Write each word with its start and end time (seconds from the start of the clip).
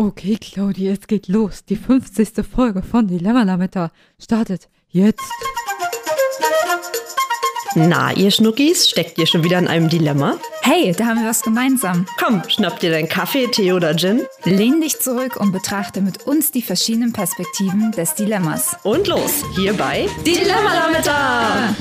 Okay, 0.00 0.38
Claudia, 0.40 0.92
es 0.92 1.06
geht 1.06 1.28
los. 1.28 1.66
Die 1.66 1.76
50. 1.76 2.46
Folge 2.46 2.82
von 2.82 3.06
Dilemma 3.06 3.42
Lametta 3.42 3.90
startet 4.18 4.70
jetzt. 4.88 5.20
Na, 7.74 8.10
ihr 8.14 8.30
Schnuckis, 8.30 8.88
steckt 8.88 9.18
ihr 9.18 9.26
schon 9.26 9.44
wieder 9.44 9.58
in 9.58 9.68
einem 9.68 9.90
Dilemma? 9.90 10.38
Hey, 10.62 10.94
da 10.96 11.04
haben 11.04 11.20
wir 11.20 11.28
was 11.28 11.42
gemeinsam. 11.42 12.06
Komm, 12.18 12.42
schnapp 12.48 12.80
dir 12.80 12.90
deinen 12.90 13.10
Kaffee, 13.10 13.48
Tee 13.48 13.74
oder 13.74 13.94
Gin. 13.94 14.22
Lehn 14.44 14.80
dich 14.80 14.98
zurück 15.00 15.36
und 15.36 15.52
betrachte 15.52 16.00
mit 16.00 16.26
uns 16.26 16.50
die 16.50 16.62
verschiedenen 16.62 17.12
Perspektiven 17.12 17.92
des 17.92 18.14
Dilemmas. 18.14 18.78
Und 18.82 19.06
los, 19.06 19.44
hier 19.54 19.74
bei 19.74 20.08
Dilemma 20.24 20.72
Lametta! 20.76 21.76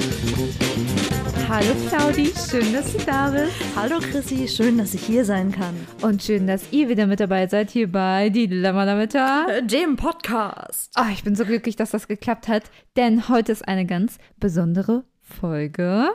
Hallo 1.49 1.73
Claudi, 1.89 2.31
schön, 2.49 2.71
dass 2.73 2.91
du 2.93 2.99
da 3.05 3.29
bist. 3.31 3.51
Hallo 3.75 3.99
Chrissy, 3.99 4.47
schön, 4.47 4.77
dass 4.77 4.93
ich 4.93 5.01
hier 5.03 5.25
sein 5.25 5.51
kann. 5.51 5.75
Und 6.01 6.21
schön, 6.23 6.45
dass 6.47 6.71
ihr 6.71 6.87
wieder 6.89 7.07
mit 7.07 7.19
dabei 7.19 7.47
seid 7.47 7.71
hier 7.71 7.91
bei 7.91 8.29
Dilemma 8.29 8.83
Lametta. 8.83 9.47
Dem 9.61 9.95
Podcast. 9.95 10.93
Oh, 10.97 11.05
ich 11.11 11.23
bin 11.23 11.33
so 11.35 11.45
glücklich, 11.45 11.75
dass 11.75 11.89
das 11.91 12.07
geklappt 12.07 12.47
hat, 12.47 12.63
denn 12.97 13.27
heute 13.29 13.51
ist 13.51 13.67
eine 13.67 13.85
ganz 13.87 14.17
besondere 14.37 15.03
Folge. 15.21 16.09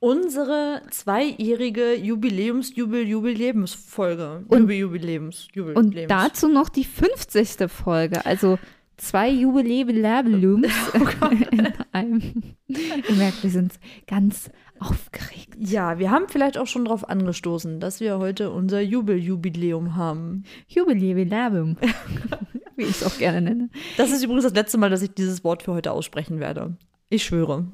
Unsere 0.00 0.82
zweijährige 0.90 1.94
Jubiläums-Jubel-Jubiläumsfolge. 1.94 4.44
Und- 4.48 4.68
Jubiläums, 4.70 5.46
Jubel, 5.54 5.74
Und 5.76 5.94
dazu 6.08 6.48
noch 6.48 6.68
die 6.68 6.84
50. 6.84 7.68
Folge, 7.70 8.26
also 8.26 8.58
zwei 8.96 9.30
Jubiläumslabelums 9.30 10.66
in 11.52 11.68
einem. 11.92 12.22
Ihr 12.68 13.14
merkt, 13.16 13.42
wir 13.42 13.50
sind 13.50 13.72
ganz 14.06 14.50
aufgeregt. 14.80 15.54
Ja, 15.58 15.98
wir 15.98 16.10
haben 16.10 16.26
vielleicht 16.28 16.58
auch 16.58 16.66
schon 16.66 16.86
darauf 16.86 17.08
angestoßen, 17.08 17.80
dass 17.80 18.00
wir 18.00 18.18
heute 18.18 18.50
unser 18.50 18.80
Jubel-Jubiläum 18.80 19.94
haben. 19.94 20.44
Jubiläum, 20.66 21.76
wie 22.76 22.82
ich 22.82 22.90
es 22.90 23.04
auch 23.04 23.18
gerne 23.18 23.42
nenne. 23.42 23.70
Das 23.96 24.10
ist 24.10 24.24
übrigens 24.24 24.44
das 24.44 24.54
letzte 24.54 24.78
Mal, 24.78 24.90
dass 24.90 25.02
ich 25.02 25.14
dieses 25.14 25.44
Wort 25.44 25.62
für 25.62 25.74
heute 25.74 25.92
aussprechen 25.92 26.40
werde. 26.40 26.76
Ich 27.10 27.24
schwöre. 27.24 27.66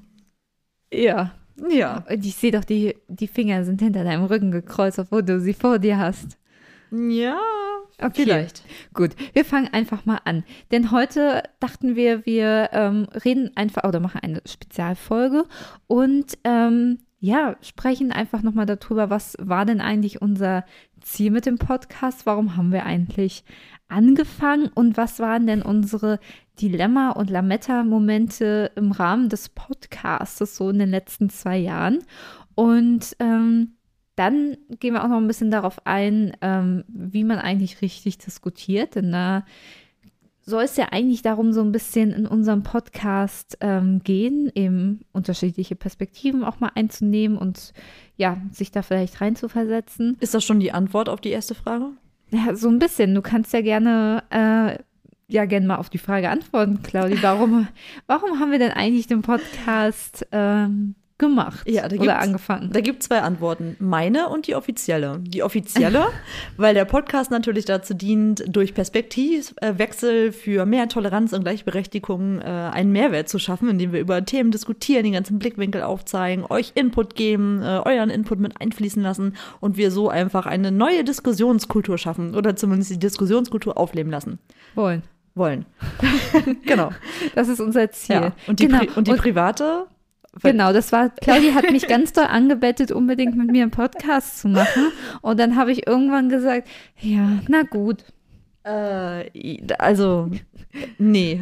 Ja. 0.92 1.32
Ja. 1.70 2.04
Und 2.08 2.24
ich 2.24 2.34
sehe 2.34 2.52
doch, 2.52 2.64
die, 2.64 2.96
die 3.08 3.28
Finger 3.28 3.64
sind 3.64 3.80
hinter 3.80 4.04
deinem 4.04 4.24
Rücken 4.24 4.50
gekreuzt, 4.50 4.98
obwohl 4.98 5.22
du 5.22 5.40
sie 5.40 5.54
vor 5.54 5.78
dir 5.78 5.98
hast. 5.98 6.38
Ja. 7.10 7.38
Okay. 7.98 8.24
Vielleicht. 8.24 8.62
Gut, 8.92 9.12
wir 9.32 9.44
fangen 9.44 9.68
einfach 9.72 10.04
mal 10.04 10.20
an. 10.24 10.44
Denn 10.70 10.90
heute 10.90 11.42
dachten 11.60 11.96
wir, 11.96 12.26
wir 12.26 12.70
ähm, 12.72 13.06
reden 13.24 13.50
einfach 13.54 13.84
oder 13.84 14.00
machen 14.00 14.20
eine 14.22 14.42
Spezialfolge 14.44 15.44
und 15.86 16.36
ähm, 16.44 16.98
ja, 17.18 17.56
sprechen 17.62 18.12
einfach 18.12 18.42
nochmal 18.42 18.66
darüber, 18.66 19.08
was 19.08 19.36
war 19.40 19.64
denn 19.64 19.80
eigentlich 19.80 20.20
unser 20.20 20.64
Ziel 21.00 21.30
mit 21.30 21.46
dem 21.46 21.58
Podcast? 21.58 22.26
Warum 22.26 22.56
haben 22.56 22.72
wir 22.72 22.84
eigentlich 22.84 23.44
angefangen 23.88 24.68
und 24.74 24.96
was 24.96 25.18
waren 25.18 25.46
denn 25.46 25.62
unsere 25.62 26.20
Dilemma- 26.60 27.12
und 27.12 27.30
Lametta-Momente 27.30 28.72
im 28.76 28.92
Rahmen 28.92 29.28
des 29.28 29.48
Podcasts 29.48 30.56
so 30.56 30.68
in 30.68 30.78
den 30.78 30.90
letzten 30.90 31.30
zwei 31.30 31.56
Jahren? 31.56 32.00
Und 32.54 33.16
ähm, 33.18 33.75
dann 34.16 34.56
gehen 34.80 34.94
wir 34.94 35.04
auch 35.04 35.08
noch 35.08 35.18
ein 35.18 35.26
bisschen 35.26 35.50
darauf 35.50 35.86
ein, 35.86 36.36
ähm, 36.40 36.84
wie 36.88 37.24
man 37.24 37.38
eigentlich 37.38 37.82
richtig 37.82 38.18
diskutiert, 38.18 38.96
denn 38.96 39.12
da 39.12 39.44
soll 40.46 40.62
es 40.62 40.76
ja 40.76 40.86
eigentlich 40.92 41.22
darum 41.22 41.52
so 41.52 41.60
ein 41.60 41.72
bisschen 41.72 42.12
in 42.12 42.26
unserem 42.26 42.62
Podcast 42.62 43.58
ähm, 43.60 44.00
gehen, 44.04 44.50
eben 44.54 45.00
unterschiedliche 45.12 45.74
Perspektiven 45.74 46.44
auch 46.44 46.60
mal 46.60 46.70
einzunehmen 46.74 47.36
und 47.36 47.72
ja, 48.16 48.40
sich 48.52 48.70
da 48.70 48.82
vielleicht 48.82 49.20
reinzuversetzen. 49.20 50.16
Ist 50.20 50.34
das 50.34 50.44
schon 50.44 50.60
die 50.60 50.72
Antwort 50.72 51.08
auf 51.08 51.20
die 51.20 51.30
erste 51.30 51.56
Frage? 51.56 51.90
Ja, 52.30 52.54
so 52.54 52.68
ein 52.68 52.78
bisschen. 52.78 53.14
Du 53.14 53.22
kannst 53.22 53.52
ja 53.52 53.60
gerne, 53.60 54.22
äh, 54.30 54.78
ja, 55.28 55.44
gerne 55.46 55.66
mal 55.66 55.76
auf 55.76 55.90
die 55.90 55.98
Frage 55.98 56.30
antworten, 56.30 56.80
Claudi. 56.82 57.20
Warum, 57.22 57.66
warum 58.06 58.38
haben 58.38 58.52
wir 58.52 58.60
denn 58.60 58.72
eigentlich 58.72 59.08
den 59.08 59.22
Podcast 59.22 60.26
ähm, 60.30 60.94
gemacht 61.18 61.68
Ja, 61.68 61.88
da 61.88 61.96
oder 61.96 62.18
angefangen? 62.18 62.70
Da 62.72 62.80
gibt 62.80 63.02
es 63.02 63.08
zwei 63.08 63.22
Antworten. 63.22 63.76
Meine 63.78 64.28
und 64.28 64.46
die 64.46 64.54
offizielle. 64.54 65.20
Die 65.22 65.42
offizielle, 65.42 66.06
weil 66.56 66.74
der 66.74 66.84
Podcast 66.84 67.30
natürlich 67.30 67.64
dazu 67.64 67.94
dient, 67.94 68.44
durch 68.48 68.74
Perspektivwechsel 68.74 70.32
für 70.32 70.66
mehr 70.66 70.88
Toleranz 70.88 71.32
und 71.32 71.42
Gleichberechtigung 71.42 72.40
äh, 72.40 72.44
einen 72.44 72.92
Mehrwert 72.92 73.28
zu 73.28 73.38
schaffen, 73.38 73.68
indem 73.70 73.92
wir 73.92 74.00
über 74.00 74.24
Themen 74.24 74.50
diskutieren, 74.50 75.04
den 75.04 75.14
ganzen 75.14 75.38
Blickwinkel 75.38 75.82
aufzeigen, 75.82 76.44
euch 76.48 76.72
Input 76.74 77.14
geben, 77.14 77.62
äh, 77.62 77.80
euren 77.84 78.10
Input 78.10 78.38
mit 78.38 78.60
einfließen 78.60 79.02
lassen 79.02 79.36
und 79.60 79.76
wir 79.76 79.90
so 79.90 80.10
einfach 80.10 80.46
eine 80.46 80.70
neue 80.70 81.02
Diskussionskultur 81.04 81.96
schaffen 81.98 82.34
oder 82.34 82.56
zumindest 82.56 82.90
die 82.90 82.98
Diskussionskultur 82.98 83.78
aufleben 83.78 84.12
lassen 84.12 84.38
Wollen. 84.74 85.02
wollen. 85.34 85.64
genau. 86.66 86.90
Das 87.34 87.48
ist 87.48 87.60
unser 87.60 87.90
Ziel. 87.90 88.16
Ja. 88.16 88.32
Und, 88.46 88.60
die 88.60 88.66
genau. 88.68 88.82
Und 88.96 89.08
die 89.08 89.14
private 89.14 89.86
Genau, 90.42 90.72
das 90.72 90.92
war, 90.92 91.10
Claudia 91.10 91.54
hat 91.54 91.70
mich 91.70 91.86
ganz 91.86 92.12
doll 92.12 92.24
angebettet, 92.28 92.92
unbedingt 92.92 93.36
mit 93.36 93.50
mir 93.50 93.62
einen 93.62 93.70
Podcast 93.70 94.40
zu 94.40 94.48
machen. 94.48 94.92
Und 95.22 95.40
dann 95.40 95.56
habe 95.56 95.72
ich 95.72 95.86
irgendwann 95.86 96.28
gesagt, 96.28 96.68
ja, 97.00 97.40
na 97.48 97.62
gut. 97.62 98.04
Äh, 98.64 99.60
also, 99.78 100.30
nee. 100.98 101.40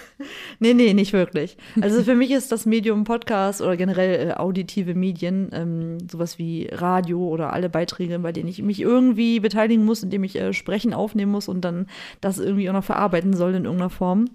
nee, 0.58 0.74
nee, 0.74 0.94
nicht 0.94 1.12
wirklich. 1.12 1.56
Also 1.80 2.02
für 2.02 2.14
mich 2.14 2.30
ist 2.30 2.50
das 2.50 2.66
Medium 2.66 3.04
Podcast 3.04 3.60
oder 3.60 3.76
generell 3.76 4.30
äh, 4.30 4.32
auditive 4.32 4.94
Medien, 4.94 5.50
ähm, 5.52 5.98
sowas 6.10 6.38
wie 6.38 6.68
Radio 6.72 7.28
oder 7.28 7.52
alle 7.52 7.68
Beiträge, 7.68 8.18
bei 8.18 8.32
denen 8.32 8.48
ich 8.48 8.62
mich 8.62 8.80
irgendwie 8.80 9.40
beteiligen 9.40 9.84
muss, 9.84 10.02
indem 10.02 10.24
ich 10.24 10.36
äh, 10.36 10.52
Sprechen 10.52 10.94
aufnehmen 10.94 11.32
muss 11.32 11.48
und 11.48 11.62
dann 11.62 11.86
das 12.20 12.38
irgendwie 12.38 12.68
auch 12.70 12.74
noch 12.74 12.84
verarbeiten 12.84 13.34
soll 13.34 13.54
in 13.54 13.64
irgendeiner 13.64 13.90
Form. 13.90 14.26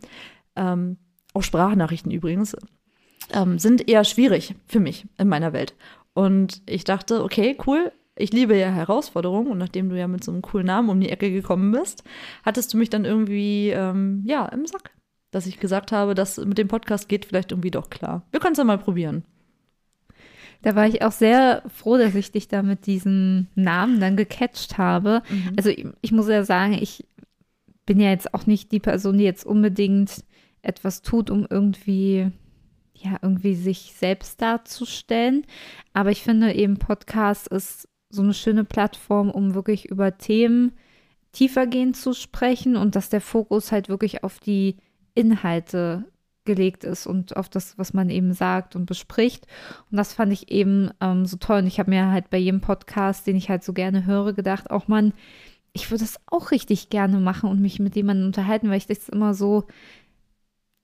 Ähm, 0.56 0.98
auch 1.34 1.44
Sprachnachrichten 1.44 2.12
übrigens, 2.12 2.56
ähm, 3.34 3.60
sind 3.60 3.88
eher 3.88 4.04
schwierig 4.04 4.56
für 4.68 4.80
mich 4.80 5.06
in 5.18 5.28
meiner 5.28 5.54
Welt. 5.54 5.76
Und 6.14 6.62
ich 6.66 6.84
dachte, 6.84 7.24
okay, 7.24 7.58
cool, 7.68 7.92
ich 8.16 8.34
liebe 8.34 8.58
ja 8.58 8.70
Herausforderungen 8.70 9.52
und 9.52 9.58
nachdem 9.58 9.90
du 9.90 9.98
ja 9.98 10.08
mit 10.08 10.24
so 10.24 10.32
einem 10.32 10.42
coolen 10.42 10.66
Namen 10.66 10.90
um 10.90 11.00
die 11.00 11.10
Ecke 11.10 11.32
gekommen 11.32 11.72
bist, 11.72 12.04
hattest 12.44 12.74
du 12.74 12.78
mich 12.78 12.90
dann 12.90 13.06
irgendwie, 13.06 13.70
ähm, 13.70 14.24
ja, 14.26 14.46
im 14.48 14.66
Sack. 14.66 14.92
Dass 15.30 15.46
ich 15.46 15.60
gesagt 15.60 15.92
habe, 15.92 16.16
das 16.16 16.38
mit 16.38 16.58
dem 16.58 16.70
Podcast 16.70 17.10
geht 17.10 17.26
vielleicht 17.26 17.52
irgendwie 17.52 17.72
doch 17.72 17.90
klar. 17.90 18.24
Wir 18.32 18.40
können 18.40 18.54
es 18.54 18.58
ja 18.58 18.64
mal 18.64 18.78
probieren. 18.78 19.24
Da 20.62 20.76
war 20.76 20.88
ich 20.88 21.02
auch 21.04 21.12
sehr 21.12 21.64
froh, 21.68 21.98
dass 21.98 22.16
ich 22.16 22.32
dich 22.32 22.48
da 22.48 22.64
mit 22.64 22.88
diesem 22.88 23.48
Namen 23.54 24.00
dann 24.00 24.16
gecatcht 24.16 24.78
habe. 24.78 25.22
Also 25.56 25.70
ich, 25.70 25.86
ich 26.02 26.12
muss 26.12 26.28
ja 26.28 26.44
sagen, 26.44 26.74
ich 26.74 27.06
bin 27.86 28.00
ja 28.00 28.10
jetzt 28.10 28.34
auch 28.34 28.46
nicht 28.46 28.72
die 28.72 28.80
Person, 28.80 29.18
die 29.18 29.24
jetzt 29.24 29.46
unbedingt 29.46 30.24
etwas 30.62 31.02
tut, 31.02 31.30
um 31.30 31.46
irgendwie, 31.50 32.32
ja, 33.02 33.18
irgendwie 33.22 33.56
sich 33.56 33.94
selbst 33.96 34.42
darzustellen. 34.42 35.46
Aber 35.94 36.12
ich 36.12 36.24
finde 36.24 36.54
eben 36.54 36.78
Podcast 36.78 37.48
ist 37.48 37.88
so 38.10 38.22
eine 38.22 38.34
schöne 38.34 38.64
Plattform, 38.64 39.30
um 39.30 39.54
wirklich 39.54 39.86
über 39.86 40.18
Themen 40.18 40.74
tiefergehend 41.34 41.96
zu 41.96 42.14
sprechen 42.14 42.76
und 42.76 42.96
dass 42.96 43.10
der 43.10 43.22
Fokus 43.22 43.72
halt 43.72 43.90
wirklich 43.90 44.24
auf 44.24 44.40
die 44.40 44.78
Inhalte 45.14 46.06
gelegt 46.46 46.84
ist 46.84 47.06
und 47.06 47.36
auf 47.36 47.50
das, 47.50 47.78
was 47.78 47.94
man 47.94 48.10
eben 48.10 48.34
sagt 48.34 48.76
und 48.76 48.86
bespricht. 48.86 49.46
Und 49.92 49.98
das 49.98 50.14
fand 50.14 50.32
ich 50.32 50.50
eben 50.50 50.90
ähm, 51.02 51.26
so 51.26 51.38
toll. 51.38 51.60
Und 51.60 51.68
ich 51.68 51.80
habe 51.80 51.92
mir 51.92 52.10
halt 52.10 52.30
bei 52.30 52.38
jedem 52.38 52.62
Podcast, 52.62 53.28
den 53.28 53.36
ich 53.36 53.50
halt 53.50 53.64
so 53.64 53.74
gerne 53.74 54.06
höre, 54.06 54.34
gedacht, 54.34 54.72
auch 54.72 54.88
man, 54.88 55.14
ich 55.74 55.92
würde 55.92 56.06
es 56.06 56.20
auch 56.28 56.52
richtig 56.52 56.90
gerne 56.90 57.20
machen 57.20 57.50
und 57.50 57.62
mich 57.62 57.80
mit 57.80 57.96
jemandem 57.96 58.28
unterhalten, 58.28 58.70
weil 58.70 58.78
ich 58.78 58.88
das 58.88 59.10
immer 59.10 59.34
so, 59.34 59.66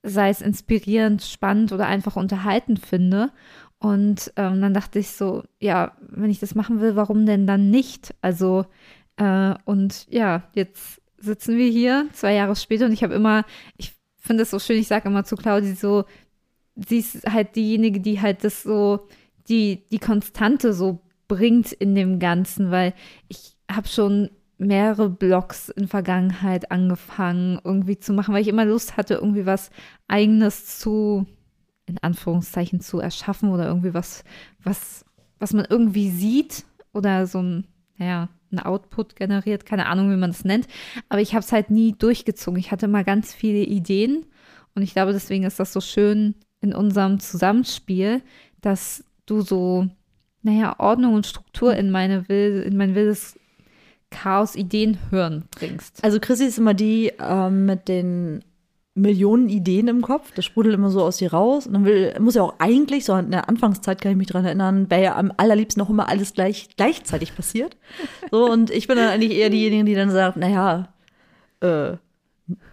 sei 0.03 0.30
es 0.30 0.41
inspirierend, 0.41 1.24
spannend 1.24 1.72
oder 1.72 1.88
einfach 1.88 2.16
unterhalten 2.16 2.78
finde. 2.78 3.31
Und 3.80 4.31
ähm, 4.38 4.62
dann 4.62 4.74
dachte 4.74 5.00
ich 5.00 5.09
so, 5.09 5.44
ja, 5.59 5.94
wenn 6.02 6.30
ich 6.30 6.40
das 6.40 6.56
machen 6.56 6.80
will, 6.80 6.96
warum 6.96 7.25
denn 7.25 7.47
dann 7.47 7.69
nicht? 7.69 8.13
Also, 8.22 8.66
äh, 9.18 9.56
und 9.66 10.08
ja, 10.09 10.44
jetzt 10.56 11.02
sitzen 11.18 11.58
wir 11.58 11.69
hier, 11.69 12.08
zwei 12.13 12.34
Jahre 12.34 12.56
später, 12.56 12.86
und 12.86 12.94
ich 12.94 13.04
habe 13.04 13.13
immer, 13.13 13.45
ich 13.77 13.94
finde 14.18 14.44
es 14.44 14.51
so 14.51 14.60
schön, 14.60 14.77
ich 14.77 14.88
sage 14.88 15.10
immer 15.10 15.24
zu 15.24 15.36
Claudi 15.36 15.74
so, 15.74 16.06
sie 16.75 17.00
ist 17.00 17.25
halt 17.30 17.56
diejenige, 17.56 18.00
die 18.00 18.22
halt 18.22 18.44
das 18.44 18.63
so, 18.63 19.07
die, 19.48 19.83
die 19.92 20.00
Konstante 20.00 20.74
so 20.74 21.01
bringt 21.27 21.72
in 21.72 21.95
dem 21.95 22.19
Ganzen, 22.19 22.72
weil 22.72 22.94
ich 23.27 23.56
habe 23.69 23.88
schon 23.88 24.30
mehrere 24.63 25.10
Blogs 25.10 25.69
in 25.69 25.88
Vergangenheit 25.88 26.71
angefangen 26.71 27.60
irgendwie 27.63 27.98
zu 27.98 28.13
machen, 28.13 28.33
weil 28.33 28.42
ich 28.42 28.48
immer 28.48 28.65
Lust 28.65 28.98
hatte, 28.98 29.15
irgendwie 29.15 29.45
was 29.45 29.69
eigenes 30.07 30.80
zu, 30.80 31.25
in 31.86 31.98
Anführungszeichen, 32.00 32.80
zu 32.80 33.00
erschaffen 33.00 33.50
oder 33.50 33.68
irgendwie 33.68 33.94
was, 33.94 34.24
was, 34.63 35.06
was 35.39 35.54
man 35.54 35.65
irgendwie 35.69 36.10
sieht 36.10 36.65
oder 36.94 37.27
so 37.27 37.42
ein, 37.42 37.68
naja, 37.98 38.30
ein 38.51 38.60
Output 38.60 39.15
generiert, 39.15 39.65
keine 39.65 39.88
Ahnung, 39.88 40.12
wie 40.12 40.18
man 40.18 40.30
es 40.30 40.45
nennt. 40.45 40.68
Aber 41.10 41.21
ich 41.21 41.33
habe 41.33 41.44
es 41.44 41.51
halt 41.51 41.71
nie 41.71 41.94
durchgezogen. 41.94 42.60
Ich 42.60 42.71
hatte 42.71 42.88
mal 42.88 43.04
ganz 43.04 43.33
viele 43.33 43.63
Ideen 43.63 44.25
und 44.75 44.83
ich 44.83 44.94
glaube, 44.94 45.13
deswegen 45.13 45.44
ist 45.44 45.60
das 45.60 45.74
so 45.74 45.81
schön 45.81 46.36
in 46.62 46.74
unserem 46.74 47.19
Zusammenspiel, 47.19 48.21
dass 48.62 49.04
du 49.25 49.42
so, 49.42 49.88
naja, 50.42 50.80
Ordnung 50.80 51.13
und 51.13 51.27
Struktur 51.27 51.75
in 51.75 51.92
meine 51.92 52.30
Will, 52.30 52.63
in 52.65 52.77
mein 52.77 52.95
wildes 52.95 53.38
Chaos-Ideen-Hirn 54.13 55.44
bringst. 55.57 56.04
Also 56.04 56.19
Chrissy 56.19 56.45
ist 56.45 56.57
immer 56.57 56.74
die 56.74 57.12
ähm, 57.19 57.65
mit 57.65 57.88
den 57.88 58.44
Millionen 58.95 59.50
Ideen 59.50 59.88
im 59.88 60.01
Kopf. 60.01 60.31
Das 60.36 60.45
sprudelt 60.45 60.75
immer 60.75 60.92
so 60.92 61.01
aus 61.01 61.19
ihr 61.19 61.33
raus. 61.33 61.65
Und 61.65 61.74
dann 61.74 61.86
will, 61.86 62.13
muss 62.19 62.36
ja 62.36 62.44
auch 62.44 62.56
eigentlich, 62.60 63.06
so 63.06 63.15
in 63.15 63.31
der 63.31 63.50
Anfangszeit 63.50 64.00
kann 64.00 64.12
ich 64.12 64.18
mich 64.18 64.27
dran 64.27 64.45
erinnern, 64.45 64.89
wäre 64.89 65.04
ja 65.04 65.15
am 65.15 65.31
allerliebsten 65.36 65.81
noch 65.81 65.89
immer 65.89 66.10
alles 66.10 66.33
gleich, 66.33 66.69
gleichzeitig 66.77 67.36
passiert. 67.36 67.75
So, 68.30 68.50
und 68.50 68.69
ich 68.69 68.88
bin 68.88 68.98
dann 68.98 69.10
eigentlich 69.10 69.38
eher 69.38 69.50
diejenige, 69.50 69.86
die 69.86 69.95
dann 69.95 70.12
sagt, 70.12 70.38
naja, 70.38 70.94
äh, 71.62 71.98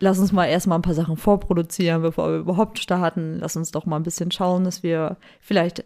lass 0.00 0.18
uns 0.18 0.32
mal 0.32 0.46
erstmal 0.46 0.78
ein 0.78 0.82
paar 0.82 0.94
Sachen 0.94 1.16
vorproduzieren, 1.16 2.02
bevor 2.02 2.28
wir 2.30 2.38
überhaupt 2.38 2.78
starten. 2.78 3.38
Lass 3.40 3.56
uns 3.56 3.70
doch 3.70 3.86
mal 3.86 3.96
ein 3.96 4.02
bisschen 4.02 4.30
schauen, 4.32 4.64
dass 4.64 4.82
wir 4.82 5.16
vielleicht, 5.40 5.84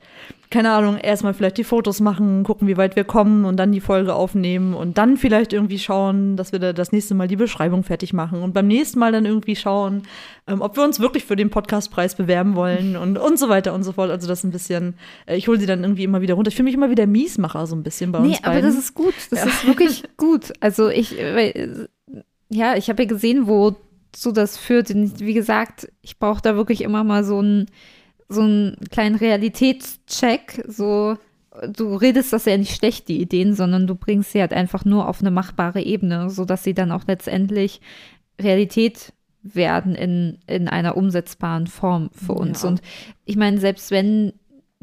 keine 0.51 0.73
Ahnung, 0.73 0.97
erstmal 0.97 1.35
vielleicht 1.35 1.59
die 1.59 1.65
Fotos 1.65 2.01
machen, 2.01 2.45
gucken, 2.45 2.67
wie 2.67 2.77
weit 2.79 2.97
wir 2.97 3.05
kommen 3.05 3.45
und 3.45 3.57
dann 3.57 3.73
die 3.73 3.81
Folge 3.81 4.15
aufnehmen 4.15 4.73
und 4.75 4.97
dann 4.97 5.17
vielleicht 5.17 5.53
irgendwie 5.53 5.79
schauen, 5.79 6.37
dass 6.37 6.53
wir 6.53 6.59
da 6.61 6.73
das 6.73 6.93
nächste 6.93 7.15
Mal 7.15 7.29
die 7.29 7.37
Beschreibung 7.37 7.83
fertig 7.83 8.13
machen 8.15 8.43
und 8.43 8.55
beim 8.55 8.67
nächsten 8.67 8.99
Mal 8.99 9.13
dann 9.13 9.27
irgendwie 9.27 9.57
schauen, 9.57 10.03
ähm, 10.47 10.63
ob 10.63 10.77
wir 10.77 10.85
uns 10.85 11.01
wirklich 11.01 11.25
für 11.25 11.37
den 11.37 11.51
Podcastpreis 11.51 12.15
bewerben 12.15 12.55
wollen 12.57 12.97
und, 13.01 13.19
und 13.19 13.39
so 13.39 13.49
weiter 13.49 13.75
und 13.75 13.83
so 13.83 13.93
fort. 13.93 14.11
Also 14.11 14.27
das 14.27 14.45
ein 14.45 14.51
bisschen, 14.51 14.95
äh, 15.27 15.37
ich 15.37 15.49
hole 15.49 15.59
sie 15.59 15.67
dann 15.67 15.83
irgendwie 15.83 16.05
immer 16.05 16.23
wieder 16.23 16.35
runter. 16.35 16.49
Ich 16.49 16.57
fühle 16.57 16.65
mich 16.65 16.75
immer 16.75 16.91
wieder 16.91 17.07
Miesmacher 17.07 17.67
so 17.67 17.77
ein 17.77 17.83
bisschen 17.83 18.13
bei 18.13 18.21
nee, 18.21 18.29
uns 18.29 18.45
aber 18.45 18.55
beiden. 18.55 18.71
das 18.71 18.79
ist 18.79 18.95
gut. 18.95 19.15
Das 19.31 19.41
Ja. 19.41 19.47
ist 19.47 19.67
wirklich 19.67 20.05
gut. 20.17 20.53
Also 20.61 20.89
ich, 20.89 21.19
äh, 21.19 21.87
ja, 22.49 22.76
ich 22.76 22.88
habe 22.88 23.02
ja 23.02 23.08
gesehen, 23.08 23.46
wozu 23.46 24.32
das 24.32 24.56
führt. 24.56 24.91
Und 24.91 25.20
wie 25.20 25.35
gesagt, 25.35 25.88
ich 26.02 26.19
brauche 26.19 26.43
da 26.43 26.56
wirklich 26.56 26.82
immer 26.82 27.05
mal 27.05 27.25
so 27.25 27.38
einen 27.38 27.67
so 28.29 28.43
einen 28.43 28.76
kleinen 28.91 29.17
Realitätscheck. 29.17 30.64
So, 30.69 31.17
du 31.69 31.94
redest 31.94 32.32
das 32.32 32.44
ja 32.46 32.56
nicht 32.56 32.75
schlecht, 32.75 33.08
die 33.08 33.20
Ideen, 33.20 33.55
sondern 33.55 33.87
du 33.87 33.94
bringst 33.94 34.32
sie 34.32 34.41
halt 34.41 34.52
einfach 34.52 34.85
nur 34.85 35.08
auf 35.08 35.20
eine 35.20 35.31
machbare 35.31 35.82
Ebene, 35.82 36.31
sodass 36.31 36.64
sie 36.64 36.75
dann 36.75 36.93
auch 36.93 37.05
letztendlich 37.06 37.81
Realität 38.41 39.12
werden 39.43 39.94
in, 39.94 40.38
in 40.46 40.69
einer 40.69 40.96
umsetzbaren 40.96 41.67
Form 41.67 42.11
für 42.12 42.32
uns. 42.32 42.62
Ja. 42.62 42.69
Und 42.69 42.81
ich 43.25 43.37
meine, 43.37 43.58
selbst 43.58 43.91
wenn 43.91 44.32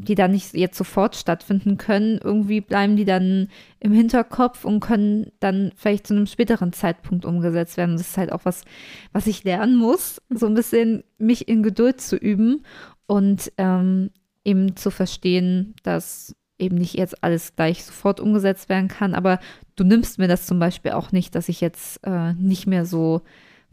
die 0.03 0.15
dann 0.15 0.31
nicht 0.31 0.53
jetzt 0.53 0.77
sofort 0.77 1.15
stattfinden 1.15 1.77
können, 1.77 2.19
irgendwie 2.23 2.61
bleiben 2.61 2.95
die 2.95 3.05
dann 3.05 3.49
im 3.79 3.91
Hinterkopf 3.91 4.65
und 4.65 4.79
können 4.79 5.31
dann 5.39 5.71
vielleicht 5.75 6.07
zu 6.07 6.13
einem 6.13 6.25
späteren 6.25 6.73
Zeitpunkt 6.73 7.25
umgesetzt 7.25 7.77
werden. 7.77 7.97
Das 7.97 8.07
ist 8.07 8.17
halt 8.17 8.31
auch 8.31 8.45
was, 8.45 8.63
was 9.13 9.27
ich 9.27 9.43
lernen 9.43 9.75
muss, 9.75 10.21
so 10.29 10.47
ein 10.47 10.53
bisschen 10.53 11.03
mich 11.17 11.47
in 11.47 11.63
Geduld 11.63 12.01
zu 12.01 12.15
üben 12.15 12.63
und 13.05 13.51
ähm, 13.57 14.11
eben 14.43 14.75
zu 14.75 14.89
verstehen, 14.91 15.75
dass 15.83 16.35
eben 16.57 16.77
nicht 16.77 16.95
jetzt 16.95 17.23
alles 17.23 17.55
gleich 17.55 17.83
sofort 17.83 18.19
umgesetzt 18.19 18.69
werden 18.69 18.87
kann. 18.87 19.15
Aber 19.15 19.39
du 19.75 19.83
nimmst 19.83 20.19
mir 20.19 20.27
das 20.27 20.45
zum 20.45 20.59
Beispiel 20.59 20.91
auch 20.91 21.11
nicht, 21.11 21.35
dass 21.35 21.49
ich 21.49 21.61
jetzt 21.61 21.99
äh, 22.05 22.33
nicht 22.33 22.67
mehr 22.67 22.85
so 22.85 23.21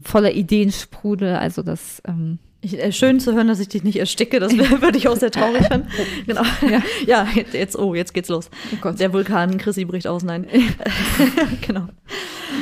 voller 0.01 0.31
Ideen 0.31 0.71
sprudel. 0.71 1.35
Also 1.35 1.61
das 1.61 2.01
ähm, 2.07 2.39
Ich, 2.61 2.77
äh, 2.77 2.91
schön 2.91 3.19
zu 3.19 3.33
hören, 3.33 3.47
dass 3.47 3.59
ich 3.59 3.69
dich 3.69 3.83
nicht 3.83 3.97
ersticke, 3.97 4.39
das 4.39 4.55
würde 4.57 4.97
ich 4.97 5.07
auch 5.07 5.15
sehr 5.15 5.31
traurig 5.31 5.67
finden. 5.67 5.87
Genau. 6.27 6.43
Ja, 6.69 6.81
ja 7.05 7.27
jetzt, 7.53 7.77
oh, 7.77 7.95
jetzt 7.95 8.13
geht's 8.13 8.29
los. 8.29 8.49
Der 8.99 9.13
Vulkan, 9.13 9.57
Chrissy 9.57 9.85
bricht 9.85 10.07
aus, 10.07 10.23
nein. 10.23 10.45
genau. 11.65 11.87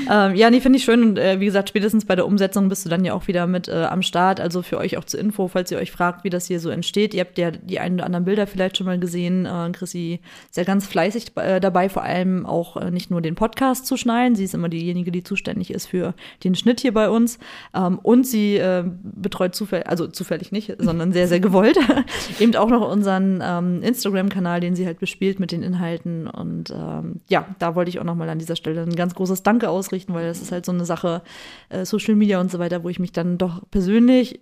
Ähm, 0.09 0.35
ja, 0.35 0.49
nee, 0.49 0.61
finde 0.61 0.77
ich 0.77 0.85
schön. 0.85 1.03
Und 1.03 1.17
äh, 1.17 1.39
wie 1.39 1.45
gesagt, 1.45 1.69
spätestens 1.69 2.05
bei 2.05 2.15
der 2.15 2.25
Umsetzung 2.25 2.69
bist 2.69 2.85
du 2.85 2.89
dann 2.89 3.03
ja 3.03 3.13
auch 3.13 3.27
wieder 3.27 3.47
mit 3.47 3.67
äh, 3.67 3.83
am 3.83 4.01
Start. 4.01 4.39
Also 4.39 4.61
für 4.61 4.77
euch 4.77 4.97
auch 4.97 5.03
zur 5.03 5.19
Info, 5.19 5.47
falls 5.47 5.71
ihr 5.71 5.77
euch 5.77 5.91
fragt, 5.91 6.23
wie 6.23 6.29
das 6.29 6.47
hier 6.47 6.59
so 6.59 6.69
entsteht. 6.69 7.13
Ihr 7.13 7.21
habt 7.21 7.37
ja 7.37 7.51
die 7.51 7.79
ein 7.79 7.95
oder 7.95 8.05
anderen 8.05 8.25
Bilder 8.25 8.47
vielleicht 8.47 8.77
schon 8.77 8.85
mal 8.85 8.99
gesehen. 8.99 9.45
Äh, 9.45 9.71
Chrissy 9.71 10.19
ist 10.49 10.57
ja 10.57 10.63
ganz 10.63 10.87
fleißig 10.87 11.31
äh, 11.35 11.59
dabei, 11.59 11.89
vor 11.89 12.03
allem 12.03 12.45
auch 12.45 12.77
äh, 12.77 12.91
nicht 12.91 13.11
nur 13.11 13.21
den 13.21 13.35
Podcast 13.35 13.85
zu 13.85 13.97
schneiden. 13.97 14.35
Sie 14.35 14.43
ist 14.43 14.53
immer 14.53 14.69
diejenige, 14.69 15.11
die 15.11 15.23
zuständig 15.23 15.71
ist 15.71 15.87
für 15.87 16.13
den 16.43 16.55
Schnitt 16.55 16.79
hier 16.79 16.93
bei 16.93 17.09
uns. 17.09 17.39
Ähm, 17.73 17.99
und 17.99 18.25
sie 18.25 18.57
äh, 18.57 18.83
betreut 19.03 19.55
zufällig, 19.55 19.86
also 19.87 20.07
zufällig 20.07 20.51
nicht, 20.51 20.75
sondern 20.79 21.11
sehr, 21.11 21.27
sehr 21.27 21.39
gewollt, 21.39 21.77
eben 22.39 22.55
auch 22.55 22.69
noch 22.69 22.89
unseren 22.89 23.41
ähm, 23.43 23.81
Instagram-Kanal, 23.83 24.59
den 24.59 24.75
sie 24.75 24.85
halt 24.85 24.99
bespielt 24.99 25.39
mit 25.39 25.51
den 25.51 25.63
Inhalten. 25.63 26.27
Und 26.27 26.71
ähm, 26.71 27.21
ja, 27.29 27.47
da 27.59 27.75
wollte 27.75 27.89
ich 27.89 27.99
auch 27.99 28.03
noch 28.03 28.15
mal 28.15 28.29
an 28.29 28.39
dieser 28.39 28.55
Stelle 28.55 28.81
ein 28.81 28.95
ganz 28.95 29.15
großes 29.15 29.43
Danke 29.43 29.69
ausrichten, 29.69 30.13
weil 30.13 30.27
das 30.27 30.41
ist 30.41 30.51
halt 30.51 30.65
so 30.65 30.71
eine 30.71 30.85
Sache, 30.85 31.21
äh, 31.69 31.85
Social 31.85 32.15
Media 32.15 32.39
und 32.39 32.51
so 32.51 32.59
weiter, 32.59 32.83
wo 32.83 32.89
ich 32.89 32.99
mich 32.99 33.11
dann 33.11 33.37
doch 33.37 33.61
persönlich 33.71 34.41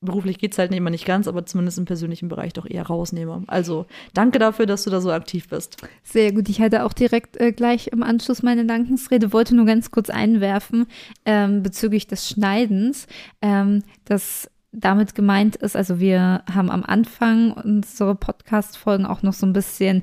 beruflich 0.00 0.38
geht's 0.38 0.58
halt 0.58 0.72
immer 0.74 0.90
nicht 0.90 1.04
ganz, 1.04 1.28
aber 1.28 1.44
zumindest 1.44 1.78
im 1.78 1.84
persönlichen 1.84 2.28
Bereich 2.28 2.52
doch 2.52 2.66
eher 2.66 2.86
rausnehme. 2.86 3.44
Also 3.46 3.86
danke 4.14 4.38
dafür, 4.38 4.66
dass 4.66 4.84
du 4.84 4.90
da 4.90 5.00
so 5.00 5.10
aktiv 5.10 5.48
bist. 5.48 5.76
Sehr 6.02 6.32
gut. 6.32 6.48
Ich 6.48 6.60
hatte 6.60 6.84
auch 6.84 6.92
direkt 6.92 7.38
äh, 7.38 7.52
gleich 7.52 7.88
im 7.88 8.02
Anschluss 8.02 8.42
meine 8.42 8.64
Dankensrede, 8.64 9.32
wollte 9.32 9.54
nur 9.54 9.66
ganz 9.66 9.90
kurz 9.90 10.08
einwerfen 10.08 10.86
ähm, 11.26 11.62
bezüglich 11.62 12.06
des 12.06 12.28
Schneidens, 12.28 13.06
ähm, 13.42 13.82
dass 14.06 14.50
damit 14.72 15.14
gemeint 15.14 15.56
ist, 15.56 15.76
also 15.76 15.98
wir 15.98 16.44
haben 16.52 16.70
am 16.70 16.84
Anfang 16.84 17.52
unsere 17.52 18.14
Podcast-Folgen 18.14 19.06
auch 19.06 19.22
noch 19.22 19.32
so 19.32 19.46
ein 19.46 19.52
bisschen 19.52 20.02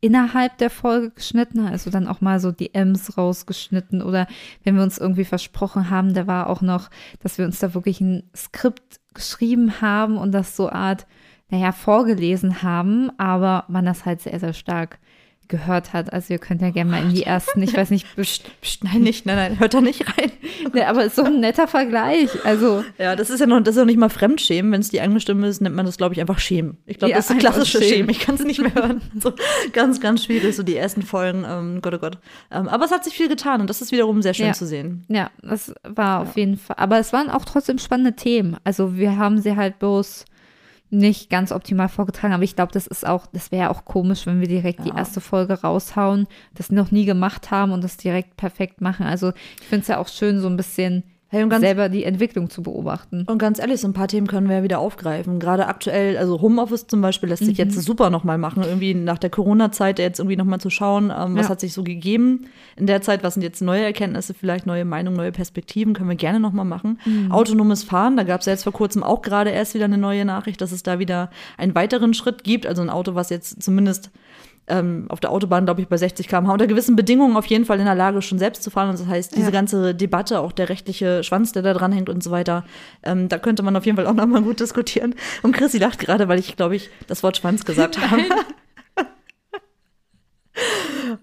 innerhalb 0.00 0.58
der 0.58 0.70
Folge 0.70 1.10
geschnitten, 1.10 1.60
also 1.60 1.90
dann 1.90 2.06
auch 2.06 2.20
mal 2.20 2.38
so 2.38 2.52
die 2.52 2.74
M's 2.74 3.16
rausgeschnitten 3.16 4.02
oder 4.02 4.26
wenn 4.62 4.76
wir 4.76 4.82
uns 4.82 4.98
irgendwie 4.98 5.24
versprochen 5.24 5.90
haben, 5.90 6.14
da 6.14 6.26
war 6.26 6.48
auch 6.48 6.62
noch, 6.62 6.90
dass 7.20 7.38
wir 7.38 7.44
uns 7.44 7.58
da 7.58 7.74
wirklich 7.74 8.00
ein 8.00 8.30
Skript 8.34 9.00
geschrieben 9.14 9.80
haben 9.80 10.16
und 10.18 10.32
das 10.32 10.56
so 10.56 10.70
Art, 10.70 11.06
naja, 11.48 11.72
vorgelesen 11.72 12.62
haben, 12.62 13.10
aber 13.18 13.64
man 13.68 13.84
das 13.84 14.04
halt 14.04 14.20
sehr, 14.20 14.38
sehr 14.38 14.52
stark 14.52 14.98
gehört 15.48 15.92
hat. 15.92 16.12
Also 16.12 16.32
ihr 16.34 16.38
könnt 16.38 16.62
ja 16.62 16.70
gerne 16.70 16.90
mal 16.90 17.02
in 17.02 17.10
die 17.14 17.22
ersten, 17.22 17.62
ich 17.62 17.76
weiß 17.76 17.90
nicht, 17.90 18.06
nein, 18.82 19.02
nicht, 19.02 19.26
nein, 19.26 19.36
nein, 19.36 19.58
hört 19.60 19.74
da 19.74 19.80
nicht 19.80 20.06
rein. 20.18 20.30
ne, 20.72 20.86
aber 20.88 21.04
ist 21.04 21.16
so 21.16 21.24
ein 21.24 21.40
netter 21.40 21.68
Vergleich. 21.68 22.28
Also 22.44 22.84
Ja, 22.98 23.16
das 23.16 23.30
ist 23.30 23.40
ja 23.40 23.46
noch, 23.46 23.60
das 23.60 23.74
ist 23.76 23.78
ja 23.80 23.84
nicht 23.84 23.98
mal 23.98 24.08
Fremdschämen. 24.08 24.72
Wenn 24.72 24.80
es 24.80 24.90
die 24.90 25.00
eigene 25.00 25.20
Stimme 25.20 25.46
ist, 25.48 25.60
nennt 25.60 25.74
man 25.76 25.86
das, 25.86 25.96
glaube 25.96 26.14
ich, 26.14 26.20
einfach 26.20 26.38
Schämen. 26.38 26.76
Ich 26.86 26.98
glaube, 26.98 27.10
Ja, 27.12 27.16
das 27.18 27.30
ist 27.30 27.38
klassische 27.38 27.78
Schämen. 27.78 27.88
Schämen. 27.94 28.10
Ich 28.10 28.20
kann 28.20 28.34
es 28.34 28.44
nicht 28.44 28.60
mehr 28.60 28.74
hören. 28.74 29.00
So, 29.20 29.32
ganz, 29.72 30.00
ganz 30.00 30.24
schwierig, 30.24 30.54
so 30.54 30.62
die 30.62 30.76
ersten 30.76 31.02
Folgen. 31.02 31.44
Ähm, 31.48 31.80
Gott, 31.82 31.94
oh 31.94 31.98
Gott. 31.98 32.18
Ähm, 32.50 32.68
aber 32.68 32.84
es 32.84 32.90
hat 32.90 33.02
sich 33.04 33.14
viel 33.14 33.28
getan 33.28 33.60
und 33.60 33.70
das 33.70 33.80
ist 33.82 33.92
wiederum 33.92 34.20
sehr 34.22 34.34
schön 34.34 34.46
Ja. 34.46 34.52
zu 34.52 34.66
sehen. 34.66 35.04
Ja, 35.08 35.30
das 35.42 35.72
war 35.84 36.20
auf 36.22 36.36
jeden 36.36 36.56
Fall. 36.58 36.76
Aber 36.78 36.98
es 36.98 37.12
waren 37.12 37.30
auch 37.30 37.44
trotzdem 37.44 37.78
spannende 37.78 38.14
Themen. 38.14 38.56
Also 38.64 38.96
wir 38.96 39.16
haben 39.16 39.40
sie 39.40 39.56
halt 39.56 39.78
bloß 39.78 40.24
nicht 40.90 41.30
ganz 41.30 41.50
optimal 41.52 41.88
vorgetragen, 41.88 42.32
aber 42.34 42.44
ich 42.44 42.54
glaube, 42.56 42.72
das 42.72 42.86
ist 42.86 43.06
auch, 43.06 43.26
das 43.26 43.50
wäre 43.50 43.70
auch 43.70 43.84
komisch, 43.84 44.26
wenn 44.26 44.40
wir 44.40 44.48
direkt 44.48 44.84
die 44.84 44.90
Ja. 44.90 44.98
erste 44.98 45.20
Folge 45.20 45.60
raushauen, 45.60 46.26
das 46.54 46.70
noch 46.70 46.90
nie 46.90 47.04
gemacht 47.04 47.50
haben 47.50 47.72
und 47.72 47.82
das 47.82 47.96
direkt 47.96 48.36
perfekt 48.36 48.80
machen. 48.80 49.04
Also 49.06 49.32
ich 49.60 49.66
finde 49.66 49.82
es 49.82 49.88
ja 49.88 49.98
auch 49.98 50.08
schön, 50.08 50.40
so 50.40 50.48
ein 50.48 50.56
bisschen 50.56 51.02
Hey, 51.36 51.42
und 51.44 51.50
ganz, 51.50 51.62
selber 51.62 51.88
die 51.88 52.04
Entwicklung 52.04 52.50
zu 52.50 52.62
beobachten. 52.62 53.24
und 53.28 53.38
ganz 53.38 53.58
ehrlich, 53.58 53.80
so 53.80 53.88
ein 53.88 53.92
paar 53.92 54.08
Themen 54.08 54.26
können 54.26 54.48
wir 54.48 54.56
ja 54.56 54.62
wieder 54.62 54.78
aufgreifen. 54.78 55.38
Gerade 55.38 55.66
aktuell, 55.66 56.16
also 56.16 56.40
Homeoffice 56.40 56.86
zum 56.86 57.00
Beispiel 57.02 57.28
lässt 57.28 57.44
sich 57.44 57.58
jetzt 57.58 57.80
super 57.80 58.10
nochmal 58.10 58.38
machen. 58.38 58.62
Irgendwie 58.62 58.94
nach 58.94 59.18
der 59.18 59.30
Corona-Zeit 59.30 59.98
jetzt 59.98 60.18
irgendwie 60.18 60.36
nochmal 60.36 60.60
zu 60.60 60.70
schauen, 60.70 61.12
ähm, 61.16 61.36
was 61.36 61.46
Ja. 61.46 61.50
hat 61.50 61.60
sich 61.60 61.72
so 61.72 61.82
gegeben 61.84 62.46
in 62.76 62.86
der 62.86 63.02
Zeit, 63.02 63.22
was 63.22 63.34
sind 63.34 63.42
jetzt 63.42 63.60
neue 63.62 63.82
Erkenntnisse, 63.84 64.34
vielleicht 64.34 64.66
neue 64.66 64.84
Meinungen, 64.84 65.16
neue 65.16 65.32
Perspektiven, 65.32 65.92
können 65.94 66.08
wir 66.08 66.16
gerne 66.16 66.40
nochmal 66.40 66.64
machen. 66.64 66.98
Autonomes 67.30 67.84
Fahren, 67.84 68.16
da 68.16 68.22
gab 68.22 68.40
es 68.40 68.46
ja 68.46 68.52
jetzt 68.52 68.64
vor 68.64 68.72
kurzem 68.72 69.02
auch 69.02 69.22
gerade 69.22 69.50
erst 69.50 69.74
wieder 69.74 69.84
eine 69.86 69.98
neue 69.98 70.24
Nachricht, 70.24 70.60
dass 70.60 70.72
es 70.72 70.82
da 70.82 70.98
wieder 70.98 71.30
einen 71.58 71.74
weiteren 71.74 72.14
Schritt 72.14 72.44
gibt. 72.44 72.66
Also 72.66 72.82
ein 72.82 72.90
Auto, 72.90 73.14
was 73.14 73.30
jetzt 73.30 73.62
zumindest 73.62 74.10
ähm, 74.68 75.06
auf 75.08 75.20
der 75.20 75.30
Autobahn, 75.30 75.64
glaube 75.64 75.80
ich, 75.80 75.88
bei 75.88 75.96
60 75.96 76.28
km/h 76.28 76.52
unter 76.52 76.66
gewissen 76.66 76.96
Bedingungen 76.96 77.36
auf 77.36 77.46
jeden 77.46 77.64
Fall 77.64 77.78
in 77.78 77.84
der 77.84 77.94
Lage, 77.94 78.20
schon 78.22 78.38
selbst 78.38 78.62
zu 78.62 78.70
fahren. 78.70 78.90
Und 78.90 78.98
das 78.98 79.06
heißt, 79.06 79.32
diese 79.34 79.46
Ja. 79.46 79.50
ganze 79.50 79.94
Debatte, 79.94 80.40
auch 80.40 80.52
der 80.52 80.68
rechtliche 80.68 81.22
Schwanz, 81.22 81.52
der 81.52 81.62
da 81.62 81.72
dran 81.74 81.92
hängt 81.92 82.08
und 82.08 82.22
so 82.22 82.30
weiter, 82.30 82.64
ähm, 83.02 83.28
da 83.28 83.38
könnte 83.38 83.62
man 83.62 83.76
auf 83.76 83.86
jeden 83.86 83.96
Fall 83.96 84.06
auch 84.06 84.14
nochmal 84.14 84.42
gut 84.42 84.60
diskutieren. 84.60 85.14
Und 85.42 85.52
Chrissy 85.52 85.78
lacht 85.78 85.98
gerade, 86.00 86.28
weil 86.28 86.38
ich, 86.38 86.56
glaube 86.56 86.76
ich, 86.76 86.90
das 87.06 87.22
Wort 87.22 87.36
Schwanz 87.36 87.64
gesagt 87.64 87.98
habe. 88.10 88.22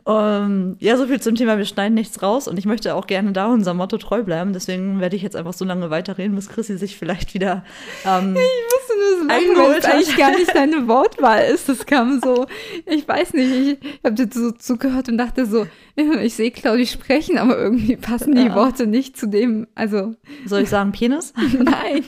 Ähm, 0.06 0.76
ja, 0.80 0.98
so 0.98 1.08
viel 1.08 1.22
zum 1.22 1.36
Thema, 1.36 1.58
wir 1.58 1.66
schneiden 1.66 1.94
nichts 1.94 2.22
raus 2.22 2.48
und 2.48 2.58
ich 2.58 2.66
möchte 2.66 2.96
auch 2.96 3.08
gerne 3.08 3.32
da 3.32 3.48
unserem 3.48 3.78
Motto 3.78 3.98
treu 3.98 4.24
bleiben. 4.24 4.54
Deswegen 4.54 5.00
werde 5.00 5.16
ich 5.16 5.22
jetzt 5.22 5.36
einfach 5.36 5.54
so 5.54 5.66
lange 5.66 5.90
weiterreden, 5.90 6.36
bis 6.36 6.50
Chrissy 6.50 6.78
sich 6.78 6.98
vielleicht 6.98 7.34
wieder 7.34 7.64
ähm, 8.06 8.36
wusste 8.36 8.94
nur 8.98 9.20
so 9.20 9.28
lange, 9.28 9.70
weil 9.70 9.80
es 9.80 9.86
eigentlich 9.86 10.18
gar 10.18 10.32
nicht 10.32 10.56
deine 10.56 10.88
Wortwahl 10.88 11.46
ist. 11.46 11.70
Das 11.70 11.86
kam 11.86 12.20
so, 12.24 12.46
ich 12.86 13.08
weiß 13.08 13.34
nicht, 13.34 13.80
ich 13.82 14.00
habe 14.04 14.16
dir 14.16 14.30
so 14.32 14.52
zugehört 14.52 15.10
und 15.10 15.18
dachte 15.18 15.46
so, 15.46 15.68
ich 15.96 16.34
sehe 16.34 16.52
Claudi 16.52 16.88
sprechen, 16.88 17.38
aber 17.38 17.58
irgendwie 17.58 17.98
passen 17.98 18.36
die 18.36 18.46
Ja. 18.46 18.56
Worte 18.56 18.88
nicht 18.88 19.18
zu 19.18 19.28
dem, 19.28 19.68
also 19.76 20.16
soll 20.46 20.62
ich 20.62 20.70
sagen, 20.70 20.92
Penis? 20.92 21.34
nein. 21.60 22.06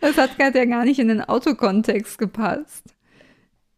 Das 0.00 0.16
hat 0.16 0.38
gerade 0.38 0.58
ja 0.58 0.64
gar 0.66 0.84
nicht 0.84 1.00
in 1.00 1.08
den 1.08 1.20
Autokontext 1.20 2.18
gepasst. 2.18 2.93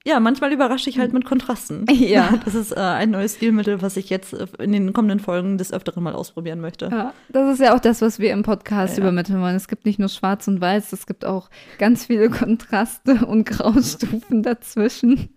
Ja, 0.06 0.20
manchmal 0.20 0.52
überrasche 0.52 0.88
ich 0.88 0.98
halt 1.00 1.12
mit 1.12 1.25
Kontrasten. 1.25 1.84
Ja. 1.92 2.34
Das 2.44 2.54
ist 2.54 2.70
äh, 2.72 2.76
ein 2.78 3.10
neues 3.10 3.34
Stilmittel, 3.34 3.82
was 3.82 3.96
ich 3.96 4.08
jetzt 4.08 4.32
äh, 4.32 4.46
in 4.60 4.72
den 4.72 4.92
kommenden 4.92 5.18
Folgen 5.18 5.58
des 5.58 5.72
Öfteren 5.72 6.02
mal 6.04 6.14
ausprobieren 6.14 6.60
möchte. 6.60 6.86
Ja, 6.86 7.12
das 7.28 7.54
ist 7.54 7.60
ja 7.60 7.75
auch 7.75 7.80
das, 7.80 8.00
was 8.02 8.18
wir 8.20 8.32
im 8.32 8.42
Podcast 8.44 8.96
Ja. 8.96 9.02
übermitteln 9.02 9.40
wollen. 9.40 9.56
Es 9.56 9.66
gibt 9.68 9.84
nicht 9.84 9.98
nur 9.98 10.08
Schwarz 10.08 10.46
und 10.46 10.60
Weiß, 10.60 10.92
es 10.92 11.06
gibt 11.06 11.25
auch 11.25 11.50
ganz 11.78 12.06
viele 12.06 12.30
Kontraste 12.30 13.14
und 13.26 13.44
Graustufen 13.46 14.42
dazwischen. 14.44 15.30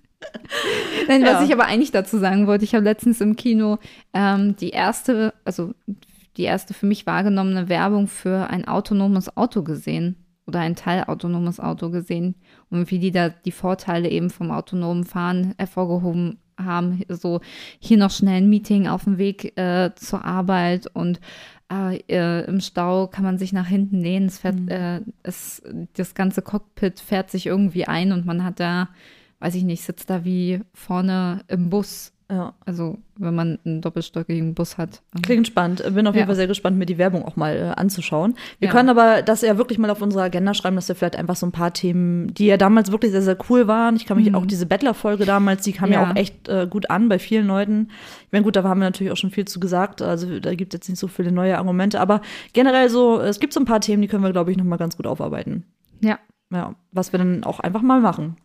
Nein, 1.07 1.21
Ja. 1.23 1.33
was 1.35 1.47
ich 1.47 1.53
aber 1.53 1.65
eigentlich 1.65 1.91
dazu 1.91 2.17
sagen 2.19 2.45
wollte, 2.45 2.65
ich 2.65 2.75
habe 2.75 2.83
letztens 2.83 3.21
im 3.21 3.35
Kino 3.35 3.79
ähm, 4.13 4.55
die 4.57 4.69
erste, 4.69 5.33
also 5.45 5.73
die 6.37 6.43
erste 6.43 6.73
für 6.73 6.85
mich 6.85 7.05
wahrgenommene 7.07 7.69
Werbung 7.69 8.07
für 8.07 8.49
ein 8.49 8.67
autonomes 8.67 9.35
Auto 9.35 9.63
gesehen 9.63 10.15
oder 10.49 10.59
ein 10.59 10.75
teilautonomes 10.75 11.59
Auto 11.59 11.89
gesehen. 11.89 12.35
Und 12.69 12.91
wie 12.91 12.99
die 12.99 13.11
da 13.11 13.29
die 13.29 13.51
Vorteile 13.51 14.09
eben 14.09 14.29
vom 14.29 14.51
autonomen 14.51 15.05
Fahren 15.05 15.53
hervorgehoben 15.57 16.39
haben, 16.57 17.01
so 17.07 17.39
hier 17.79 17.97
noch 17.97 18.11
schnell 18.11 18.41
ein 18.41 18.49
Meeting 18.49 18.87
auf 18.87 19.05
dem 19.05 19.17
Weg 19.17 19.57
äh, 19.57 19.91
zur 19.95 20.25
Arbeit 20.25 20.87
und 20.87 21.21
äh, 21.71 21.97
äh, 22.09 22.45
im 22.45 22.59
Stau 22.59 23.07
kann 23.07 23.23
man 23.23 23.37
sich 23.37 23.53
nach 23.53 23.67
hinten 23.67 24.01
lehnen, 24.01 24.25
es 24.25 24.39
fährt, 24.39 24.69
äh, 24.69 25.01
es, 25.23 25.61
das 25.93 26.15
ganze 26.15 26.41
Cockpit 26.41 26.99
fährt 26.99 27.29
sich 27.29 27.45
irgendwie 27.45 27.85
ein 27.85 28.11
und 28.11 28.25
man 28.25 28.43
hat 28.43 28.59
da, 28.59 28.89
weiß 29.39 29.55
ich 29.55 29.63
nicht, 29.63 29.83
sitzt 29.83 30.09
da 30.09 30.25
wie 30.25 30.61
vorne 30.73 31.45
im 31.47 31.69
Bus, 31.69 32.11
Ja. 32.31 32.53
also 32.63 32.99
wenn 33.17 33.33
man 33.33 33.57
einen 33.65 33.81
doppelstöckigen 33.81 34.53
Bus 34.53 34.77
hat. 34.77 35.01
Klingt 35.23 35.47
spannend. 35.47 35.83
Bin 35.95 36.05
auf 36.05 36.13
jeden 36.13 36.19
Ja. 36.19 36.25
Fall 36.27 36.35
sehr 36.35 36.45
gespannt, 36.47 36.77
mir 36.77 36.85
die 36.85 36.99
Werbung 36.99 37.25
auch 37.25 37.35
mal 37.35 37.55
äh, 37.57 37.61
anzuschauen. 37.79 38.35
Wir 38.59 38.67
Ja. 38.67 38.71
können 38.73 38.87
aber 38.89 39.23
das 39.23 39.41
ja 39.41 39.57
wirklich 39.57 39.79
mal 39.79 39.89
auf 39.89 40.01
unsere 40.01 40.23
Agenda 40.23 40.53
schreiben, 40.53 40.75
dass 40.75 40.87
wir 40.87 40.95
vielleicht 40.95 41.15
einfach 41.15 41.35
so 41.35 41.47
ein 41.47 41.51
paar 41.51 41.73
Themen, 41.73 42.31
die 42.33 42.45
ja 42.45 42.57
damals 42.57 42.91
wirklich 42.91 43.11
sehr, 43.11 43.23
sehr 43.23 43.37
cool 43.49 43.67
waren. 43.67 43.95
Ich 43.95 44.05
kann 44.05 44.15
mich 44.17 44.33
auch 44.35 44.45
diese 44.45 44.67
Bettler-Folge 44.67 45.25
damals, 45.25 45.63
die 45.63 45.71
kam 45.73 45.91
ja, 45.91 45.99
Mhm. 46.01 46.05
Ja. 46.05 46.11
auch 46.11 46.15
echt 46.17 46.47
äh, 46.47 46.67
gut 46.69 46.89
an 46.91 47.09
bei 47.09 47.17
vielen 47.17 47.47
Leuten. 47.47 47.89
Ich 48.27 48.31
meine, 48.31 48.43
gut, 48.43 48.55
da 48.55 48.63
haben 48.63 48.79
wir 48.79 48.85
natürlich 48.85 49.11
auch 49.11 49.17
schon 49.17 49.31
viel 49.31 49.45
zu 49.45 49.59
gesagt. 49.59 50.01
Also 50.03 50.39
da 50.39 50.53
gibt 50.53 50.73
es 50.73 50.77
jetzt 50.77 50.89
nicht 50.89 50.99
so 50.99 51.07
viele 51.07 51.31
neue 51.31 51.57
Argumente. 51.57 51.99
Aber 51.99 52.21
generell 52.53 52.89
so, 52.89 53.19
es 53.19 53.39
gibt 53.39 53.53
so 53.53 53.59
ein 53.59 53.65
paar 53.65 53.81
Themen, 53.81 54.03
die 54.03 54.07
können 54.07 54.23
wir, 54.23 54.31
glaube 54.31 54.51
ich, 54.51 54.57
noch 54.57 54.65
mal 54.65 54.77
ganz 54.77 54.95
gut 54.97 55.07
aufarbeiten. 55.07 55.65
Ja, 56.01 56.19
Ja, 56.51 56.75
was 56.91 57.11
wir 57.11 57.17
dann 57.17 57.43
auch 57.43 57.59
einfach 57.59 57.81
mal 57.81 57.99
machen. 58.01 58.37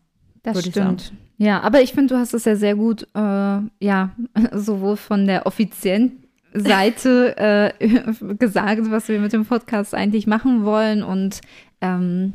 das 0.43 0.57
Würde 0.57 0.69
ich 0.69 0.75
stimmt. 0.75 1.13
Ja, 1.45 1.61
aber 1.61 1.83
ich 1.83 1.93
finde, 1.93 2.15
du 2.15 2.19
hast 2.19 2.33
es 2.33 2.47
ja 2.47 2.57
sehr 2.57 2.75
gut, 2.75 3.07
äh, 3.15 3.19
ja, 3.19 4.13
sowohl 4.53 4.97
von 4.97 5.27
der 5.27 5.45
offiziellen 5.45 6.25
Seite 6.55 7.37
äh, 7.37 7.89
gesagt, 8.39 8.91
was 8.91 9.09
wir 9.09 9.21
mit 9.21 9.35
dem 9.35 9.45
Podcast 9.45 9.95
eigentlich 9.95 10.27
machen 10.27 10.65
wollen 10.65 11.03
und 11.03 11.43
ähm, 11.83 12.33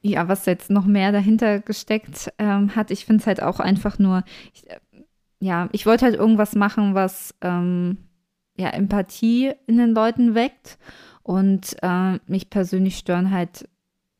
ja, 0.00 0.28
was 0.28 0.46
jetzt 0.46 0.70
noch 0.70 0.86
mehr 0.86 1.12
dahinter 1.12 1.58
gesteckt 1.58 2.32
ähm, 2.38 2.74
hat. 2.74 2.90
Ich 2.90 3.04
finde 3.04 3.20
es 3.20 3.26
halt 3.26 3.42
auch 3.42 3.60
einfach 3.60 3.98
nur, 3.98 4.24
ich, 4.54 4.66
äh, 4.70 4.78
ja, 5.38 5.68
ich 5.72 5.84
wollte 5.84 6.06
halt 6.06 6.14
irgendwas 6.14 6.54
machen, 6.54 6.94
was 6.94 7.34
ähm, 7.42 7.98
ja 8.56 8.70
Empathie 8.70 9.52
in 9.66 9.76
den 9.76 9.90
Leuten 9.90 10.34
weckt 10.34 10.78
und 11.22 11.76
äh, 11.82 12.18
mich 12.26 12.48
persönlich 12.48 12.96
stören 12.96 13.30
halt 13.30 13.68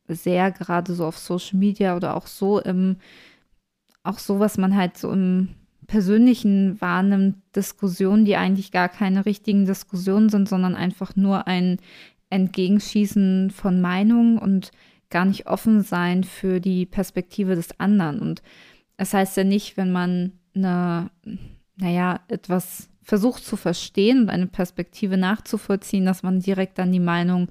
sehr 0.07 0.51
gerade 0.51 0.93
so 0.93 1.03
auf 1.07 1.17
Social 1.17 1.57
Media 1.57 1.95
oder 1.95 2.15
auch 2.15 2.27
so 2.27 2.59
im 2.59 2.97
auch 4.03 4.19
so, 4.19 4.39
was 4.39 4.57
man 4.57 4.75
halt 4.75 4.97
so 4.97 5.11
im 5.11 5.49
Persönlichen 5.87 6.79
wahrnimmt, 6.81 7.37
Diskussionen, 7.55 8.25
die 8.25 8.35
eigentlich 8.35 8.71
gar 8.71 8.89
keine 8.89 9.25
richtigen 9.25 9.65
Diskussionen 9.65 10.29
sind, 10.29 10.47
sondern 10.47 10.75
einfach 10.75 11.15
nur 11.15 11.47
ein 11.47 11.77
Entgegenschießen 12.29 13.51
von 13.51 13.81
Meinungen 13.81 14.37
und 14.37 14.71
gar 15.09 15.25
nicht 15.25 15.47
offen 15.47 15.81
sein 15.81 16.23
für 16.23 16.59
die 16.59 16.85
Perspektive 16.85 17.55
des 17.55 17.79
anderen. 17.79 18.19
Und 18.19 18.41
es 18.97 19.13
heißt 19.13 19.37
ja 19.37 19.43
nicht, 19.43 19.77
wenn 19.77 19.91
man 19.91 20.31
eine, 20.55 21.11
naja, 21.75 22.21
etwas 22.27 22.89
versucht 23.03 23.45
zu 23.45 23.57
verstehen 23.57 24.21
und 24.21 24.29
eine 24.29 24.47
Perspektive 24.47 25.17
nachzuvollziehen, 25.17 26.05
dass 26.05 26.23
man 26.23 26.39
direkt 26.39 26.79
dann 26.79 26.91
die 26.91 26.99
Meinung 26.99 27.49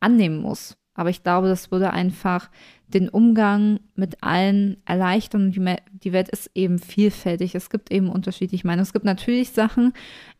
annehmen 0.00 0.38
muss. 0.38 0.76
Aber 0.94 1.10
ich 1.10 1.22
glaube, 1.22 1.48
das 1.48 1.70
würde 1.70 1.92
einfach 1.92 2.50
den 2.88 3.08
Umgang 3.08 3.80
mit 3.94 4.22
allen 4.22 4.76
erleichtern. 4.84 5.50
Die 5.50 6.12
Welt 6.12 6.28
ist 6.28 6.50
eben 6.54 6.78
vielfältig. 6.78 7.54
Es 7.54 7.70
gibt 7.70 7.90
eben 7.90 8.08
unterschiedliche 8.08 8.66
Meinungen. 8.66 8.84
Es 8.84 8.92
gibt 8.92 9.04
natürlich 9.04 9.50
Sachen, 9.50 9.92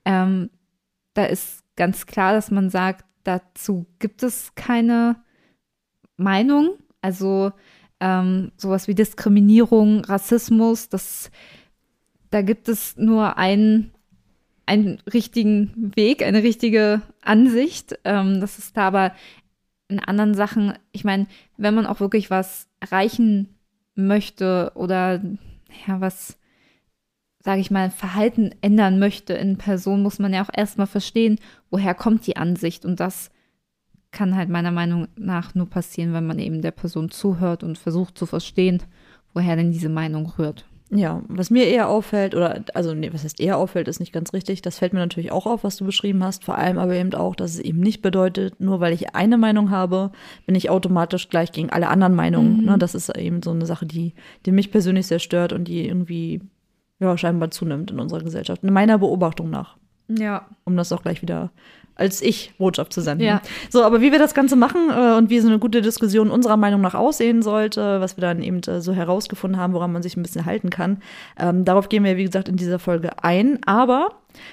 ähm, 0.05 0.51
da 1.15 1.25
ist 1.25 1.65
ganz 1.77 2.07
klar, 2.07 2.33
dass 2.33 2.51
man 2.51 2.71
sagt, 2.71 3.05
dazu 3.23 3.87
gibt 3.99 4.23
es 4.23 4.55
keine 4.55 5.17
Meinung. 6.17 6.75
Also 7.01 7.53
ähm, 8.01 8.53
sowas 8.57 8.89
wie 8.89 8.95
Diskriminierung, 8.95 10.05
Rassismus, 10.05 10.89
das, 10.89 11.31
da 12.31 12.43
gibt 12.43 12.69
es 12.69 12.97
nur 12.97 13.39
einen, 13.39 13.93
einen 14.67 14.99
richtigen 15.13 15.93
Weg, 15.97 16.23
eine 16.23 16.43
richtige 16.43 17.03
Ansicht. 17.23 17.99
Ähm, 18.05 18.41
das 18.41 18.59
ist 18.59 18.77
da 18.77 18.89
aber 18.89 19.13
in 19.89 20.01
anderen 20.01 20.35
Sachen, 20.35 20.75
ich 20.93 21.05
meine, 21.05 21.27
wenn 21.57 21.75
man 21.75 21.87
auch 21.87 22.01
wirklich 22.01 22.31
was 22.31 22.69
erreichen 22.81 23.49
möchte 23.95 24.73
oder 24.75 25.23
ja, 25.87 26.01
was, 26.01 26.39
sage 27.41 27.61
ich 27.61 27.71
mal, 27.71 27.91
Verhalten 27.91 28.55
ändern 28.61 28.99
möchte 28.99 29.35
in 29.35 29.59
Person, 29.59 30.03
muss 30.03 30.19
man 30.19 30.33
ja 30.33 30.45
auch 30.45 30.51
erstmal 30.53 30.87
verstehen, 30.87 31.39
woher 31.71 31.95
kommt 31.95 32.27
die 32.27 32.37
Ansicht. 32.37 32.85
Und 32.85 33.01
das 33.01 33.31
kann 34.11 34.37
halt 34.37 34.49
meiner 34.49 34.71
Meinung 34.71 35.09
nach 35.17 35.55
nur 35.55 35.69
passieren, 35.69 36.13
wenn 36.13 36.27
man 36.27 36.39
eben 36.39 36.63
der 36.63 36.71
Person 36.71 37.11
zuhört 37.11 37.63
und 37.63 37.79
versucht 37.79 38.17
zu 38.17 38.27
verstehen, 38.27 38.83
woher 39.35 39.57
denn 39.57 39.73
diese 39.73 39.89
Meinung 39.89 40.33
rührt. 40.39 40.65
Ja, 40.97 41.23
was 41.27 41.51
mir 41.51 41.67
eher 41.67 41.89
auffällt, 41.89 42.37
oder 42.37 42.65
also 42.73 42.95
nee, 42.95 43.13
was 43.13 43.25
heißt 43.25 43.41
eher 43.41 43.59
auffällt, 43.59 43.89
ist 43.89 43.99
nicht 43.99 44.13
ganz 44.13 44.33
richtig. 44.33 44.63
Das 44.63 44.79
fällt 44.79 44.93
mir 44.93 45.01
natürlich 45.01 45.33
auch 45.33 45.45
auf, 45.45 45.65
was 45.65 45.77
du 45.77 45.85
beschrieben 45.85 46.23
hast. 46.23 46.45
Vor 46.45 46.57
allem 46.57 46.79
aber 46.79 46.95
eben 46.95 47.13
auch, 47.15 47.35
dass 47.35 47.55
es 47.55 47.59
eben 47.59 47.81
nicht 47.81 48.01
bedeutet, 48.01 48.61
nur 48.61 48.79
weil 48.79 48.93
ich 48.93 49.13
eine 49.13 49.37
Meinung 49.37 49.71
habe, 49.71 50.13
bin 50.47 50.55
ich 50.55 50.71
automatisch 50.71 51.29
gleich 51.31 51.51
gegen 51.51 51.71
alle 51.71 51.89
anderen 51.89 52.15
Meinungen. 52.15 52.65
Ne? 52.65 52.79
Das 52.79 52.95
ist 52.95 53.09
eben 53.09 53.43
so 53.43 53.51
eine 53.51 53.67
Sache, 53.67 53.87
die, 53.87 54.15
die 54.47 54.53
mich 54.53 54.71
persönlich 54.71 55.09
sehr 55.09 55.19
stört 55.19 55.53
und 55.53 55.67
die 55.67 55.85
irgendwie 55.85 56.41
ja, 57.01 57.19
scheinbar 57.19 57.51
zunimmt 57.51 57.91
in 57.91 57.99
unserer 57.99 58.23
Gesellschaft. 58.23 58.63
Meiner 58.63 58.99
Beobachtung 58.99 59.51
nach. 59.51 59.77
Ja. 60.09 60.47
Um 60.63 60.77
das 60.77 60.93
auch 60.93 61.03
gleich 61.03 61.23
wieder 61.23 61.51
als 61.97 62.23
Ich-Botschaft 62.23 62.93
zu 62.93 63.01
senden. 63.01 63.27
Ja. 63.27 63.41
So, 63.71 63.85
aber 63.85 64.01
wie 64.01 64.13
wir 64.13 64.19
das 64.19 64.35
Ganze 64.35 64.57
machen 64.57 64.91
äh, 64.91 65.17
und 65.17 65.31
wie 65.31 65.41
so 65.41 65.49
eine 65.49 65.59
gute 65.59 65.83
Diskussion 65.83 66.31
unserer 66.31 66.57
Meinung 66.57 66.81
nach 66.81 66.95
aussehen 66.95 67.43
sollte, 67.43 68.01
was 68.01 68.17
wir 68.17 68.23
dann 68.23 68.43
eben 68.43 68.61
äh, 68.63 68.81
so 68.81 68.93
herausgefunden 68.93 69.61
haben, 69.61 69.73
woran 69.73 69.93
man 69.93 70.03
sich 70.03 70.17
ein 70.17 70.23
bisschen 70.23 70.45
halten 70.45 70.71
kann, 70.71 70.99
ähm, 71.39 71.65
darauf 71.65 71.89
gehen 71.89 72.05
wir, 72.05 72.17
wie 72.17 72.25
gesagt, 72.25 72.49
in 72.49 72.57
dieser 72.57 72.79
Folge 72.79 73.23
ein. 73.23 73.61
Aber 73.65 74.11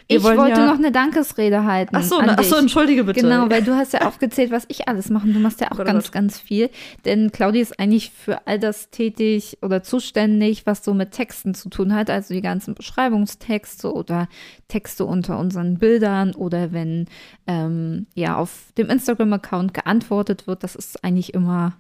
wir 0.08 0.18
Ich 0.18 0.24
wollte 0.24 0.50
ja 0.60 0.66
noch 0.66 0.78
eine 0.78 0.92
Dankesrede 0.92 1.64
halten. 1.66 1.96
Ach 1.96 2.04
so, 2.04 2.20
ach 2.20 2.44
so, 2.44 2.56
entschuldige 2.56 3.04
bitte. 3.04 3.22
Genau, 3.22 3.50
weil 3.50 3.64
du 3.64 3.76
hast 3.76 3.94
ja 3.94 4.08
aufgezählt, 4.08 4.52
was 4.52 4.66
ich 4.68 4.88
alles 4.88 5.10
mache. 5.10 5.28
Du 5.28 5.40
machst 5.40 5.62
ja 5.62 5.68
auch 5.68 5.78
Gott, 5.78 5.82
oh 5.82 5.92
ganz, 5.92 6.06
Gott. 6.06 6.12
ganz 6.14 6.40
viel. 6.40 6.70
Denn 7.06 7.32
Claudia 7.32 7.62
ist 7.62 7.80
eigentlich 7.80 8.12
für 8.12 8.48
all 8.48 8.60
das 8.60 8.90
tätig 8.90 9.58
oder 9.62 9.84
zuständig, 9.84 10.66
was 10.66 10.84
so 10.84 10.94
mit 10.94 11.12
Texten 11.12 11.54
zu 11.54 11.70
tun 11.70 11.94
hat. 11.94 12.10
Also 12.10 12.34
die 12.34 12.42
ganzen 12.42 12.74
Beschreibungstexte 12.76 13.92
oder 13.94 14.28
Texte 14.68 15.06
unter 15.06 15.38
unseren 15.40 15.78
Bildern 15.78 16.34
oder 16.36 16.72
wenn 16.72 17.08
ähm, 17.48 18.08
ja 18.16 18.36
auf 18.38 18.72
dem 18.78 18.90
Instagram-Account 18.90 19.74
geantwortet 19.74 20.48
wird. 20.48 20.64
Das 20.64 20.76
ist 20.76 21.04
eigentlich 21.04 21.34
immer 21.34 21.74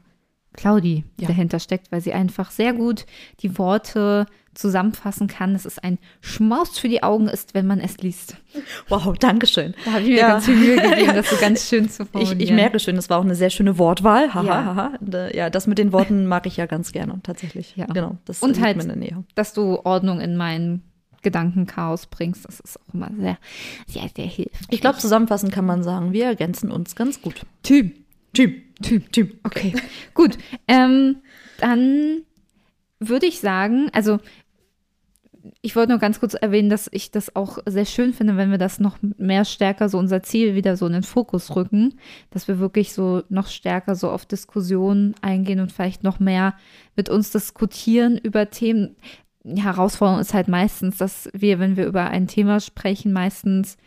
Claudi, 0.54 1.06
die 1.18 1.24
Ja. 1.24 1.28
dahinter 1.30 1.60
steckt, 1.60 1.92
weil 1.92 2.02
sie 2.02 2.14
einfach 2.14 2.52
sehr 2.52 2.74
gut 2.74 3.06
die 3.40 3.58
Worte 3.58 4.26
zusammenfassen 4.54 5.28
kann. 5.28 5.56
Es 5.56 5.66
ist 5.66 5.84
ein 5.84 5.98
Schmaus 6.20 6.78
für 6.78 6.90
die 6.90 7.04
Augen 7.04 7.28
ist, 7.28 7.54
wenn 7.54 7.66
man 7.68 7.80
es 7.80 7.98
liest. 8.00 8.36
Wow, 8.90 9.18
Dankeschön. 9.18 9.74
Da 9.86 9.92
habe 9.94 10.02
ich 10.04 10.10
mir 10.10 10.18
Ja. 10.18 10.28
ganz 10.30 10.46
viel 10.46 10.56
Mühe 10.56 10.76
gegeben, 10.76 11.12
das 11.16 11.30
so 11.30 11.36
ganz 11.38 11.68
schön 11.70 11.90
zu 11.90 12.04
Ich, 12.04 12.10
formulieren. 12.10 12.40
ich 12.42 12.52
merke 12.52 12.80
schon, 12.80 12.96
das 12.96 13.10
war 13.10 13.20
auch 13.20 13.24
eine 13.24 13.36
sehr 13.36 13.50
schöne 13.50 13.78
Wortwahl. 13.78 14.34
Haha, 14.34 14.44
Ja. 14.46 14.66
haha. 14.66 14.92
Äh, 15.14 15.38
ja, 15.38 15.50
das 15.50 15.68
mit 15.68 15.78
den 15.78 15.92
Worten 15.94 16.26
mag 16.28 16.46
ich 16.48 16.58
ja 16.58 16.66
ganz 16.66 16.92
gerne, 16.92 17.20
tatsächlich. 17.24 17.76
Ja. 17.78 17.86
Genau, 17.86 18.18
das 18.26 18.42
Und 18.44 18.60
halt- 18.62 18.86
dass 19.36 19.54
du 19.54 19.80
Ordnung 19.86 20.20
in 20.20 20.36
meinen 20.38 20.84
Gedankenchaos 21.22 22.08
bringst. 22.08 22.46
Das 22.46 22.60
ist 22.60 22.80
auch 22.80 22.94
immer 22.94 23.10
sehr, 23.18 23.38
sehr, 23.88 24.10
sehr 24.16 24.26
hilfreich. 24.26 24.68
Ich 24.70 24.82
glaube, 24.82 24.98
zusammenfassend 24.98 25.52
kann 25.54 25.66
man 25.66 25.84
sagen, 25.84 26.14
wir 26.14 26.26
ergänzen 26.26 26.72
uns 26.72 26.96
ganz 26.96 27.22
gut. 27.22 27.42
Typ. 27.64 27.96
Typ, 28.34 28.82
Typ, 28.82 29.12
Typ. 29.12 29.40
Okay, 29.44 29.74
gut. 30.14 30.38
Ähm, 30.68 31.18
dann 31.60 32.22
würde 33.00 33.26
ich 33.26 33.40
sagen, 33.40 33.90
also 33.94 34.20
ich 35.62 35.76
wollte 35.76 35.92
nur 35.92 36.00
ganz 36.00 36.20
kurz 36.20 36.34
erwähnen, 36.34 36.70
dass 36.70 36.90
ich 36.92 37.12
das 37.12 37.36
auch 37.36 37.58
sehr 37.66 37.86
schön 37.86 38.14
finde, 38.14 38.38
wenn 38.38 38.52
wir 38.52 38.58
das 38.58 38.80
noch 38.80 38.98
mehr 39.18 39.46
stärker 39.46 39.90
so 39.90 39.98
unser 39.98 40.24
Ziel 40.24 40.56
wieder 40.56 40.78
so 40.78 40.86
in 40.88 40.94
den 40.94 41.04
Fokus 41.04 41.56
rücken, 41.56 41.96
dass 42.30 42.48
wir 42.48 42.60
wirklich 42.60 42.94
so 42.94 43.24
noch 43.30 43.48
stärker 43.48 43.96
so 43.96 44.10
auf 44.10 44.26
Diskussionen 44.26 45.16
eingehen 45.22 45.60
und 45.60 45.72
vielleicht 45.72 46.04
noch 46.04 46.20
mehr 46.20 46.56
mit 46.96 47.10
uns 47.10 47.32
diskutieren 47.32 48.18
über 48.18 48.50
Themen. 48.50 48.96
Die 49.44 49.64
Herausforderung 49.64 50.22
ist 50.22 50.34
halt 50.34 50.48
meistens, 50.48 50.98
dass 50.98 51.30
wir, 51.34 51.60
wenn 51.60 51.78
wir 51.78 51.88
über 51.88 52.08
ein 52.08 52.28
Thema 52.28 52.60
sprechen, 52.60 53.12
meistens 53.12 53.78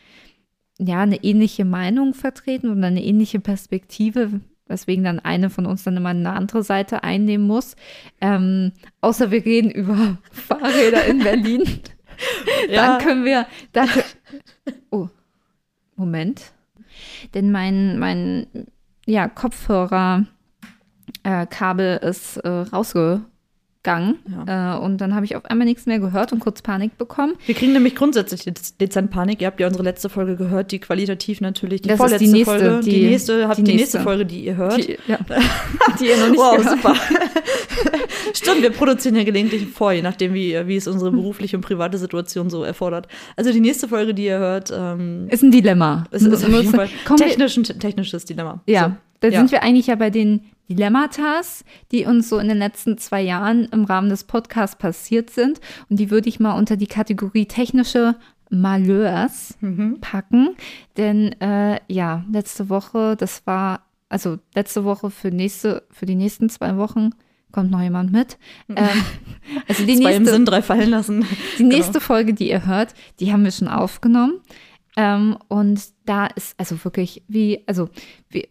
ja 0.79 1.01
eine 1.01 1.23
ähnliche 1.23 1.65
Meinung 1.65 2.15
vertreten 2.15 2.71
oder 2.71 2.87
eine 2.89 3.05
ähnliche 3.05 3.39
Perspektive, 3.39 4.41
weswegen 4.67 5.05
dann 5.05 5.21
eine 5.21 5.51
von 5.51 5.67
uns 5.67 5.85
dann 5.85 5.97
immer 5.97 6.11
eine 6.11 6.33
andere 6.33 6.63
Seite 6.63 7.03
einnehmen 7.05 7.47
muss. 7.47 7.77
Ähm, 8.21 8.73
außer 9.01 9.31
wir 9.31 9.45
reden 9.45 9.71
über 9.71 10.19
Fahrräder 10.33 11.05
in 11.07 11.19
Berlin. 11.21 11.65
Dann 12.73 13.03
können 13.03 13.25
wir. 13.25 13.47
Dann, 13.73 13.89
oh, 14.91 15.09
Moment. 15.97 16.53
Denn 17.35 17.51
mein, 17.51 17.99
mein 17.99 18.47
ja, 19.07 19.29
Kopfhörer. 19.29 20.27
Äh, 21.23 21.47
ist 22.03 22.37
äh, 22.39 22.49
rausge, 22.49 23.23
Gang. 23.85 24.17
Äh, 24.47 24.77
und 24.79 24.99
dann 24.99 25.15
habe 25.15 25.25
ich 25.25 25.37
auf 25.37 25.45
einmal 25.45 25.67
nichts 25.67 25.87
mehr 25.87 26.01
gehört 26.01 26.33
und 26.33 26.41
kurz 26.41 26.61
Panik 26.63 26.99
bekommen. 26.99 27.35
Wir 27.47 27.55
kriegen 27.55 27.73
nämlich 27.73 27.95
grundsätzlich 27.95 28.41
dez- 28.43 28.77
dezent 28.81 29.11
Panik. 29.13 29.41
Ihr 29.41 29.47
habt 29.47 29.61
ja 29.61 29.67
unsere 29.69 29.85
letzte 29.85 30.09
Folge 30.09 30.35
gehört, 30.35 30.73
die 30.73 30.81
qualitativ 30.81 31.41
natürlich 31.41 31.83
die 31.83 31.91
Das 31.91 31.99
vorletzte 31.99 32.25
die 32.25 32.33
nächste, 32.33 32.59
Folge. 32.59 32.81
Die, 32.85 32.91
die- 32.91 33.07
nächste 33.07 33.47
habt 33.49 33.59
die 33.59 33.63
die 33.65 33.73
nächste 33.77 33.99
nächste. 33.99 34.01
Folge, 34.01 34.27
die 34.27 34.45
ihr 34.45 34.57
hört. 34.57 34.79
Die, 34.79 34.99
ja, 35.07 35.19
die 36.01 36.07
ihr 36.07 36.17
noch 36.17 36.29
nicht 36.31 36.39
wow, 36.41 36.57
gehört 36.57 36.79
super. 36.79 36.95
Stimmt, 38.35 38.63
wir 38.63 38.71
produzieren 38.71 39.17
ja 39.17 39.25
gelegentlich 39.25 39.69
vor, 39.69 39.93
je 39.93 40.03
nachdem, 40.03 40.35
wie, 40.35 40.57
wie 40.67 40.77
es 40.77 40.87
unsere 40.89 41.11
berufliche 41.13 41.57
und 41.57 41.63
private 41.63 41.99
Situation 41.99 42.51
so 42.51 42.65
erfordert. 42.65 43.07
Also 43.37 43.53
die 43.53 43.61
nächste 43.61 43.87
Folge, 43.89 44.15
die 44.15 44.25
ihr 44.25 44.39
hört, 44.39 44.73
ähm, 44.77 45.29
Ist 45.31 45.43
ein 45.43 45.51
Dilemma. 45.51 46.05
ist, 46.11 46.23
ist 46.27 46.45
auf 46.45 46.51
jeden 46.51 46.71
Fall 46.75 46.89
technisch, 47.17 47.57
ein 47.57 47.65
technisches 47.65 48.25
Dilemma. 48.25 48.61
Ja, 48.67 48.85
So. 48.89 48.93
da 49.21 49.29
ja. 49.29 49.39
sind 49.39 49.53
wir 49.53 49.63
eigentlich 49.63 49.87
ja 49.89 49.95
bei 49.95 50.11
den 50.11 50.41
Dilemmatas, 50.69 51.65
die 51.93 52.05
uns 52.07 52.29
so 52.29 52.39
in 52.39 52.49
den 52.49 52.59
letzten 52.59 52.97
zwei 52.99 53.21
Jahren 53.23 53.65
im 53.67 53.85
Rahmen 53.85 54.09
des 54.09 54.25
Podcasts 54.25 54.77
passiert 54.77 55.31
sind. 55.31 55.61
Und 55.91 55.99
die 56.01 56.11
würde 56.11 56.29
ich 56.29 56.41
mal 56.41 56.57
unter 56.57 56.77
die 56.77 56.87
Kategorie 56.87 57.47
technische 57.47 58.17
Malheurs 58.51 59.57
Mhm. 59.61 59.99
packen. 60.01 60.57
Denn 60.97 61.33
äh, 61.41 61.81
ja, 61.89 62.25
letzte 62.31 62.69
Woche, 62.69 63.17
das 63.17 63.47
war, 63.47 63.85
also 64.09 64.39
letzte 64.55 64.85
Woche 64.85 65.11
für 65.11 65.29
nächste, 65.31 65.83
für 65.91 66.07
die 66.07 66.15
nächsten 66.15 66.49
zwei 66.49 66.77
Wochen 66.77 67.11
kommt 67.53 67.71
noch 67.71 67.83
jemand 67.83 68.11
mit. 68.13 68.37
Ähm, 68.75 68.89
also 69.69 69.85
die 69.87 69.97
Zwei 70.01 70.15
im 70.17 70.23
nächste, 70.23 70.33
Sinn, 70.35 70.45
drei 70.45 70.63
fallen 70.63 70.91
lassen. 70.91 71.25
die 71.59 71.63
nächste 71.65 72.01
Folge, 72.01 72.35
die 72.35 72.49
ihr 72.49 72.67
hört, 72.67 72.95
die 73.21 73.33
haben 73.33 73.45
wir 73.45 73.53
schon 73.53 73.69
aufgenommen. 73.69 74.41
Ähm, 74.97 75.37
und 75.49 75.81
da 76.05 76.27
ist 76.27 76.55
also 76.59 76.83
wirklich 76.85 77.23
wie, 77.29 77.63
also 77.67 77.89
wie, 78.31 78.49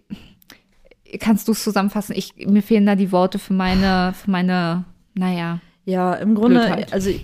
kannst 1.19 1.47
du 1.47 1.51
es 1.53 1.63
zusammenfassen? 1.63 2.15
Ich, 2.15 2.33
mir 2.47 2.61
fehlen 2.63 2.85
da 2.85 2.95
die 2.95 3.11
Worte 3.11 3.39
für 3.39 3.53
meine, 3.53 4.13
für 4.13 4.29
meine, 4.31 4.85
naja, 5.13 5.59
Ja, 5.85 6.13
im 6.15 6.35
Grunde, 6.35 6.59
Blödheit. 6.61 6.93
also 6.93 7.09
äh, 7.09 7.21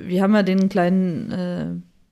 wir 0.00 0.22
haben 0.22 0.34
ja 0.34 0.42
den 0.42 0.68
kleinen, 0.68 1.30
äh, 1.30 1.66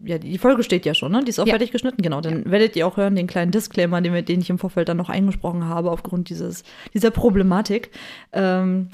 ja, 0.08 0.18
die 0.18 0.36
Folge 0.38 0.62
steht 0.62 0.84
ja 0.84 0.92
schon, 0.94 1.10
ne? 1.12 1.22
Die 1.24 1.30
ist 1.30 1.38
auch 1.38 1.46
Ja. 1.46 1.52
fertig 1.52 1.72
geschnitten, 1.72 2.02
genau. 2.02 2.20
Dann 2.20 2.50
werdet 2.50 2.76
ihr 2.76 2.86
auch 2.86 2.96
hören, 2.98 3.16
den 3.16 3.26
kleinen 3.26 3.50
Disclaimer, 3.50 4.00
den, 4.02 4.24
den 4.24 4.40
ich 4.40 4.50
im 4.50 4.58
Vorfeld 4.58 4.88
dann 4.88 4.98
noch 4.98 5.08
eingesprochen 5.08 5.64
habe, 5.64 5.90
aufgrund 5.90 6.28
dieses, 6.28 6.64
dieser 6.92 7.10
Problematik. 7.10 7.90
Ähm, 8.32 8.88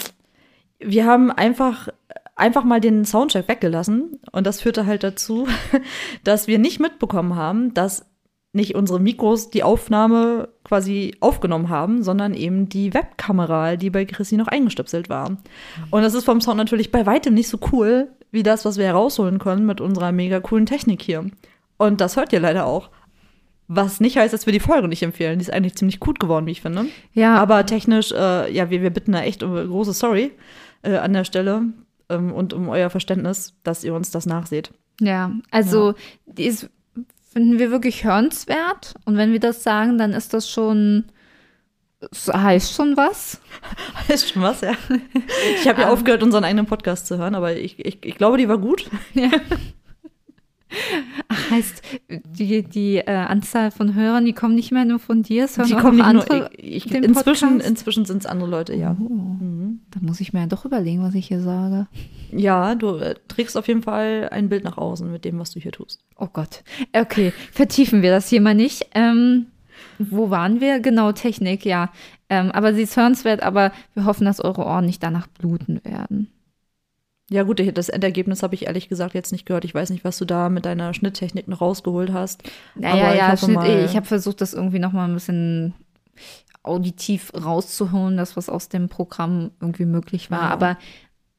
wir 0.79 1.05
haben 1.07 1.31
einfach, 1.31 1.89
einfach 2.37 2.65
mal 2.65 2.81
den 2.81 3.05
Soundcheck 3.05 3.49
weggelassen 3.49 4.21
und 4.33 4.47
das 4.47 4.61
führte 4.61 4.87
halt 4.87 5.03
dazu, 5.03 5.47
dass 6.25 6.47
wir 6.47 6.59
nicht 6.59 6.81
mitbekommen 6.81 7.35
haben, 7.37 7.75
dass 7.75 8.07
nicht 8.53 8.75
unsere 8.75 9.01
Mikros 9.01 9.51
die 9.51 9.63
Aufnahme 9.63 10.49
quasi 10.65 11.15
aufgenommen 11.21 11.71
haben, 11.71 12.03
sondern 12.03 12.35
eben 12.35 12.69
die 12.69 12.93
Webkamera, 12.93 13.77
die 13.77 13.91
bei 13.91 14.05
Chrissy 14.05 14.37
noch 14.37 14.49
eingestöpselt 14.49 15.09
war. 15.09 15.39
Und 15.91 16.03
das 16.03 16.15
ist 16.15 16.25
vom 16.25 16.41
Sound 16.41 16.59
natürlich 16.59 16.93
bei 16.93 17.07
weitem 17.07 17.35
nicht 17.35 17.49
so 17.49 17.59
cool, 17.73 18.09
wie 18.31 18.43
das, 18.43 18.65
was 18.65 18.77
wir 18.77 18.85
herausholen 18.85 19.39
können 19.39 19.65
mit 19.67 19.81
unserer 19.81 20.13
mega 20.13 20.41
coolen 20.41 20.67
Technik 20.67 21.03
hier. 21.03 21.25
Und 21.79 22.01
das 22.01 22.17
hört 22.17 22.33
ihr 22.33 22.41
leider 22.41 22.67
auch. 22.67 22.91
Was 23.69 24.01
nicht 24.01 24.19
heißt, 24.19 24.35
dass 24.35 24.45
wir 24.45 24.53
die 24.53 24.61
Folge 24.61 24.87
nicht 24.87 25.03
empfehlen. 25.03 25.39
Die 25.39 25.45
ist 25.45 25.53
eigentlich 25.53 25.77
ziemlich 25.77 25.99
gut 25.99 26.21
geworden, 26.21 26.47
wie 26.47 26.51
ich 26.51 26.61
finde. 26.61 26.87
ja, 27.15 27.37
Aber 27.37 27.65
technisch, 27.65 28.13
äh, 28.13 28.53
ja, 28.53 28.69
wir, 28.69 28.83
wir 28.83 28.91
bitten 28.91 29.13
da 29.13 29.23
echt 29.23 29.43
um 29.43 29.55
große 29.55 29.95
Sorry 29.95 30.33
äh, 30.83 30.97
an 30.97 31.15
der 31.15 31.25
Stelle 31.25 31.63
ähm, 32.11 32.33
und 32.33 32.53
um 32.53 32.69
euer 32.69 32.91
Verständnis, 32.91 33.55
dass 33.63 33.83
ihr 33.83 33.95
uns 33.95 34.11
das 34.11 34.27
nachseht. 34.27 34.73
ja, 35.01 35.33
also 35.51 35.95
die 36.27 36.45
ist, 36.45 36.69
finden 37.33 37.59
wir 37.59 37.71
wirklich 37.71 38.05
hörenswert. 38.05 38.95
Und 39.05 39.17
wenn 39.17 39.33
wir 39.33 39.41
das 39.41 39.63
sagen, 39.63 39.99
dann 39.99 40.13
ist 40.13 40.35
das 40.35 40.49
schon, 40.49 41.05
das 42.01 42.29
heißt 42.29 42.75
schon 42.75 42.97
was. 42.97 43.41
Ist 44.09 44.31
schon 44.31 44.43
was, 44.43 44.61
ja. 44.61 44.75
Ich 45.57 45.69
habe 45.69 45.83
ja 45.83 45.91
aufgehört, 45.91 46.23
unseren 46.23 46.45
eigenen 46.45 46.67
Podcast 46.67 47.07
zu 47.07 47.19
hören, 47.19 47.35
aber 47.35 47.57
ich, 47.57 47.79
ich, 47.79 48.05
ich 48.05 48.17
glaube, 48.17 48.39
die 48.39 48.49
war 48.49 48.59
gut. 48.59 48.91
Ach, 51.29 51.51
heißt, 51.51 51.83
die, 52.25 52.63
die 52.63 52.97
äh, 52.99 53.11
Anzahl 53.13 53.71
von 53.71 53.95
Hörern, 53.95 54.25
die 54.25 54.33
kommen 54.33 54.55
nicht 54.55 54.73
mehr 54.73 54.85
nur 54.85 54.99
von 54.99 55.23
dir, 55.23 55.47
hören 55.49 55.67
Die 55.69 55.75
auch 55.75 55.81
kommen 55.81 55.97
nicht 55.97 56.05
andere. 56.07 56.39
nur, 56.39 56.51
ich, 56.59 56.87
ich, 56.87 56.95
inzwischen, 56.95 57.61
inzwischen 57.61 58.05
sind 58.05 58.19
es 58.19 58.27
andere 58.27 58.49
Leute, 58.49 58.75
ja. 58.75 58.97
Oh, 59.01 59.09
Mhm. 59.09 59.81
da 59.91 60.01
muss 60.01 60.21
ich 60.21 60.33
mir 60.33 60.41
ja 60.41 60.47
doch 60.47 60.65
überlegen, 60.65 61.03
was 61.03 61.15
ich 61.15 61.27
hier 61.29 61.41
sage. 61.41 61.87
Ja, 62.31 62.75
du 62.75 62.97
äh, 62.97 63.15
trägst 63.29 63.57
auf 63.57 63.69
jeden 63.69 63.83
Fall 63.83 64.29
ein 64.31 64.49
Bild 64.49 64.65
nach 64.65 64.79
außen 64.79 65.11
mit 65.11 65.25
dem, 65.25 65.39
was 65.39 65.51
du 65.53 65.61
hier 65.61 65.73
tust. 65.73 66.01
Oh 66.17 66.29
Gott. 66.33 66.63
Okay, 66.95 67.33
vertiefen 67.53 68.03
wir 68.03 68.11
das 68.11 68.29
hier 68.29 68.41
mal 68.41 68.55
nicht. 68.55 68.87
Ähm, 68.95 69.47
wo 69.99 70.31
waren 70.31 70.61
wir? 70.61 70.81
Genau, 70.81 71.13
Technik, 71.13 71.65
ja. 71.65 71.91
Ähm, 72.29 72.51
aber 72.53 72.73
sie 72.75 72.83
ist 72.83 72.97
hörenswert, 72.97 73.43
aber 73.43 73.73
wir 73.95 74.05
hoffen, 74.05 74.25
dass 74.25 74.41
eure 74.41 74.65
Ohren 74.65 74.87
nicht 74.87 75.03
danach 75.03 75.27
bluten 75.27 75.81
werden. 75.85 76.31
Ja, 77.33 77.45
gut, 77.45 77.63
das 77.77 77.89
Endergebnis 77.89 78.43
habe 78.43 78.55
ich 78.55 78.67
ehrlich 78.67 78.91
gesagt 78.91 79.15
jetzt 79.15 79.33
nicht 79.33 79.47
gehört. 79.47 79.65
Ich 79.65 79.75
weiß 79.75 79.89
nicht, 79.89 80.05
was 80.05 80.19
du 80.19 80.27
da 80.27 80.51
mit 80.51 80.67
deiner 80.67 80.93
Schnitttechnik 80.93 81.49
noch 81.49 81.63
rausgeholt 81.63 82.13
hast. 82.13 82.43
Naja, 82.75 83.05
Aber 83.05 83.13
ich 83.15 83.19
ja, 83.19 83.33
hoffe 83.33 83.45
Schnitt, 83.47 83.87
ich 83.87 83.97
habe 83.97 84.05
versucht, 84.05 84.43
das 84.43 84.53
irgendwie 84.53 84.79
noch 84.79 84.93
mal 84.93 85.07
ein 85.07 85.15
bisschen 85.15 85.73
auditiv 86.63 87.33
rauszuholen, 87.35 88.19
das, 88.19 88.37
was 88.37 88.51
aus 88.51 88.69
dem 88.69 88.91
Programm 88.91 89.51
irgendwie 89.61 89.87
möglich 89.87 90.31
war. 90.31 90.43
Ja. 90.43 90.51
Aber 90.51 90.77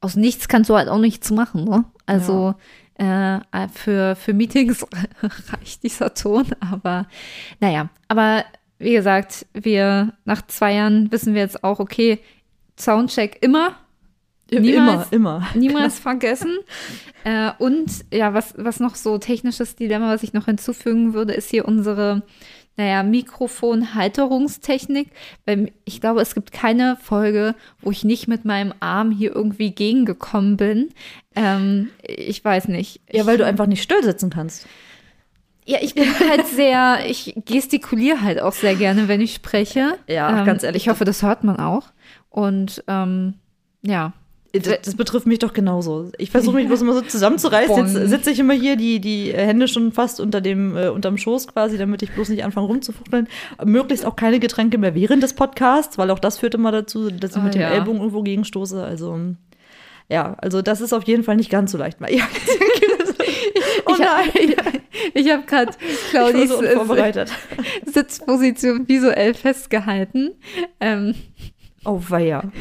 aus 0.01 0.15
nichts 0.15 0.47
kannst 0.47 0.71
du 0.71 0.75
halt 0.75 0.89
auch 0.89 0.97
nichts 0.97 1.29
machen, 1.29 1.63
ne? 1.63 1.85
Also 2.07 2.55
äh, 2.95 3.39
für, 3.71 4.15
für 4.15 4.33
Meetings 4.33 4.85
reicht 5.51 5.83
dieser 5.83 6.13
Ton, 6.13 6.45
aber 6.59 7.07
naja, 7.59 7.89
aber 8.07 8.45
wie 8.79 8.93
gesagt, 8.93 9.45
wir 9.53 10.13
nach 10.25 10.41
zwei 10.47 10.73
Jahren 10.73 11.11
wissen 11.11 11.33
wir 11.33 11.41
jetzt 11.41 11.63
auch, 11.63 11.79
okay, 11.79 12.19
Soundcheck 12.77 13.37
immer, 13.41 13.75
Niemals- 14.51 15.11
immer, 15.11 15.37
immer. 15.39 15.47
niemals 15.55 15.99
vergessen. 15.99 16.57
Äh, 17.23 17.51
und 17.57 18.05
ja, 18.13 18.33
was, 18.33 18.53
was 18.57 18.79
noch 18.79 18.95
so 18.95 19.17
technisches 19.17 19.75
Dilemma, 19.75 20.13
was 20.13 20.23
ich 20.23 20.33
noch 20.33 20.45
hinzufügen 20.45 21.13
würde, 21.13 21.33
ist 21.33 21.49
hier 21.49 21.65
unsere, 21.65 22.23
naja, 22.75 23.03
Mikrofon-Halterungstechnik. 23.03 25.09
Weil 25.45 25.71
ich 25.85 26.01
glaube, 26.01 26.21
es 26.21 26.35
gibt 26.35 26.51
keine 26.51 26.97
Folge, 27.01 27.55
wo 27.81 27.91
ich 27.91 28.03
nicht 28.03 28.27
mit 28.27 28.45
meinem 28.45 28.73
Arm 28.79 29.11
hier 29.11 29.35
irgendwie 29.35 29.71
gegengekommen 29.71 30.57
bin. 30.57 30.89
Ähm, 31.35 31.89
ich 32.03 32.43
weiß 32.43 32.67
nicht. 32.67 33.01
Ja, 33.11 33.25
weil 33.25 33.37
du 33.37 33.45
einfach 33.45 33.67
nicht 33.67 33.81
still 33.81 34.03
sitzen 34.03 34.29
kannst. 34.29 34.67
Ja, 35.65 35.77
ich 35.81 35.95
bin 35.95 36.07
halt 36.29 36.45
sehr, 36.47 36.99
ich 37.07 37.33
gestikuliere 37.45 38.21
halt 38.21 38.41
auch 38.41 38.53
sehr 38.53 38.75
gerne, 38.75 39.07
wenn 39.07 39.21
ich 39.21 39.33
spreche. 39.33 39.97
Ja, 40.07 40.39
ähm, 40.39 40.45
ganz 40.45 40.63
ehrlich. 40.63 40.83
Ich 40.83 40.89
hoffe, 40.89 41.05
das 41.05 41.23
hört 41.23 41.43
man 41.43 41.57
auch. 41.57 41.85
Und 42.29 42.83
ähm, 42.87 43.35
ja. 43.81 44.13
Das, 44.55 44.93
betrifft 44.93 45.25
mich 45.25 45.39
doch 45.39 45.51
genauso. 45.51 46.11
Ich 46.19 46.29
versuche 46.29 46.57
mich 46.57 46.67
bloß 46.67 46.81
immer 46.81 46.93
so 46.93 47.01
zusammenzureißen. 47.01 47.75
Jetzt 47.95 48.09
sitze 48.09 48.29
ich 48.29 48.37
immer 48.39 48.53
hier, 48.53 48.75
die, 48.75 48.99
die 48.99 49.33
Hände 49.33 49.67
schon 49.67 49.91
fast 49.91 50.19
unter 50.19 50.41
dem, 50.41 50.77
äh, 50.77 50.89
unterm 50.89 51.17
Schoß 51.17 51.47
quasi, 51.47 51.79
damit 51.79 52.03
ich 52.03 52.11
bloß 52.11 52.29
nicht 52.29 52.43
anfange 52.43 52.67
rumzufuchteln. 52.67 53.27
Möglichst 53.65 54.05
auch 54.05 54.15
keine 54.15 54.39
Getränke 54.39 54.77
mehr 54.77 54.93
während 54.93 55.23
des 55.23 55.33
Podcasts, 55.33 55.97
weil 55.97 56.11
auch 56.11 56.19
das 56.19 56.37
führt 56.37 56.53
immer 56.53 56.71
dazu, 56.71 57.09
dass 57.09 57.31
ich 57.31 57.37
Ah, 57.37 57.41
mit 57.41 57.55
dem 57.55 57.61
ja. 57.61 57.69
Ellbogen 57.71 57.99
irgendwo 57.99 58.21
gegenstoße. 58.21 58.83
Also, 58.83 59.19
ja, 60.07 60.35
also 60.37 60.61
das 60.61 60.81
ist 60.81 60.93
auf 60.93 61.03
jeden 61.05 61.23
Fall 61.23 61.35
nicht 61.35 61.49
ganz 61.49 61.71
so 61.71 61.79
leicht. 61.79 61.97
Ja. 62.09 62.27
oh 63.87 63.93
Ich 63.93 63.99
nein, 63.99 64.81
Ich 65.15 65.31
habe 65.31 65.43
gerade 65.47 65.71
ich 65.81 66.09
Claudis 66.11 66.49
so. 66.49 66.61
Sitzposition 67.91 68.87
visuell 68.87 69.33
festgehalten. 69.33 70.31
Ähm, 70.79 71.15
Oh 71.85 72.01
weia. 72.07 72.51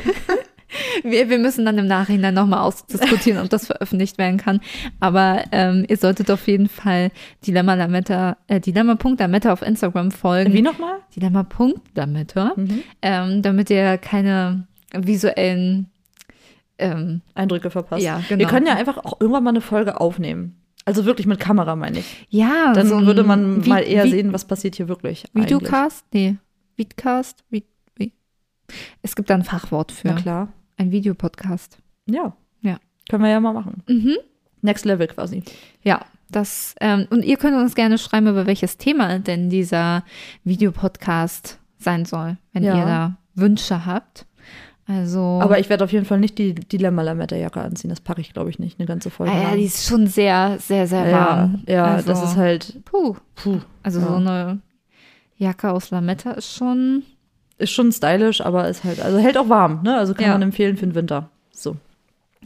Wir, 1.02 1.28
wir 1.30 1.38
müssen 1.38 1.64
dann 1.64 1.78
im 1.78 1.87
Nachhinein 1.87 2.35
nochmal 2.35 2.61
ausdiskutieren, 2.61 3.42
ob 3.42 3.50
das 3.50 3.66
veröffentlicht 3.66 4.18
werden 4.18 4.38
kann. 4.38 4.61
Aber 5.00 5.44
ähm, 5.52 5.85
ihr 5.88 5.96
solltet 5.96 6.30
auf 6.30 6.46
jeden 6.46 6.68
Fall 6.68 7.11
Dilemma 7.46 7.74
Lametta, 7.74 8.37
äh, 8.46 8.61
Dilemma.lametta 8.61 9.52
auf 9.52 9.62
Instagram 9.62 10.11
folgen. 10.11 10.52
Wie 10.52 10.62
nochmal? 10.62 10.98
Dilemma.lametta, 11.16 12.52
Mhm. 12.56 12.82
ähm, 13.02 13.42
damit 13.42 13.70
ihr 13.70 13.98
keine 13.98 14.66
visuellen 14.94 15.88
ähm, 16.78 17.20
Eindrücke 17.35 17.70
verpasst. 17.70 18.02
Ja, 18.04 18.20
genau. 18.28 18.40
Wir 18.40 18.46
können 18.46 18.66
ja 18.66 18.74
einfach 18.74 18.98
auch 18.98 19.20
irgendwann 19.20 19.44
mal 19.44 19.50
eine 19.50 19.61
Folge 19.61 20.00
aufnehmen. 20.00 20.56
Also 20.85 21.04
wirklich 21.04 21.28
mit 21.28 21.38
Kamera, 21.38 21.76
meine 21.76 22.00
ich. 22.00 22.26
ja, 22.28 22.72
Dann 22.72 22.88
so 22.88 23.06
würde 23.06 23.22
man 23.22 23.62
Vi- 23.62 23.68
mal 23.68 23.80
eher 23.85 24.04
Vi- 24.04 24.11
sehen, 24.11 24.32
was 24.32 24.44
passiert 24.46 24.74
hier 24.74 24.88
wirklich. 24.88 25.24
eigentlich. 25.35 25.44
Videocast? 25.50 26.04
Nee, 26.12 26.37
Vidcast? 26.76 27.44
Vi 27.50 27.62
wie? 27.94 28.12
Es 29.00 29.14
gibt 29.14 29.30
da 29.30 29.35
ein 29.35 29.44
Fachwort 29.44 29.92
für. 29.92 30.08
Na 30.08 30.14
klar. 30.14 30.48
Ein 30.82 30.90
Videopodcast. 30.90 31.78
Ja. 32.06 32.34
Ja. 32.60 32.78
Können 33.08 33.22
wir 33.22 33.30
ja 33.30 33.40
mal 33.40 33.52
machen. 33.52 33.82
Mhm. 33.88 34.16
Next 34.62 34.84
Level 34.84 35.06
quasi. 35.06 35.42
Ja, 35.82 36.00
das, 36.30 36.74
ähm, 36.80 37.06
und 37.10 37.24
ihr 37.24 37.36
könnt 37.36 37.56
uns 37.56 37.74
gerne 37.74 37.98
schreiben, 37.98 38.26
über 38.26 38.46
welches 38.46 38.78
Thema 38.78 39.18
denn 39.18 39.48
dieser 39.50 40.04
Videopodcast 40.44 41.58
sein 41.78 42.04
soll, 42.04 42.36
wenn 42.52 42.62
Ja. 42.64 42.76
ihr 42.78 42.84
da 42.84 43.16
Wünsche 43.34 43.86
habt. 43.86 44.26
Also. 44.86 45.38
Aber 45.40 45.58
ich 45.60 45.68
werde 45.70 45.84
auf 45.84 45.92
jeden 45.92 46.04
Fall 46.04 46.18
nicht 46.20 46.38
die 46.38 46.54
Dilemma-Lametta-Jacke 46.54 47.60
anziehen. 47.60 47.90
Das 47.90 48.00
packe 48.00 48.20
ich, 48.20 48.32
glaube 48.32 48.50
ich, 48.50 48.58
nicht. 48.58 48.78
Eine 48.78 48.86
ganze 48.86 49.10
Folge. 49.10 49.32
ah, 49.32 49.42
ja, 49.50 49.56
die 49.56 49.64
ist 49.64 49.86
schon 49.86 50.06
sehr, 50.08 50.58
sehr, 50.58 50.86
sehr 50.88 51.08
ja, 51.08 51.26
warm. 51.26 51.62
ja 51.68 51.84
also, 51.84 52.08
das 52.08 52.22
ist 52.24 52.36
halt, 52.36 52.84
Puh. 52.84 53.16
puh, 53.36 53.60
Also 53.84 54.00
Ja. 54.00 54.06
so 54.08 54.14
eine 54.14 54.60
Jacke 55.38 55.70
aus 55.70 55.90
Lametta 55.90 56.32
ist 56.32 56.52
schon. 56.54 57.04
Ist 57.62 57.70
schon 57.72 57.92
stylisch, 57.92 58.40
aber 58.40 58.68
ist 58.68 58.85
halt, 58.85 59.01
also 59.01 59.18
hält 59.18 59.38
auch 59.38 59.48
warm, 59.48 59.83
ne? 59.83 59.96
Also 59.96 60.14
kann 60.14 60.27
Ja. 60.27 60.33
man 60.33 60.42
empfehlen 60.42 60.77
für 60.77 60.87
den 60.87 60.94
Winter. 60.94 61.31
So. 61.53 61.77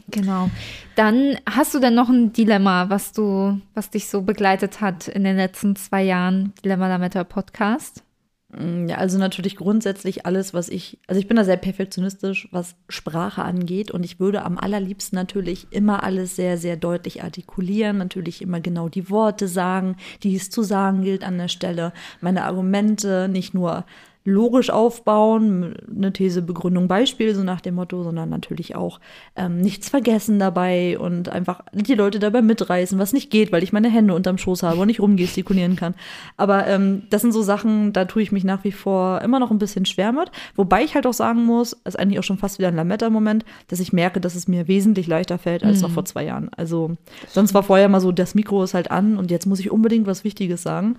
Genau. 0.09 0.49
Dann 0.95 1.37
hast 1.49 1.73
du 1.73 1.79
denn 1.79 1.93
noch 1.95 2.07
ein 2.09 2.31
Dilemma, 2.31 2.89
was 2.89 3.11
du, 3.11 3.59
was 3.73 3.89
dich 3.89 4.07
so 4.07 4.21
begleitet 4.21 4.79
hat 4.79 5.07
in 5.09 5.23
den 5.23 5.35
letzten 5.35 5.75
zwei 5.75 6.03
Jahren, 6.03 6.53
Dilemma 6.63 6.87
Lametta 6.87 7.23
Podcast? 7.25 8.03
Mm, 8.57 8.87
Ja, 8.87 8.97
also 8.97 9.17
natürlich 9.17 9.57
grundsätzlich 9.57 10.25
alles, 10.25 10.53
was 10.53 10.69
ich, 10.69 10.97
also 11.07 11.19
ich 11.19 11.27
bin 11.27 11.35
da 11.35 11.43
sehr 11.43 11.57
perfektionistisch, 11.57 12.47
was 12.51 12.75
Sprache 12.87 13.43
angeht 13.43 13.91
und 13.91 14.05
ich 14.05 14.17
würde 14.21 14.43
am 14.43 14.57
allerliebsten 14.57 15.17
natürlich 15.17 15.67
immer 15.71 16.03
alles 16.03 16.37
sehr, 16.37 16.57
sehr 16.57 16.77
deutlich 16.77 17.23
artikulieren, 17.23 17.97
natürlich 17.97 18.41
immer 18.41 18.61
genau 18.61 18.87
die 18.87 19.09
Worte 19.09 19.49
sagen, 19.49 19.97
die 20.23 20.33
es 20.37 20.49
zu 20.49 20.63
sagen 20.63 21.01
gilt 21.01 21.25
an 21.25 21.37
der 21.37 21.49
Stelle, 21.49 21.91
meine 22.21 22.45
Argumente 22.45 23.27
nicht 23.27 23.53
nur 23.53 23.83
logisch 24.27 24.69
aufbauen, 24.69 25.75
eine 25.89 26.11
These, 26.11 26.41
Begründung, 26.41 26.89
Beispiel, 26.89 27.33
so 27.33 27.43
nach 27.43 27.61
dem 27.61 27.75
Motto, 27.75 28.03
sondern 28.03 28.29
natürlich 28.29 28.75
auch 28.75 28.99
ähm, 29.37 29.61
nichts 29.61 29.87
vergessen 29.87 30.37
dabei 30.37 30.99
und 30.99 31.29
einfach 31.29 31.61
die 31.71 31.93
Leute 31.93 32.19
dabei 32.19 32.41
mitreißen, 32.41 32.99
was 32.99 33.13
nicht 33.13 33.31
geht, 33.31 33.53
weil 33.53 33.63
ich 33.63 33.71
meine 33.71 33.89
Hände 33.89 34.13
unterm 34.13 34.37
Schoß 34.37 34.63
habe 34.63 34.81
und 34.81 34.87
nicht 34.87 34.99
rumgestikulieren 34.99 35.77
kann. 35.77 35.95
Aber 36.35 36.67
ähm, 36.67 37.03
das 37.09 37.21
sind 37.21 37.31
so 37.31 37.41
Sachen, 37.41 37.93
da 37.93 38.03
tue 38.03 38.21
ich 38.21 38.33
mich 38.33 38.43
nach 38.43 38.65
wie 38.65 38.73
vor 38.73 39.21
immer 39.21 39.39
noch 39.39 39.49
ein 39.49 39.59
bisschen 39.59 39.85
schwer 39.85 40.11
mit. 40.11 40.29
Wobei 40.57 40.83
ich 40.83 40.95
halt 40.95 41.07
auch 41.07 41.13
sagen 41.13 41.45
muss, 41.45 41.71
ist 41.85 41.97
eigentlich 41.97 42.19
auch 42.19 42.23
schon 42.23 42.37
fast 42.37 42.59
wieder 42.59 42.67
ein 42.67 42.75
Lametta-Moment, 42.75 43.45
dass 43.69 43.79
ich 43.79 43.93
merke, 43.93 44.19
dass 44.19 44.35
es 44.35 44.49
mir 44.49 44.67
wesentlich 44.67 45.07
leichter 45.07 45.37
fällt 45.37 45.63
als 45.63 45.81
noch 45.81 45.91
vor 45.91 46.03
zwei 46.03 46.25
Jahren. 46.25 46.49
Also 46.57 46.97
sonst 47.29 47.53
war 47.53 47.63
vorher 47.63 47.87
mal 47.87 48.01
so, 48.01 48.11
das 48.11 48.35
Mikro 48.35 48.61
ist 48.61 48.73
halt 48.73 48.91
an 48.91 49.15
und 49.15 49.31
jetzt 49.31 49.45
muss 49.45 49.61
ich 49.61 49.71
unbedingt 49.71 50.05
was 50.05 50.25
Wichtiges 50.25 50.63
sagen. 50.63 50.97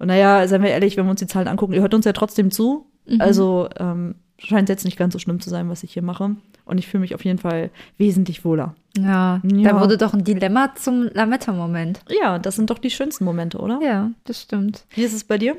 Und 0.00 0.08
naja, 0.08 0.48
seien 0.48 0.62
wir 0.62 0.70
ehrlich, 0.70 0.96
wenn 0.96 1.04
wir 1.06 1.10
uns 1.12 1.20
die 1.20 1.26
Zahlen 1.28 1.46
angucken, 1.46 1.72
ihr 1.74 1.80
hört 1.82 1.94
uns 1.94 2.04
ja 2.04 2.12
trotzdem 2.12 2.50
zu. 2.50 2.86
Also 3.18 3.68
ähm, 3.78 4.14
scheint 4.38 4.68
jetzt 4.68 4.84
nicht 4.84 4.96
ganz 4.96 5.12
so 5.12 5.18
schlimm 5.18 5.40
zu 5.40 5.50
sein, 5.50 5.68
was 5.68 5.82
ich 5.84 5.92
hier 5.92 6.02
mache. 6.02 6.36
Und 6.64 6.78
ich 6.78 6.86
fühle 6.88 7.02
mich 7.02 7.14
auf 7.14 7.24
jeden 7.24 7.38
Fall 7.38 7.70
wesentlich 7.98 8.44
wohler. 8.44 8.74
Ja, 8.96 9.40
Ja. 9.44 9.72
da 9.72 9.80
wurde 9.80 9.98
doch 9.98 10.14
ein 10.14 10.24
Dilemma 10.24 10.74
zum 10.74 11.08
Lametta-Moment. 11.12 12.00
Ja, 12.08 12.38
das 12.38 12.56
sind 12.56 12.70
doch 12.70 12.78
die 12.78 12.90
schönsten 12.90 13.24
Momente, 13.24 13.58
oder? 13.58 13.78
Ja, 13.82 14.10
das 14.24 14.42
stimmt. 14.42 14.84
Wie 14.90 15.02
ist 15.02 15.12
es 15.12 15.24
bei 15.24 15.38
dir? 15.38 15.56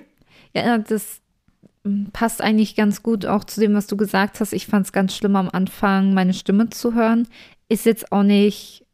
Ja, 0.56 0.78
das 0.78 1.20
mm, 1.84 2.06
passt 2.14 2.42
eigentlich 2.42 2.76
ganz 2.76 3.04
gut 3.04 3.26
auch 3.26 3.44
zu 3.44 3.60
dem, 3.60 3.74
was 3.74 3.88
du 3.88 3.98
gesagt 3.98 4.40
hast. 4.40 4.54
Ich 4.54 4.66
fand 4.68 4.86
es 4.86 4.92
ganz 4.94 5.16
schlimm 5.16 5.36
am 5.36 5.50
Anfang, 5.52 6.14
meine 6.14 6.34
Stimme 6.34 6.70
zu 6.70 6.94
hören. 6.94 7.28
Ist 7.70 7.86
jetzt 7.86 8.12
auch 8.12 8.24
nicht 8.24 8.86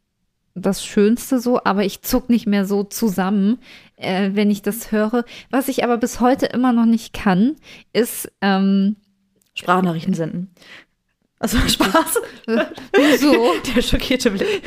das 0.60 0.84
Schönste 0.84 1.40
so, 1.40 1.60
aber 1.64 1.84
ich 1.84 2.02
zuck 2.02 2.28
nicht 2.28 2.46
mehr 2.46 2.64
so 2.64 2.84
zusammen, 2.84 3.58
äh, 3.96 4.30
wenn 4.34 4.50
ich 4.50 4.62
das 4.62 4.92
höre. 4.92 5.24
Was 5.50 5.68
ich 5.68 5.84
aber 5.84 5.96
bis 5.96 6.20
heute 6.20 6.46
immer 6.46 6.72
noch 6.72 6.86
nicht 6.86 7.12
kann, 7.12 7.56
ist 7.92 8.30
ähm, 8.40 8.96
Sprachnachrichten 9.54 10.14
senden. 10.14 10.50
Also 11.40 11.58
Spaß. 11.68 12.18
so. 13.20 13.32
Der 13.74 13.82
schockierte 13.82 14.30
Blick. 14.30 14.62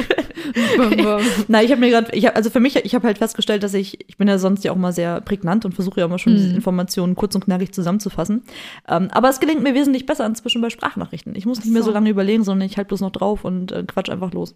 Nein, 1.48 1.66
ich 1.66 1.72
habe 1.72 1.82
mir 1.82 1.90
gerade, 1.90 2.16
ich 2.16 2.34
also 2.34 2.50
für 2.50 2.60
mich, 2.60 2.76
ich 2.78 2.96
habe 2.96 3.08
halt 3.08 3.18
festgestellt, 3.18 3.64
dass 3.64 3.74
ich, 3.74 4.10
ich 4.10 4.18
bin 4.18 4.28
ja 4.28 4.38
sonst 4.38 4.64
ja 4.64 4.72
auch 4.72 4.78
mal 4.78 4.94
sehr 4.94 5.22
prägnant 5.22 5.66
und 5.66 5.74
versuche 5.74 6.00
ja 6.00 6.06
immer 6.06 6.20
schon 6.20 6.36
diese 6.36 6.54
Informationen 6.54 7.16
kurz 7.16 7.36
und 7.36 7.46
knackig 7.46 7.74
zusammenzufassen. 7.74 8.44
Ähm, 8.88 9.10
aber 9.12 9.30
es 9.30 9.40
gelingt 9.40 9.64
mir 9.64 9.74
wesentlich 9.74 10.06
besser 10.06 10.26
inzwischen 10.26 10.62
bei 10.62 10.70
Sprachnachrichten. 10.70 11.36
Ich 11.36 11.46
muss 11.46 11.60
nicht 11.60 11.72
mehr 11.72 11.84
so 11.84 11.90
so. 11.90 11.94
lange 11.94 12.10
überlegen, 12.10 12.44
sondern 12.44 12.68
ich 12.68 12.78
halte 12.78 12.90
bloß 12.90 13.02
noch 13.02 13.12
drauf 13.12 13.44
und 13.44 13.72
äh, 13.72 13.84
quatsch 13.84 14.10
einfach 14.10 14.32
los. 14.32 14.56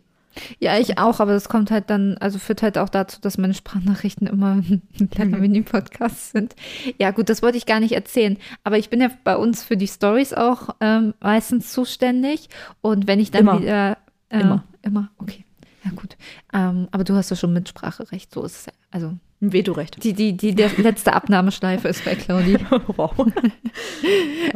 Ja, 0.59 0.77
ich 0.77 0.97
auch, 0.97 1.19
aber 1.19 1.33
das 1.33 1.49
kommt 1.49 1.71
halt 1.71 1.89
dann, 1.89 2.17
also 2.19 2.39
führt 2.39 2.61
halt 2.61 2.77
auch 2.77 2.89
dazu, 2.89 3.19
dass 3.21 3.37
meine 3.37 3.53
Sprachnachrichten 3.53 4.27
immer 4.27 4.61
ein 4.99 5.09
kleiner 5.09 5.37
Mini-Podcast 5.37 6.31
sind. 6.31 6.55
Ja, 6.99 7.11
gut, 7.11 7.29
das 7.29 7.41
wollte 7.41 7.57
ich 7.57 7.65
gar 7.65 7.79
nicht 7.79 7.93
erzählen. 7.93 8.37
Aber 8.63 8.77
ich 8.77 8.89
bin 8.89 9.01
ja 9.01 9.09
bei 9.23 9.37
uns 9.37 9.63
für 9.63 9.77
die 9.77 9.87
Stories 9.87 10.33
auch 10.33 10.69
ähm, 10.81 11.13
meistens 11.19 11.71
zuständig. 11.71 12.49
Und 12.81 13.07
wenn 13.07 13.19
ich 13.19 13.31
dann 13.31 13.41
Immer. 13.41 13.61
wieder. 13.61 13.97
Äh, 14.29 14.41
Immer. 14.41 14.63
Immer, 14.81 15.09
okay. 15.17 15.45
Ja, 15.85 15.91
gut. 15.91 16.17
Ähm, 16.51 16.87
aber 16.91 17.03
du 17.03 17.13
hast 17.15 17.29
ja 17.29 17.35
schon 17.35 17.53
Mitspracherecht, 17.53 18.33
so 18.33 18.43
ist 18.43 18.55
es 18.59 18.65
ja. 18.65 18.73
Also 18.89 19.13
Ein 19.41 19.53
Vetorecht. 19.53 20.03
die, 20.03 20.13
die, 20.13 20.35
die 20.35 20.55
der 20.55 20.71
letzte 20.77 21.13
Abnahmeschleife 21.13 21.87
ist 21.87 22.03
bei 22.03 22.15
Claudi. 22.15 22.57
wow. 22.87 23.13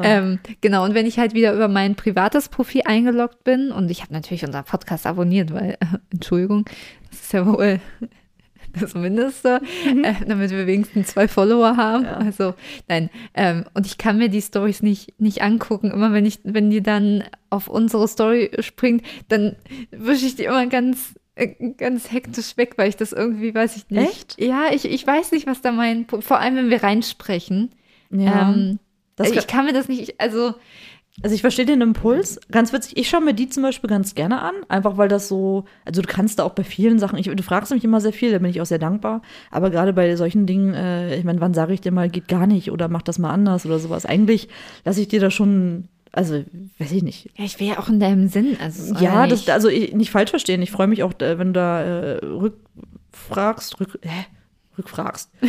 Ähm, 0.02 0.40
genau, 0.62 0.86
und 0.86 0.94
wenn 0.94 1.06
ich 1.06 1.20
halt 1.20 1.34
wieder 1.34 1.54
über 1.54 1.68
mein 1.68 1.96
privates 1.96 2.48
Profil 2.48 2.84
eingeloggt 2.86 3.44
bin 3.44 3.72
und 3.72 3.92
ich 3.92 4.02
habe 4.02 4.14
natürlich 4.14 4.46
unseren 4.46 4.64
Podcast 4.64 5.06
abonniert, 5.06 5.54
weil, 5.54 5.72
äh, 5.72 5.86
Entschuldigung, 6.12 6.64
das 7.10 7.20
ist 7.20 7.34
ja 7.34 7.46
wohl 7.46 7.82
das 8.80 8.94
Mindeste, 8.94 9.62
äh, 10.04 10.14
damit 10.26 10.52
wir 10.52 10.68
wenigstens 10.68 11.08
zwei 11.08 11.28
Follower 11.28 11.76
haben. 11.76 12.06
Also, 12.06 12.54
nein, 12.88 13.10
ähm, 13.34 13.66
und 13.74 13.86
ich 13.86 13.98
kann 13.98 14.18
mir 14.18 14.30
die 14.30 14.42
Stories 14.42 14.82
nicht, 14.82 15.20
nicht 15.20 15.42
angucken. 15.42 15.92
Immer 15.92 16.14
wenn 16.14 16.26
ich, 16.26 16.40
wenn 16.44 16.70
die 16.70 16.82
dann 16.82 17.24
auf 17.50 17.68
unsere 17.68 18.08
Story 18.08 18.52
springt, 18.60 19.04
dann 19.28 19.56
wische 19.92 20.28
ich 20.28 20.36
die 20.38 20.46
immer 20.46 20.66
ganz 20.68 21.16
ganz 21.78 22.12
hektisch 22.12 22.58
weg, 22.58 22.74
weil 22.78 22.90
ich 22.90 22.98
das 22.98 23.12
irgendwie, 23.14 23.54
weiß 23.54 23.76
ich 23.78 23.90
nicht. 23.90 24.10
Echt? 24.10 24.42
Ja, 24.42 24.68
ich, 24.72 24.86
ich 24.86 25.06
weiß 25.06 25.32
nicht, 25.32 25.48
was 25.48 25.62
da 25.62 25.72
mein, 25.72 26.06
vor 26.08 26.40
allem 26.40 26.56
wenn 26.56 26.70
wir 26.70 26.84
reinsprechen. 26.84 27.72
Ja. 28.12 28.52
Ähm, 28.52 28.80
Das 29.16 29.32
ich 29.32 29.48
kann 29.48 29.66
mir 29.66 29.74
das 29.74 29.88
nicht, 29.88 30.20
also 30.20 30.54
Also 31.22 31.36
ich 31.36 31.42
verstehe 31.42 31.66
den 31.66 31.82
Impuls. 31.82 32.40
Ganz 32.50 32.72
witzig, 32.72 32.96
ich 32.96 33.10
schaue 33.10 33.22
mir 33.22 33.34
die 33.34 33.50
zum 33.50 33.64
Beispiel 33.64 33.90
ganz 33.90 34.16
gerne 34.16 34.42
an, 34.42 34.54
einfach 34.70 34.98
weil 34.98 35.10
das 35.10 35.28
so, 35.28 35.66
also 35.84 36.02
du 36.02 36.08
kannst 36.08 36.40
da 36.40 36.44
auch 36.44 36.54
bei 36.54 36.64
vielen 36.64 36.98
Sachen, 36.98 37.18
ich, 37.20 37.28
du 37.28 37.44
fragst 37.44 37.74
mich 37.74 37.84
immer 37.84 38.00
sehr 38.00 38.14
viel, 38.14 38.32
da 38.32 38.40
bin 38.40 38.50
ich 38.50 38.62
auch 38.62 38.66
sehr 38.66 38.80
dankbar. 38.80 39.22
Aber 39.52 39.70
gerade 39.70 39.92
bei 39.92 40.16
solchen 40.16 40.46
Dingen, 40.46 40.74
äh, 40.74 41.18
ich 41.18 41.26
meine, 41.26 41.42
wann 41.42 41.54
sage 41.54 41.74
ich 41.74 41.82
dir 41.82 41.92
mal, 41.92 42.10
geht 42.10 42.28
gar 42.30 42.48
nicht 42.48 42.72
oder 42.72 42.88
mach 42.88 43.02
das 43.02 43.20
mal 43.20 43.32
anders 43.32 43.66
oder 43.66 43.80
sowas. 43.80 44.06
Eigentlich 44.06 44.48
lasse 44.86 45.02
ich 45.02 45.10
dir 45.10 45.20
da 45.20 45.30
schon, 45.30 45.90
also 46.12 46.44
weiß 46.80 46.92
ich 46.92 47.04
nicht. 47.04 47.30
Ja, 47.38 47.46
ich 47.46 47.60
will 47.60 47.68
ja 47.68 47.80
auch 47.80 47.90
in 47.90 48.00
deinem 48.00 48.28
Sinn. 48.28 48.58
Also, 48.62 48.96
Ja, 48.96 49.28
das, 49.28 49.48
also 49.50 49.70
ich, 49.70 49.94
nicht 49.94 50.12
falsch 50.12 50.30
verstehen. 50.30 50.62
Ich 50.62 50.72
freue 50.72 50.88
mich 50.88 51.04
auch, 51.04 51.14
äh, 51.20 51.38
wenn 51.38 51.54
du 51.54 51.60
da 51.60 51.82
äh, 51.82 52.26
rückfragst, 52.26 53.80
rück, 53.80 54.00
hä? 54.02 54.26
Rückfragst. 54.78 55.30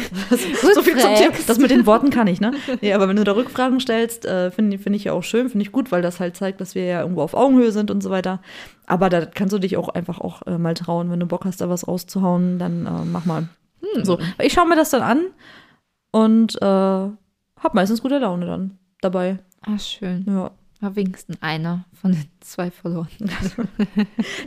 so 0.75 0.83
viel 0.83 0.99
zum 0.99 1.15
Thema. 1.15 1.33
Das 1.47 1.59
mit 1.59 1.71
den 1.71 1.87
Worten 1.87 2.11
kann 2.11 2.27
ich, 2.27 2.41
ne? 2.41 2.53
Nee, 2.81 2.93
aber 2.93 3.09
wenn 3.09 3.17
du 3.17 3.23
da 3.23 3.33
Rückfragen 3.33 3.79
stellst, 3.79 4.27
äh, 4.27 4.51
finde 4.51 4.79
find 4.79 4.97
ich 4.97 5.05
ja 5.05 5.13
auch 5.13 5.23
schön, 5.23 5.49
finde 5.49 5.65
ich 5.65 5.73
gut, 5.73 5.93
weil 5.93 6.03
das 6.03 6.19
halt 6.19 6.37
zeigt, 6.37 6.61
dass 6.61 6.75
wir 6.75 6.85
ja 6.85 7.03
irgendwo 7.03 7.23
auf 7.23 7.35
Augenhöhe 7.35 7.71
sind 7.71 7.91
und 7.93 8.03
so 8.03 8.11
weiter. 8.11 8.43
Aber 8.87 9.09
da 9.09 9.25
kannst 9.25 9.53
du 9.55 9.59
dich 9.59 9.77
auch 9.77 9.89
einfach 9.89 10.21
auch 10.21 10.43
äh, 10.47 10.59
mal 10.59 10.75
trauen, 10.75 11.11
wenn 11.11 11.21
du 11.21 11.27
Bock 11.27 11.45
hast, 11.45 11.61
da 11.61 11.69
was 11.69 11.87
rauszuhauen, 11.87 12.59
dann 12.59 12.87
äh, 12.87 13.05
mach 13.05 13.25
mal. 13.25 13.49
So, 14.03 14.19
ich 14.43 14.53
schaue 14.53 14.69
mir 14.69 14.77
das 14.77 14.91
dann 14.91 15.03
an 15.03 15.27
und 16.11 16.61
äh, 16.61 16.67
hab 16.67 17.75
meistens 17.75 18.03
gute 18.03 18.19
Laune 18.19 18.47
dann 18.47 18.79
dabei. 19.01 19.39
Ah, 19.63 19.79
schön. 19.79 20.25
Ja. 20.27 20.51
War 20.81 20.97
wenigstens 20.97 21.37
einer 21.43 21.85
von 21.93 22.13
den 22.13 22.25
zwei 22.41 22.71
verloren. 22.71 23.09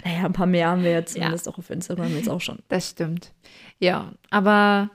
Naja, 0.03 0.25
ein 0.25 0.33
paar 0.33 0.47
mehr 0.47 0.69
haben 0.69 0.83
wir 0.83 0.91
jetzt 0.91 1.15
Ja. 1.15 1.21
zumindest 1.23 1.47
auch 1.47 1.57
auf 1.59 1.69
Instagram 1.69 2.15
jetzt 2.15 2.29
auch 2.29 2.41
schon. 2.41 2.59
Das 2.69 2.89
stimmt. 2.89 3.31
Ja, 3.79 4.13
aber 4.31 4.89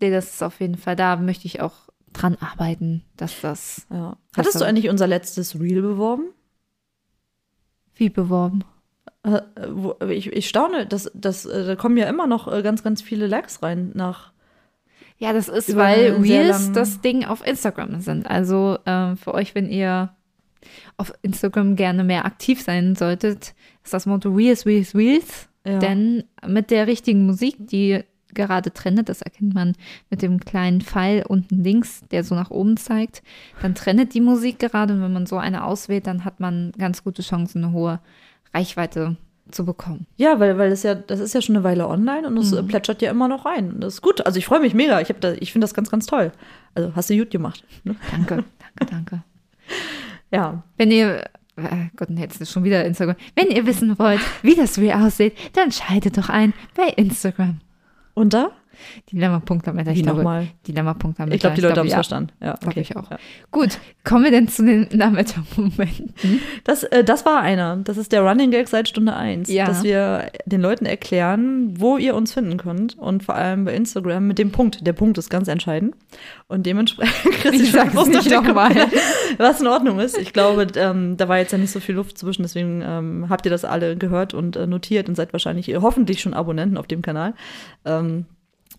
nee, 0.00 0.10
das 0.10 0.34
ist 0.34 0.42
auf 0.42 0.60
jeden 0.60 0.76
Fall, 0.76 0.94
da 0.94 1.16
möchte 1.16 1.46
ich 1.46 1.60
auch 1.60 1.74
dran 2.12 2.36
arbeiten, 2.38 3.02
dass 3.16 3.40
das 3.40 3.86
Ja. 3.90 4.16
Hattest 4.36 4.60
du 4.60 4.64
eigentlich 4.64 4.88
unser 4.88 5.06
letztes 5.08 5.58
Reel 5.58 5.82
beworben? 5.82 6.26
wie 7.96 8.08
beworben. 8.10 8.64
Äh, 9.22 9.40
ich, 10.12 10.26
ich 10.32 10.48
staune, 10.48 10.84
dass, 10.86 11.08
dass, 11.14 11.46
äh, 11.46 11.64
da 11.64 11.76
kommen 11.76 11.96
ja 11.96 12.08
immer 12.08 12.26
noch 12.26 12.52
äh, 12.52 12.60
ganz, 12.62 12.82
ganz 12.82 13.02
viele 13.02 13.28
Likes 13.28 13.62
rein 13.62 13.92
nach. 13.94 14.32
Ja, 15.18 15.32
das 15.32 15.48
ist, 15.48 15.76
weil 15.76 16.16
Reels 16.16 16.72
das 16.72 17.00
Ding 17.00 17.24
auf 17.24 17.46
Instagram 17.46 18.00
sind. 18.00 18.28
Also 18.28 18.78
ähm, 18.84 19.16
für 19.16 19.32
euch, 19.34 19.54
wenn 19.54 19.68
ihr 19.68 20.10
auf 20.96 21.12
Instagram 21.22 21.76
gerne 21.76 22.04
mehr 22.04 22.24
aktiv 22.24 22.60
sein 22.62 22.94
solltet, 22.96 23.54
ist 23.82 23.92
das 23.92 24.06
Motto 24.06 24.30
Reels, 24.30 24.66
Reels, 24.66 24.94
Reels. 24.94 25.48
Ja. 25.66 25.78
Denn 25.78 26.24
mit 26.46 26.70
der 26.70 26.86
richtigen 26.86 27.26
Musik, 27.26 27.56
die 27.58 28.02
gerade 28.34 28.72
trendet, 28.72 29.08
das 29.08 29.22
erkennt 29.22 29.54
man 29.54 29.74
mit 30.10 30.20
dem 30.20 30.40
kleinen 30.40 30.80
Pfeil 30.80 31.24
unten 31.26 31.62
links, 31.62 32.02
der 32.10 32.24
so 32.24 32.34
nach 32.34 32.50
oben 32.50 32.76
zeigt, 32.76 33.22
dann 33.62 33.74
trendet 33.74 34.12
die 34.12 34.20
Musik 34.20 34.58
gerade 34.58 34.94
und 34.94 35.02
wenn 35.02 35.12
man 35.12 35.26
so 35.26 35.38
eine 35.38 35.64
auswählt, 35.64 36.06
dann 36.06 36.24
hat 36.24 36.40
man 36.40 36.72
ganz 36.76 37.04
gute 37.04 37.22
Chancen, 37.22 37.64
eine 37.64 37.72
hohe 37.72 38.00
Reichweite 38.52 39.16
zu 39.54 39.64
bekommen. 39.64 40.06
Ja, 40.16 40.40
weil, 40.40 40.58
weil 40.58 40.70
das 40.70 40.82
ja, 40.82 40.94
das 40.94 41.20
ist 41.20 41.32
ja 41.34 41.40
schon 41.40 41.54
eine 41.56 41.64
Weile 41.64 41.88
online 41.88 42.26
und 42.26 42.36
es 42.36 42.52
Mhm. 42.52 42.66
plätschert 42.68 43.00
ja 43.02 43.10
immer 43.10 43.28
noch 43.28 43.44
rein. 43.44 43.76
Das 43.80 43.94
ist 43.94 44.02
gut. 44.02 44.24
Also 44.26 44.38
ich 44.38 44.46
freue 44.46 44.60
mich 44.60 44.74
mega. 44.74 45.00
Ich, 45.00 45.08
da, 45.20 45.32
ich 45.32 45.52
finde 45.52 45.64
das 45.64 45.74
ganz, 45.74 45.90
ganz 45.90 46.06
toll. 46.06 46.32
Also 46.74 46.92
hast 46.96 47.08
du 47.10 47.16
gut 47.16 47.30
gemacht. 47.30 47.64
Ne? 47.84 47.96
Danke, 48.10 48.44
danke, 48.78 48.92
danke. 48.94 49.22
Ja. 50.30 50.62
Wenn 50.76 50.90
ihr, 50.90 51.24
äh, 51.56 51.86
Gott, 51.96 52.08
jetzt 52.10 52.40
ist 52.40 52.50
schon 52.50 52.64
wieder 52.64 52.84
Instagram. 52.84 53.14
Wenn 53.36 53.48
ihr 53.48 53.66
wissen 53.66 53.96
wollt, 54.00 54.20
wie 54.42 54.56
das 54.56 54.78
Reel 54.78 54.92
aussieht, 54.94 55.34
dann 55.52 55.70
schaltet 55.70 56.18
doch 56.18 56.28
ein 56.28 56.52
bei 56.76 56.88
Instagram. 56.88 57.60
Und 58.14 58.34
da? 58.74 59.10
Dilemma.lametta. 59.12 59.90
Wie 59.90 59.96
Ich 59.96 60.02
glaube, 60.02 60.18
nochmal? 60.18 60.48
Dilemma.lametta. 60.66 61.34
Ich 61.34 61.40
glaube, 61.40 61.56
die 61.56 61.62
Leute 61.62 61.80
haben 61.80 61.86
es 61.86 61.92
ja. 61.92 61.96
verstanden. 61.96 62.32
Ja, 62.40 62.54
okay. 62.64 62.80
ich 62.80 62.96
auch. 62.96 63.10
Ja. 63.10 63.18
Gut, 63.50 63.78
kommen 64.04 64.24
wir 64.24 64.30
denn 64.30 64.48
zu 64.48 64.64
den 64.64 64.88
Lametta-Momenten? 64.90 66.14
Das, 66.64 66.84
äh, 66.84 67.04
das 67.04 67.24
war 67.24 67.40
einer. 67.40 67.76
Das 67.76 67.96
ist 67.96 68.12
der 68.12 68.22
Running 68.22 68.50
Gag 68.50 68.68
seit 68.68 68.88
Stunde 68.88 69.14
1. 69.14 69.48
Ja. 69.48 69.66
Dass 69.66 69.82
wir 69.82 70.30
den 70.46 70.60
Leuten 70.60 70.86
erklären, 70.86 71.74
wo 71.78 71.96
ihr 71.96 72.14
uns 72.14 72.32
finden 72.32 72.56
könnt. 72.56 72.98
Und 72.98 73.22
vor 73.22 73.34
allem 73.34 73.64
bei 73.64 73.74
Instagram 73.74 74.26
mit 74.26 74.38
dem 74.38 74.50
Punkt. 74.50 74.86
Der 74.86 74.92
Punkt 74.92 75.18
ist 75.18 75.30
ganz 75.30 75.48
entscheidend. 75.48 75.94
Und 76.48 76.66
dementsprechend, 76.66 77.32
Chris, 77.40 77.60
Ich 77.60 77.72
sag's 77.72 77.94
nicht 78.06 78.30
noch 78.30 78.42
nochmal. 78.42 78.74
was 79.38 79.60
in 79.60 79.66
Ordnung 79.66 80.00
ist. 80.00 80.18
Ich 80.18 80.32
glaube, 80.32 80.66
ähm, 80.76 81.16
da 81.16 81.28
war 81.28 81.38
jetzt 81.38 81.52
ja 81.52 81.58
nicht 81.58 81.70
so 81.70 81.80
viel 81.80 81.94
Luft 81.94 82.18
zwischen, 82.18 82.42
deswegen 82.42 82.82
ähm, 82.84 83.26
habt 83.28 83.46
ihr 83.46 83.50
das 83.50 83.64
alle 83.64 83.96
gehört 83.96 84.34
und 84.34 84.56
äh, 84.56 84.66
notiert 84.66 85.08
und 85.08 85.14
seid 85.14 85.32
wahrscheinlich 85.32 85.74
hoffentlich 85.76 86.20
schon 86.20 86.34
Abonnenten 86.34 86.76
auf 86.76 86.86
dem 86.86 87.02
Kanal. 87.02 87.34
Ähm, 87.84 88.26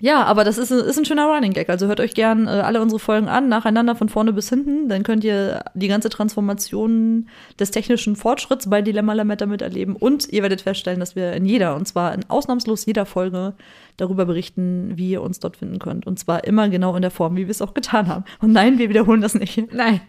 ja, 0.01 0.23
aber 0.23 0.43
das 0.43 0.58
ist, 0.58 0.71
ist 0.71 0.97
ein 0.97 1.05
schöner 1.05 1.25
Running 1.25 1.53
Gag. 1.53 1.69
Also 1.69 1.88
hört 1.88 1.99
euch 1.99 2.13
gern 2.13 2.47
äh, 2.47 2.49
alle 2.49 2.81
unsere 2.81 2.99
Folgen 2.99 3.27
an, 3.27 3.47
nacheinander 3.47 3.95
von 3.95 4.10
vorne 4.10 4.34
bis 4.34 4.49
hinten. 4.49 4.89
Dann 4.89 5.03
könnt 5.03 5.23
ihr 5.23 5.63
die 5.73 5.88
ganze 5.88 6.10
Transformation 6.10 7.29
des 7.60 7.71
technischen 7.71 8.15
Fortschritts 8.15 8.69
bei 8.69 8.81
Dilemma 8.81 9.13
Lametta 9.13 9.45
miterleben. 9.45 9.95
Und 9.95 10.27
ihr 10.31 10.41
werdet 10.41 10.62
feststellen, 10.62 10.99
dass 10.99 11.15
wir 11.15 11.34
in 11.34 11.45
jeder, 11.45 11.75
und 11.75 11.88
zwar 11.88 12.13
in 12.13 12.29
ausnahmslos 12.29 12.86
jeder 12.86 13.05
Folge, 13.05 13.53
darüber 13.97 14.25
berichten, 14.25 14.93
wie 14.95 15.12
ihr 15.12 15.21
uns 15.21 15.39
dort 15.39 15.58
finden 15.58 15.79
könnt. 15.79 16.05
Und 16.05 16.19
zwar 16.19 16.43
immer 16.43 16.67
genau 16.67 16.95
in 16.95 17.01
der 17.01 17.12
Form, 17.12 17.38
wie 17.38 17.45
wir 17.45 17.51
es 17.51 17.62
auch 17.62 17.73
getan 17.73 18.08
haben. 18.08 18.25
Und 18.41 18.51
nein, 18.51 18.77
wir 18.77 18.89
wiederholen 18.89 19.21
das 19.21 19.36
nicht. 19.36 19.71
Nein. 19.73 20.01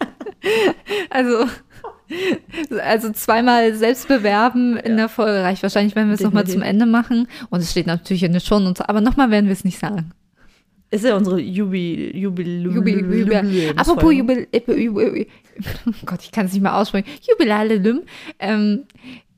Also, 1.11 1.47
also 2.85 3.11
zweimal 3.13 3.75
selbst 3.75 4.09
bewerben 4.09 4.77
in 4.77 4.97
der 4.97 5.09
Folge 5.09 5.43
reicht 5.43 5.63
wahrscheinlich, 5.63 5.97
wenn 5.97 6.09
wir 6.09 6.15
es 6.15 6.21
nochmal 6.21 6.47
zum. 6.47 6.63
Ende 6.63 6.87
machen. 6.87 7.29
Und 7.51 7.61
es 7.61 7.71
steht 7.71 7.87
natürlich 7.87 8.23
in 8.23 8.33
den 8.33 8.41
Schon 8.41 8.67
und 8.67 8.79
so, 8.79 8.85
aber 8.87 9.01
nochmal 9.01 9.31
werden 9.31 9.47
wir 9.47 9.53
es 9.53 9.65
nicht 9.65 9.79
sagen. 9.79 10.13
Ist 10.91 11.05
ja 11.05 11.17
unsere 11.17 11.41
Jubi, 11.41 12.13
Jubil, 12.17 12.63
Jubil, 12.63 13.01
Jubil, 13.01 13.73
Apropos 13.77 14.15
Jubil, 14.15 14.47
äh, 14.53 14.73
Jubil, 14.73 15.27
oh 15.87 15.93
Gott, 16.07 16.23
ich 16.23 16.31
kann 16.31 16.47
es 16.47 16.53
nicht 16.53 16.63
mal 16.63 16.81
aussprechen. 16.81 17.09
Jubilalelüm. 17.29 18.03
Ähm, 18.39 18.85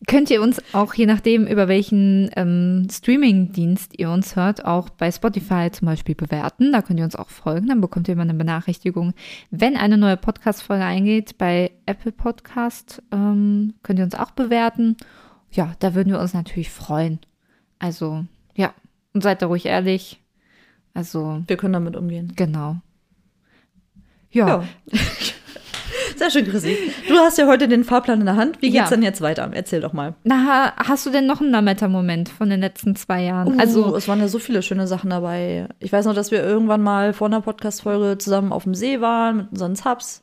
könnt 0.08 0.30
ihr 0.30 0.42
uns 0.42 0.60
auch, 0.72 0.94
je 0.94 1.06
nachdem, 1.06 1.46
über 1.46 1.68
welchen 1.68 2.30
ähm, 2.34 2.88
Streaming-Dienst 2.90 3.96
ihr 3.98 4.10
uns 4.10 4.34
hört, 4.34 4.64
auch 4.64 4.88
bei 4.88 5.12
Spotify 5.12 5.70
zum 5.70 5.86
Beispiel 5.86 6.16
bewerten. 6.16 6.72
Da 6.72 6.82
könnt 6.82 6.98
ihr 6.98 7.04
uns 7.04 7.14
auch 7.14 7.28
folgen. 7.28 7.68
Dann 7.68 7.80
bekommt 7.80 8.08
ihr 8.08 8.14
immer 8.14 8.22
eine 8.22 8.34
Benachrichtigung, 8.34 9.12
wenn 9.50 9.76
eine 9.76 9.98
neue 9.98 10.16
Podcast-Folge 10.16 10.84
eingeht. 10.84 11.38
Bei 11.38 11.70
Apple 11.86 12.10
Podcast 12.10 13.02
ähm, 13.12 13.74
könnt 13.84 14.00
ihr 14.00 14.04
uns 14.04 14.14
auch 14.16 14.32
bewerten. 14.32 14.96
Ja, 15.52 15.74
da 15.78 15.94
würden 15.94 16.12
wir 16.12 16.20
uns 16.20 16.34
natürlich 16.34 16.70
freuen. 16.70 17.20
Also, 17.78 18.24
ja. 18.56 18.74
Und 19.12 19.22
seid 19.22 19.42
da 19.42 19.46
ruhig 19.46 19.66
ehrlich. 19.66 20.20
Also, 20.94 21.44
Wir 21.46 21.56
können 21.56 21.74
damit 21.74 21.94
umgehen. 21.96 22.32
genau. 22.34 22.76
ja. 24.30 24.48
Ja. 24.48 24.64
Sehr 26.18 26.30
schön, 26.30 26.46
Chrissy. 26.46 26.76
Du 27.08 27.14
hast 27.16 27.38
ja 27.38 27.46
heute 27.46 27.68
den 27.68 27.84
Fahrplan 27.84 28.20
in 28.20 28.26
der 28.26 28.36
Hand. 28.36 28.60
Wie 28.60 28.70
geht's 28.70 28.90
Ja. 28.90 28.96
denn 28.96 29.02
jetzt 29.02 29.20
weiter? 29.20 29.48
Erzähl 29.52 29.80
doch 29.80 29.92
mal. 29.92 30.14
Na, 30.24 30.72
hast 30.76 31.06
du 31.06 31.10
denn 31.10 31.26
noch 31.26 31.40
einen 31.40 31.52
Lametta-Moment 31.52 32.28
von 32.28 32.50
den 32.50 32.60
letzten 32.60 32.96
zwei 32.96 33.22
Jahren? 33.22 33.60
also, 33.60 33.84
also, 33.84 33.96
es 33.96 34.08
waren 34.08 34.18
ja 34.20 34.28
so 34.28 34.38
viele 34.38 34.62
schöne 34.62 34.86
Sachen 34.88 35.10
dabei. 35.10 35.68
Ich 35.78 35.92
weiß 35.92 36.06
noch, 36.06 36.14
dass 36.14 36.30
wir 36.32 36.42
irgendwann 36.42 36.82
mal 36.82 37.12
vor 37.12 37.28
einer 37.28 37.40
Podcast-Folge 37.40 38.18
zusammen 38.18 38.52
auf 38.52 38.64
dem 38.64 38.74
See 38.74 39.00
waren 39.00 39.36
mit 39.38 39.50
unseren 39.52 39.76
Subs, 39.76 40.22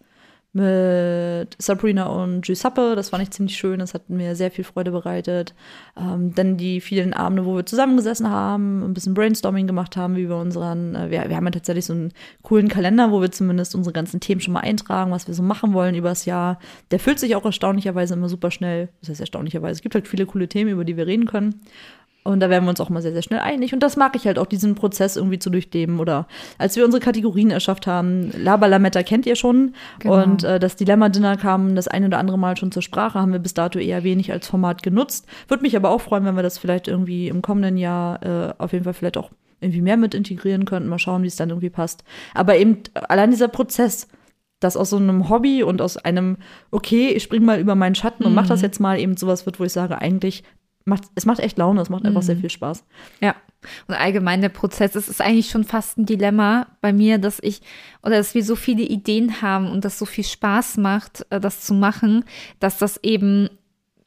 mit 0.56 1.56
Sabrina 1.60 2.06
und 2.06 2.46
Giuseppe. 2.46 2.94
Das 2.96 3.10
fand 3.10 3.24
ich 3.24 3.32
ziemlich 3.32 3.58
schön. 3.58 3.80
Das 3.80 3.94
hat 3.94 4.10
mir 4.10 4.36
sehr 4.38 4.52
viel 4.52 4.64
Freude 4.64 4.92
bereitet. 4.92 5.54
Ähm, 5.98 6.34
dann 6.34 6.56
die 6.56 6.80
vielen 6.80 7.14
Abende, 7.14 7.46
wo 7.46 7.58
wir 7.58 7.66
zusammengesessen 7.66 8.30
haben, 8.30 8.82
ein 8.82 8.94
bisschen 8.94 9.14
Brainstorming 9.14 9.68
gemacht 9.68 9.98
haben, 9.98 10.16
wie 10.16 10.30
wir 10.30 10.38
unseren, 10.38 10.96
äh, 10.96 11.12
wir, 11.12 11.28
wir 11.28 11.36
haben 11.36 11.46
ja 11.46 11.52
tatsächlich 11.52 11.86
so 11.86 11.94
einen 11.94 12.14
coolen 12.42 12.70
Kalender, 12.70 13.12
wo 13.12 13.22
wir 13.22 13.32
zumindest 13.32 13.76
unsere 13.76 13.92
ganzen 13.92 14.22
Themen 14.22 14.40
schon 14.40 14.54
mal 14.54 14.62
eintragen, 14.62 15.12
was 15.12 15.28
wir 15.28 15.34
so 15.34 15.44
machen 15.44 15.74
wollen 15.74 15.94
übers 15.94 16.24
Jahr. 16.24 16.58
Der 16.92 17.00
füllt 17.00 17.20
sich 17.20 17.36
auch 17.36 17.44
erstaunlicherweise 17.44 18.14
immer 18.14 18.30
super 18.30 18.50
schnell. 18.50 18.88
Das 19.02 19.10
heißt 19.10 19.20
erstaunlicherweise. 19.20 19.74
Es 19.74 19.82
gibt 19.82 19.94
halt 19.94 20.08
viele 20.08 20.26
coole 20.26 20.48
Themen, 20.48 20.72
über 20.72 20.86
die 20.86 20.96
wir 20.96 21.06
reden 21.06 21.26
können. 21.26 21.60
Und 22.26 22.40
da 22.40 22.50
werden 22.50 22.66
wir 22.66 22.72
uns 22.72 22.82
auch 22.82 22.90
mal 22.90 23.04
sehr, 23.04 23.14
sehr 23.14 23.22
schnell 23.22 23.40
einig. 23.40 23.72
Und 23.72 23.82
das 23.82 23.98
mag 23.98 24.16
ich 24.16 24.26
halt 24.26 24.40
auch, 24.40 24.48
diesen 24.48 24.74
Prozess 24.74 25.16
irgendwie 25.16 25.38
zu 25.38 25.52
durchleben. 25.52 26.00
Oder 26.00 26.28
als 26.58 26.76
wir 26.76 26.84
unsere 26.84 27.00
Kategorien 27.00 27.52
erschafft 27.52 27.86
haben, 27.86 28.32
Labalametta 28.36 29.04
kennt 29.04 29.28
ihr 29.28 29.36
schon. 29.36 29.76
Genau. 30.00 30.24
Und 30.24 30.44
äh, 30.44 30.60
das 30.60 30.76
Dilemma-Dinner 30.76 31.38
kam 31.38 31.76
das 31.76 31.88
ein 31.88 32.04
oder 32.04 32.18
andere 32.18 32.40
Mal 32.40 32.58
schon 32.58 32.72
zur 32.72 32.82
Sprache, 32.82 33.22
haben 33.22 33.32
wir 33.32 33.38
bis 33.38 33.54
dato 33.54 33.78
eher 33.78 34.04
wenig 34.04 34.32
als 34.32 34.48
Format 34.48 34.82
genutzt. 34.82 35.28
Würde 35.48 35.62
mich 35.62 35.76
aber 35.76 35.92
auch 35.92 36.02
freuen, 36.02 36.26
wenn 36.26 36.36
wir 36.36 36.42
das 36.42 36.58
vielleicht 36.58 36.88
irgendwie 36.88 37.28
im 37.28 37.44
kommenden 37.44 37.78
Jahr 37.78 38.24
äh, 38.24 38.54
auf 38.58 38.74
jeden 38.74 38.86
Fall 38.86 38.96
vielleicht 38.96 39.18
auch 39.18 39.30
irgendwie 39.62 39.82
mehr 39.82 39.98
mit 39.98 40.16
integrieren 40.16 40.66
könnten. 40.66 40.90
Mal 40.90 40.98
schauen, 40.98 41.22
wie 41.22 41.28
es 41.28 41.36
dann 41.36 41.50
irgendwie 41.50 41.70
passt. 41.70 42.04
Aber 42.34 42.58
eben 42.58 42.80
allein 43.08 43.30
dieser 43.30 43.50
Prozess, 43.50 44.08
dass 44.60 44.78
aus 44.78 44.90
so 44.90 44.98
einem 44.98 45.30
Hobby 45.30 45.62
und 45.62 45.80
aus 45.80 45.96
einem, 45.98 46.38
okay, 46.72 47.10
ich 47.10 47.22
spring 47.22 47.46
mal 47.46 47.60
über 47.60 47.76
meinen 47.76 47.94
Schatten 47.94 48.24
und 48.24 48.34
mach 48.34 48.48
das 48.48 48.64
jetzt 48.64 48.80
mal, 48.80 49.00
eben 49.00 49.16
sowas 49.16 49.46
wird, 49.46 49.60
wo 49.60 49.64
ich 49.64 49.74
sage, 49.74 50.02
eigentlich 50.02 50.44
macht, 50.86 51.04
es 51.16 51.26
macht 51.26 51.40
echt 51.40 51.58
Laune, 51.58 51.82
es 51.82 51.90
macht 51.90 52.06
einfach 52.06 52.22
sehr 52.22 52.38
viel 52.38 52.50
Spaß. 52.50 52.86
ja. 53.22 53.36
Und 53.88 53.96
allgemein 53.96 54.42
der 54.42 54.50
Prozess, 54.50 54.94
es 54.94 55.10
ist 55.10 55.22
eigentlich 55.22 55.50
schon 55.50 55.64
fast 55.64 55.98
ein 55.98 56.06
Dilemma 56.06 56.68
bei 56.82 56.94
mir, 56.94 57.18
dass 57.18 57.40
ich, 57.42 57.62
oder 58.04 58.18
dass 58.18 58.36
wir 58.36 58.44
so 58.44 58.56
viele 58.56 58.84
Ideen 58.84 59.42
haben 59.42 59.72
und 59.72 59.84
das 59.84 59.98
so 59.98 60.06
viel 60.06 60.24
Spaß 60.24 60.78
macht, 60.78 61.26
äh, 61.32 61.40
das 61.40 61.62
zu 61.62 61.74
machen, 61.74 62.26
dass 62.60 62.78
das 62.78 63.04
eben 63.04 63.50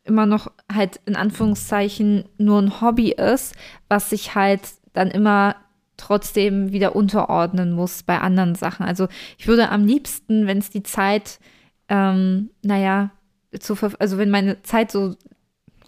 immer 0.04 0.26
noch 0.26 0.52
halt 0.72 1.00
in 1.06 1.16
Anführungszeichen 1.16 2.24
nur 2.38 2.62
ein 2.62 2.80
Hobby 2.80 3.10
ist, 3.10 3.54
was 3.88 4.10
sich 4.10 4.36
halt 4.36 4.62
dann 4.92 5.10
immer 5.10 5.56
trotzdem 5.96 6.72
wieder 6.72 6.96
unterordnen 6.96 7.72
muss 7.72 8.04
bei 8.04 8.20
anderen 8.20 8.54
Sachen. 8.54 8.86
Also 8.86 9.08
ich 9.36 9.48
würde 9.48 9.68
am 9.70 9.84
liebsten, 9.84 10.46
wenn 10.46 10.58
es 10.58 10.70
die 10.70 10.84
Zeit, 10.84 11.40
ähm, 11.88 12.50
naja, 12.62 13.10
zu, 13.58 13.76
also 13.98 14.18
wenn 14.18 14.30
meine 14.30 14.62
Zeit 14.62 14.90
so, 14.90 15.16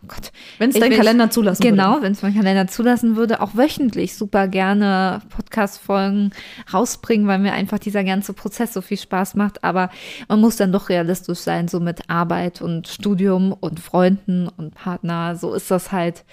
Gott, 0.09 0.33
Wenn 0.59 0.71
es 0.71 0.79
dein 0.79 0.93
Kalender 0.93 1.31
zulassen 1.31 1.63
Genau, 1.63 1.93
würde. 1.93 2.03
wenn 2.05 2.13
es 2.13 2.23
mein 2.23 2.35
Kalender 2.35 2.67
zulassen 2.67 3.17
würde, 3.17 3.41
auch 3.43 3.55
wöchentlich 3.55 4.17
super 4.17 4.49
gerne 4.49 5.21
Podcast-Folgen 5.29 6.33
rausbringen, 6.73 7.27
weil 7.27 7.39
mir 7.39 7.53
einfach 7.53 7.79
dieser 7.79 8.03
ganze 8.03 8.33
Prozess 8.33 8.73
so 8.73 8.81
viel 8.81 8.97
Spaß 8.97 9.35
macht. 9.35 9.63
Aber 9.63 9.91
man 10.29 10.41
muss 10.41 10.57
dann 10.57 10.73
doch 10.73 10.89
realistisch 10.89 11.41
sein, 11.41 11.69
so 11.69 11.81
mit 11.81 12.09
Arbeit 12.09 12.63
und 12.63 12.89
Studium 12.89 13.53
und 13.53 13.79
Freunden 13.79 14.49
und 14.49 14.75
Partner. 14.75 15.37
So 15.37 15.53
ist 15.55 15.71
das 15.71 15.93
halt. 15.93 16.25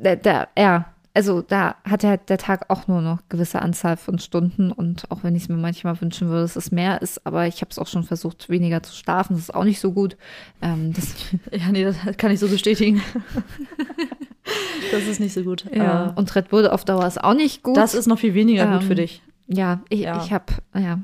Da, 0.00 0.16
da, 0.16 0.48
ja, 0.58 0.93
also 1.14 1.42
da 1.42 1.76
hat 1.84 2.02
ja 2.02 2.16
der 2.16 2.38
Tag 2.38 2.68
auch 2.70 2.88
nur 2.88 3.00
noch 3.00 3.20
gewisse 3.28 3.62
Anzahl 3.62 3.96
von 3.96 4.18
Stunden 4.18 4.72
und 4.72 5.10
auch 5.10 5.22
wenn 5.22 5.34
ich 5.36 5.44
es 5.44 5.48
mir 5.48 5.56
manchmal 5.56 6.00
wünschen 6.00 6.28
würde, 6.28 6.42
dass 6.42 6.56
es 6.56 6.72
mehr 6.72 7.00
ist, 7.02 7.24
aber 7.24 7.46
ich 7.46 7.60
habe 7.60 7.70
es 7.70 7.78
auch 7.78 7.86
schon 7.86 8.02
versucht, 8.02 8.48
weniger 8.50 8.82
zu 8.82 8.92
schlafen. 8.94 9.34
Das 9.34 9.44
ist 9.44 9.54
auch 9.54 9.64
nicht 9.64 9.78
so 9.80 9.92
gut. 9.92 10.16
Ähm, 10.60 10.92
das, 10.92 11.14
Ja, 11.52 11.70
nee, 11.70 11.84
das 11.84 11.96
kann 12.16 12.30
ich 12.32 12.40
so 12.40 12.48
bestätigen. 12.48 13.00
das 14.92 15.06
ist 15.06 15.20
nicht 15.20 15.32
so 15.32 15.42
gut. 15.42 15.64
ja. 15.72 16.08
Äh, 16.08 16.12
Und 16.18 16.34
Red 16.34 16.48
Bull 16.48 16.66
auf 16.68 16.84
Dauer 16.84 17.06
ist 17.06 17.22
auch 17.22 17.34
nicht 17.34 17.62
gut. 17.62 17.76
das 17.76 17.94
ist 17.94 18.06
noch 18.06 18.18
viel 18.18 18.34
weniger 18.34 18.66
gut 18.66 18.82
Ähm, 18.82 18.88
für 18.88 18.94
dich. 18.94 19.22
Ja, 19.46 19.80
ich, 19.88 20.00
Ja. 20.00 20.22
ich 20.24 20.32
habe, 20.32 20.46
ja. 20.74 21.00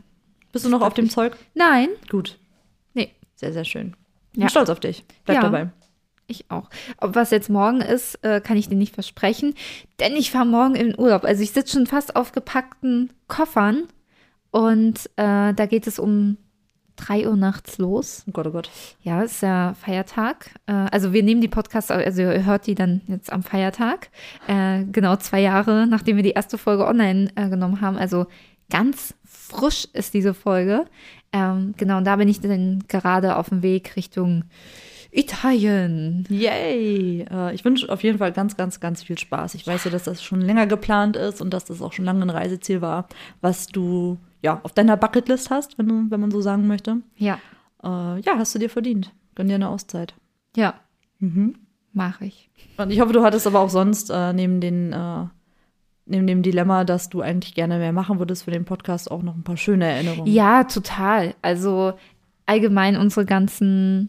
Bist 0.53 0.65
du 0.65 0.69
noch 0.71 0.83
auf 0.83 0.95
dem 0.95 1.09
Zeug? 1.09 1.37
Nein, 1.55 1.89
Gut. 2.11 2.39
nee, 2.95 3.13
Sehr, 3.37 3.53
sehr 3.53 3.65
schön. 3.65 3.95
Bin 4.33 4.43
Ja. 4.43 4.49
stolz 4.49 4.69
auf 4.71 4.81
dich. 4.81 5.05
Bleib 5.25 5.37
Ja. 5.37 5.43
dabei. 5.43 5.71
Ich 6.31 6.51
auch. 6.51 6.69
Aber 6.99 7.15
was 7.15 7.31
jetzt 7.31 7.51
morgen 7.51 7.81
ist, 7.81 8.23
äh, 8.25 8.41
kann 8.41 8.57
ich 8.57 8.69
dir 8.69 8.77
nicht 8.77 8.95
versprechen, 8.95 9.55
denn 9.99 10.15
ich 10.15 10.31
fahre 10.31 10.47
morgen 10.47 10.75
in 10.75 10.89
den 10.89 10.99
Urlaub. 10.99 11.25
Also 11.25 11.43
ich 11.43 11.53
sitze 11.53 11.75
schon 11.75 11.87
fast 11.87 12.17
auf 12.17 12.33
gepackten 12.33 13.13
Koffern 13.29 13.85
und 14.51 15.07
äh, 15.17 15.55
da 15.55 15.67
geht 15.67 15.87
es 15.87 15.99
um 15.99 16.37
3 16.97 17.29
Uhr 17.29 17.37
nachts 17.37 17.79
los. 17.79 18.25
Oh 18.29 18.33
Gott, 18.33 18.47
oh 18.47 18.51
Gott. 18.51 18.71
Ja, 19.03 19.23
ist 19.23 19.43
ja 19.43 19.75
Feiertag. 19.75 20.51
Äh, 20.67 20.73
also 20.73 21.13
wir 21.13 21.23
nehmen 21.23 21.41
die 21.41 21.49
Podcasts, 21.49 21.91
also 21.91 22.23
ihr 22.23 22.45
hört 22.45 22.67
die 22.67 22.75
dann 22.75 23.01
jetzt 23.07 23.33
am 23.33 23.43
Feiertag. 23.43 24.11
Äh, 24.47 24.85
genau 24.85 25.17
zwei 25.17 25.41
Jahre, 25.41 25.87
nachdem 25.87 26.17
wir 26.17 26.23
die 26.23 26.31
erste 26.31 26.59
Folge 26.59 26.87
online 26.87 27.29
genommen 27.35 27.81
haben. 27.81 27.97
Also 27.97 28.27
ganz 28.71 29.15
frisch 29.25 29.87
ist 29.93 30.15
diese 30.15 30.35
Folge. 30.35 30.87
Ähm, 31.33 31.75
genau, 31.77 31.99
und 31.99 32.05
da 32.05 32.17
bin 32.17 32.29
ich 32.29 32.41
dann 32.41 32.85
gerade 32.89 33.37
auf 33.37 33.51
dem 33.51 33.63
Weg 33.63 33.97
Richtung 33.97 34.45
Italien. 35.13 36.25
Yay! 36.29 37.27
Äh, 37.31 37.55
ich 37.55 37.65
wünsche 37.65 37.89
auf 37.91 38.03
jeden 38.03 38.19
Fall 38.19 38.33
ganz, 38.33 38.57
ganz, 38.57 38.81
ganz 38.81 39.03
viel 39.03 39.19
Spaß. 39.19 39.55
Ich 39.55 39.67
weiß 39.67 39.85
ja, 39.85 39.91
dass 39.91 40.05
das 40.05 40.23
schon 40.23 40.41
länger 40.41 40.67
geplant 40.67 41.17
ist 41.17 41.41
und 41.41 41.51
dass 41.51 41.65
das 41.65 41.83
auch 41.83 41.93
schon 41.93 42.05
lange 42.05 42.23
ein 42.23 42.31
Reiseziel 42.31 42.81
war, 42.81 43.07
was 43.41 43.67
du 43.67 44.19
ja 44.43 44.61
auf 44.63 44.73
deiner 44.73 44.97
Bucketlist 44.97 45.51
hast, 45.51 45.79
wenn, 45.79 45.89
du, 45.89 46.07
wenn 46.11 46.21
man 46.21 46.31
so 46.31 46.41
sagen 46.41 46.67
möchte. 46.67 46.99
Ja, 47.17 47.39
Äh, 47.83 48.21
ja, 48.21 48.37
hast 48.37 48.55
du 48.55 48.59
dir 48.59 48.69
verdient. 48.71 49.13
Gönn 49.35 49.49
dir 49.49 49.55
eine 49.55 49.69
Auszeit. 49.69 50.15
ja, 50.57 50.75
Mhm. 51.23 51.55
mache 51.93 52.25
ich. 52.25 52.49
Und 52.79 52.91
ich 52.91 53.01
hoffe, 53.01 53.13
du 53.13 53.23
hattest 53.23 53.47
aber 53.47 53.61
auch 53.61 53.69
sonst 53.69 54.11
äh, 54.11 54.33
neben 54.33 54.61
den 54.61 54.93
äh, 54.93 55.27
neben 56.07 56.27
dem 56.27 56.43
Dilemma, 56.43 56.85
dass 56.85 57.09
du 57.11 57.21
eigentlich 57.21 57.55
gerne 57.55 57.79
mehr 57.79 57.93
machen 57.93 58.19
würdest 58.19 58.45
für 58.45 58.51
den 58.51 58.65
Podcast, 58.65 59.11
auch 59.11 59.23
noch 59.23 59.35
ein 59.37 59.43
paar 59.45 59.57
schöne 59.59 59.85
Erinnerungen. 59.87 60.27
Ja, 60.33 60.65
total. 60.65 61.35
Also 61.43 61.93
allgemein 62.47 62.97
unsere 62.97 63.27
ganzen, 63.27 64.09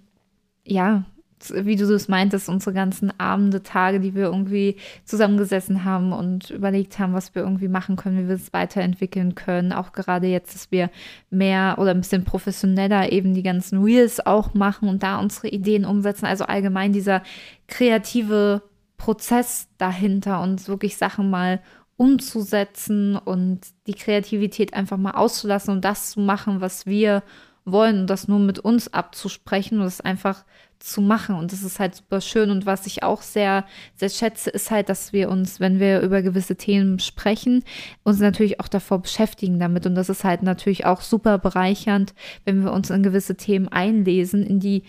ja, 0.71 1.03
wie 1.49 1.75
du 1.75 1.91
es 1.93 2.07
meintest, 2.07 2.49
unsere 2.49 2.73
ganzen 2.73 3.19
Abende, 3.19 3.63
Tage, 3.63 3.99
die 3.99 4.13
wir 4.13 4.25
irgendwie 4.25 4.75
zusammengesessen 5.05 5.83
haben 5.83 6.13
und 6.13 6.51
überlegt 6.51 6.99
haben, 6.99 7.13
was 7.13 7.33
wir 7.33 7.41
irgendwie 7.41 7.67
machen 7.67 7.95
können, 7.95 8.19
wie 8.19 8.27
wir 8.27 8.35
es 8.35 8.53
weiterentwickeln 8.53 9.33
können. 9.33 9.73
Auch 9.73 9.91
gerade 9.91 10.27
jetzt, 10.27 10.53
dass 10.53 10.71
wir 10.71 10.91
mehr 11.31 11.77
oder 11.79 11.91
ein 11.91 12.01
bisschen 12.01 12.25
professioneller 12.25 13.11
eben 13.11 13.33
die 13.33 13.43
ganzen 13.43 13.83
Reels 13.83 14.23
auch 14.25 14.53
machen 14.53 14.87
und 14.87 15.01
da 15.01 15.19
unsere 15.19 15.47
Ideen 15.47 15.83
umsetzen. 15.83 16.27
Also 16.27 16.45
allgemein 16.45 16.93
dieser 16.93 17.23
kreative 17.67 18.61
Prozess 18.97 19.67
dahinter 19.79 20.41
und 20.41 20.67
wirklich 20.67 20.97
Sachen 20.97 21.31
mal 21.31 21.59
umzusetzen 21.97 23.15
und 23.15 23.61
die 23.87 23.93
Kreativität 23.93 24.73
einfach 24.73 24.97
mal 24.97 25.11
auszulassen 25.11 25.73
und 25.73 25.85
das 25.85 26.11
zu 26.11 26.19
machen, 26.19 26.61
was 26.61 26.85
wir 26.85 27.23
wollen 27.65 28.01
und 28.01 28.07
das 28.07 28.27
nur 28.27 28.39
mit 28.39 28.59
uns 28.59 28.93
abzusprechen 28.93 29.79
und 29.79 29.85
das 29.85 30.01
einfach 30.01 30.45
zu 30.79 31.01
machen. 31.01 31.35
Und 31.35 31.51
das 31.51 31.63
ist 31.63 31.79
halt 31.79 31.95
super 31.95 32.21
schön. 32.21 32.49
Und 32.49 32.65
was 32.65 32.87
ich 32.87 33.03
auch 33.03 33.21
sehr, 33.21 33.65
sehr 33.95 34.09
schätze, 34.09 34.49
ist 34.49 34.71
halt, 34.71 34.89
dass 34.89 35.13
wir 35.13 35.29
uns, 35.29 35.59
wenn 35.59 35.79
wir 35.79 36.01
über 36.01 36.21
gewisse 36.21 36.55
Themen 36.55 36.99
sprechen, 36.99 37.63
uns 38.03 38.19
natürlich 38.19 38.59
auch 38.59 38.67
davor 38.67 38.99
beschäftigen 38.99 39.59
damit. 39.59 39.85
Und 39.85 39.95
das 39.95 40.09
ist 40.09 40.23
halt 40.23 40.43
natürlich 40.43 40.85
auch 40.85 41.01
super 41.01 41.37
bereichernd, 41.37 42.13
wenn 42.45 42.63
wir 42.63 42.73
uns 42.73 42.89
in 42.89 43.03
gewisse 43.03 43.35
Themen 43.37 43.67
einlesen, 43.67 44.43
in 44.43 44.59
die 44.59 44.83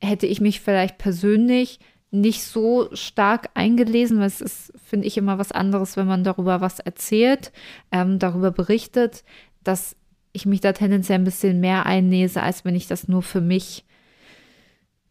hätte 0.00 0.26
ich 0.26 0.40
mich 0.40 0.60
vielleicht 0.60 0.98
persönlich 0.98 1.78
nicht 2.10 2.44
so 2.44 2.88
stark 2.92 3.50
eingelesen, 3.54 4.18
weil 4.18 4.26
es 4.26 4.40
ist, 4.40 4.72
finde 4.84 5.06
ich, 5.06 5.16
immer 5.16 5.38
was 5.38 5.52
anderes, 5.52 5.96
wenn 5.96 6.06
man 6.06 6.24
darüber 6.24 6.60
was 6.60 6.78
erzählt, 6.80 7.52
ähm, 7.92 8.18
darüber 8.18 8.50
berichtet, 8.50 9.24
dass 9.64 9.96
ich 10.36 10.46
mich 10.46 10.60
da 10.60 10.72
tendenziell 10.72 11.18
ein 11.18 11.24
bisschen 11.24 11.60
mehr 11.60 11.86
einnese, 11.86 12.42
als 12.42 12.64
wenn 12.64 12.74
ich 12.74 12.86
das 12.86 13.08
nur 13.08 13.22
für 13.22 13.40
mich 13.40 13.84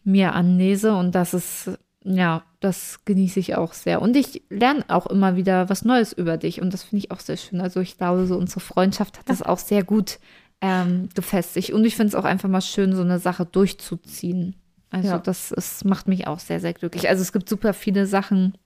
mir 0.03 0.33
annese. 0.33 0.95
Und 0.95 1.15
das 1.15 1.33
ist, 1.33 1.71
ja, 2.03 2.43
das 2.59 3.03
genieße 3.05 3.39
ich 3.39 3.55
auch 3.55 3.73
sehr. 3.73 4.01
Und 4.01 4.15
ich 4.15 4.43
lerne 4.49 4.85
auch 4.87 5.07
immer 5.07 5.35
wieder 5.35 5.69
was 5.69 5.83
Neues 5.83 6.13
über 6.13 6.37
dich. 6.37 6.61
Und 6.61 6.73
das 6.73 6.83
finde 6.83 7.05
ich 7.05 7.11
auch 7.11 7.19
sehr 7.19 7.37
schön. 7.37 7.59
Also 7.59 7.81
ich 7.81 7.97
glaube, 7.97 8.25
so 8.27 8.37
unsere 8.37 8.59
Freundschaft 8.61 9.19
hat 9.19 9.29
das 9.29 9.41
auch 9.41 9.59
sehr 9.59 9.83
gut 9.83 10.19
ähm, 10.61 11.09
gefestigt. 11.13 11.71
Und 11.71 11.83
ich 11.85 11.95
finde 11.95 12.09
es 12.09 12.15
auch 12.15 12.25
einfach 12.25 12.49
mal 12.49 12.61
schön, 12.61 12.95
so 12.95 13.01
eine 13.01 13.19
Sache 13.19 13.45
durchzuziehen. 13.45 14.55
Also 14.89 15.09
ja. 15.09 15.19
das 15.19 15.51
ist, 15.51 15.83
macht 15.83 16.07
mich 16.07 16.27
auch 16.27 16.39
sehr, 16.39 16.59
sehr 16.59 16.73
glücklich. 16.73 17.09
Also 17.09 17.21
es 17.21 17.33
gibt 17.33 17.49
super 17.49 17.73
viele 17.73 18.05
Sachen, 18.05 18.57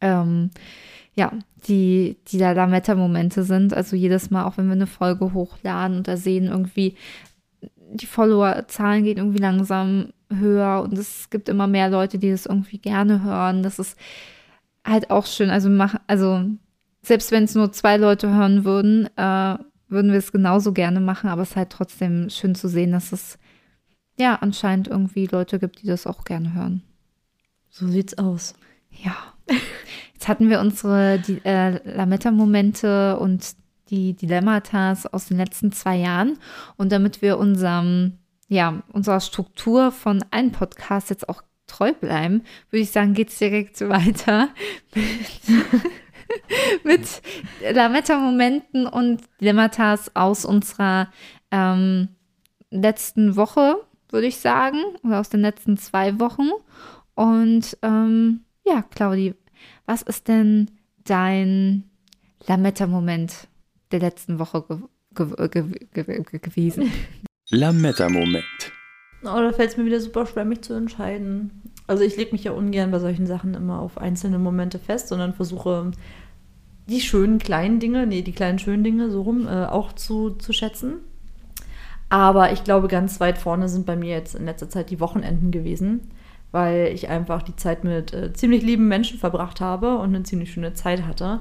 ähm, 0.00 0.50
ja, 1.14 1.32
die, 1.66 2.16
die 2.28 2.38
da 2.38 2.52
Lametta-Momente 2.52 3.42
sind. 3.42 3.74
Also 3.74 3.96
jedes 3.96 4.30
Mal, 4.30 4.44
auch 4.44 4.56
wenn 4.56 4.66
wir 4.66 4.72
eine 4.72 4.86
Folge 4.86 5.32
hochladen 5.32 5.98
und 5.98 6.08
da 6.08 6.16
sehen 6.16 6.46
irgendwie, 6.46 6.96
die 7.92 8.06
Follower-Zahlen 8.06 9.04
gehen 9.04 9.18
irgendwie 9.18 9.40
langsam 9.40 10.12
höher 10.32 10.82
und 10.82 10.96
es 10.96 11.28
gibt 11.30 11.48
immer 11.48 11.66
mehr 11.66 11.90
Leute, 11.90 12.18
die 12.18 12.30
das 12.30 12.46
irgendwie 12.46 12.78
gerne 12.78 13.22
hören. 13.22 13.62
Das 13.62 13.78
ist 13.78 13.98
halt 14.84 15.10
auch 15.10 15.26
schön. 15.26 15.50
Also, 15.50 15.68
mach, 15.68 15.96
also 16.06 16.44
selbst 17.02 17.32
wenn 17.32 17.44
es 17.44 17.54
nur 17.54 17.72
zwei 17.72 17.96
Leute 17.96 18.32
hören 18.32 18.64
würden, 18.64 19.08
äh, 19.16 19.58
würden 19.88 20.12
wir 20.12 20.18
es 20.18 20.32
genauso 20.32 20.72
gerne 20.72 21.00
machen, 21.00 21.28
aber 21.28 21.42
es 21.42 21.50
ist 21.50 21.56
halt 21.56 21.70
trotzdem 21.70 22.30
schön 22.30 22.54
zu 22.54 22.68
sehen, 22.68 22.92
dass 22.92 23.12
es 23.12 23.38
ja 24.16 24.36
anscheinend 24.36 24.86
irgendwie 24.86 25.26
Leute 25.26 25.58
gibt, 25.58 25.82
die 25.82 25.86
das 25.86 26.06
auch 26.06 26.24
gerne 26.24 26.54
hören. 26.54 26.82
So 27.70 27.88
sieht's 27.88 28.16
aus. 28.16 28.54
Ja. 28.90 29.16
Jetzt 30.20 30.28
hatten 30.28 30.50
wir 30.50 30.60
unsere 30.60 31.18
äh, 31.44 31.96
Lametta-Momente 31.96 33.18
und 33.18 33.56
die 33.88 34.12
Dilemmatas 34.12 35.06
aus 35.06 35.28
den 35.28 35.38
letzten 35.38 35.72
zwei 35.72 35.96
Jahren. 35.96 36.38
Und 36.76 36.92
damit 36.92 37.22
wir 37.22 37.38
unserem, 37.38 38.18
ja, 38.46 38.82
unserer 38.92 39.20
Struktur 39.20 39.90
von 39.90 40.22
einem 40.30 40.52
Podcast 40.52 41.08
jetzt 41.08 41.26
auch 41.26 41.42
treu 41.66 41.94
bleiben, 41.94 42.42
würde 42.68 42.82
ich 42.82 42.90
sagen, 42.90 43.14
geht 43.14 43.30
es 43.30 43.38
direkt 43.38 43.80
weiter 43.88 44.50
mit, 44.94 45.64
mit 46.84 47.22
Lametta-Momenten 47.74 48.86
und 48.86 49.22
Dilemmatas 49.40 50.14
aus 50.14 50.44
unserer 50.44 51.08
ähm, 51.50 52.08
letzten 52.70 53.36
Woche, 53.36 53.76
würde 54.10 54.26
ich 54.26 54.36
sagen, 54.36 54.82
oder 55.02 55.18
aus 55.18 55.30
den 55.30 55.40
letzten 55.40 55.78
zwei 55.78 56.20
Wochen. 56.20 56.50
Und 57.14 57.78
ähm, 57.80 58.44
ja, 58.66 58.82
Claudi, 58.82 59.34
was 59.90 60.02
ist 60.02 60.28
denn 60.28 60.70
dein 61.04 61.82
Lametta-Moment 62.46 63.48
der 63.90 63.98
letzten 63.98 64.38
Woche 64.38 64.64
ge 65.16 65.26
ge 65.48 65.64
ge 65.92 66.38
gewesen? 66.38 66.92
Lametta-Moment. 67.50 68.44
Oh, 69.22 69.40
da 69.40 69.52
fällt 69.52 69.70
es 69.70 69.76
mir 69.76 69.84
wieder 69.84 70.00
super 70.00 70.26
schwer, 70.26 70.44
mich 70.44 70.62
zu 70.62 70.74
entscheiden. 70.74 71.72
Also 71.88 72.04
ich 72.04 72.16
lege 72.16 72.30
mich 72.30 72.44
ja 72.44 72.52
ungern 72.52 72.92
bei 72.92 73.00
solchen 73.00 73.26
Sachen 73.26 73.54
immer 73.54 73.80
auf 73.80 73.98
einzelne 73.98 74.38
Momente 74.38 74.78
fest, 74.78 75.08
sondern 75.08 75.34
versuche 75.34 75.90
die 76.86 77.00
schönen 77.00 77.40
kleinen 77.40 77.80
Dinge, 77.80 78.06
nee, 78.06 78.22
die 78.22 78.32
kleinen 78.32 78.60
schönen 78.60 78.84
Dinge 78.84 79.10
so 79.10 79.22
rum, 79.22 79.48
äh, 79.48 79.66
auch 79.66 79.92
zu, 79.92 80.30
zu 80.30 80.52
schätzen. 80.52 80.98
Aber 82.08 82.52
ich 82.52 82.62
glaube, 82.62 82.86
ganz 82.86 83.18
weit 83.18 83.38
vorne 83.38 83.68
sind 83.68 83.86
bei 83.86 83.96
mir 83.96 84.10
jetzt 84.10 84.36
in 84.36 84.44
letzter 84.44 84.70
Zeit 84.70 84.90
die 84.90 85.00
Wochenenden 85.00 85.50
gewesen 85.50 86.12
weil 86.52 86.90
ich 86.92 87.08
einfach 87.08 87.42
die 87.42 87.56
Zeit 87.56 87.84
mit 87.84 88.12
äh, 88.12 88.32
ziemlich 88.32 88.62
lieben 88.62 88.88
Menschen 88.88 89.18
verbracht 89.18 89.60
habe 89.60 89.98
und 89.98 90.14
eine 90.14 90.22
ziemlich 90.24 90.52
schöne 90.52 90.74
Zeit 90.74 91.06
hatte. 91.06 91.40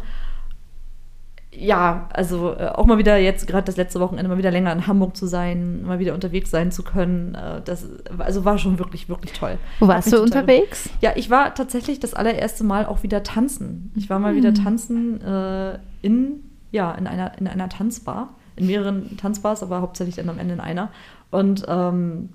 Ja, 1.51 2.07
also 2.13 2.53
äh, 2.53 2.67
auch 2.67 2.85
mal 2.85 2.99
wieder 2.99 3.17
jetzt, 3.17 3.47
gerade 3.47 3.65
das 3.65 3.75
letzte 3.75 3.99
Wochenende, 3.99 4.29
mal 4.29 4.37
wieder 4.37 4.51
länger 4.51 4.71
in 4.71 4.85
Hamburg 4.85 5.17
zu 5.17 5.25
sein, 5.25 5.81
mal 5.83 5.97
wieder 5.97 6.13
unterwegs 6.13 6.51
sein 6.51 6.71
zu 6.71 6.83
können, 6.83 7.33
äh, 7.33 7.61
das 7.65 7.87
also 8.19 8.45
war 8.45 8.59
schon 8.59 8.77
wirklich, 8.77 9.09
wirklich 9.09 9.33
toll. 9.33 9.57
Wo 9.79 9.87
warst 9.87 10.13
du 10.13 10.21
unterwegs? 10.21 10.89
Ja, 11.01 11.13
ich 11.15 11.31
war 11.31 11.55
tatsächlich 11.55 11.99
das 11.99 12.13
allererste 12.13 12.63
Mal 12.63 12.85
auch 12.85 13.01
wieder 13.01 13.23
tanzen. 13.23 13.91
Ich 13.95 14.11
war 14.11 14.19
mal 14.19 14.35
wieder 14.35 14.49
hm. 14.49 14.55
tanzen 14.63 15.21
äh, 15.21 15.79
in, 16.03 16.43
ja, 16.69 16.91
in 16.91 17.07
einer, 17.07 17.35
in 17.39 17.47
einer 17.47 17.67
Tanzbar, 17.67 18.35
in 18.55 18.67
mehreren 18.67 19.17
Tanzbars, 19.17 19.63
aber 19.63 19.81
hauptsächlich 19.81 20.17
dann 20.17 20.29
am 20.29 20.37
Ende 20.37 20.53
in 20.53 20.59
einer. 20.59 20.91
Und 21.31 21.65
ähm, 21.67 22.29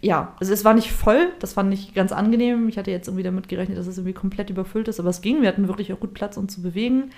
ja, 0.00 0.34
also 0.38 0.52
es 0.52 0.64
war 0.64 0.74
nicht 0.74 0.92
voll, 0.92 1.32
das 1.38 1.52
fand 1.52 1.72
ich 1.72 1.94
ganz 1.94 2.12
angenehm. 2.12 2.68
Ich 2.68 2.78
hatte 2.78 2.90
jetzt 2.90 3.08
irgendwie 3.08 3.22
damit 3.22 3.48
gerechnet, 3.48 3.78
dass 3.78 3.86
es 3.86 3.98
irgendwie 3.98 4.14
komplett 4.14 4.50
überfüllt 4.50 4.88
ist, 4.88 5.00
aber 5.00 5.10
es 5.10 5.20
ging. 5.20 5.42
Wir 5.42 5.48
hatten 5.48 5.68
wirklich 5.68 5.92
auch 5.92 6.00
gut 6.00 6.14
Platz, 6.14 6.36
uns 6.36 6.54
zu 6.54 6.62
bewegen. 6.62 7.10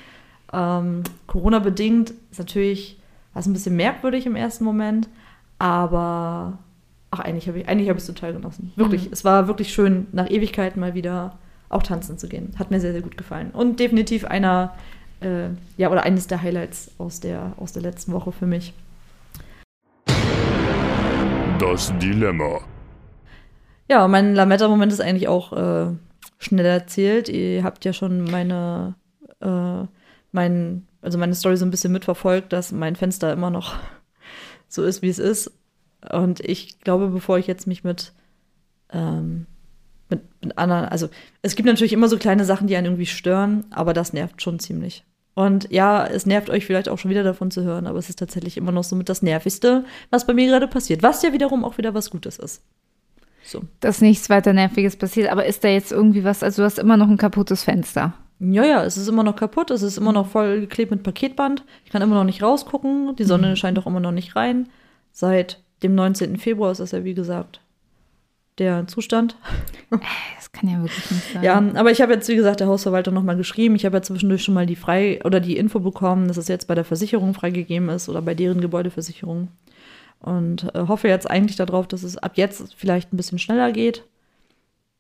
Ähm, 0.53 1.03
Corona-bedingt 1.27 2.13
ist 2.31 2.39
natürlich 2.39 2.99
was 3.35 3.47
ein 3.47 3.53
bisschen 3.53 3.77
merkwürdig 3.77 4.27
im 4.27 4.37
ersten 4.37 4.65
Moment, 4.65 5.09
aber 5.59 6.59
ach, 7.11 7.21
eigentlich 7.21 7.47
habe 7.49 7.61
ich 7.61 7.69
eigentlich 7.69 7.89
habe 7.89 7.99
ich 7.99 8.05
es 8.05 8.13
total 8.13 8.33
genossen. 8.33 8.73
Wirklich, 8.77 9.07
mhm. 9.07 9.13
es 9.13 9.25
war 9.25 9.49
wirklich 9.49 9.73
schön, 9.73 10.07
nach 10.13 10.31
Ewigkeiten 10.31 10.81
mal 10.81 10.95
wieder 10.95 11.39
auch 11.69 11.83
tanzen 11.83 12.19
zu 12.19 12.29
gehen. 12.29 12.55
Hat 12.59 12.71
mir 12.71 12.81
sehr, 12.81 12.93
sehr 12.93 13.03
gut 13.03 13.17
gefallen. 13.17 13.51
Und 13.53 13.79
definitiv 13.81 14.25
einer, 14.25 14.75
äh, 15.21 15.49
ja, 15.77 15.91
oder 15.91 16.03
eines 16.03 16.27
der 16.27 16.43
Highlights 16.43 16.91
aus 16.99 17.21
der, 17.21 17.53
aus 17.59 17.73
der 17.73 17.83
letzten 17.83 18.13
Woche 18.13 18.33
für 18.33 18.47
mich. 18.47 18.73
Das 21.59 21.93
Dilemma. 21.99 22.61
Ja, 23.89 24.07
mein 24.07 24.37
Lametta-Moment 24.37 24.93
ist 24.93 25.01
eigentlich 25.01 25.27
auch 25.27 25.53
äh, 25.53 25.93
schnell 26.39 26.67
erzählt. 26.67 27.29
Ihr 27.29 27.65
habt 27.65 27.85
ja 27.85 27.93
schon 27.93 28.23
meine, 28.23 28.95
äh, 29.41 29.83
mein, 30.31 30.87
also 31.03 31.19
meine 31.19 31.35
Story 31.35 31.57
so 31.57 31.67
ein 31.67 31.73
bisschen 31.73 31.93
mitverfolgt, 31.93 32.53
dass 32.53 32.71
mein 32.71 32.95
Fenster 32.95 33.33
immer 33.33 33.51
noch 33.51 33.75
so 34.69 34.85
ist, 34.85 35.03
wie 35.03 35.09
es 35.09 35.19
ist. 35.19 35.51
Und 36.13 36.39
ich 36.41 36.79
glaube, 36.79 37.09
bevor 37.09 37.39
ich 37.39 37.49
jetzt 37.49 37.67
mich 37.67 37.83
mit, 37.83 38.13
ähm, 38.93 39.47
mit, 40.09 40.23
mit 40.41 40.57
anderen, 40.59 40.85
also 40.85 41.09
es 41.43 41.57
gibt 41.57 41.67
natürlich 41.67 41.93
immer 41.93 42.09
so 42.09 42.19
kleine 42.19 42.45
Sachen, 42.45 42.69
die 42.69 42.77
einen 42.77 42.87
irgendwie 42.87 43.07
stören, 43.07 43.65
aber 43.71 43.95
das 43.95 44.13
nervt 44.13 44.43
schon 44.43 44.61
ziemlich. 44.61 45.05
Und 45.39 45.71
ja, 45.71 46.05
es 46.05 46.27
nervt 46.27 46.51
euch 46.51 46.67
vielleicht 46.67 46.89
auch 46.89 46.99
schon 46.99 47.13
wieder 47.13 47.23
davon 47.23 47.53
zu 47.53 47.63
hören, 47.63 47.87
aber 47.87 48.01
es 48.01 48.09
ist 48.09 48.19
tatsächlich 48.19 48.57
immer 48.57 48.73
noch 48.73 48.83
so 48.83 48.97
mit 48.97 49.09
das 49.09 49.23
Nervigste, 49.23 49.85
was 50.11 50.27
bei 50.27 50.35
mir 50.35 50.49
gerade 50.49 50.67
passiert. 50.67 51.05
Was 51.05 51.23
ja 51.23 51.33
wiederum 51.33 51.65
auch 51.65 51.79
wieder 51.79 51.95
was 51.95 52.11
Gutes 52.11 52.41
ist. 52.41 52.61
So. 53.45 53.63
Dass 53.79 54.01
nichts 54.01 54.29
weiter 54.31 54.53
Nerviges 54.53 54.97
passiert, 54.97 55.31
aber 55.31 55.47
ist 55.47 55.63
da 55.63 55.69
jetzt 55.69 55.93
irgendwie 55.93 56.25
was, 56.25 56.43
also 56.43 56.63
du 56.63 56.67
hast 56.67 56.81
immer 56.81 56.97
noch 56.97 57.07
ein 57.09 57.19
kaputtes 57.19 57.63
Fenster. 57.63 58.15
Ja, 58.41 58.65
ja, 58.65 58.83
es 58.83 58.97
ist 58.97 59.07
immer 59.07 59.23
noch 59.23 59.37
kaputt, 59.37 59.71
es 59.71 59.83
ist 59.83 59.97
immer 59.97 60.13
noch 60.13 60.27
voll 60.27 60.59
geklebt 60.59 60.91
mit 60.91 61.05
Paketband. 61.05 61.63
Ich 61.85 61.93
kann 61.93 62.03
immer 62.03 62.17
noch 62.17 62.25
nicht 62.25 62.43
rausgucken, 62.43 63.15
die 63.15 63.23
Sonne 63.23 63.51
mhm. 63.51 63.57
scheint 63.57 63.79
auch 63.79 63.87
immer 63.87 64.01
noch 64.01 64.11
nicht 64.11 64.35
rein. 64.35 64.69
Seit 65.13 65.63
dem 65.85 65.95
19. 65.95 66.37
Februar 66.39 66.73
ist 66.73 66.81
das 66.81 66.91
ja, 66.91 67.05
wie 67.05 67.15
gesagt, 67.15 67.61
der 68.59 68.87
Zustand. 68.87 69.37
Das 70.37 70.53
kann 70.53 70.69
ja 70.69 70.83
wirklich 70.83 71.11
nicht 71.11 71.33
sein. 71.33 71.43
Ja, 71.43 71.63
aber 71.75 71.91
ich 71.91 72.01
habe 72.01 72.13
jetzt, 72.13 72.29
wie 72.29 72.37
gesagt, 72.37 72.61
der 72.61 72.67
Hausverwaltung 72.67 73.15
nochmal 73.15 73.37
geschrieben. 73.37 73.75
Ich 73.75 73.85
habe 73.85 73.97
ja 73.97 74.03
zwischendurch 74.03 74.43
schon 74.43 74.55
mal 74.55 74.67
die 74.67 74.77
frei 74.77 75.21
oder 75.25 75.41
die 75.41 75.57
Info 75.57 75.81
bekommen, 75.81 76.29
dass 76.29 76.37
es 76.37 76.49
jetzt 76.49 76.67
bei 76.67 76.75
der 76.75 76.85
Versicherung 76.85 77.35
freigegeben 77.35 77.89
ist 77.89 78.09
oder 78.09 78.23
bei 78.23 78.35
deren 78.35 78.61
Gebäudeversicherung. 78.61 79.49
Und 80.21 80.75
äh, 80.75 80.87
hoffe 80.89 81.09
jetzt 81.09 81.31
eigentlich 81.31 81.57
darauf, 81.57 81.87
dass 81.87 82.03
es 82.03 82.19
ab 82.19 82.33
jetzt 82.35 82.75
vielleicht 82.77 83.13
ein 83.13 83.17
bisschen 83.17 83.39
schneller 83.39 83.73
geht. 83.73 84.05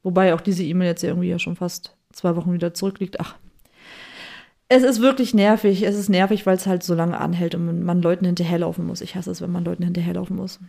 Wobei 0.02 0.34
auch 0.34 0.40
diese 0.40 0.62
E-Mail 0.62 0.88
jetzt 0.88 1.02
irgendwie 1.02 1.28
ja 1.28 1.38
schon 1.38 1.56
fast 1.56 1.96
zwei 2.12 2.36
Wochen 2.36 2.52
wieder 2.52 2.72
zurückliegt. 2.72 3.20
Ach, 3.20 3.34
es 4.68 4.82
ist 4.82 5.00
wirklich 5.00 5.34
nervig. 5.34 5.82
Es 5.82 5.96
ist 5.96 6.08
nervig, 6.08 6.46
weil 6.46 6.56
es 6.56 6.66
halt 6.66 6.82
so 6.82 6.94
lange 6.94 7.18
anhält 7.18 7.54
und 7.54 7.84
man 7.84 8.02
Leuten 8.02 8.26
hinterherlaufen 8.26 8.86
muss. 8.86 9.00
Ich 9.00 9.16
hasse 9.16 9.30
es, 9.30 9.40
wenn 9.40 9.50
man 9.50 9.64
Leuten 9.64 9.82
hinterherlaufen 9.82 10.36
muss. 10.36 10.60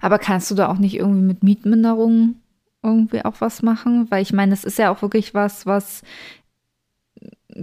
Aber 0.00 0.18
kannst 0.18 0.50
du 0.50 0.54
da 0.54 0.68
auch 0.68 0.78
nicht 0.78 0.94
irgendwie 0.96 1.22
mit 1.22 1.42
Mietminderungen 1.42 2.40
irgendwie 2.82 3.24
auch 3.24 3.40
was 3.40 3.62
machen, 3.62 4.10
weil 4.10 4.22
ich 4.22 4.32
meine, 4.32 4.50
das 4.50 4.64
ist 4.64 4.78
ja 4.78 4.90
auch 4.90 5.02
wirklich 5.02 5.34
was, 5.34 5.66
was 5.66 6.02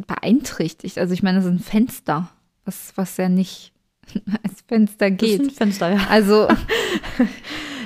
beeinträchtigt. 0.07 0.97
Also 0.97 1.13
ich 1.13 1.23
meine, 1.23 1.37
das 1.37 1.45
ist 1.45 1.51
ein 1.51 1.59
Fenster, 1.59 2.29
was, 2.65 2.93
was 2.95 3.17
ja 3.17 3.29
nicht 3.29 3.71
als 4.43 4.61
Fenster 4.67 5.09
Das 5.11 5.29
ist 5.29 5.39
ein 5.39 5.47
geht. 5.47 5.57
Fenster, 5.57 5.89
ja. 5.93 5.99
Also 6.09 6.47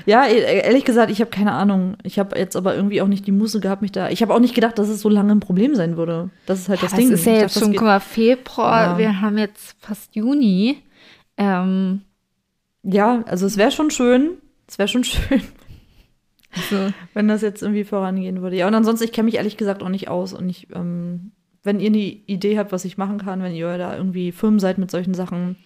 Ja, 0.05 0.25
e- 0.25 0.61
ehrlich 0.63 0.85
gesagt, 0.85 1.11
ich 1.11 1.19
habe 1.21 1.29
keine 1.29 1.51
Ahnung. 1.51 1.95
Ich 2.03 2.17
habe 2.17 2.37
jetzt 2.39 2.55
aber 2.55 2.73
irgendwie 2.75 3.01
auch 3.01 3.07
nicht 3.07 3.27
die 3.27 3.31
Muße 3.31 3.59
gehabt, 3.59 3.81
mich 3.83 3.91
da. 3.91 4.09
Ich 4.09 4.21
habe 4.23 4.33
auch 4.33 4.39
nicht 4.39 4.55
gedacht, 4.55 4.79
dass 4.79 4.87
es 4.89 5.01
so 5.01 5.09
lange 5.09 5.31
ein 5.33 5.39
Problem 5.39 5.75
sein 5.75 5.97
würde. 5.97 6.31
Das 6.47 6.59
ist 6.59 6.69
halt 6.69 6.81
das 6.81 6.91
das 6.91 6.99
Ding. 6.99 7.11
ist 7.11 7.25
ja 7.25 7.33
Ich 7.33 7.39
jetzt 7.41 7.55
dachte, 7.55 7.59
das 7.59 7.63
schon, 7.63 7.71
geht- 7.73 7.79
guck 7.79 7.87
mal, 7.87 7.99
Februar, 7.99 8.91
Ja. 8.93 8.97
wir 8.97 9.21
haben 9.21 9.37
jetzt 9.37 9.75
fast 9.79 10.15
Juni. 10.15 10.77
Ähm, 11.37 12.01
Ja, 12.83 13.23
also 13.25 13.45
es 13.45 13.57
wäre 13.57 13.71
schon 13.71 13.91
schön. 13.91 14.37
Es 14.67 14.77
wäre 14.77 14.87
schon 14.87 15.03
schön, 15.05 15.41
also, 16.55 16.91
wenn 17.13 17.27
das 17.27 17.41
jetzt 17.41 17.61
irgendwie 17.61 17.83
vorangehen 17.83 18.41
würde. 18.41 18.57
Ja, 18.57 18.67
und 18.67 18.73
ansonsten, 18.73 19.05
ich 19.05 19.11
kenne 19.11 19.25
mich 19.25 19.35
ehrlich 19.35 19.57
gesagt 19.57 19.83
auch 19.83 19.89
nicht 19.89 20.07
aus. 20.07 20.33
Und 20.33 20.49
ich, 20.49 20.67
ähm, 20.73 21.31
wenn 21.61 21.79
ihr 21.79 21.87
eine 21.87 21.99
Idee 21.99 22.57
habt, 22.57 22.71
was 22.71 22.85
ich 22.85 22.97
machen 22.97 23.19
kann, 23.19 23.43
wenn 23.43 23.53
ihr 23.53 23.77
da 23.77 23.95
irgendwie 23.95 24.31
Firmen 24.31 24.59
seid 24.59 24.77
mit 24.77 24.89
solchen 24.89 25.13
Sachen, 25.13 25.57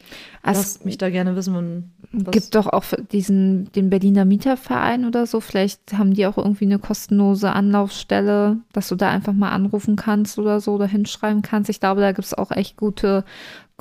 es 0.41 0.57
lasst 0.57 0.85
mich 0.85 0.97
da 0.97 1.09
gerne 1.09 1.35
wissen. 1.35 1.55
Und 1.55 1.91
was, 2.11 2.31
gibt 2.31 2.55
doch 2.55 2.67
auch 2.67 2.83
diesen, 3.11 3.71
den 3.73 3.89
Berliner 3.89 4.25
Mieterverein 4.25 5.05
oder 5.05 5.25
so. 5.25 5.39
Vielleicht 5.39 5.93
haben 5.93 6.13
die 6.13 6.25
auch 6.25 6.37
irgendwie 6.37 6.65
eine 6.65 6.79
kostenlose 6.79 7.53
Anlaufstelle, 7.53 8.57
dass 8.73 8.89
du 8.89 8.95
da 8.95 9.09
einfach 9.09 9.33
mal 9.33 9.51
anrufen 9.51 9.95
kannst 9.95 10.37
oder 10.37 10.59
so 10.59 10.73
oder 10.73 10.87
hinschreiben 10.87 11.43
kannst. 11.43 11.69
Ich 11.69 11.79
glaube, 11.79 12.01
da 12.01 12.11
gibt 12.11 12.25
es 12.25 12.33
auch 12.33 12.51
echt 12.51 12.75
gute 12.75 13.23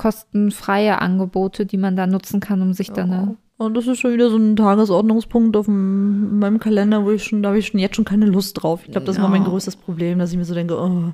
kostenfreie 0.03 1.01
Angebote, 1.01 1.65
die 1.67 1.77
man 1.79 1.95
da 1.97 2.07
nutzen 2.07 2.41
kann, 2.41 2.61
um 2.61 2.73
sich 2.73 2.91
dann 2.91 3.13
eine 3.13 3.37
Und 3.59 3.77
das 3.77 3.87
ist 3.87 4.01
schon 4.01 4.13
wieder 4.13 4.31
so 4.31 4.37
ein 4.37 4.57
Tagesordnungspunkt 4.57 5.57
auf 5.57 5.67
dem, 5.67 6.29
in 6.33 6.39
meinem 6.41 6.59
Kalender, 6.59 7.05
wo 7.05 7.11
ich 7.13 7.23
schon, 7.23 7.43
da 7.43 7.51
habe 7.51 7.59
ich 7.59 7.69
schon 7.69 7.79
jetzt 7.79 7.95
schon 7.97 8.05
keine 8.05 8.27
Lust 8.27 8.63
drauf. 8.63 8.81
Ich 8.85 8.91
glaube, 8.91 9.07
das 9.07 9.15
ist 9.15 9.19
immer 9.21 9.29
mein 9.29 9.43
Ja. 9.45 9.49
größtes 9.49 9.77
Problem, 9.77 10.19
dass 10.19 10.33
ich 10.33 10.39
mir 10.39 10.45
so 10.45 10.55
denke, 10.55 10.77
oh, 10.77 11.13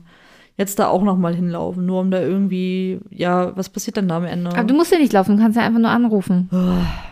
jetzt 0.57 0.79
da 0.79 0.89
auch 0.89 1.03
noch 1.03 1.19
mal 1.19 1.35
hinlaufen, 1.35 1.85
nur 1.85 2.01
um 2.01 2.11
da 2.11 2.21
irgendwie, 2.21 2.99
ja, 3.11 3.55
was 3.57 3.69
passiert 3.69 3.97
dann 3.99 4.09
da 4.09 4.17
am 4.17 4.25
Ende? 4.25 4.51
Aber 4.51 4.65
du 4.65 4.75
musst 4.75 4.91
ja 4.91 4.99
nicht 4.99 5.13
laufen, 5.13 5.37
du 5.37 5.43
kannst 5.43 5.57
ja 5.59 5.65
einfach 5.65 5.81
nur 5.81 5.91
anrufen. 5.91 6.49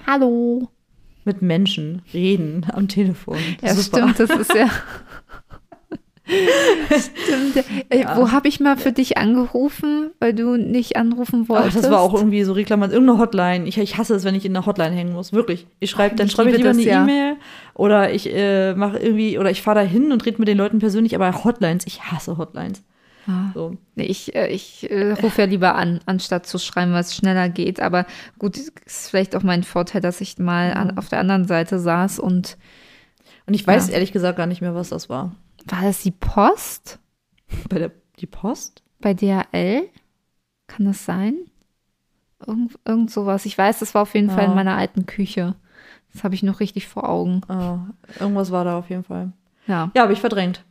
Hallo. 0.07 0.69
Mit 1.25 1.43
Menschen 1.43 2.03
reden 2.15 2.65
am 2.73 2.87
Telefon. 2.89 3.37
Ja, 3.61 3.75
Super. 3.75 3.99
stimmt, 4.15 4.21
das 4.21 4.31
ist 4.31 4.55
ja. 4.55 4.69
stimmt. 6.27 7.57
Äh, 7.89 8.05
Wo 8.17 8.33
habe 8.33 8.49
ich 8.49 8.61
mal 8.61 8.77
für 8.77 8.93
dich 8.93 9.17
angerufen, 9.19 10.11
weil 10.21 10.35
du 10.35 10.57
nicht 10.57 10.97
anrufen 10.97 11.43
Ach, 11.45 11.49
wolltest? 11.49 11.77
das 11.85 11.91
war 11.91 12.01
auch 12.01 12.15
irgendwie 12.15 12.43
so 12.45 12.53
Reklamation, 12.53 12.95
irgendeine 13.03 13.19
Hotline. 13.21 13.67
Ich, 13.69 13.79
ich 13.79 13.97
hasse 13.97 14.15
es, 14.15 14.25
wenn 14.25 14.35
ich 14.35 14.45
in 14.45 14.57
einer 14.57 14.67
Hotline 14.67 14.95
hängen 14.95 15.13
muss. 15.13 15.33
Wirklich. 15.33 15.67
Ich 15.81 15.91
schreibe, 15.91 16.15
Ach, 16.15 16.19
dann 16.19 16.29
schreibe 16.29 16.51
ich 16.51 16.57
liebe 16.57 16.69
lieber 16.69 16.79
eine 16.79 16.85
das, 16.85 16.93
ja. 16.93 17.03
E-Mail 17.03 17.37
oder 17.75 18.13
ich 18.13 18.33
äh, 18.35 18.75
mache 18.75 18.99
irgendwie, 18.99 19.39
oder 19.39 19.51
ich 19.51 19.63
fahre 19.63 19.81
da 19.81 19.87
hin 19.87 20.13
und 20.13 20.25
rede 20.27 20.39
mit 20.39 20.49
den 20.49 20.59
Leuten 20.59 20.79
persönlich, 20.79 21.15
aber 21.15 21.45
Hotlines, 21.45 21.87
ich 21.87 22.03
hasse 22.03 22.37
Hotlines. 22.39 22.83
Ah. 23.29 23.51
So. 23.55 23.77
Nee, 23.97 24.05
Ich, 24.05 24.35
äh, 24.37 24.49
ich 24.49 24.89
äh, 24.91 25.13
rufe 25.13 25.43
ja 25.43 25.49
lieber 25.49 25.75
an, 25.75 26.01
anstatt 26.07 26.47
zu 26.47 26.59
schreiben, 26.59 26.93
weil 26.93 27.01
es 27.01 27.15
schneller 27.17 27.49
geht. 27.49 27.81
Aber 27.81 28.07
gut, 28.39 28.57
ist 28.57 29.11
vielleicht 29.11 29.35
auch 29.35 29.43
mein 29.43 29.65
Vorteil, 29.65 30.01
dass 30.01 30.21
ich 30.21 30.39
mal 30.39 30.73
an, 30.75 30.97
auf 30.97 31.09
der 31.09 31.19
anderen 31.21 31.45
Seite 31.45 31.79
saß 31.81 32.19
und 32.21 32.57
Und 33.49 33.55
ich 33.55 33.67
weiß 33.67 33.89
Ja. 33.89 33.95
ehrlich 33.95 34.13
gesagt 34.13 34.39
gar 34.39 34.47
nicht 34.47 34.61
mehr, 34.61 34.75
was 34.77 34.91
das 34.91 35.09
war. 35.09 35.35
War 35.67 35.83
das 35.83 36.03
die 36.03 36.11
Post 36.13 36.99
Bei 37.69 37.79
der 37.79 37.91
die 38.19 38.27
Post? 38.27 38.83
bei 39.01 39.13
DHL? 39.15 39.89
Kann 40.67 40.87
das 40.87 41.05
sein? 41.05 41.35
Irgend, 42.47 42.79
irgend 42.85 43.11
sowas. 43.11 43.45
Ich 43.47 43.57
weiß, 43.57 43.79
das 43.79 43.95
war 43.95 44.03
auf 44.03 44.15
jeden 44.15 44.31
Fall 44.31 44.45
in 44.45 44.51
Ja. 44.51 44.55
meiner 44.55 44.77
alten 44.77 45.07
Küche. 45.07 45.55
Das 46.13 46.25
habe 46.25 46.35
ich 46.35 46.43
noch 46.43 46.61
richtig 46.61 46.87
vor 46.89 47.09
Augen. 47.09 47.43
Ah, 47.49 47.87
irgendwas 48.19 48.51
war 48.51 48.65
da 48.65 48.79
auf 48.79 48.89
jeden 48.91 49.05
Fall. 49.05 49.33
Ja. 49.67 49.91
Ja, 49.95 50.03
habe 50.03 50.13
ich 50.13 50.21
verdrängt. 50.21 50.65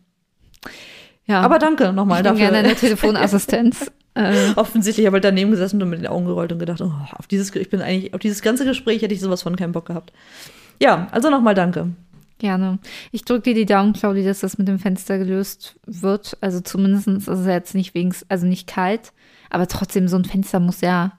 ja. 1.25 1.41
Aber 1.41 1.59
danke 1.59 1.93
nochmal 1.93 2.23
dafür. 2.23 2.39
gerne 2.39 2.57
eine 2.59 2.75
Telefonassistenz. 2.75 3.91
äh, 4.15 4.51
Offensichtlich 4.55 5.05
habe 5.05 5.17
ich 5.17 5.21
daneben 5.21 5.51
gesessen 5.51 5.81
und 5.81 5.89
mit 5.89 5.99
den 5.99 6.07
Augen 6.07 6.25
gerollt 6.25 6.51
und 6.51 6.59
gedacht, 6.59 6.81
oh, 6.81 6.91
auf 7.13 7.27
dieses, 7.27 7.53
ich 7.55 7.69
bin 7.69 7.81
eigentlich, 7.81 8.13
auf 8.13 8.19
dieses 8.19 8.41
ganze 8.41 8.65
Gespräch 8.65 9.01
hätte 9.01 9.13
ich 9.13 9.21
sowas 9.21 9.43
von 9.43 9.55
keinen 9.55 9.71
Bock 9.71 9.85
gehabt. 9.85 10.13
Ja, 10.81 11.07
also 11.11 11.29
nochmal 11.29 11.53
danke. 11.55 11.91
Gerne. 12.37 12.79
Ich 13.11 13.23
drücke 13.23 13.43
dir 13.43 13.53
die 13.53 13.65
Daumen, 13.65 13.93
Claudi, 13.93 14.23
dass 14.23 14.41
das 14.41 14.57
mit 14.57 14.67
dem 14.67 14.77
Fenster 14.79 15.17
gelöst 15.17 15.79
wird. 15.85 16.37
Also 16.41 16.59
zumindest 16.59 17.07
ist 17.07 17.27
es 17.27 17.45
jetzt 17.47 17.75
nicht 17.75 17.93
wegen, 17.93 18.13
also 18.27 18.45
nicht 18.45 18.67
kalt, 18.67 19.13
aber 19.49 19.67
trotzdem 19.67 20.07
so 20.07 20.17
ein 20.17 20.25
Fenster 20.25 20.59
muss 20.59 20.81
ja 20.81 21.17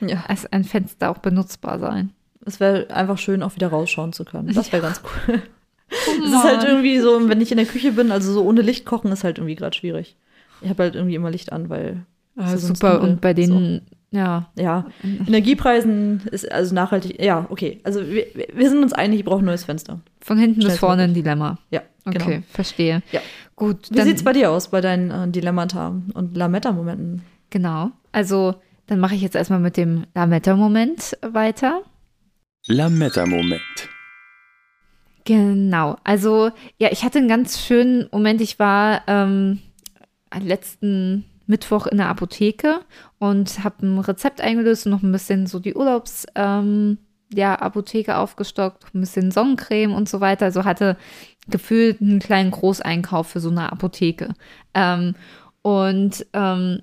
Ja. 0.00 0.24
als 0.28 0.46
ein 0.50 0.64
Fenster 0.64 1.10
auch 1.10 1.18
benutzbar 1.18 1.78
sein. 1.78 2.10
Es 2.46 2.58
wäre 2.58 2.88
einfach 2.90 3.18
schön, 3.18 3.42
auch 3.42 3.54
wieder 3.54 3.68
rausschauen 3.68 4.12
zu 4.14 4.24
können. 4.24 4.52
Das 4.54 4.72
wäre 4.72 4.82
ganz 4.82 5.02
cool. 5.28 5.42
Oh 5.42 6.10
Es 6.24 6.28
ist 6.30 6.42
halt 6.44 6.64
irgendwie 6.64 6.98
so, 7.00 7.28
wenn 7.28 7.40
ich 7.40 7.50
in 7.50 7.56
der 7.58 7.66
Küche 7.66 7.92
bin, 7.92 8.10
also 8.12 8.32
so 8.32 8.44
ohne 8.44 8.62
Licht 8.62 8.86
kochen, 8.86 9.10
ist 9.12 9.24
halt 9.24 9.38
irgendwie 9.38 9.56
gerade 9.56 9.76
schwierig. 9.76 10.16
Ich 10.62 10.70
habe 10.70 10.84
halt 10.84 10.94
irgendwie 10.94 11.16
immer 11.16 11.30
Licht 11.30 11.52
an, 11.52 11.68
weil 11.68 12.06
Ah, 12.36 12.50
ja 12.52 12.56
super. 12.56 13.00
Und 13.02 13.20
bei 13.20 13.34
denen, 13.34 13.82
ja, 14.12 14.50
Ja, 14.58 14.86
Energiepreisen 15.26 16.22
ist 16.30 16.50
also 16.50 16.74
nachhaltig. 16.74 17.22
Ja, 17.22 17.46
okay. 17.48 17.80
Also 17.84 18.00
wir, 18.06 18.26
wir 18.52 18.68
sind 18.68 18.82
uns 18.82 18.92
einig, 18.92 19.20
ich 19.20 19.24
brauche 19.24 19.42
ein 19.42 19.46
neues 19.46 19.64
Fenster. 19.64 20.00
von 20.20 20.38
hinten 20.38 20.60
bis 20.60 20.78
vorne 20.78 21.04
ein 21.04 21.14
Dilemma. 21.14 21.58
Ja, 21.70 21.82
Okay, 22.04 22.18
genau. 22.18 22.42
verstehe. 22.50 23.02
Ja. 23.12 23.20
Gut, 23.56 23.90
Wie 23.90 23.96
dann, 23.96 24.06
sieht's 24.06 24.22
bei 24.24 24.32
dir 24.32 24.50
aus, 24.50 24.68
bei 24.70 24.80
deinen 24.80 25.10
äh, 25.10 25.28
Dilemmata 25.28 25.94
und 26.14 26.36
Lametta-Momenten? 26.36 27.22
genau. 27.50 27.90
Also, 28.12 28.54
dann 28.86 28.98
mache 28.98 29.14
ich 29.14 29.20
jetzt 29.22 29.36
erstmal 29.36 29.60
mit 29.60 29.76
dem 29.76 30.04
Lametta-Moment 30.14 31.16
weiter. 31.22 31.82
Lametta-Moment. 32.66 33.60
Genau. 35.24 35.96
Also, 36.02 36.50
ja, 36.78 36.88
ich 36.90 37.04
hatte 37.04 37.18
einen 37.18 37.28
ganz 37.28 37.60
schönen 37.60 38.08
Moment. 38.10 38.40
Ich 38.40 38.58
war 38.58 39.02
ähm, 39.06 39.60
letzten 40.42 41.24
Mittwoch 41.50 41.86
in 41.86 41.98
der 41.98 42.08
Apotheke 42.08 42.80
und 43.18 43.62
habe 43.64 43.84
ein 43.86 43.98
Rezept 43.98 44.40
eingelöst 44.40 44.86
und 44.86 44.92
noch 44.92 45.02
ein 45.02 45.12
bisschen 45.12 45.46
so 45.46 45.58
die 45.58 45.74
Urlaubs, 45.74 46.26
ähm, 46.36 46.98
ja, 47.32 47.56
Apotheke 47.56 48.16
aufgestockt, 48.16 48.94
ein 48.94 49.00
bisschen 49.00 49.30
Sonnencreme 49.30 49.92
und 49.92 50.08
so 50.08 50.20
weiter. 50.20 50.46
Also 50.46 50.64
hatte 50.64 50.96
gefühlt 51.48 52.00
einen 52.00 52.20
kleinen 52.20 52.52
Großeinkauf 52.52 53.28
für 53.28 53.40
so 53.40 53.50
eine 53.50 53.70
Apotheke. 53.70 54.34
Ähm, 54.74 55.14
und 55.62 56.24
ähm, 56.32 56.82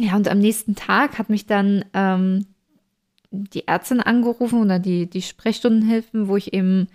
ja, 0.00 0.16
und 0.16 0.28
am 0.28 0.38
nächsten 0.38 0.74
Tag 0.74 1.18
hat 1.18 1.30
mich 1.30 1.46
dann 1.46 1.84
ähm, 1.94 2.46
die 3.30 3.66
Ärztin 3.66 4.00
angerufen 4.00 4.60
oder 4.60 4.78
die, 4.78 5.08
die 5.08 5.22
Sprechstundenhilfen, 5.22 6.28
wo 6.28 6.36
ich 6.36 6.52
eben 6.52 6.88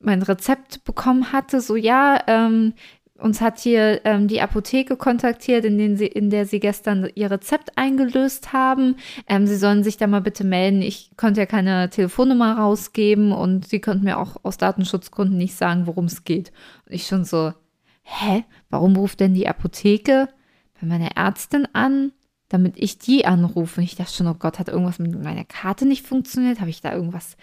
mein 0.00 0.22
Rezept 0.22 0.84
bekommen 0.84 1.32
hatte, 1.32 1.60
so 1.60 1.76
ja, 1.76 2.20
ähm, 2.26 2.74
uns 3.22 3.40
hat 3.40 3.60
hier 3.60 4.00
ähm, 4.04 4.28
die 4.28 4.40
Apotheke 4.40 4.96
kontaktiert, 4.96 5.64
in, 5.64 5.96
sie, 5.96 6.06
in 6.06 6.30
der 6.30 6.46
sie 6.46 6.60
gestern 6.60 7.08
ihr 7.14 7.30
Rezept 7.30 7.76
eingelöst 7.76 8.52
haben. 8.52 8.96
Ähm, 9.28 9.46
sie 9.46 9.56
sollen 9.56 9.84
sich 9.84 9.96
da 9.96 10.06
mal 10.06 10.20
bitte 10.20 10.44
melden. 10.44 10.82
Ich 10.82 11.12
konnte 11.16 11.40
ja 11.40 11.46
keine 11.46 11.88
Telefonnummer 11.90 12.58
rausgeben 12.58 13.32
und 13.32 13.66
sie 13.66 13.80
konnten 13.80 14.04
mir 14.04 14.18
auch 14.18 14.36
aus 14.42 14.58
Datenschutzgründen 14.58 15.38
nicht 15.38 15.54
sagen, 15.54 15.86
worum 15.86 16.06
es 16.06 16.24
geht. 16.24 16.52
Und 16.86 16.94
ich 16.94 17.06
schon 17.06 17.24
so, 17.24 17.52
hä, 18.02 18.44
warum 18.70 18.96
ruft 18.96 19.20
denn 19.20 19.34
die 19.34 19.48
Apotheke 19.48 20.28
bei 20.80 20.86
meiner 20.86 21.16
Ärztin 21.16 21.66
an? 21.72 22.12
damit 22.52 22.74
ich 22.76 22.98
die 22.98 23.24
anrufe. 23.24 23.80
Und 23.80 23.84
ich 23.84 23.96
dachte 23.96 24.12
schon, 24.12 24.26
oh 24.26 24.34
Gott, 24.34 24.58
hat 24.58 24.68
irgendwas 24.68 24.98
mit 24.98 25.22
meiner 25.22 25.44
Karte 25.44 25.86
nicht 25.86 26.06
funktioniert? 26.06 26.60
Habe 26.60 26.68
ich 26.68 26.82
da 26.82 26.92
irgendwas 26.92 27.38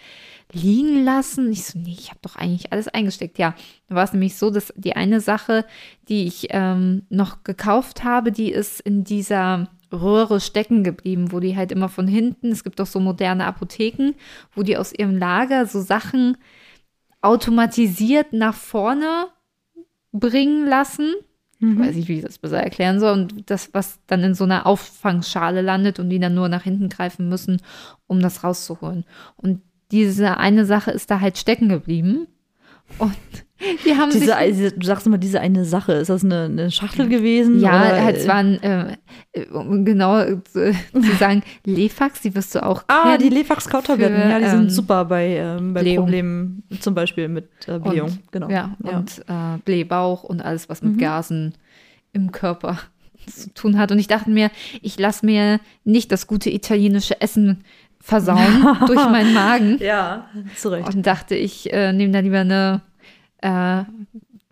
liegen 0.52 1.04
lassen? 1.04 1.50
Ich 1.52 1.64
so, 1.64 1.78
nee, 1.78 1.96
ich 1.98 2.10
habe 2.10 2.20
doch 2.22 2.36
eigentlich 2.36 2.72
alles 2.72 2.88
eingesteckt. 2.88 3.38
Ja, 3.38 3.54
da 3.88 3.94
war 3.94 4.04
es 4.04 4.12
nämlich 4.12 4.36
so, 4.36 4.50
dass 4.50 4.72
die 4.76 4.96
eine 4.96 5.20
Sache, 5.20 5.64
die 6.08 6.26
ich 6.26 6.48
ähm, 6.50 7.02
noch 7.08 7.44
gekauft 7.44 8.04
habe, 8.04 8.32
die 8.32 8.50
ist 8.50 8.80
in 8.80 9.04
dieser 9.04 9.68
Röhre 9.92 10.40
stecken 10.40 10.84
geblieben, 10.84 11.32
wo 11.32 11.40
die 11.40 11.56
halt 11.56 11.72
immer 11.72 11.88
von 11.88 12.06
hinten, 12.06 12.52
es 12.52 12.62
gibt 12.62 12.78
doch 12.78 12.86
so 12.86 13.00
moderne 13.00 13.44
Apotheken, 13.46 14.14
wo 14.54 14.62
die 14.62 14.76
aus 14.76 14.92
ihrem 14.92 15.16
Lager 15.16 15.66
so 15.66 15.80
Sachen 15.80 16.36
automatisiert 17.22 18.32
nach 18.32 18.54
vorne 18.54 19.28
bringen 20.12 20.66
lassen 20.66 21.12
ich 21.62 21.78
weiß 21.78 21.94
nicht, 21.94 22.08
wie 22.08 22.16
ich 22.16 22.24
das 22.24 22.38
besser 22.38 22.62
erklären 22.62 23.00
soll. 23.00 23.12
Und 23.12 23.50
das, 23.50 23.74
was 23.74 24.00
dann 24.06 24.24
in 24.24 24.34
so 24.34 24.44
einer 24.44 24.66
Auffangschale 24.66 25.60
landet 25.60 25.98
und 25.98 26.08
die 26.08 26.18
dann 26.18 26.34
nur 26.34 26.48
nach 26.48 26.62
hinten 26.62 26.88
greifen 26.88 27.28
müssen, 27.28 27.60
um 28.06 28.20
das 28.20 28.42
rauszuholen. 28.42 29.04
Und 29.36 29.60
diese 29.90 30.36
eine 30.36 30.64
Sache 30.64 30.90
ist 30.90 31.10
da 31.10 31.20
halt 31.20 31.38
stecken 31.38 31.68
geblieben. 31.68 32.26
Und 32.98 33.14
die 33.84 33.94
haben 33.94 34.10
Diese, 34.10 34.36
sich. 34.52 34.74
du 34.74 34.86
sagst 34.86 35.06
immer, 35.06 35.18
diese 35.18 35.40
eine 35.40 35.64
Sache. 35.64 35.92
Ist 35.92 36.08
das 36.08 36.24
eine, 36.24 36.44
eine 36.44 36.70
Schachtel 36.70 37.08
gewesen? 37.08 37.60
Ja, 37.60 37.80
oder, 37.82 38.04
halt, 38.04 38.16
es 38.16 38.26
waren, 38.26 38.60
äh, 38.62 38.96
äh, 39.32 39.46
um 39.48 39.84
genau 39.84 40.18
äh, 40.18 40.38
zu 40.44 40.72
sagen, 41.18 41.42
Lefax, 41.64 42.22
die 42.22 42.34
wirst 42.34 42.54
du 42.54 42.64
auch 42.64 42.84
Ah, 42.88 43.16
die 43.18 43.24
kennen. 43.28 43.36
Lefax-Kautabletten. 43.38 44.16
Für, 44.16 44.28
Ja, 44.28 44.38
die 44.38 44.44
ähm, 44.46 44.50
sind 44.50 44.72
super 44.72 45.04
bei, 45.04 45.26
ähm, 45.36 45.74
bei 45.74 45.82
Blähung. 45.82 46.06
Problemen, 46.06 46.62
zum 46.80 46.94
Beispiel 46.94 47.28
mit 47.28 47.48
äh, 47.68 47.78
Blähung. 47.78 48.18
genau. 48.32 48.48
Ja, 48.50 48.74
und 48.80 49.18
äh, 49.28 49.58
Blähbauch 49.64 50.24
und 50.24 50.40
alles, 50.40 50.68
was 50.68 50.82
mit 50.82 50.98
Gasen 50.98 51.54
im 52.12 52.32
Körper 52.32 52.78
zu 53.26 53.52
tun 53.54 53.78
hat. 53.78 53.92
Und 53.92 53.98
ich 53.98 54.08
dachte 54.08 54.30
mir, 54.30 54.50
ich 54.82 54.98
lasse 54.98 55.24
mir 55.26 55.60
nicht 55.84 56.10
das 56.10 56.26
gute 56.26 56.50
italienische 56.50 57.20
Essen 57.20 57.62
versauen 58.00 58.76
durch 58.86 59.04
meinen 59.08 59.34
Magen. 59.34 59.78
ja, 59.78 60.26
zu 60.56 60.70
Recht. 60.70 60.94
Und 60.94 61.06
dachte, 61.06 61.34
ich 61.34 61.72
äh, 61.72 61.92
nehme 61.92 62.12
da 62.12 62.20
lieber 62.20 62.40
eine 62.40 62.80
äh, 63.42 63.84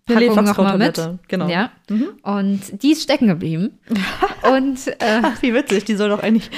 Packung 0.05 0.43
noch 0.43 0.57
mal 0.57 0.77
mit. 0.77 0.99
Genau. 1.27 1.47
Ja. 1.47 1.71
Mhm. 1.89 2.09
Und 2.23 2.83
die 2.83 2.91
ist 2.91 3.03
stecken 3.03 3.27
geblieben. 3.27 3.79
und 4.55 4.87
äh, 4.87 5.21
Ach, 5.21 5.41
wie 5.41 5.53
witzig, 5.53 5.85
die 5.85 5.95
soll 5.95 6.09
doch 6.09 6.23
eigentlich, 6.23 6.49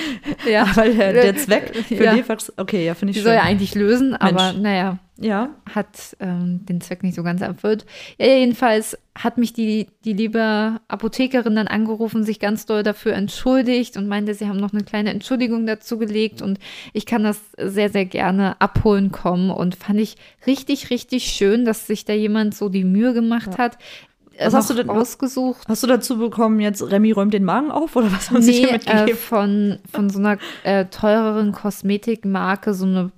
ja, 0.49 0.67
weil 0.75 0.95
der, 0.95 1.13
der 1.13 1.35
Zweck 1.37 1.75
für 1.87 2.03
Ja. 2.03 2.13
Lefax, 2.13 2.51
okay, 2.57 2.85
ja, 2.85 2.93
finde 2.95 3.11
ich 3.11 3.17
die 3.17 3.21
schön. 3.21 3.31
soll 3.31 3.35
ja 3.35 3.43
eigentlich 3.43 3.75
lösen, 3.75 4.15
aber 4.15 4.53
Mensch. 4.53 4.61
naja, 4.61 4.97
ja, 5.21 5.49
hat 5.73 6.15
ähm, 6.19 6.65
den 6.65 6.81
Zweck 6.81 7.03
nicht 7.03 7.15
so 7.15 7.23
ganz 7.23 7.41
erfüllt. 7.41 7.85
Ja, 8.17 8.27
jedenfalls 8.27 8.97
hat 9.17 9.37
mich 9.37 9.53
die, 9.53 9.87
die 10.05 10.13
liebe 10.13 10.79
Apothekerin 10.87 11.55
dann 11.55 11.67
angerufen, 11.67 12.23
sich 12.23 12.39
ganz 12.39 12.65
doll 12.65 12.81
dafür 12.83 13.13
entschuldigt 13.13 13.97
und 13.97 14.07
meinte, 14.07 14.33
sie 14.33 14.47
haben 14.47 14.57
noch 14.59 14.73
eine 14.73 14.83
kleine 14.83 15.11
Entschuldigung 15.11 15.65
dazu 15.65 15.97
gelegt 15.97 16.41
und 16.41 16.59
ich 16.93 17.05
kann 17.05 17.23
das 17.23 17.39
sehr, 17.57 17.89
sehr 17.89 18.05
gerne 18.05 18.59
abholen 18.61 19.11
kommen 19.11 19.49
und 19.51 19.75
fand 19.75 19.99
ich 19.99 20.15
richtig, 20.47 20.89
richtig 20.89 21.25
schön, 21.25 21.65
dass 21.65 21.87
sich 21.87 22.05
da 22.05 22.13
jemand 22.13 22.55
so 22.55 22.69
die 22.69 22.83
Mühe 22.85 23.13
gemacht 23.13 23.57
hat. 23.57 23.77
äh, 24.37 24.45
Was 24.47 24.53
hast 24.53 24.69
du 24.69 24.73
denn- 24.75 24.89
ausgesucht? 24.89 25.67
Hast 25.67 25.83
du 25.83 25.87
dazu 25.87 26.17
bekommen, 26.17 26.59
jetzt 26.61 26.81
Remy 26.81 27.11
räumt 27.11 27.33
den 27.33 27.43
Magen 27.43 27.69
auf 27.69 27.95
oder 27.97 28.11
was 28.13 28.31
haben 28.31 28.41
sie 28.41 28.53
dir 28.53 28.61
Nee, 28.61 28.69
äh, 28.69 28.73
mitgegeben? 28.73 29.17
von, 29.17 29.79
von 29.91 30.09
so 30.09 30.19
einer 30.19 30.37
äh, 30.63 30.85
teureren 30.85 31.51
Kosmetikmarke 31.51 32.73
so 32.73 32.85
eine 32.85 33.11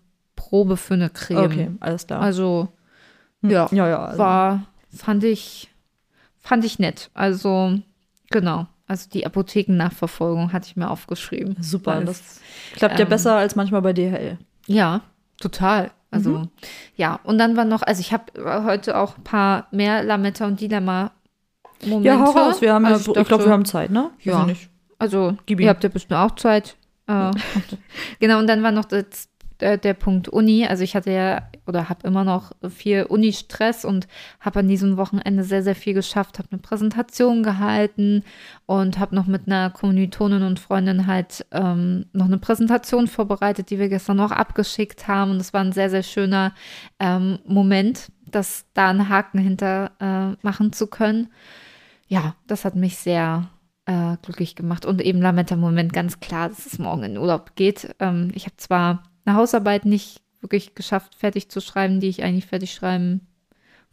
Probe 0.53 0.77
für 0.77 0.93
eine 0.93 1.09
Creme. 1.09 1.45
okay, 1.45 1.71
alles 1.79 2.05
klar. 2.05 2.21
Also, 2.21 2.67
ja, 3.41 3.67
ja, 3.71 3.87
ja. 3.89 4.05
Also, 4.05 4.19
war, 4.19 4.63
fand 4.95 5.23
ich, 5.23 5.71
fand 6.37 6.63
ich 6.63 6.77
nett. 6.77 7.09
Also, 7.15 7.79
genau. 8.29 8.67
Also 8.85 9.09
die 9.09 9.25
Apothekennachverfolgung 9.25 10.53
hatte 10.53 10.67
ich 10.67 10.75
mir 10.75 10.91
aufgeschrieben. 10.91 11.55
super. 11.59 11.99
Das 12.01 12.39
klappt 12.75 12.99
ja 12.99 13.05
ähm, 13.05 13.09
besser 13.09 13.35
als 13.35 13.55
manchmal 13.55 13.81
bei 13.81 13.93
DHL. 13.93 14.37
ja, 14.67 15.01
total. 15.39 15.89
Also, 16.11 16.29
Mhm. 16.29 16.49
ja. 16.97 17.19
Und 17.23 17.39
dann 17.39 17.57
war 17.57 17.65
noch, 17.65 17.81
also 17.81 17.99
ich 18.01 18.13
habe 18.13 18.25
heute 18.63 18.95
auch 18.99 19.17
ein 19.17 19.23
paar 19.23 19.65
mehr 19.71 20.03
Lametta 20.03 20.45
und 20.45 20.61
Dilemma-Momente. 20.61 22.07
Ja, 22.07 22.19
hau 22.19 22.29
raus. 22.29 22.61
Wir 22.61 22.73
haben 22.75 22.85
Also 22.85 22.95
ja, 22.95 22.99
ich, 22.99 23.05
dachte- 23.15 23.27
glaube, 23.27 23.45
wir 23.45 23.51
haben 23.51 23.65
Zeit, 23.65 23.89
ne? 23.89 24.11
Ja. 24.21 24.41
ich 24.41 24.45
nicht. 24.45 24.69
Also, 24.99 25.35
ihm. 25.47 25.59
ihr 25.59 25.69
habt 25.69 25.83
ja 25.83 25.89
bestimmt 25.89 26.19
auch 26.19 26.35
Zeit. 26.35 26.75
Äh, 27.07 27.31
genau, 28.19 28.37
und 28.37 28.45
dann 28.45 28.61
war 28.61 28.71
noch 28.71 28.85
das, 28.85 29.27
der, 29.59 29.77
der 29.77 29.93
Punkt 29.93 30.29
Uni. 30.29 30.65
Also 30.65 30.83
ich 30.83 30.95
hatte 30.95 31.11
ja 31.11 31.43
oder 31.65 31.89
habe 31.89 32.07
immer 32.07 32.23
noch 32.23 32.51
viel 32.69 33.03
Uni-Stress 33.03 33.85
und 33.85 34.07
habe 34.39 34.59
an 34.59 34.67
diesem 34.67 34.97
Wochenende 34.97 35.43
sehr, 35.43 35.63
sehr 35.63 35.75
viel 35.75 35.93
geschafft, 35.93 36.39
habe 36.39 36.49
eine 36.51 36.61
Präsentation 36.61 37.43
gehalten 37.43 38.23
und 38.65 38.99
habe 38.99 39.15
noch 39.15 39.27
mit 39.27 39.47
einer 39.47 39.69
Kommilitonin 39.69 40.43
und 40.43 40.59
Freundin 40.59 41.07
halt 41.07 41.45
ähm, 41.51 42.05
noch 42.13 42.25
eine 42.25 42.37
Präsentation 42.37 43.07
vorbereitet, 43.07 43.69
die 43.69 43.79
wir 43.79 43.89
gestern 43.89 44.17
noch 44.17 44.31
abgeschickt 44.31 45.07
haben. 45.07 45.31
Und 45.31 45.37
es 45.37 45.53
war 45.53 45.61
ein 45.61 45.71
sehr, 45.71 45.89
sehr 45.89 46.03
schöner 46.03 46.53
ähm, 46.99 47.39
Moment, 47.45 48.11
das 48.29 48.65
da 48.73 48.89
einen 48.89 49.09
Haken 49.09 49.39
hinter 49.39 49.91
äh, 49.99 50.45
machen 50.45 50.73
zu 50.73 50.87
können. 50.87 51.29
Ja, 52.07 52.35
das 52.47 52.65
hat 52.65 52.75
mich 52.75 52.97
sehr 52.97 53.49
äh, 53.85 54.17
glücklich 54.21 54.55
gemacht. 54.55 54.85
Und 54.85 55.01
eben 55.01 55.21
Lametta-Moment 55.21 55.93
ganz 55.93 56.19
klar, 56.19 56.49
dass 56.49 56.65
es 56.65 56.79
morgen 56.79 57.03
in 57.03 57.17
Urlaub 57.17 57.55
geht. 57.55 57.95
Ähm, 57.99 58.31
ich 58.33 58.45
habe 58.45 58.57
zwar 58.57 59.03
eine 59.25 59.35
Hausarbeit 59.35 59.85
nicht 59.85 60.21
wirklich 60.41 60.75
geschafft, 60.75 61.15
fertig 61.15 61.49
zu 61.49 61.61
schreiben, 61.61 61.99
die 61.99 62.09
ich 62.09 62.23
eigentlich 62.23 62.45
fertig 62.45 62.73
schreiben 62.73 63.21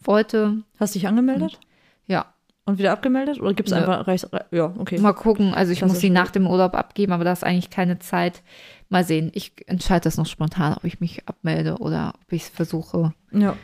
wollte. 0.02 0.62
Hast 0.78 0.94
dich 0.94 1.06
angemeldet 1.06 1.58
Ja, 2.06 2.32
und 2.64 2.78
wieder 2.78 2.92
abgemeldet? 2.92 3.40
Oder 3.40 3.54
gibt 3.54 3.68
es 3.68 3.74
Nö. 3.74 3.80
einfach, 3.80 4.06
reicht, 4.06 4.28
ja, 4.50 4.74
okay. 4.78 4.98
mal 4.98 5.12
gucken. 5.12 5.54
Also 5.54 5.72
ich 5.72 5.80
Das 5.80 5.88
muss 5.90 6.00
sie 6.00 6.10
nach 6.10 6.30
dem 6.30 6.46
Urlaub 6.46 6.74
abgeben, 6.74 7.12
aber 7.12 7.24
da 7.24 7.32
ist 7.32 7.44
eigentlich 7.44 7.70
keine 7.70 7.98
Zeit. 7.98 8.42
Mal 8.88 9.04
sehen. 9.04 9.30
Ich 9.34 9.52
entscheide 9.66 10.02
das 10.04 10.16
noch 10.16 10.26
spontan, 10.26 10.74
ob 10.74 10.84
ich 10.84 10.98
mich 10.98 11.28
abmelde 11.28 11.76
oder 11.78 12.14
ob 12.20 12.32
ich 12.32 12.42
es 12.42 12.48
versuche. 12.48 13.12
Ja. 13.30 13.56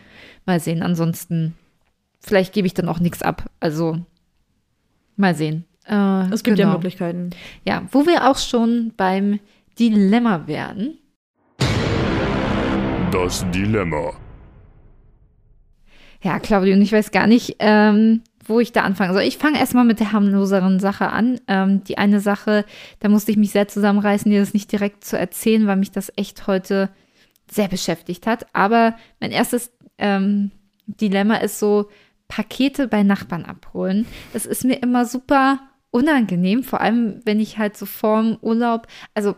Mal 0.44 0.60
sehen. 0.60 0.82
Ansonsten, 0.82 1.56
vielleicht 2.20 2.52
gebe 2.52 2.66
ich 2.68 2.74
dann 2.74 2.88
auch 2.88 3.00
nichts 3.00 3.22
ab. 3.22 3.50
Also, 3.58 3.98
mal 5.16 5.34
sehen. 5.34 5.64
Äh, 5.88 6.30
Es 6.32 6.44
gibt 6.44 6.58
ja 6.58 6.66
genau. 6.66 6.76
Möglichkeiten. 6.76 7.30
Ja, 7.64 7.82
wo 7.90 8.06
wir 8.06 8.30
auch 8.30 8.38
schon 8.38 8.92
beim 8.96 9.40
Dilemma 9.80 10.46
werden. 10.46 10.98
Das 13.24 13.50
Dilemma. 13.50 14.12
Ja, 16.22 16.38
Claudio, 16.38 16.74
und 16.74 16.82
ich 16.82 16.92
weiß 16.92 17.12
gar 17.12 17.26
nicht, 17.26 17.56
ähm, 17.60 18.20
wo 18.44 18.60
ich 18.60 18.72
da 18.72 18.82
anfangen 18.82 19.14
soll. 19.14 19.22
Ich 19.22 19.38
fange 19.38 19.58
erstmal 19.58 19.86
mit 19.86 20.00
der 20.00 20.12
harmloseren 20.12 20.80
Sache 20.80 21.08
an. 21.08 21.40
Ähm, 21.48 21.82
die 21.82 21.96
eine 21.96 22.20
Sache, 22.20 22.66
da 23.00 23.08
musste 23.08 23.30
ich 23.30 23.38
mich 23.38 23.52
sehr 23.52 23.68
zusammenreißen, 23.68 24.30
dir 24.30 24.40
das 24.40 24.52
nicht 24.52 24.70
direkt 24.70 25.02
zu 25.02 25.18
erzählen, 25.18 25.66
weil 25.66 25.76
mich 25.76 25.92
das 25.92 26.12
echt 26.16 26.46
heute 26.46 26.90
sehr 27.50 27.68
beschäftigt 27.68 28.26
hat. 28.26 28.48
Aber 28.52 28.96
mein 29.18 29.30
erstes 29.30 29.72
ähm, 29.96 30.50
Dilemma 30.86 31.36
ist 31.36 31.58
so, 31.58 31.88
Pakete 32.28 32.86
bei 32.86 33.02
Nachbarn 33.02 33.46
abholen. 33.46 34.04
Das 34.34 34.44
ist 34.44 34.62
mir 34.62 34.82
immer 34.82 35.06
super 35.06 35.60
unangenehm, 35.90 36.62
vor 36.62 36.82
allem 36.82 37.22
wenn 37.24 37.40
ich 37.40 37.56
halt 37.56 37.78
so 37.78 37.86
vorm 37.86 38.36
Urlaub, 38.42 38.86
also 39.14 39.36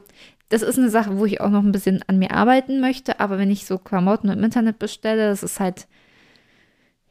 das 0.49 0.63
ist 0.63 0.79
eine 0.79 0.91
Sache, 0.91 1.19
wo 1.19 1.27
ich 1.27 1.41
auch 1.41 1.51
noch 1.51 1.63
ein 1.63 1.73
bisschen 1.73 2.03
an 2.07 2.19
mir 2.19 2.33
arbeiten 2.33 2.81
möchte, 2.81 3.21
aber 3.21 3.39
wenn 3.39 3.51
ich 3.51 3.67
so 3.67 3.79
Klamotten 3.79 4.29
im 4.29 4.43
Internet 4.43 4.79
bestelle, 4.79 5.29
das 5.29 5.43
ist 5.43 5.61
halt 5.61 5.87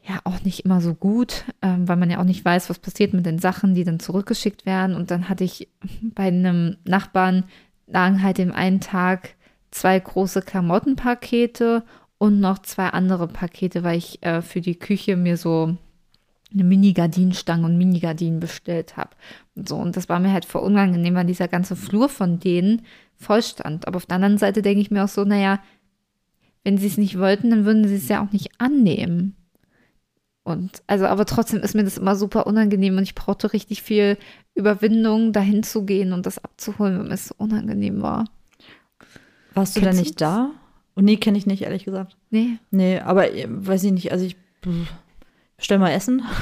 ja 0.02 0.20
auch 0.24 0.42
nicht 0.42 0.64
immer 0.64 0.80
so 0.80 0.94
gut, 0.94 1.44
ähm, 1.62 1.86
weil 1.86 1.96
man 1.96 2.10
ja 2.10 2.18
auch 2.18 2.24
nicht 2.24 2.44
weiß, 2.44 2.70
was 2.70 2.78
passiert 2.78 3.12
mit 3.12 3.26
den 3.26 3.38
Sachen, 3.38 3.74
die 3.74 3.84
dann 3.84 4.00
zurückgeschickt 4.00 4.64
werden. 4.64 4.96
Und 4.96 5.10
dann 5.10 5.28
hatte 5.28 5.44
ich 5.44 5.68
bei 6.02 6.24
einem 6.24 6.78
Nachbarn 6.84 7.44
lagen 7.86 8.22
halt 8.22 8.38
im 8.38 8.52
einen 8.52 8.80
Tag 8.80 9.34
zwei 9.70 9.98
große 9.98 10.42
Klamottenpakete 10.42 11.84
und 12.18 12.40
noch 12.40 12.58
zwei 12.60 12.88
andere 12.88 13.28
Pakete, 13.28 13.84
weil 13.84 13.98
ich 13.98 14.22
äh, 14.22 14.42
für 14.42 14.60
die 14.60 14.78
Küche 14.78 15.16
mir 15.16 15.36
so 15.36 15.76
eine 16.52 16.64
Mini-Gardinenstange 16.64 17.66
und 17.66 17.76
Mini-Gardinen 17.76 18.40
bestellt 18.40 18.96
habe. 18.96 19.10
Und 19.54 19.68
so, 19.68 19.76
und 19.76 19.96
das 19.96 20.08
war 20.08 20.18
mir 20.20 20.32
halt 20.32 20.44
voll 20.44 20.62
unangenehm, 20.62 21.14
weil 21.14 21.26
dieser 21.26 21.48
ganze 21.48 21.76
Flur 21.76 22.08
von 22.08 22.40
denen 22.40 22.82
voll 23.16 23.42
stand. 23.42 23.86
Aber 23.86 23.96
auf 23.96 24.06
der 24.06 24.16
anderen 24.16 24.38
Seite 24.38 24.62
denke 24.62 24.80
ich 24.80 24.90
mir 24.90 25.04
auch 25.04 25.08
so, 25.08 25.24
naja, 25.24 25.60
wenn 26.64 26.78
sie 26.78 26.86
es 26.86 26.98
nicht 26.98 27.18
wollten, 27.18 27.50
dann 27.50 27.64
würden 27.64 27.86
sie 27.86 27.96
es 27.96 28.08
ja 28.08 28.24
auch 28.24 28.32
nicht 28.32 28.50
annehmen. 28.58 29.36
Und 30.42 30.82
also, 30.86 31.04
aber 31.04 31.26
trotzdem 31.26 31.60
ist 31.60 31.74
mir 31.74 31.84
das 31.84 31.98
immer 31.98 32.16
super 32.16 32.46
unangenehm 32.46 32.96
und 32.96 33.02
ich 33.02 33.14
brauchte 33.14 33.52
richtig 33.52 33.82
viel 33.82 34.16
Überwindung, 34.54 35.34
dahin 35.34 35.62
zu 35.62 35.84
gehen 35.84 36.14
und 36.14 36.24
das 36.24 36.42
abzuholen, 36.42 36.98
wenn 36.98 37.12
es 37.12 37.28
so 37.28 37.34
unangenehm 37.36 38.00
war. 38.00 38.24
Warst 39.52 39.76
du 39.76 39.82
da 39.82 39.92
nicht 39.92 40.20
da? 40.20 40.52
Und 40.94 41.04
nee, 41.04 41.16
kenne 41.16 41.36
ich 41.36 41.46
nicht, 41.46 41.62
ehrlich 41.62 41.84
gesagt. 41.84 42.16
Nee. 42.30 42.58
Nee, 42.70 42.98
aber 42.98 43.32
äh, 43.32 43.46
weiß 43.48 43.84
ich 43.84 43.92
nicht, 43.92 44.10
also 44.10 44.24
ich 44.24 44.36
pff, 44.64 44.90
bestell 45.58 45.78
mal 45.78 45.90
Essen. 45.90 46.22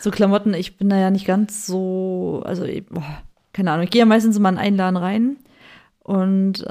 So 0.00 0.10
Klamotten, 0.10 0.52
ich 0.52 0.76
bin 0.76 0.90
da 0.90 0.98
ja 0.98 1.10
nicht 1.10 1.26
ganz 1.26 1.66
so, 1.66 2.42
also 2.44 2.64
boah, 2.90 3.22
keine 3.54 3.72
Ahnung, 3.72 3.84
ich 3.84 3.90
gehe 3.90 4.00
ja 4.00 4.06
meistens 4.06 4.36
in 4.36 4.44
einen 4.44 4.76
Laden 4.76 4.96
rein 4.98 5.36
und 6.00 6.60
äh, 6.60 6.66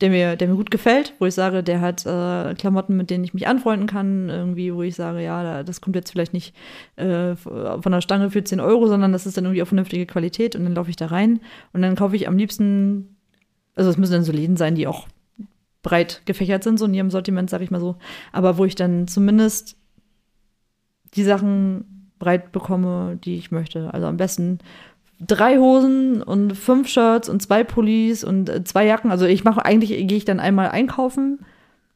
der 0.00 0.10
mir, 0.10 0.36
der 0.36 0.48
mir 0.48 0.54
gut 0.54 0.70
gefällt, 0.70 1.14
wo 1.18 1.24
ich 1.26 1.34
sage, 1.34 1.62
der 1.64 1.80
hat 1.80 2.04
äh, 2.04 2.54
Klamotten, 2.54 2.96
mit 2.96 3.08
denen 3.08 3.24
ich 3.24 3.32
mich 3.34 3.48
anfreunden 3.48 3.88
kann, 3.88 4.28
irgendwie, 4.28 4.72
wo 4.74 4.82
ich 4.82 4.94
sage, 4.94 5.22
ja, 5.24 5.42
da- 5.42 5.62
das 5.62 5.80
kommt 5.80 5.96
jetzt 5.96 6.12
vielleicht 6.12 6.34
nicht 6.34 6.54
äh, 6.96 7.34
von 7.34 7.90
der 7.90 8.02
Stange 8.02 8.30
für 8.30 8.44
10 8.44 8.60
Euro, 8.60 8.86
sondern 8.86 9.12
das 9.12 9.26
ist 9.26 9.38
dann 9.38 9.44
irgendwie 9.46 9.62
auch 9.62 9.68
vernünftige 9.68 10.06
Qualität 10.06 10.54
und 10.54 10.64
dann 10.64 10.74
laufe 10.74 10.90
ich 10.90 10.96
da 10.96 11.06
rein 11.06 11.40
und 11.72 11.80
dann 11.82 11.96
kaufe 11.96 12.14
ich 12.14 12.28
am 12.28 12.36
liebsten, 12.36 13.16
also 13.74 13.88
es 13.90 13.96
müssen 13.96 14.12
dann 14.12 14.24
so 14.24 14.32
Läden 14.32 14.58
sein, 14.58 14.74
die 14.74 14.86
auch 14.86 15.08
breit 15.82 16.20
gefächert 16.26 16.62
sind, 16.62 16.78
so 16.78 16.84
in 16.84 16.94
ihrem 16.94 17.10
Sortiment, 17.10 17.48
sag 17.48 17.62
ich 17.62 17.70
mal 17.70 17.80
so. 17.80 17.96
Aber 18.32 18.58
wo 18.58 18.64
ich 18.66 18.74
dann 18.74 19.08
zumindest 19.08 19.76
die 21.14 21.24
Sachen 21.24 22.10
breit 22.18 22.52
bekomme, 22.52 23.18
die 23.22 23.36
ich 23.36 23.50
möchte. 23.50 23.92
Also 23.92 24.06
am 24.06 24.16
besten 24.16 24.58
drei 25.20 25.58
Hosen 25.58 26.22
und 26.22 26.56
fünf 26.56 26.88
Shirts 26.88 27.28
und 27.28 27.42
zwei 27.42 27.64
Pullis 27.64 28.24
und 28.24 28.48
äh, 28.48 28.64
zwei 28.64 28.86
Jacken. 28.86 29.10
Also 29.10 29.26
ich 29.26 29.44
mache 29.44 29.64
eigentlich, 29.64 29.90
gehe 29.90 30.16
ich 30.16 30.24
dann 30.24 30.40
einmal 30.40 30.68
einkaufen, 30.68 31.40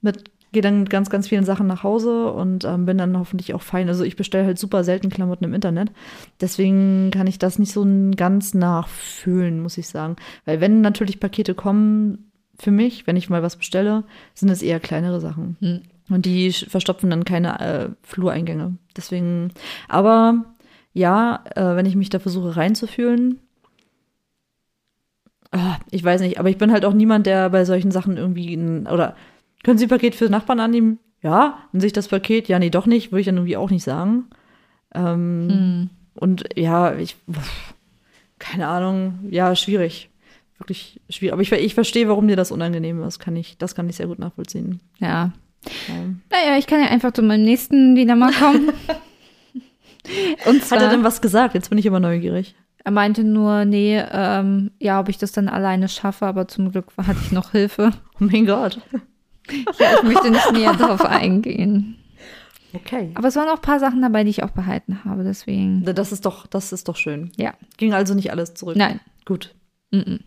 mit, 0.01 0.31
gehe 0.53 0.63
dann 0.63 0.81
mit 0.81 0.91
ganz, 0.91 1.11
ganz 1.11 1.29
vielen 1.29 1.45
Sachen 1.45 1.67
nach 1.67 1.83
Hause 1.83 2.33
und 2.33 2.65
ähm, 2.65 2.87
bin 2.87 2.99
dann 2.99 3.19
hoffentlich 3.19 3.55
auch 3.55 3.63
fein. 3.63 3.89
Also 3.89 4.05
ich 4.05 4.17
bestelle 4.17 4.47
halt 4.47 4.59
super 4.59 4.85
selten 4.85 5.11
Klamotten 5.11 5.45
im 5.45 5.55
Internet. 5.55 5.93
Deswegen 6.41 7.11
kann 7.11 7.27
ich 7.27 7.39
das 7.39 7.59
nicht 7.59 7.73
so 7.73 7.87
ganz 8.17 8.55
nachfühlen, 8.55 9.61
muss 9.61 9.79
ich 9.79 9.89
sagen. 9.89 10.17
Weil 10.47 10.61
wenn 10.61 10.81
natürlich 10.81 11.21
Pakete 11.21 11.55
kommen, 11.55 12.31
für 12.59 12.71
mich, 12.71 13.07
wenn 13.07 13.17
ich 13.17 13.31
mal 13.31 13.43
was 13.43 13.57
bestelle, 13.57 14.05
sind 14.35 14.51
es 14.51 14.63
eher 14.63 14.81
kleinere 14.81 15.21
Sachen. 15.21 15.57
Hm. 15.61 15.81
Und 16.11 16.27
die 16.27 16.53
verstopfen 16.53 17.09
dann 17.11 17.25
keine 17.25 17.61
äh, 17.61 17.89
Flureingänge. 18.03 18.77
Deswegen, 18.97 19.53
aber 19.89 20.45
ja, 20.93 21.45
äh, 21.55 21.77
wenn 21.77 21.87
ich 21.87 21.95
mich 21.97 22.11
da 22.11 22.19
versuche 22.19 22.57
reinzufühlen, 22.57 23.39
ah, 25.53 25.79
ich 25.91 26.03
weiß 26.03 26.21
nicht, 26.21 26.39
aber 26.39 26.51
ich 26.51 26.59
bin 26.59 26.73
halt 26.73 26.85
auch 26.85 26.93
niemand, 26.93 27.27
der 27.27 27.49
bei 27.51 27.65
solchen 27.65 27.91
Sachen 27.93 28.17
irgendwie, 28.17 28.55
ein, 28.55 28.87
oder 28.87 29.15
können 29.63 29.79
Sie 29.79 29.87
ein 29.87 29.91
Paket 29.91 30.15
für 30.15 30.29
Nachbarn 30.29 30.61
annehmen? 30.61 30.99
Ja, 31.23 31.59
und 31.73 31.81
sich 31.81 31.93
das 31.93 32.09
Paket, 32.09 32.49
ja, 32.49 32.59
nee, 32.59 32.71
doch 32.71 32.87
nicht, 32.87 33.13
würde 33.13 33.21
ich 33.21 33.27
dann 33.27 33.37
irgendwie 33.37 33.57
auch 33.57 33.71
nicht 33.71 33.85
sagen. 33.85 34.25
Ähm, 34.95 35.49
Hm. 35.49 35.91
und 36.15 36.45
ja, 36.57 36.95
ich, 36.95 37.17
pff, 37.31 37.75
keine 38.39 38.67
Ahnung, 38.69 39.21
ja, 39.31 39.55
schwierig. 39.55 40.09
Wirklich 40.59 41.01
schwierig. 41.09 41.33
Aber 41.33 41.43
ich, 41.43 41.53
ich 41.53 41.75
verstehe, 41.75 42.09
warum 42.09 42.27
dir 42.27 42.37
das 42.37 42.51
unangenehm 42.51 43.03
ist. 43.03 43.19
Kann 43.19 43.37
ich, 43.37 43.57
das 43.59 43.75
kann 43.75 43.89
ich 43.89 43.97
sehr 43.97 44.07
gut 44.09 44.19
nachvollziehen. 44.19 44.81
Ja, 44.99 45.33
Naja, 46.31 46.57
ich 46.59 46.67
kann 46.67 46.81
ja 46.81 46.89
einfach 46.89 47.13
zu 47.13 47.23
meinem 47.23 47.45
nächsten 47.45 47.95
Dilemma 47.95 48.31
kommen. 48.33 48.71
Und 50.47 50.65
zwar, 50.65 50.79
Hat 50.79 50.87
er 50.87 50.91
denn 50.91 51.05
was 51.05 51.21
gesagt? 51.21 51.55
Jetzt 51.55 51.69
bin 51.69 51.79
ich 51.79 51.87
immer 51.87 52.01
neugierig. 52.01 52.55
er 52.85 52.91
meinte 52.91 53.23
nur, 53.23 53.65
nee, 53.65 54.03
ähm, 54.11 54.71
ja, 54.79 54.99
ob 54.99 55.09
ich 55.09 55.19
das 55.19 55.33
dann 55.33 55.49
alleine 55.49 55.89
schaffe, 55.89 56.27
aber 56.27 56.49
zum 56.49 56.73
Glück 56.73 56.87
hatte 56.97 57.19
ich 57.23 57.33
noch 57.33 57.53
Hilfe. 57.53 57.91
Oh 58.15 58.25
mein 58.25 58.47
Gott. 58.47 58.81
Ja, 59.79 59.97
ich 59.97 60.03
möchte 60.03 60.31
nicht 60.31 60.53
näher 60.53 60.75
darauf 60.75 61.05
eingehen. 61.05 61.97
Okay. 62.73 63.11
Aber 63.15 63.29
es 63.29 63.37
waren 63.37 63.49
auch 63.49 63.57
ein 63.57 63.63
paar 63.63 63.81
Sachen 63.81 64.01
dabei, 64.01 64.23
die 64.25 64.31
ich 64.31 64.43
auch 64.45 64.51
behalten 64.51 65.01
habe, 65.05 65.25
deswegen. 65.25 65.85
Das 65.85 66.13
ist 66.13 66.25
doch, 66.25 66.47
das 66.47 66.73
ist 66.73 66.89
doch 66.89 66.97
schön. 66.97 67.33
Ja. 67.37 67.55
Ging 67.77 67.93
also 67.93 68.15
nicht 68.15 68.31
alles 68.31 68.55
zurück. 68.55 68.77
Nein. 68.77 69.01
Gut. 69.27 69.55
Mhm. 69.91 70.21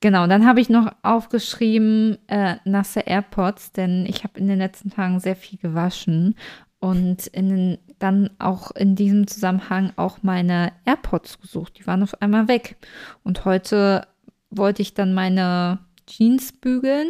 Genau, 0.00 0.28
dann 0.28 0.46
habe 0.46 0.60
ich 0.60 0.68
noch 0.68 0.92
aufgeschrieben 1.02 2.18
äh, 2.28 2.56
nasse 2.64 3.00
AirPods, 3.00 3.72
denn 3.72 4.06
ich 4.06 4.22
habe 4.22 4.38
in 4.38 4.46
den 4.46 4.58
letzten 4.58 4.90
Tagen 4.90 5.18
sehr 5.18 5.34
viel 5.34 5.58
gewaschen 5.58 6.36
und 6.78 7.26
in 7.26 7.48
den, 7.48 7.78
dann 7.98 8.30
auch 8.38 8.70
in 8.70 8.94
diesem 8.94 9.26
Zusammenhang 9.26 9.92
auch 9.96 10.22
meine 10.22 10.72
AirPods 10.84 11.40
gesucht. 11.40 11.78
Die 11.78 11.86
waren 11.86 12.04
auf 12.04 12.22
einmal 12.22 12.46
weg. 12.46 12.76
Und 13.24 13.44
heute 13.44 14.06
wollte 14.50 14.82
ich 14.82 14.94
dann 14.94 15.14
meine 15.14 15.80
Jeans 16.06 16.52
bügeln 16.52 17.08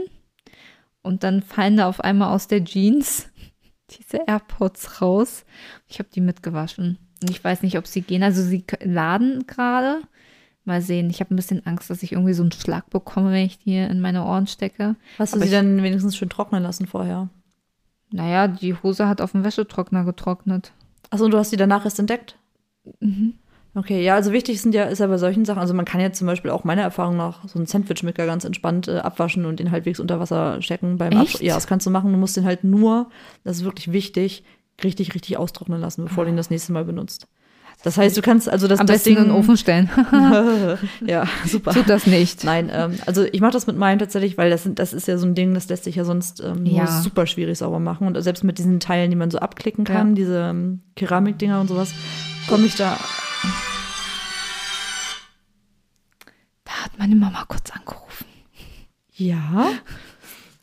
und 1.03 1.25
dann 1.25 1.43
fallen 1.43 1.77
da 1.77 1.89
auf 1.89 2.01
einmal 2.01 2.35
aus 2.35 2.49
der 2.49 2.65
Jeans 2.65 3.29
diese 3.91 4.27
AirPods 4.27 5.03
raus. 5.03 5.45
Ich 5.87 5.99
habe 5.99 6.09
die 6.15 6.23
mitgewaschen. 6.23 6.99
Ich 7.29 7.43
weiß 7.43 7.63
nicht, 7.63 7.77
ob 7.77 7.87
sie 7.87 8.01
gehen. 8.01 8.23
Also 8.23 8.43
sie 8.43 8.65
laden 8.81 9.47
gerade. 9.47 10.01
Mal 10.69 10.83
sehen. 10.83 11.11
Ich 11.11 11.21
habe 11.21 11.35
ein 11.35 11.37
bisschen 11.37 11.67
Angst, 11.67 11.91
dass 11.91 12.03
ich 12.03 12.13
irgendwie 12.13 12.35
so 12.35 12.43
einen 12.43 12.53
Schlag 12.53 12.89
bekomme, 12.91 13.33
wenn 13.33 13.47
ich 13.47 13.59
die 13.59 13.77
in 13.77 14.01
meine 14.01 14.25
Ohren 14.25 14.47
stecke. 14.47 14.95
Hast 15.19 15.33
du 15.33 15.39
Aber 15.39 15.47
sie 15.47 15.51
dann 15.51 15.83
wenigstens 15.83 16.17
schön 16.17 16.29
trocknen 16.29 16.63
lassen 16.63 16.87
vorher? 16.87 17.29
Naja, 18.11 18.49
die 18.49 18.75
Hose 18.75 19.09
hat 19.09 19.21
auf 19.21 19.33
dem 19.33 19.45
Wäschetrockner 19.45 20.05
getrocknet. 20.05 20.73
Achso, 21.11 21.25
und 21.25 21.33
du 21.33 21.39
hast 21.39 21.53
die 21.53 21.57
danach 21.57 21.85
erst 21.85 21.99
entdeckt? 21.99 22.37
Mhm. 23.01 23.35
Okay, 23.75 24.03
ja, 24.03 24.15
also 24.15 24.33
wichtig 24.33 24.61
sind 24.61 24.75
ja, 24.75 24.85
ist 24.85 24.99
ja 24.99 25.07
bei 25.07 25.19
solchen 25.19 25.45
Sachen, 25.45 25.61
also 25.61 25.75
man 25.75 25.85
kann 25.85 26.01
jetzt 26.01 26.19
zum 26.19 26.27
Beispiel 26.27 26.51
auch 26.51 26.65
meiner 26.65 26.83
Erfahrung 26.83 27.17
nach 27.17 27.47
so 27.49 27.59
einen 27.59 27.67
Sandwichmaker 27.67 28.27
ganz 28.27 28.45
entspannt 28.45 28.89
äh, 28.89 28.99
abwaschen 28.99 29.45
und 29.45 29.61
den 29.61 29.71
halbwegs 29.71 30.01
unter 30.01 30.21
Wasser 30.21 30.61
stecken 30.63 30.97
beim 30.97 31.13
Echt? 31.13 31.37
Absch 31.37 31.43
Ja, 31.43 31.55
das 31.55 31.67
kannst 31.67 31.87
du 31.87 31.91
machen. 31.91 32.13
Du 32.13 32.19
musst 32.19 32.37
den 32.37 32.45
halt 32.45 32.65
nur, 32.65 33.11
das 33.45 33.59
ist 33.59 33.65
wirklich 33.65 33.93
wichtig, 33.93 34.43
richtig, 34.83 35.15
richtig 35.15 35.37
austrocknen 35.37 35.81
lassen, 35.81 36.05
bevor 36.05 36.25
du 36.25 36.31
ihn 36.31 36.37
das 36.37 36.51
nächste 36.51 36.73
Mal 36.73 36.85
benutzt. 36.85 37.29
Das 37.85 37.97
heißt, 37.97 38.17
du 38.17 38.23
kannst 38.23 38.49
also 38.49 38.67
das, 38.67 38.81
Am 38.81 38.87
das 38.87 38.97
besten 38.97 39.11
Ding. 39.11 39.19
in 39.19 39.25
den 39.27 39.33
Ofen 39.33 39.57
stellen. 39.57 39.89
ja, 41.07 41.25
super. 41.47 41.73
Tut 41.73 41.89
das 41.89 42.07
nicht. 42.09 42.43
Nein, 42.43 42.69
ähm, 42.73 42.99
also 43.07 43.25
ich 43.25 43.41
mache 43.41 43.53
das 43.53 43.69
mit 43.69 43.77
meinen 43.77 44.01
tatsächlich, 44.01 44.37
weil 44.37 44.51
das, 44.51 44.69
das 44.75 44.93
ist 44.93 45.07
ja 45.07 45.17
so 45.17 45.27
ein 45.27 45.37
Ding, 45.37 45.55
das 45.55 45.69
lässt 45.69 45.85
sich 45.85 45.95
ja 45.95 46.05
sonst 46.05 46.41
ähm, 46.41 46.65
nur 46.65 46.73
Ja. 46.73 46.87
super 47.01 47.27
schwierig 47.27 47.57
sauber 47.57 47.79
machen. 47.79 48.09
Und 48.09 48.21
selbst 48.21 48.43
mit 48.43 48.59
diesen 48.59 48.81
Teilen, 48.81 49.11
die 49.11 49.17
man 49.17 49.31
so 49.31 49.39
abklicken 49.39 49.85
kann, 49.85 50.09
Ja. 50.09 50.15
diese 50.15 50.39
ähm, 50.51 50.81
Keramikdinger 50.97 51.61
und 51.61 51.69
sowas, 51.69 51.93
komme 52.49 52.67
ich 52.67 52.75
da. 52.75 52.99
Da 56.65 56.73
hat 56.85 56.99
meine 56.99 57.15
Mama 57.17 57.45
kurz 57.47 57.71
angerufen. 57.71 58.27
Ja. 59.15 59.71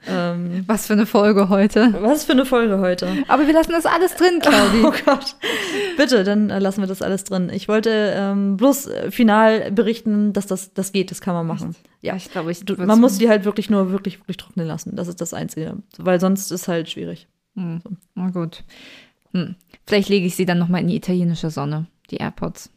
Ähm, 0.07 0.63
Was 0.67 0.87
für 0.87 0.93
eine 0.93 1.05
Folge 1.05 1.49
heute. 1.49 1.93
was 2.01 2.25
für 2.25 2.33
eine 2.33 2.45
Folge 2.45 2.79
heute. 2.79 3.07
Aber 3.27 3.47
wir 3.47 3.53
lassen 3.53 3.71
das 3.71 3.85
alles 3.85 4.15
drin, 4.15 4.39
Claudi. 4.41 4.81
Oh 4.83 4.93
Gott. 5.05 5.35
Bitte, 5.97 6.23
dann 6.23 6.49
äh, 6.49 6.59
lassen 6.59 6.81
wir 6.81 6.87
das 6.87 7.01
alles 7.01 7.23
drin. 7.23 7.49
Ich 7.53 7.67
wollte 7.67 8.13
ähm, 8.15 8.57
bloß 8.57 8.87
äh, 8.87 9.11
final 9.11 9.71
berichten, 9.71 10.33
dass 10.33 10.47
das, 10.47 10.73
das 10.73 10.91
geht, 10.91 11.11
das 11.11 11.21
kann 11.21 11.33
man 11.33 11.47
machen. 11.47 11.75
Ja. 12.01 12.15
ich 12.15 12.31
glaube, 12.31 12.51
ich 12.51 12.63
Du, 12.65 12.75
man 12.77 12.99
muss 12.99 13.17
die 13.17 13.29
halt 13.29 13.45
wirklich 13.45 13.69
nur 13.69 13.91
wirklich, 13.91 14.19
wirklich 14.19 14.37
trocknen 14.37 14.67
lassen. 14.67 14.95
Das 14.95 15.07
ist 15.07 15.21
das 15.21 15.33
Einzige. 15.33 15.77
Weil 15.97 16.19
sonst 16.19 16.51
ist 16.51 16.67
halt 16.67 16.89
schwierig. 16.89 17.27
Hm. 17.55 17.81
Na 18.15 18.29
gut. 18.29 18.63
Hm. 19.33 19.55
Vielleicht 19.87 20.09
lege 20.09 20.25
ich 20.27 20.35
sie 20.35 20.45
dann 20.45 20.57
nochmal 20.59 20.81
in 20.81 20.87
die 20.87 20.95
italienische 20.95 21.49
Sonne, 21.49 21.85
die 22.11 22.17
AirPods. 22.17 22.69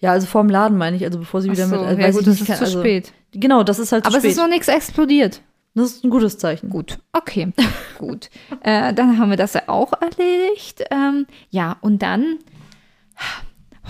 Ja, 0.00 0.12
also 0.12 0.26
vorm 0.26 0.48
Laden 0.48 0.78
meine 0.78 0.96
ich, 0.96 1.04
also 1.04 1.18
bevor 1.18 1.42
sie 1.42 1.50
wieder 1.50 1.66
so, 1.66 1.76
mit. 1.76 1.98
äh, 1.98 2.02
ja 2.02 2.10
gut, 2.12 2.26
das 2.26 2.40
ist 2.40 2.46
kann- 2.46 2.56
zu 2.56 2.64
also, 2.64 2.80
spät. 2.80 3.12
Genau, 3.32 3.64
das 3.64 3.78
ist 3.80 3.90
halt 3.92 4.04
Aber 4.06 4.12
zu 4.12 4.18
es 4.18 4.22
spät. 4.22 4.30
ist 4.32 4.38
noch 4.38 4.48
nichts 4.48 4.68
explodiert. 4.68 5.42
Das 5.74 5.92
ist 5.92 6.04
ein 6.04 6.10
gutes 6.10 6.38
Zeichen. 6.38 6.70
Gut, 6.70 6.98
okay, 7.12 7.52
gut. 7.98 8.30
Äh, 8.62 8.92
dann 8.94 9.18
haben 9.18 9.30
wir 9.30 9.36
das 9.36 9.54
ja 9.54 9.62
auch 9.66 9.92
erledigt. 9.92 10.84
Ähm, 10.90 11.26
ja, 11.50 11.76
und 11.80 12.02
dann 12.02 12.38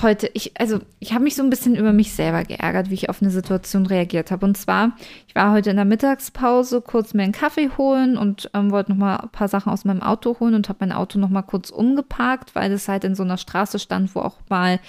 heute, 0.03 0.31
ich, 0.35 0.59
also 0.59 0.81
ich 1.01 1.12
habe 1.12 1.24
mich 1.24 1.35
so 1.35 1.43
ein 1.43 1.51
bisschen 1.51 1.74
über 1.74 1.93
mich 1.93 2.12
selber 2.12 2.45
geärgert, 2.45 2.91
wie 2.91 2.95
ich 2.95 3.09
auf 3.09 3.22
eine 3.22 3.31
Situation 3.31 3.87
reagiert 3.87 4.31
habe. 4.31 4.47
Und 4.47 4.57
zwar, 4.57 4.93
ich 5.26 5.35
war 5.35 5.53
heute 5.53 5.70
in 5.70 5.76
der 5.76 5.85
Mittagspause 5.85 6.81
kurz 6.81 7.14
mir 7.14 7.22
einen 7.22 7.33
Kaffee 7.33 7.70
holen 7.76 8.16
und 8.16 8.51
ähm, 8.55 8.70
wollte 8.70 8.93
noch 8.93 8.99
mal 8.99 9.16
ein 9.16 9.31
paar 9.31 9.49
Sachen 9.49 9.72
aus 9.72 9.85
meinem 9.85 10.03
Auto 10.03 10.39
holen 10.41 10.55
und 10.55 10.68
habe 10.68 10.79
mein 10.81 10.93
Auto 10.93 11.18
noch 11.18 11.31
mal 11.31 11.43
kurz 11.43 11.70
umgeparkt, 11.70 12.55
weil 12.55 12.72
es 12.72 12.89
halt 12.89 13.05
in 13.05 13.14
so 13.14 13.22
einer 13.22 13.39
Straße 13.39 13.79
stand, 13.79 14.14
wo 14.14 14.20
auch 14.20 14.37
mal 14.49 14.81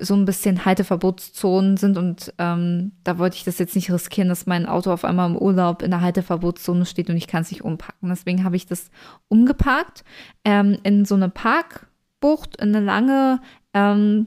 so 0.00 0.14
ein 0.14 0.24
bisschen 0.24 0.64
Halteverbotszonen 0.64 1.76
sind 1.76 1.96
und 1.96 2.32
ähm, 2.38 2.92
da 3.04 3.18
wollte 3.18 3.36
ich 3.36 3.44
das 3.44 3.58
jetzt 3.58 3.74
nicht 3.74 3.90
riskieren, 3.90 4.28
dass 4.28 4.46
mein 4.46 4.66
Auto 4.66 4.92
auf 4.92 5.04
einmal 5.04 5.28
im 5.28 5.36
Urlaub 5.36 5.82
in 5.82 5.90
der 5.90 6.00
Halteverbotszone 6.00 6.86
steht 6.86 7.10
und 7.10 7.16
ich 7.16 7.26
kann 7.26 7.42
es 7.42 7.50
nicht 7.50 7.64
umpacken. 7.64 8.08
Deswegen 8.08 8.44
habe 8.44 8.56
ich 8.56 8.66
das 8.66 8.90
umgeparkt 9.28 10.04
ähm, 10.44 10.78
in 10.82 11.04
so 11.04 11.14
eine 11.14 11.28
Parkbucht, 11.28 12.56
in 12.56 12.74
eine 12.74 12.84
lange, 12.84 13.40
ähm, 13.74 14.26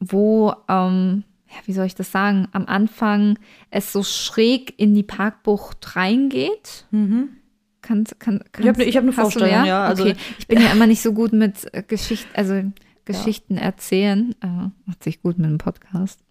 wo, 0.00 0.54
ähm, 0.68 1.24
ja, 1.48 1.56
wie 1.66 1.72
soll 1.72 1.86
ich 1.86 1.94
das 1.94 2.12
sagen, 2.12 2.48
am 2.52 2.66
Anfang 2.66 3.38
es 3.70 3.92
so 3.92 4.02
schräg 4.02 4.74
in 4.78 4.94
die 4.94 5.02
Parkbucht 5.02 5.96
reingeht. 5.96 6.86
Kann, 7.82 8.04
kann, 8.18 8.44
Ich 8.58 8.68
habe 8.68 8.78
ne, 8.78 8.84
ich 8.84 8.96
hab 8.96 9.02
eine 9.02 9.10
Hast 9.12 9.18
du, 9.18 9.22
Vorstellung, 9.22 9.64
ja. 9.66 9.84
Also, 9.84 10.04
okay. 10.04 10.16
Ich 10.38 10.46
bin 10.46 10.60
ja 10.60 10.70
immer 10.70 10.86
nicht 10.86 11.02
so 11.02 11.12
gut 11.12 11.32
mit 11.32 11.72
äh, 11.72 11.82
Geschichten, 11.82 12.28
also 12.34 12.62
Geschichten 13.12 13.56
erzählen. 13.56 14.34
Äh, 14.42 14.70
macht 14.86 15.04
sich 15.04 15.22
gut 15.22 15.38
mit 15.38 15.46
einem 15.46 15.58
Podcast. 15.58 16.22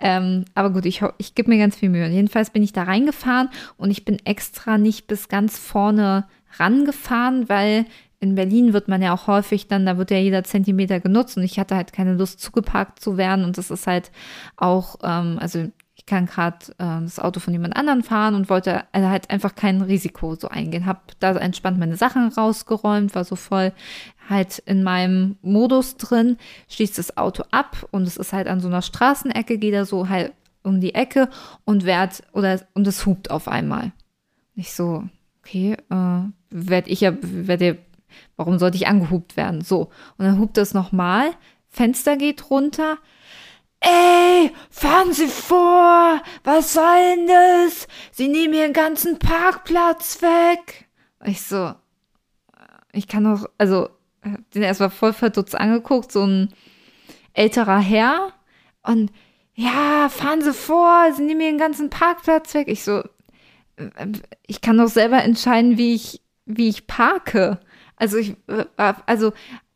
Ähm, 0.00 0.44
aber 0.54 0.70
gut, 0.70 0.86
ich, 0.86 1.02
ich 1.18 1.34
gebe 1.34 1.50
mir 1.50 1.58
ganz 1.58 1.76
viel 1.76 1.88
Mühe. 1.88 2.08
Jedenfalls 2.08 2.50
bin 2.50 2.62
ich 2.62 2.72
da 2.72 2.82
reingefahren 2.82 3.48
und 3.76 3.90
ich 3.90 4.04
bin 4.04 4.18
extra 4.24 4.76
nicht 4.76 5.06
bis 5.06 5.28
ganz 5.28 5.58
vorne 5.58 6.26
rangefahren, 6.58 7.48
weil 7.48 7.86
in 8.20 8.34
Berlin 8.34 8.72
wird 8.72 8.88
man 8.88 9.02
ja 9.02 9.14
auch 9.14 9.26
häufig 9.26 9.68
dann, 9.68 9.86
da 9.86 9.98
wird 9.98 10.10
ja 10.10 10.18
jeder 10.18 10.44
Zentimeter 10.44 11.00
genutzt 11.00 11.36
und 11.36 11.42
ich 11.42 11.58
hatte 11.58 11.76
halt 11.76 11.92
keine 11.92 12.14
Lust 12.14 12.40
zugeparkt 12.40 12.98
zu 13.00 13.16
werden 13.16 13.44
und 13.44 13.58
das 13.58 13.70
ist 13.70 13.86
halt 13.86 14.10
auch, 14.56 14.96
ähm, 15.02 15.38
also 15.40 15.70
ich 16.04 16.10
kann 16.10 16.26
gerade 16.26 16.58
äh, 16.72 17.00
das 17.00 17.18
Auto 17.18 17.40
von 17.40 17.54
jemand 17.54 17.76
anderen 17.76 18.02
fahren 18.02 18.34
und 18.34 18.50
wollte 18.50 18.84
also 18.92 19.08
halt 19.08 19.30
einfach 19.30 19.54
kein 19.54 19.80
Risiko 19.80 20.34
so 20.34 20.48
eingehen. 20.48 20.84
Hab 20.84 21.18
da 21.18 21.32
entspannt 21.32 21.78
meine 21.78 21.96
Sachen 21.96 22.28
rausgeräumt, 22.28 23.14
war 23.14 23.24
so 23.24 23.36
voll 23.36 23.72
halt 24.28 24.58
in 24.66 24.82
meinem 24.82 25.36
Modus 25.40 25.96
drin, 25.96 26.36
schließt 26.68 26.98
das 26.98 27.16
Auto 27.16 27.44
ab 27.50 27.88
und 27.90 28.02
es 28.02 28.18
ist 28.18 28.34
halt 28.34 28.48
an 28.48 28.60
so 28.60 28.68
einer 28.68 28.82
Straßenecke, 28.82 29.56
geht 29.56 29.72
er 29.72 29.86
so 29.86 30.10
halt 30.10 30.34
um 30.62 30.78
die 30.78 30.94
Ecke 30.94 31.30
und 31.64 31.86
werd 31.86 32.22
oder 32.32 32.60
und 32.74 32.86
es 32.86 33.06
hupt 33.06 33.30
auf 33.30 33.48
einmal. 33.48 33.92
Nicht 34.54 34.74
so, 34.74 35.04
okay, 35.40 35.74
äh, 35.88 36.20
werd 36.50 36.86
ich 36.86 37.00
ja, 37.00 37.14
werd 37.22 37.62
ihr, 37.62 37.78
warum 38.36 38.58
sollte 38.58 38.76
ich 38.76 38.88
angehupt 38.88 39.38
werden? 39.38 39.62
So. 39.62 39.90
Und 40.18 40.26
dann 40.26 40.38
hupt 40.38 40.58
es 40.58 40.74
nochmal, 40.74 41.30
Fenster 41.70 42.18
geht 42.18 42.50
runter, 42.50 42.98
Ey, 43.86 44.50
fahren 44.70 45.12
Sie 45.12 45.26
vor! 45.26 46.22
Was 46.42 46.72
soll 46.72 47.16
denn 47.16 47.26
das? 47.26 47.86
Sie 48.12 48.28
nehmen 48.28 48.54
Ihren 48.54 48.72
ganzen 48.72 49.18
Parkplatz 49.18 50.22
weg. 50.22 50.88
Ich 51.22 51.42
so, 51.42 51.66
äh, 51.66 51.74
ich 52.92 53.08
kann 53.08 53.24
doch, 53.24 53.44
also, 53.58 53.90
hab 54.22 54.50
den 54.52 54.62
erstmal 54.62 54.88
voll 54.88 55.12
verdutzt 55.12 55.54
angeguckt, 55.54 56.12
so 56.12 56.24
ein 56.24 56.54
älterer 57.34 57.78
Herr. 57.78 58.32
Und 58.82 59.12
ja, 59.54 60.08
fahren 60.08 60.40
Sie 60.40 60.54
vor, 60.54 61.12
Sie 61.12 61.22
nehmen 61.22 61.42
Ihren 61.42 61.58
ganzen 61.58 61.90
Parkplatz 61.90 62.54
weg. 62.54 62.68
Ich 62.68 62.84
so, 62.84 63.02
äh, 63.76 64.06
ich 64.46 64.62
kann 64.62 64.78
doch 64.78 64.88
selber 64.88 65.22
entscheiden, 65.22 65.76
wie 65.76 65.94
ich, 65.94 66.22
wie 66.46 66.70
ich 66.70 66.86
parke. 66.86 67.60
Also 67.96 68.16
ich, 68.16 68.34
äh, 68.46 68.94
also 69.04 69.34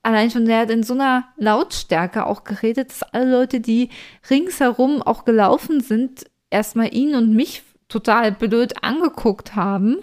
allein 0.09 0.31
schon, 0.31 0.47
der 0.47 0.61
hat 0.61 0.71
in 0.71 0.83
so 0.83 0.95
einer 0.95 1.25
Lautstärke 1.37 2.27
auch 2.27 2.45
geredet, 2.45 2.91
dass 2.91 3.03
alle 3.03 3.31
Leute, 3.31 3.61
die 3.61 3.91
ringsherum 4.31 5.03
auch 5.03 5.25
gelaufen 5.25 5.81
sind, 5.81 6.25
erstmal 6.51 6.95
ihn 6.95 7.15
und 7.15 7.35
mich 7.35 7.63
total 7.89 8.33
blöd 8.33 8.83
angeguckt 8.83 9.55
haben. 9.55 9.99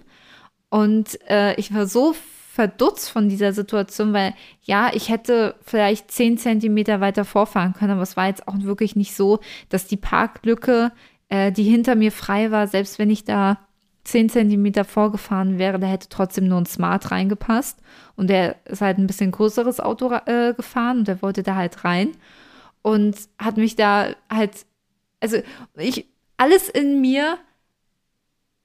Und 0.69 1.19
äh, 1.27 1.55
ich 1.55 1.73
war 1.73 1.87
so 1.87 2.15
verdutzt 2.53 3.09
von 3.09 3.29
dieser 3.29 3.51
Situation, 3.51 4.13
weil 4.13 4.33
ja, 4.61 4.91
ich 4.93 5.09
hätte 5.09 5.55
vielleicht 5.63 6.11
zehn 6.11 6.37
Zentimeter 6.37 7.01
weiter 7.01 7.25
vorfahren 7.25 7.73
können, 7.73 7.93
aber 7.93 8.03
es 8.03 8.15
war 8.15 8.27
jetzt 8.27 8.47
auch 8.47 8.55
wirklich 8.59 8.95
nicht 8.95 9.15
so, 9.15 9.39
dass 9.69 9.87
die 9.87 9.97
Parklücke, 9.97 10.91
äh, 11.29 11.51
die 11.51 11.63
hinter 11.63 11.95
mir 11.95 12.11
frei 12.11 12.51
war, 12.51 12.67
selbst 12.67 12.99
wenn 12.99 13.09
ich 13.09 13.23
da 13.23 13.59
zehn 14.05 14.29
Zentimeter 14.29 14.85
vorgefahren 14.85 15.59
wäre, 15.59 15.79
da 15.79 15.87
hätte 15.87 16.07
trotzdem 16.09 16.47
nur 16.47 16.59
ein 16.59 16.65
Smart 16.65 17.11
reingepasst. 17.11 17.79
Und 18.15 18.29
der 18.29 18.55
ist 18.65 18.81
halt 18.81 18.97
ein 18.97 19.07
bisschen 19.07 19.31
größeres 19.31 19.79
Auto 19.79 20.13
äh, 20.25 20.53
gefahren 20.53 20.99
und 20.99 21.07
der 21.07 21.21
wollte 21.21 21.43
da 21.43 21.55
halt 21.55 21.83
rein 21.83 22.11
und 22.81 23.17
hat 23.39 23.57
mich 23.57 23.75
da 23.75 24.15
halt, 24.29 24.65
also 25.19 25.37
ich, 25.75 26.05
alles 26.37 26.69
in 26.69 27.01
mir 27.01 27.39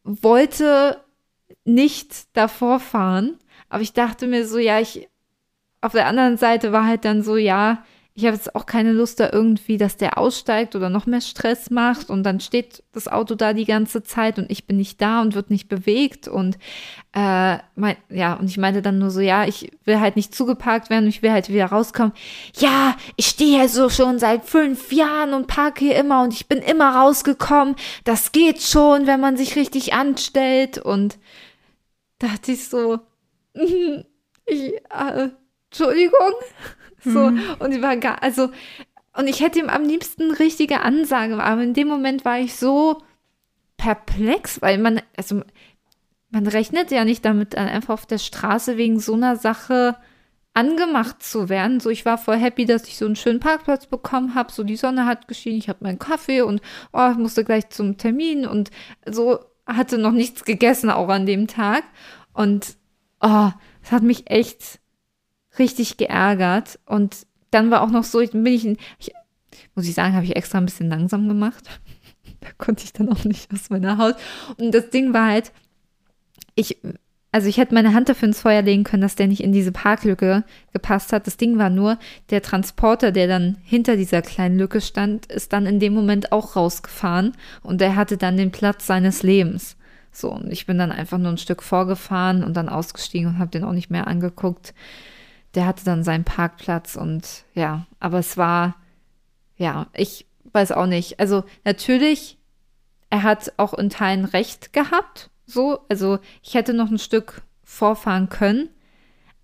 wollte 0.04 1.02
nicht 1.64 2.36
davor 2.36 2.80
fahren. 2.80 3.38
Aber 3.70 3.82
ich 3.82 3.94
dachte 3.94 4.26
mir 4.26 4.46
so, 4.46 4.58
ja, 4.58 4.78
ich, 4.78 5.08
auf 5.80 5.92
der 5.92 6.06
anderen 6.06 6.36
Seite 6.36 6.70
war 6.70 6.84
halt 6.84 7.06
dann 7.06 7.22
so, 7.22 7.36
ja, 7.36 7.82
ich 8.20 8.26
habe 8.26 8.36
jetzt 8.36 8.54
auch 8.54 8.66
keine 8.66 8.92
Lust 8.92 9.18
da 9.18 9.30
irgendwie, 9.32 9.78
dass 9.78 9.96
der 9.96 10.18
aussteigt 10.18 10.76
oder 10.76 10.90
noch 10.90 11.06
mehr 11.06 11.22
Stress 11.22 11.70
macht 11.70 12.10
und 12.10 12.22
dann 12.22 12.38
steht 12.38 12.82
das 12.92 13.08
Auto 13.08 13.34
da 13.34 13.54
die 13.54 13.64
ganze 13.64 14.02
Zeit 14.02 14.38
und 14.38 14.50
ich 14.50 14.66
bin 14.66 14.76
nicht 14.76 15.00
da 15.00 15.22
und 15.22 15.34
wird 15.34 15.48
nicht 15.48 15.68
bewegt 15.68 16.28
und 16.28 16.58
äh, 17.14 17.56
mein, 17.76 17.96
ja, 18.10 18.34
und 18.34 18.50
ich 18.50 18.58
meinte 18.58 18.82
dann 18.82 18.98
nur 18.98 19.10
so, 19.10 19.20
ja, 19.20 19.46
ich 19.46 19.72
will 19.86 20.00
halt 20.00 20.16
nicht 20.16 20.34
zugeparkt 20.34 20.90
werden, 20.90 21.08
ich 21.08 21.22
will 21.22 21.32
halt 21.32 21.48
wieder 21.48 21.64
rauskommen. 21.64 22.12
Ja, 22.58 22.94
ich 23.16 23.26
stehe 23.26 23.58
hier 23.58 23.68
so 23.70 23.88
schon 23.88 24.18
seit 24.18 24.44
fünf 24.44 24.92
Jahren 24.92 25.32
und 25.32 25.46
parke 25.46 25.86
hier 25.86 25.96
immer 25.96 26.22
und 26.22 26.34
ich 26.34 26.46
bin 26.46 26.58
immer 26.58 26.96
rausgekommen. 26.96 27.74
Das 28.04 28.32
geht 28.32 28.60
schon, 28.60 29.06
wenn 29.06 29.20
man 29.20 29.38
sich 29.38 29.56
richtig 29.56 29.94
anstellt 29.94 30.76
und 30.76 31.18
dachte 32.18 32.52
ich 32.52 32.68
so, 32.68 32.98
ich, 33.54 34.74
äh, 34.90 35.30
Entschuldigung. 35.70 36.34
So, 37.04 37.30
mhm. 37.30 37.40
und 37.58 37.72
die 37.72 37.82
war 37.82 37.96
gar, 37.96 38.22
also, 38.22 38.50
und 39.16 39.26
ich 39.28 39.40
hätte 39.40 39.58
ihm 39.58 39.68
am 39.68 39.84
liebsten 39.84 40.32
richtige 40.32 40.80
Ansage, 40.80 41.42
aber 41.42 41.62
in 41.62 41.74
dem 41.74 41.88
Moment 41.88 42.24
war 42.24 42.38
ich 42.38 42.56
so 42.56 43.02
perplex, 43.76 44.62
weil 44.62 44.78
man, 44.78 45.00
also, 45.16 45.42
man 46.30 46.46
rechnet 46.46 46.90
ja 46.90 47.04
nicht 47.04 47.24
damit, 47.24 47.56
einfach 47.56 47.94
auf 47.94 48.06
der 48.06 48.18
Straße 48.18 48.76
wegen 48.76 49.00
so 49.00 49.14
einer 49.14 49.36
Sache 49.36 49.96
angemacht 50.54 51.22
zu 51.22 51.48
werden. 51.48 51.80
So, 51.80 51.90
ich 51.90 52.04
war 52.04 52.18
voll 52.18 52.36
happy, 52.36 52.64
dass 52.66 52.86
ich 52.86 52.96
so 52.96 53.06
einen 53.06 53.16
schönen 53.16 53.40
Parkplatz 53.40 53.86
bekommen 53.86 54.34
habe. 54.34 54.52
So, 54.52 54.64
die 54.64 54.76
Sonne 54.76 55.06
hat 55.06 55.28
geschienen, 55.28 55.58
ich 55.58 55.68
habe 55.68 55.84
meinen 55.84 55.98
Kaffee 55.98 56.42
und 56.42 56.60
oh, 56.92 57.08
ich 57.10 57.18
musste 57.18 57.44
gleich 57.44 57.70
zum 57.70 57.98
Termin 57.98 58.46
und 58.46 58.70
so 59.06 59.40
hatte 59.66 59.98
noch 59.98 60.12
nichts 60.12 60.44
gegessen 60.44 60.90
auch 60.90 61.08
an 61.08 61.26
dem 61.26 61.46
Tag. 61.46 61.84
Und 62.32 62.76
oh, 63.20 63.50
es 63.82 63.92
hat 63.92 64.02
mich 64.02 64.30
echt 64.30 64.79
richtig 65.58 65.96
geärgert. 65.96 66.78
Und 66.86 67.26
dann 67.50 67.70
war 67.70 67.82
auch 67.82 67.90
noch 67.90 68.04
so, 68.04 68.20
ich 68.20 68.30
bin 68.32 68.46
ich, 68.46 68.66
ich 68.98 69.12
muss 69.74 69.88
ich 69.88 69.94
sagen, 69.94 70.14
habe 70.14 70.24
ich 70.24 70.36
extra 70.36 70.58
ein 70.58 70.66
bisschen 70.66 70.88
langsam 70.88 71.28
gemacht. 71.28 71.64
da 72.40 72.48
konnte 72.58 72.84
ich 72.84 72.92
dann 72.92 73.08
auch 73.10 73.24
nicht 73.24 73.52
aus 73.52 73.70
meiner 73.70 73.98
Haut. 73.98 74.16
Und 74.56 74.72
das 74.72 74.90
Ding 74.90 75.12
war 75.12 75.26
halt, 75.26 75.52
ich, 76.54 76.78
also 77.32 77.48
ich 77.48 77.58
hätte 77.58 77.74
meine 77.74 77.94
Hand 77.94 78.08
dafür 78.08 78.28
ins 78.28 78.40
Feuer 78.40 78.62
legen 78.62 78.84
können, 78.84 79.02
dass 79.02 79.14
der 79.14 79.28
nicht 79.28 79.42
in 79.42 79.52
diese 79.52 79.72
Parklücke 79.72 80.44
gepasst 80.72 81.12
hat. 81.12 81.26
Das 81.26 81.36
Ding 81.36 81.58
war 81.58 81.70
nur, 81.70 81.98
der 82.30 82.42
Transporter, 82.42 83.12
der 83.12 83.28
dann 83.28 83.58
hinter 83.62 83.96
dieser 83.96 84.22
kleinen 84.22 84.58
Lücke 84.58 84.80
stand, 84.80 85.26
ist 85.26 85.52
dann 85.52 85.66
in 85.66 85.80
dem 85.80 85.94
Moment 85.94 86.32
auch 86.32 86.56
rausgefahren 86.56 87.32
und 87.62 87.80
der 87.80 87.96
hatte 87.96 88.16
dann 88.16 88.36
den 88.36 88.50
Platz 88.50 88.86
seines 88.86 89.22
Lebens. 89.22 89.76
So, 90.12 90.32
und 90.32 90.50
ich 90.50 90.66
bin 90.66 90.76
dann 90.76 90.90
einfach 90.90 91.18
nur 91.18 91.30
ein 91.30 91.38
Stück 91.38 91.62
vorgefahren 91.62 92.42
und 92.42 92.56
dann 92.56 92.68
ausgestiegen 92.68 93.28
und 93.28 93.38
habe 93.38 93.52
den 93.52 93.62
auch 93.62 93.72
nicht 93.72 93.90
mehr 93.90 94.08
angeguckt 94.08 94.74
der 95.54 95.66
hatte 95.66 95.84
dann 95.84 96.04
seinen 96.04 96.24
Parkplatz 96.24 96.96
und 96.96 97.44
ja, 97.54 97.86
aber 97.98 98.18
es 98.18 98.36
war, 98.36 98.76
ja, 99.56 99.88
ich 99.94 100.26
weiß 100.52 100.72
auch 100.72 100.86
nicht. 100.86 101.18
Also 101.20 101.44
natürlich, 101.64 102.38
er 103.10 103.22
hat 103.22 103.52
auch 103.56 103.74
in 103.74 103.90
Teilen 103.90 104.24
recht 104.24 104.72
gehabt, 104.72 105.30
so, 105.46 105.80
also 105.88 106.18
ich 106.42 106.54
hätte 106.54 106.74
noch 106.74 106.90
ein 106.90 106.98
Stück 106.98 107.42
vorfahren 107.64 108.28
können, 108.28 108.68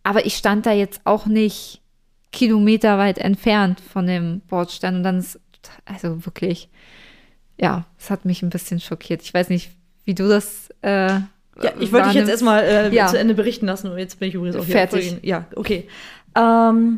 aber 0.02 0.26
ich 0.26 0.36
stand 0.36 0.66
da 0.66 0.72
jetzt 0.72 1.00
auch 1.04 1.26
nicht 1.26 1.82
kilometerweit 2.30 3.18
entfernt 3.18 3.80
von 3.80 4.06
dem 4.06 4.40
Bordstein 4.42 4.96
und 4.96 5.02
dann 5.02 5.18
ist, 5.18 5.40
also 5.84 6.24
wirklich, 6.26 6.68
ja, 7.58 7.86
es 7.98 8.10
hat 8.10 8.24
mich 8.24 8.42
ein 8.42 8.50
bisschen 8.50 8.78
schockiert. 8.78 9.22
Ich 9.22 9.34
weiß 9.34 9.48
nicht, 9.48 9.70
wie 10.04 10.14
du 10.14 10.28
das 10.28 10.68
äh, 10.82 11.20
ja, 11.62 11.72
ich 11.78 11.92
wollte 11.92 12.08
dich 12.08 12.16
jetzt 12.16 12.28
erstmal 12.28 12.62
äh, 12.62 12.94
ja. 12.94 13.06
zu 13.06 13.18
Ende 13.18 13.34
berichten 13.34 13.66
lassen 13.66 13.90
und 13.90 13.98
jetzt 13.98 14.18
bin 14.18 14.28
ich 14.28 14.34
übrigens 14.34 14.56
auch 14.56 14.64
fertig. 14.64 15.18
Ja, 15.22 15.46
okay. 15.54 15.88
Ähm, 16.36 16.96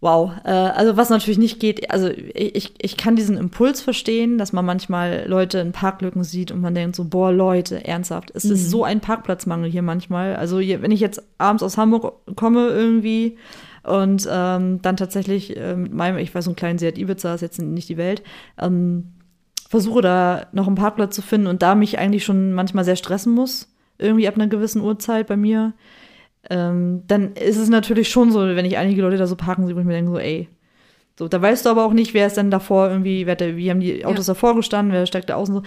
wow. 0.00 0.32
Äh, 0.44 0.50
also 0.50 0.96
was 0.96 1.10
natürlich 1.10 1.38
nicht 1.38 1.60
geht, 1.60 1.90
also 1.90 2.08
ich, 2.08 2.74
ich 2.78 2.96
kann 2.96 3.16
diesen 3.16 3.36
Impuls 3.36 3.80
verstehen, 3.80 4.38
dass 4.38 4.52
man 4.52 4.64
manchmal 4.64 5.24
Leute 5.26 5.58
in 5.58 5.72
Parklücken 5.72 6.24
sieht 6.24 6.50
und 6.50 6.60
man 6.60 6.74
denkt 6.74 6.96
so, 6.96 7.04
boah, 7.04 7.32
Leute, 7.32 7.84
ernsthaft, 7.84 8.30
es 8.34 8.44
mhm. 8.44 8.52
ist 8.52 8.70
so 8.70 8.84
ein 8.84 9.00
Parkplatzmangel 9.00 9.70
hier 9.70 9.82
manchmal. 9.82 10.36
Also 10.36 10.58
hier, 10.58 10.80
wenn 10.82 10.90
ich 10.90 11.00
jetzt 11.00 11.22
abends 11.38 11.62
aus 11.62 11.76
Hamburg 11.76 12.14
komme 12.34 12.68
irgendwie 12.68 13.36
und 13.82 14.26
ähm, 14.30 14.80
dann 14.82 14.96
tatsächlich 14.96 15.56
äh, 15.56 15.76
mit 15.76 15.92
meinem, 15.92 16.18
ich 16.18 16.34
weiß, 16.34 16.44
so 16.44 16.50
einen 16.50 16.56
kleinen 16.56 16.78
Seat 16.78 16.98
Ibiza 16.98 17.34
ist 17.34 17.40
jetzt 17.42 17.60
nicht 17.60 17.88
die 17.88 17.96
Welt, 17.96 18.22
ähm, 18.58 19.12
versuche 19.76 20.00
da 20.00 20.46
noch 20.52 20.66
einen 20.66 20.76
Parkplatz 20.76 21.14
zu 21.14 21.20
finden 21.20 21.48
und 21.48 21.60
da 21.60 21.74
mich 21.74 21.98
eigentlich 21.98 22.24
schon 22.24 22.54
manchmal 22.54 22.86
sehr 22.86 22.96
stressen 22.96 23.34
muss, 23.34 23.68
irgendwie 23.98 24.26
ab 24.26 24.36
einer 24.36 24.46
gewissen 24.46 24.80
Uhrzeit 24.80 25.26
bei 25.26 25.36
mir, 25.36 25.74
ähm, 26.48 27.02
dann 27.08 27.34
ist 27.34 27.58
es 27.58 27.68
natürlich 27.68 28.08
schon 28.08 28.32
so, 28.32 28.40
wenn 28.40 28.64
ich 28.64 28.78
einige 28.78 29.02
Leute 29.02 29.18
da 29.18 29.26
so 29.26 29.36
parken 29.36 29.66
sehe, 29.66 29.76
wo 29.76 29.80
ich 29.80 29.84
mir 29.84 29.92
denke, 29.92 30.12
so, 30.12 30.18
ey, 30.18 30.48
so, 31.18 31.28
da 31.28 31.42
weißt 31.42 31.66
du 31.66 31.70
aber 31.70 31.84
auch 31.84 31.92
nicht, 31.92 32.14
wer 32.14 32.26
ist 32.26 32.38
denn 32.38 32.50
davor 32.50 32.88
irgendwie, 32.88 33.26
wer 33.26 33.36
der, 33.36 33.58
wie 33.58 33.70
haben 33.70 33.80
die 33.80 34.06
Autos 34.06 34.28
ja. 34.28 34.32
davor 34.32 34.54
gestanden, 34.56 34.94
wer 34.94 35.04
steckt 35.04 35.28
da 35.28 35.34
außen 35.34 35.56
so. 35.56 35.62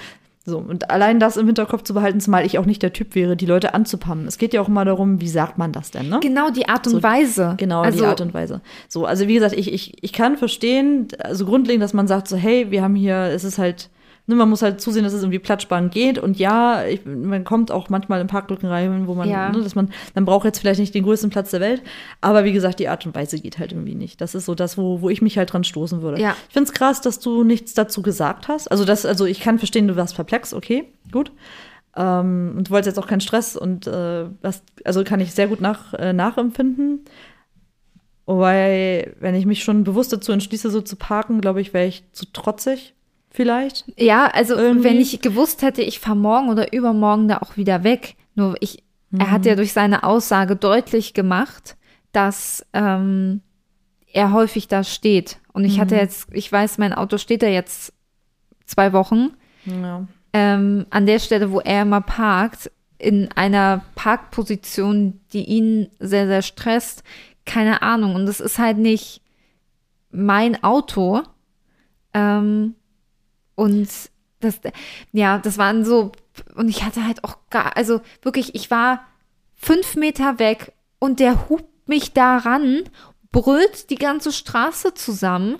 So, 0.45 0.57
und 0.57 0.89
allein 0.89 1.19
das 1.19 1.37
im 1.37 1.45
Hinterkopf 1.45 1.83
zu 1.83 1.93
behalten, 1.93 2.19
zumal 2.19 2.45
ich 2.45 2.57
auch 2.57 2.65
nicht 2.65 2.81
der 2.81 2.93
Typ 2.93 3.13
wäre, 3.13 3.35
die 3.37 3.45
Leute 3.45 3.75
anzupannen. 3.75 4.25
Es 4.25 4.39
geht 4.39 4.53
ja 4.53 4.61
auch 4.61 4.69
immer 4.69 4.85
darum, 4.85 5.21
wie 5.21 5.27
sagt 5.27 5.59
man 5.59 5.71
das 5.71 5.91
denn, 5.91 6.09
ne? 6.09 6.19
Genau, 6.23 6.49
die 6.49 6.67
Art 6.67 6.87
und 6.87 6.93
so, 6.93 7.03
Weise. 7.03 7.53
Genau, 7.57 7.81
also, 7.81 7.99
die 7.99 8.05
Art 8.05 8.21
und 8.21 8.33
Weise. 8.33 8.61
So, 8.87 9.05
also 9.05 9.27
wie 9.27 9.35
gesagt, 9.35 9.53
ich, 9.53 9.71
ich, 9.71 10.01
ich 10.01 10.13
kann 10.13 10.37
verstehen, 10.37 11.09
also 11.19 11.45
grundlegend, 11.45 11.83
dass 11.83 11.93
man 11.93 12.07
sagt 12.07 12.27
so, 12.27 12.37
hey, 12.37 12.71
wir 12.71 12.81
haben 12.81 12.95
hier, 12.95 13.15
es 13.15 13.43
ist 13.43 13.59
halt 13.59 13.89
ne, 14.29 14.35
man 14.35 14.49
muss 14.49 14.61
halt 14.61 14.79
zusehen, 14.79 15.03
dass 15.03 15.13
es 15.13 15.23
irgendwie 15.23 15.39
plattsparen 15.39 15.89
geht. 15.89 16.19
Und 16.19 16.37
ja, 16.37 16.85
ich, 16.85 17.03
man 17.05 17.43
kommt 17.43 17.71
auch 17.71 17.89
manchmal 17.89 18.21
in 18.21 18.27
Parklücken 18.27 18.69
rein, 18.69 19.07
wo 19.07 19.15
man, 19.15 19.27
ja. 19.27 19.49
ne, 19.49 19.61
dass 19.61 19.75
man, 19.75 19.89
man 20.13 20.25
braucht 20.25 20.45
jetzt 20.45 20.59
vielleicht 20.59 20.79
nicht 20.79 20.93
den 20.93 21.03
größten 21.03 21.31
Platz 21.31 21.49
der 21.51 21.59
Welt. 21.59 21.81
Aber 22.21 22.43
wie 22.43 22.53
gesagt, 22.53 22.79
die 22.79 22.87
Art 22.87 23.05
und 23.05 23.15
Weise 23.15 23.39
geht 23.39 23.57
halt 23.57 23.71
irgendwie 23.71 23.95
nicht. 23.95 24.21
Das 24.21 24.35
ist 24.35 24.45
so 24.45 24.55
das, 24.55 24.77
wo, 24.77 25.01
wo 25.01 25.09
ich 25.09 25.21
mich 25.21 25.37
halt 25.37 25.51
dran 25.51 25.63
stoßen 25.63 26.01
würde. 26.01 26.21
Ja. 26.21 26.35
Ich 26.47 26.53
finde 26.53 26.69
es 26.69 26.73
krass, 26.73 27.01
dass 27.01 27.19
du 27.19 27.43
nichts 27.43 27.73
dazu 27.73 28.01
gesagt 28.01 28.47
hast. 28.47 28.69
Also, 28.69 28.85
das, 28.85 29.05
also 29.05 29.25
ich 29.25 29.39
kann 29.41 29.57
verstehen, 29.57 29.87
du 29.87 29.95
warst 29.95 30.15
perplex, 30.15 30.53
okay, 30.53 30.93
gut. 31.11 31.31
Ähm, 31.97 32.53
und 32.55 32.67
du 32.67 32.71
wolltest 32.71 32.95
jetzt 32.95 33.03
auch 33.03 33.09
keinen 33.09 33.21
Stress 33.21 33.55
und 33.55 33.87
äh, 33.87 34.25
das, 34.41 34.61
also 34.85 35.03
kann 35.03 35.19
ich 35.19 35.33
sehr 35.33 35.47
gut 35.47 35.59
nach, 35.59 35.95
äh, 35.95 36.13
nachempfinden. 36.13 37.03
Wobei, 38.27 39.11
wenn 39.19 39.33
ich 39.33 39.47
mich 39.47 39.63
schon 39.63 39.83
bewusst 39.83 40.13
dazu 40.13 40.31
entschließe, 40.31 40.69
so 40.69 40.81
zu 40.81 40.97
parken, 40.97 41.41
glaube 41.41 41.61
ich, 41.61 41.73
wäre 41.73 41.87
ich 41.87 42.03
zu 42.11 42.31
trotzig 42.31 42.93
vielleicht. 43.31 43.85
Ja, 43.97 44.27
also 44.27 44.55
Irgendwie. 44.55 44.83
wenn 44.85 44.97
ich 44.97 45.21
gewusst 45.21 45.61
hätte, 45.61 45.81
ich 45.81 45.99
fahre 45.99 46.17
morgen 46.17 46.49
oder 46.49 46.73
übermorgen 46.73 47.27
da 47.27 47.37
auch 47.37 47.57
wieder 47.57 47.83
weg. 47.83 48.15
Nur 48.35 48.55
ich, 48.59 48.83
mhm. 49.09 49.21
er 49.21 49.31
hat 49.31 49.45
ja 49.45 49.53
mhm. 49.53 49.57
durch 49.57 49.73
seine 49.73 50.03
Aussage 50.03 50.55
deutlich 50.55 51.13
gemacht, 51.13 51.77
dass 52.11 52.65
ähm, 52.73 53.41
er 54.11 54.31
häufig 54.33 54.67
da 54.67 54.83
steht. 54.83 55.37
Und 55.53 55.65
ich 55.65 55.77
mhm. 55.77 55.81
hatte 55.81 55.95
jetzt, 55.95 56.27
ich 56.33 56.51
weiß, 56.51 56.77
mein 56.77 56.93
Auto 56.93 57.17
steht 57.17 57.43
da 57.43 57.47
jetzt 57.47 57.93
zwei 58.65 58.93
Wochen. 58.93 59.31
Ja. 59.65 60.07
Ähm, 60.33 60.85
an 60.89 61.05
der 61.05 61.19
Stelle, 61.19 61.51
wo 61.51 61.59
er 61.59 61.83
immer 61.83 62.01
parkt, 62.01 62.71
in 62.97 63.29
einer 63.33 63.83
Parkposition, 63.95 65.21
die 65.33 65.45
ihn 65.45 65.89
sehr, 65.99 66.27
sehr 66.27 66.41
stresst. 66.41 67.03
Keine 67.45 67.81
Ahnung. 67.81 68.15
Und 68.15 68.27
es 68.27 68.39
ist 68.39 68.59
halt 68.59 68.77
nicht 68.77 69.21
mein 70.11 70.63
Auto. 70.63 71.21
Ähm, 72.13 72.75
und 73.59 73.89
das, 74.39 74.61
ja, 75.11 75.37
das 75.37 75.57
waren 75.57 75.83
so, 75.83 76.13
und 76.55 76.69
ich 76.69 76.83
hatte 76.85 77.05
halt 77.05 77.25
auch 77.25 77.37
gar, 77.49 77.75
also 77.75 77.99
wirklich, 78.21 78.55
ich 78.55 78.71
war 78.71 79.05
fünf 79.53 79.97
Meter 79.97 80.39
weg 80.39 80.71
und 80.97 81.19
der 81.19 81.49
hupt 81.49 81.89
mich 81.89 82.13
daran, 82.13 82.83
brüllt 83.33 83.89
die 83.89 83.97
ganze 83.97 84.31
Straße 84.31 84.93
zusammen. 84.93 85.59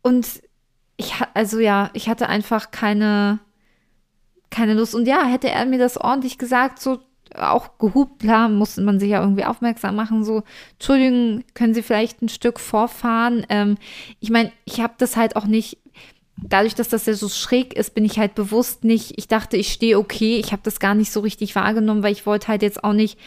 Und 0.00 0.28
ich, 0.96 1.12
also 1.34 1.58
ja, 1.58 1.90
ich 1.92 2.08
hatte 2.08 2.28
einfach 2.28 2.70
keine, 2.70 3.40
keine 4.50 4.74
Lust. 4.74 4.94
Und 4.94 5.08
ja, 5.08 5.24
hätte 5.24 5.50
er 5.50 5.66
mir 5.66 5.80
das 5.80 5.98
ordentlich 5.98 6.38
gesagt, 6.38 6.78
so 6.78 7.00
auch 7.34 7.78
gehupt, 7.78 8.20
klar, 8.20 8.48
musste 8.48 8.80
man 8.82 9.00
sich 9.00 9.10
ja 9.10 9.20
irgendwie 9.20 9.44
aufmerksam 9.44 9.96
machen, 9.96 10.22
so, 10.22 10.44
Entschuldigung, 10.74 11.42
können 11.54 11.74
Sie 11.74 11.82
vielleicht 11.82 12.22
ein 12.22 12.28
Stück 12.28 12.60
vorfahren? 12.60 13.44
Ähm, 13.48 13.76
ich 14.20 14.30
meine, 14.30 14.52
ich 14.64 14.80
habe 14.80 14.94
das 14.98 15.16
halt 15.16 15.34
auch 15.34 15.46
nicht 15.46 15.78
dadurch, 16.42 16.74
dass 16.74 16.88
das 16.88 17.06
ja 17.06 17.14
so 17.14 17.28
schräg 17.28 17.74
ist, 17.74 17.94
bin 17.94 18.04
ich 18.04 18.18
halt 18.18 18.34
bewusst 18.34 18.84
nicht, 18.84 19.14
ich 19.16 19.28
dachte, 19.28 19.56
ich 19.56 19.72
stehe 19.72 19.98
okay, 19.98 20.38
ich 20.38 20.52
habe 20.52 20.62
das 20.64 20.80
gar 20.80 20.94
nicht 20.94 21.10
so 21.10 21.20
richtig 21.20 21.54
wahrgenommen, 21.54 22.02
weil 22.02 22.12
ich 22.12 22.26
wollte 22.26 22.48
halt 22.48 22.62
jetzt 22.62 22.84
auch 22.84 22.92
nicht 22.92 23.18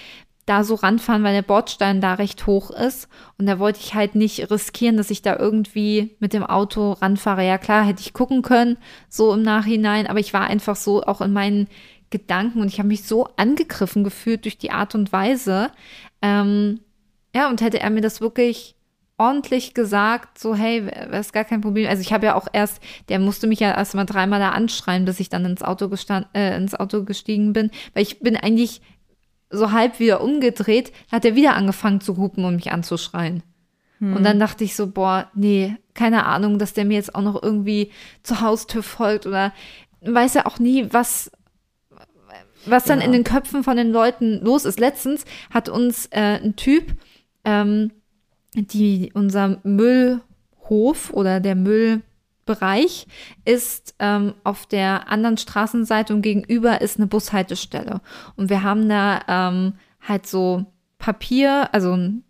da 0.45 0.63
so 0.63 0.73
ranfahren, 0.75 1.23
weil 1.23 1.33
der 1.33 1.43
Bordstein 1.43 2.01
da 2.01 2.15
recht 2.15 2.47
hoch 2.47 2.71
ist. 2.71 3.07
Und 3.37 3.45
da 3.45 3.59
wollte 3.59 3.79
ich 3.81 3.93
halt 3.93 4.15
nicht 4.15 4.49
riskieren, 4.49 4.97
dass 4.97 5.11
ich 5.11 5.21
da 5.21 5.37
irgendwie 5.37 6.15
mit 6.19 6.33
dem 6.33 6.43
Auto 6.43 6.93
ranfahre. 6.93 7.45
Ja, 7.45 7.59
klar, 7.59 7.85
hätte 7.85 8.01
ich 8.01 8.13
gucken 8.13 8.41
können, 8.41 8.77
so 9.09 9.31
im 9.33 9.43
Nachhinein, 9.43 10.07
aber 10.07 10.19
ich 10.19 10.33
war 10.33 10.47
einfach 10.47 10.75
so 10.75 11.03
auch 11.03 11.21
in 11.21 11.33
meinen 11.33 11.67
Gedanken 12.09 12.61
und 12.61 12.67
ich 12.67 12.79
habe 12.79 12.87
mich 12.87 13.03
so 13.03 13.27
angegriffen 13.37 14.03
gefühlt 14.03 14.45
durch 14.45 14.57
die 14.57 14.71
Art 14.71 14.95
und 14.95 15.13
Weise. 15.13 15.69
Ähm, 16.23 16.79
ja, 17.35 17.47
und 17.49 17.61
hätte 17.61 17.79
er 17.79 17.91
mir 17.91 18.01
das 18.01 18.19
wirklich 18.19 18.75
ordentlich 19.19 19.73
gesagt, 19.73 20.39
so 20.39 20.55
hey, 20.55 20.89
das 21.11 21.27
ist 21.27 21.33
gar 21.33 21.43
kein 21.43 21.61
Problem. 21.61 21.87
Also 21.87 22.01
ich 22.01 22.13
habe 22.13 22.25
ja 22.25 22.35
auch 22.35 22.47
erst, 22.51 22.81
der 23.09 23.19
musste 23.19 23.45
mich 23.47 23.59
ja 23.59 23.75
erst 23.75 23.93
mal 23.93 24.05
dreimal 24.05 24.39
da 24.39 24.49
anschreien, 24.49 25.05
bis 25.05 25.19
ich 25.19 25.29
dann 25.29 25.45
ins 25.45 25.61
Auto 25.61 25.89
äh, 26.33 26.57
ins 26.57 26.73
Auto 26.73 27.03
gestiegen 27.03 27.53
bin, 27.53 27.69
weil 27.93 28.03
ich 28.03 28.19
bin 28.19 28.35
eigentlich 28.37 28.81
so 29.51 29.71
halb 29.71 29.99
wieder 29.99 30.21
umgedreht, 30.21 30.91
hat 31.11 31.25
er 31.25 31.35
wieder 31.35 31.55
angefangen 31.55 32.01
zu 32.01 32.17
hupen 32.17 32.45
und 32.45 32.55
mich 32.55 32.71
anzuschreien. 32.71 33.43
Und 34.01 34.23
dann 34.23 34.39
dachte 34.39 34.63
ich 34.63 34.77
so, 34.77 34.87
boah, 34.87 35.29
nee, 35.33 35.75
keine 35.93 36.25
Ahnung, 36.25 36.57
dass 36.57 36.71
der 36.71 36.85
mir 36.85 36.93
jetzt 36.93 37.15
auch 37.15 37.21
noch 37.21 37.43
irgendwie 37.43 37.91
zur 38.23 38.39
Haustür 38.39 38.81
folgt 38.81 39.25
oder 39.27 39.51
weiß 39.99 40.35
ja 40.35 40.45
auch 40.45 40.57
nie, 40.57 40.87
was, 40.91 41.29
was 42.65 42.85
dann 42.85 42.99
Ja. 42.99 43.05
in 43.05 43.11
den 43.11 43.25
Köpfen 43.25 43.61
von 43.61 43.75
den 43.75 43.91
Leuten 43.91 44.39
los 44.41 44.63
ist. 44.63 44.79
Letztens 44.79 45.25
hat 45.49 45.67
uns 45.67 46.05
äh, 46.11 46.39
ein 46.41 46.55
Typ, 46.55 46.95
ähm, 47.43 47.91
die, 48.55 49.11
unser 49.13 49.59
Müllhof 49.63 51.11
oder 51.11 51.39
der 51.39 51.55
Müllbereich 51.55 53.07
ist 53.45 53.95
ähm, 53.99 54.33
auf 54.43 54.65
der 54.65 55.09
anderen 55.09 55.37
Straßenseite 55.37 56.13
und 56.13 56.21
gegenüber 56.21 56.81
ist 56.81 56.97
eine 56.97 57.07
Bushaltestelle. 57.07 58.01
Und 58.35 58.49
wir 58.49 58.63
haben 58.63 58.89
da 58.89 59.21
ähm, 59.27 59.73
halt 60.01 60.27
so 60.27 60.65
Papier, 60.97 61.73
also 61.73 61.93
ein 61.93 62.23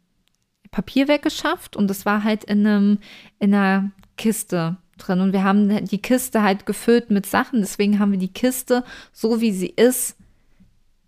Papier 0.72 1.07
weggeschafft 1.07 1.76
und 1.76 1.88
das 1.88 2.05
war 2.05 2.24
halt 2.24 2.43
in 2.43 2.65
einem, 2.65 2.99
in 3.39 3.53
einer 3.53 3.91
Kiste 4.17 4.78
drin. 4.97 5.22
Und 5.22 5.34
wir 5.34 5.43
haben 5.43 5.86
die 5.86 6.01
Kiste 6.01 6.43
halt 6.43 6.65
gefüllt 6.65 7.09
mit 7.09 7.26
Sachen. 7.26 7.61
Deswegen 7.61 7.99
haben 7.99 8.11
wir 8.11 8.20
die 8.20 8.34
Kiste, 8.34 8.84
so 9.11 9.41
wie 9.41 9.51
sie 9.51 9.70
ist, 9.70 10.17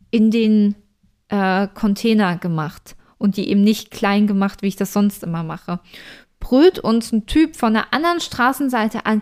in 0.10 0.32
den 0.32 0.76
äh, 1.30 1.68
Container 1.74 2.38
gemacht 2.38 2.96
und 3.22 3.38
die 3.38 3.50
eben 3.50 3.64
nicht 3.64 3.92
klein 3.92 4.28
gemacht, 4.28 4.62
wie 4.62 4.68
ich 4.68 4.76
das 4.76 4.94
sonst 4.94 5.24
immer 5.24 5.44
mache. 5.44 5.80
Brüllt 6.40 6.80
uns 6.80 7.12
ein 7.12 7.28
Typ 7.28 7.56
von 7.56 7.74
der 7.74 7.94
anderen 7.94 8.20
Straßenseite 8.20 9.06
an, 9.06 9.22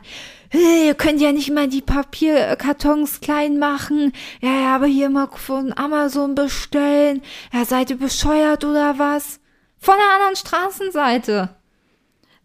hey, 0.50 0.88
ihr 0.88 0.96
könnt 0.96 1.22
ja 1.22 1.32
nicht 1.32 1.52
mal 1.52 1.68
die 1.68 1.82
Papierkartons 1.82 3.20
klein 3.22 3.60
machen. 3.60 4.14
Ja, 4.42 4.54
ja, 4.62 4.76
aber 4.76 4.88
hier 4.88 5.10
mal 5.10 5.28
von 5.28 5.74
Amazon 5.78 6.34
bestellen. 6.34 7.22
Ja, 7.54 7.66
seid 7.66 7.90
ihr 7.90 7.98
bescheuert 7.98 8.64
oder 8.64 8.98
was? 8.98 9.40
Von 9.78 9.96
der 9.96 10.16
anderen 10.16 10.36
Straßenseite. 10.36 11.56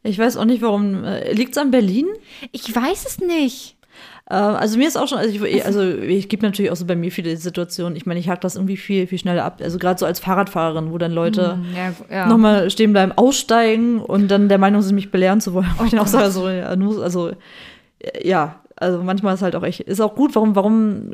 Ich 0.03 0.19
weiß 0.19 0.37
auch 0.37 0.45
nicht, 0.45 0.61
warum. 0.61 1.03
Äh, 1.03 1.33
Liegt 1.33 1.53
es 1.53 1.59
an 1.59 1.71
Berlin? 1.71 2.07
Ich 2.53 2.75
weiß 2.75 3.07
es 3.07 3.19
nicht. 3.21 3.74
Äh, 4.27 4.35
also 4.35 4.79
mir 4.79 4.89
ist 4.89 4.97
auch 4.97 5.09
schon, 5.09 5.19
also 5.19 5.45
ich, 5.45 5.65
also 5.67 5.83
ich 5.83 6.29
gibt 6.29 6.43
natürlich 6.43 6.71
auch 6.71 6.77
so 6.77 6.87
bei 6.87 6.97
mir 6.97 7.11
viele 7.11 7.37
Situationen. 7.37 7.97
Ich 7.97 8.07
meine, 8.07 8.21
ich 8.21 8.29
hack 8.29 8.41
das 8.41 8.57
irgendwie 8.57 8.77
viel, 8.77 9.07
viel 9.07 9.19
schneller 9.19 9.45
ab. 9.45 9.61
Also 9.63 9.79
gerade 9.79 9.99
so 9.99 10.07
als 10.07 10.21
Fahrradfahrerin, 10.21 10.93
wo 10.93 10.99
dann 10.99 11.13
Leute 11.13 11.59
Ja, 11.75 11.93
ja. 12.11 12.27
nochmal 12.27 12.71
stehen 12.71 12.93
bleiben, 12.93 13.13
aussteigen 13.13 14.01
und 14.01 14.29
dann 14.29 14.49
der 14.49 14.59
Meinung 14.59 14.83
sind, 14.83 14.95
mich 14.95 15.11
belehren 15.11 15.41
zu 15.41 15.55
wollen. 15.55 15.69
Wo 15.79 15.85
ich 15.85 15.91
dann 15.91 16.01
auch 16.01 16.07
sage, 16.07 16.31
so, 16.31 16.45
also 16.45 17.31
äh, 17.99 18.29
ja, 18.29 18.61
also 18.77 19.03
manchmal 19.03 19.35
ist 19.35 19.43
halt 19.43 19.55
auch 19.57 19.63
echt, 19.63 19.81
ist 19.81 20.01
auch 20.01 20.15
gut, 20.15 20.35
warum, 20.35 20.57
warum, 20.57 21.13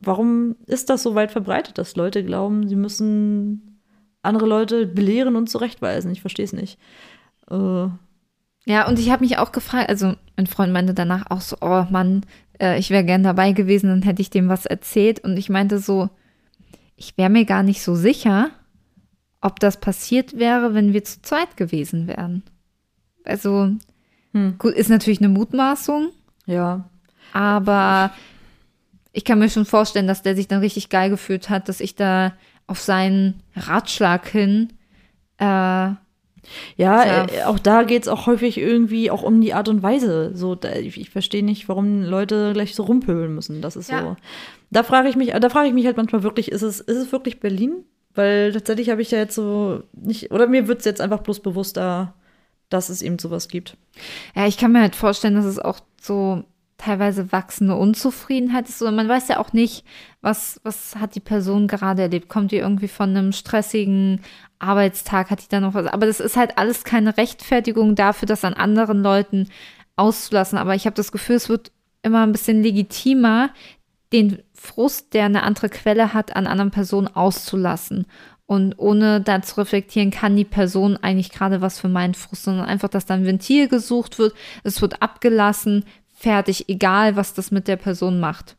warum 0.00 0.56
ist 0.66 0.90
das 0.90 1.02
so 1.02 1.14
weit 1.14 1.32
verbreitet, 1.32 1.76
dass 1.76 1.96
Leute 1.96 2.24
glauben, 2.24 2.68
sie 2.68 2.76
müssen 2.76 3.80
andere 4.22 4.46
Leute 4.46 4.86
belehren 4.86 5.34
und 5.34 5.48
zurechtweisen? 5.48 6.10
Ich 6.12 6.20
verstehe 6.20 6.44
es 6.44 6.52
nicht. 6.52 6.78
Äh, 7.50 7.88
Ja, 8.68 8.86
und 8.86 8.98
ich 8.98 9.10
habe 9.10 9.24
mich 9.24 9.38
auch 9.38 9.50
gefragt, 9.50 9.88
also 9.88 10.14
ein 10.36 10.46
Freund 10.46 10.74
meinte 10.74 10.92
danach 10.92 11.30
auch 11.30 11.40
so, 11.40 11.56
oh 11.62 11.86
Mann, 11.88 12.26
äh, 12.60 12.78
ich 12.78 12.90
wäre 12.90 13.02
gern 13.02 13.22
dabei 13.22 13.52
gewesen, 13.52 13.88
dann 13.88 14.02
hätte 14.02 14.20
ich 14.20 14.28
dem 14.28 14.50
was 14.50 14.66
erzählt. 14.66 15.20
Und 15.20 15.38
ich 15.38 15.48
meinte 15.48 15.78
so, 15.78 16.10
ich 16.94 17.16
wäre 17.16 17.30
mir 17.30 17.46
gar 17.46 17.62
nicht 17.62 17.82
so 17.82 17.94
sicher, 17.94 18.50
ob 19.40 19.58
das 19.58 19.80
passiert 19.80 20.38
wäre, 20.38 20.74
wenn 20.74 20.92
wir 20.92 21.02
zu 21.02 21.22
zweit 21.22 21.56
gewesen 21.56 22.08
wären. 22.08 22.42
Also, 23.24 23.70
Hm. 24.34 24.56
gut, 24.58 24.74
ist 24.74 24.90
natürlich 24.90 25.20
eine 25.20 25.30
Mutmaßung, 25.30 26.10
ja, 26.44 26.90
aber 27.32 28.12
ich 29.12 29.24
kann 29.24 29.38
mir 29.38 29.48
schon 29.48 29.64
vorstellen, 29.64 30.08
dass 30.08 30.20
der 30.20 30.36
sich 30.36 30.46
dann 30.46 30.60
richtig 30.60 30.90
geil 30.90 31.08
gefühlt 31.08 31.48
hat, 31.48 31.70
dass 31.70 31.80
ich 31.80 31.94
da 31.94 32.34
auf 32.66 32.80
seinen 32.80 33.42
Ratschlag 33.56 34.28
hin 34.28 34.74
äh, 35.38 35.88
Ja, 36.76 37.24
äh, 37.24 37.42
auch 37.44 37.58
da 37.58 37.82
geht 37.82 38.02
es 38.02 38.08
auch 38.08 38.26
häufig 38.26 38.58
irgendwie 38.58 39.10
auch 39.10 39.22
um 39.22 39.40
die 39.40 39.54
Art 39.54 39.68
und 39.68 39.82
Weise. 39.82 40.32
So, 40.34 40.54
da, 40.54 40.72
ich, 40.72 41.00
ich 41.00 41.10
verstehe 41.10 41.44
nicht, 41.44 41.68
warum 41.68 42.02
Leute 42.02 42.52
gleich 42.52 42.74
so 42.74 42.84
rumpöbeln 42.84 43.34
müssen. 43.34 43.60
Das 43.60 43.76
ist 43.76 43.90
Ja. 43.90 44.00
so. 44.02 44.16
Da 44.70 44.82
frage 44.82 45.08
ich 45.08 45.16
mich, 45.16 45.30
da 45.32 45.48
frage 45.48 45.68
ich 45.68 45.74
mich 45.74 45.86
halt 45.86 45.96
manchmal 45.96 46.22
wirklich, 46.22 46.50
ist 46.52 46.62
es, 46.62 46.80
ist 46.80 46.96
es 46.96 47.12
wirklich 47.12 47.40
Berlin? 47.40 47.84
Weil 48.14 48.52
tatsächlich 48.52 48.90
habe 48.90 49.00
ich 49.02 49.10
ja 49.10 49.18
jetzt 49.18 49.34
so 49.34 49.82
nicht, 49.92 50.30
oder 50.32 50.46
mir 50.46 50.68
wird 50.68 50.80
es 50.80 50.84
jetzt 50.84 51.00
einfach 51.00 51.20
bloß 51.20 51.40
bewusster, 51.40 52.14
dass 52.68 52.88
es 52.88 53.00
eben 53.00 53.18
sowas 53.18 53.48
gibt. 53.48 53.76
Ja, 54.34 54.46
ich 54.46 54.58
kann 54.58 54.72
mir 54.72 54.80
halt 54.80 54.96
vorstellen, 54.96 55.34
dass 55.36 55.44
es 55.44 55.58
auch 55.58 55.80
so 56.00 56.44
teilweise 56.78 57.32
wachsende 57.32 57.74
Unzufriedenheit 57.76 58.68
ist. 58.68 58.82
Oder 58.82 58.92
man 58.92 59.08
weiß 59.08 59.28
ja 59.28 59.38
auch 59.38 59.52
nicht, 59.52 59.84
was, 60.20 60.60
was 60.64 60.96
hat 60.96 61.14
die 61.14 61.20
Person 61.20 61.68
gerade 61.68 62.02
erlebt. 62.02 62.28
Kommt 62.28 62.50
die 62.52 62.56
irgendwie 62.56 62.88
von 62.88 63.10
einem 63.10 63.32
stressigen 63.32 64.20
Arbeitstag, 64.58 65.30
hat 65.30 65.42
die 65.42 65.48
da 65.48 65.60
noch 65.60 65.74
was? 65.74 65.86
Aber 65.86 66.06
das 66.06 66.20
ist 66.20 66.36
halt 66.36 66.58
alles 66.58 66.84
keine 66.84 67.16
Rechtfertigung 67.16 67.94
dafür, 67.94 68.26
das 68.26 68.44
an 68.44 68.54
anderen 68.54 69.02
Leuten 69.02 69.48
auszulassen. 69.96 70.58
Aber 70.58 70.74
ich 70.74 70.86
habe 70.86 70.96
das 70.96 71.12
Gefühl, 71.12 71.36
es 71.36 71.48
wird 71.48 71.70
immer 72.02 72.24
ein 72.24 72.32
bisschen 72.32 72.62
legitimer, 72.62 73.50
den 74.12 74.42
Frust, 74.54 75.14
der 75.14 75.26
eine 75.26 75.42
andere 75.42 75.68
Quelle 75.68 76.14
hat, 76.14 76.34
an 76.34 76.46
anderen 76.46 76.70
Personen 76.70 77.08
auszulassen. 77.08 78.06
Und 78.46 78.78
ohne 78.78 79.20
da 79.20 79.42
zu 79.42 79.58
reflektieren, 79.58 80.10
kann 80.10 80.34
die 80.34 80.46
Person 80.46 80.96
eigentlich 80.96 81.30
gerade 81.30 81.60
was 81.60 81.78
für 81.78 81.88
meinen 81.88 82.14
Frust, 82.14 82.44
sondern 82.44 82.64
einfach, 82.64 82.88
dass 82.88 83.04
dann 83.04 83.20
ein 83.20 83.26
Ventil 83.26 83.68
gesucht 83.68 84.18
wird, 84.18 84.34
es 84.64 84.80
wird 84.80 85.02
abgelassen, 85.02 85.84
fertig, 86.14 86.68
egal 86.68 87.14
was 87.14 87.34
das 87.34 87.50
mit 87.50 87.68
der 87.68 87.76
Person 87.76 88.20
macht. 88.20 88.56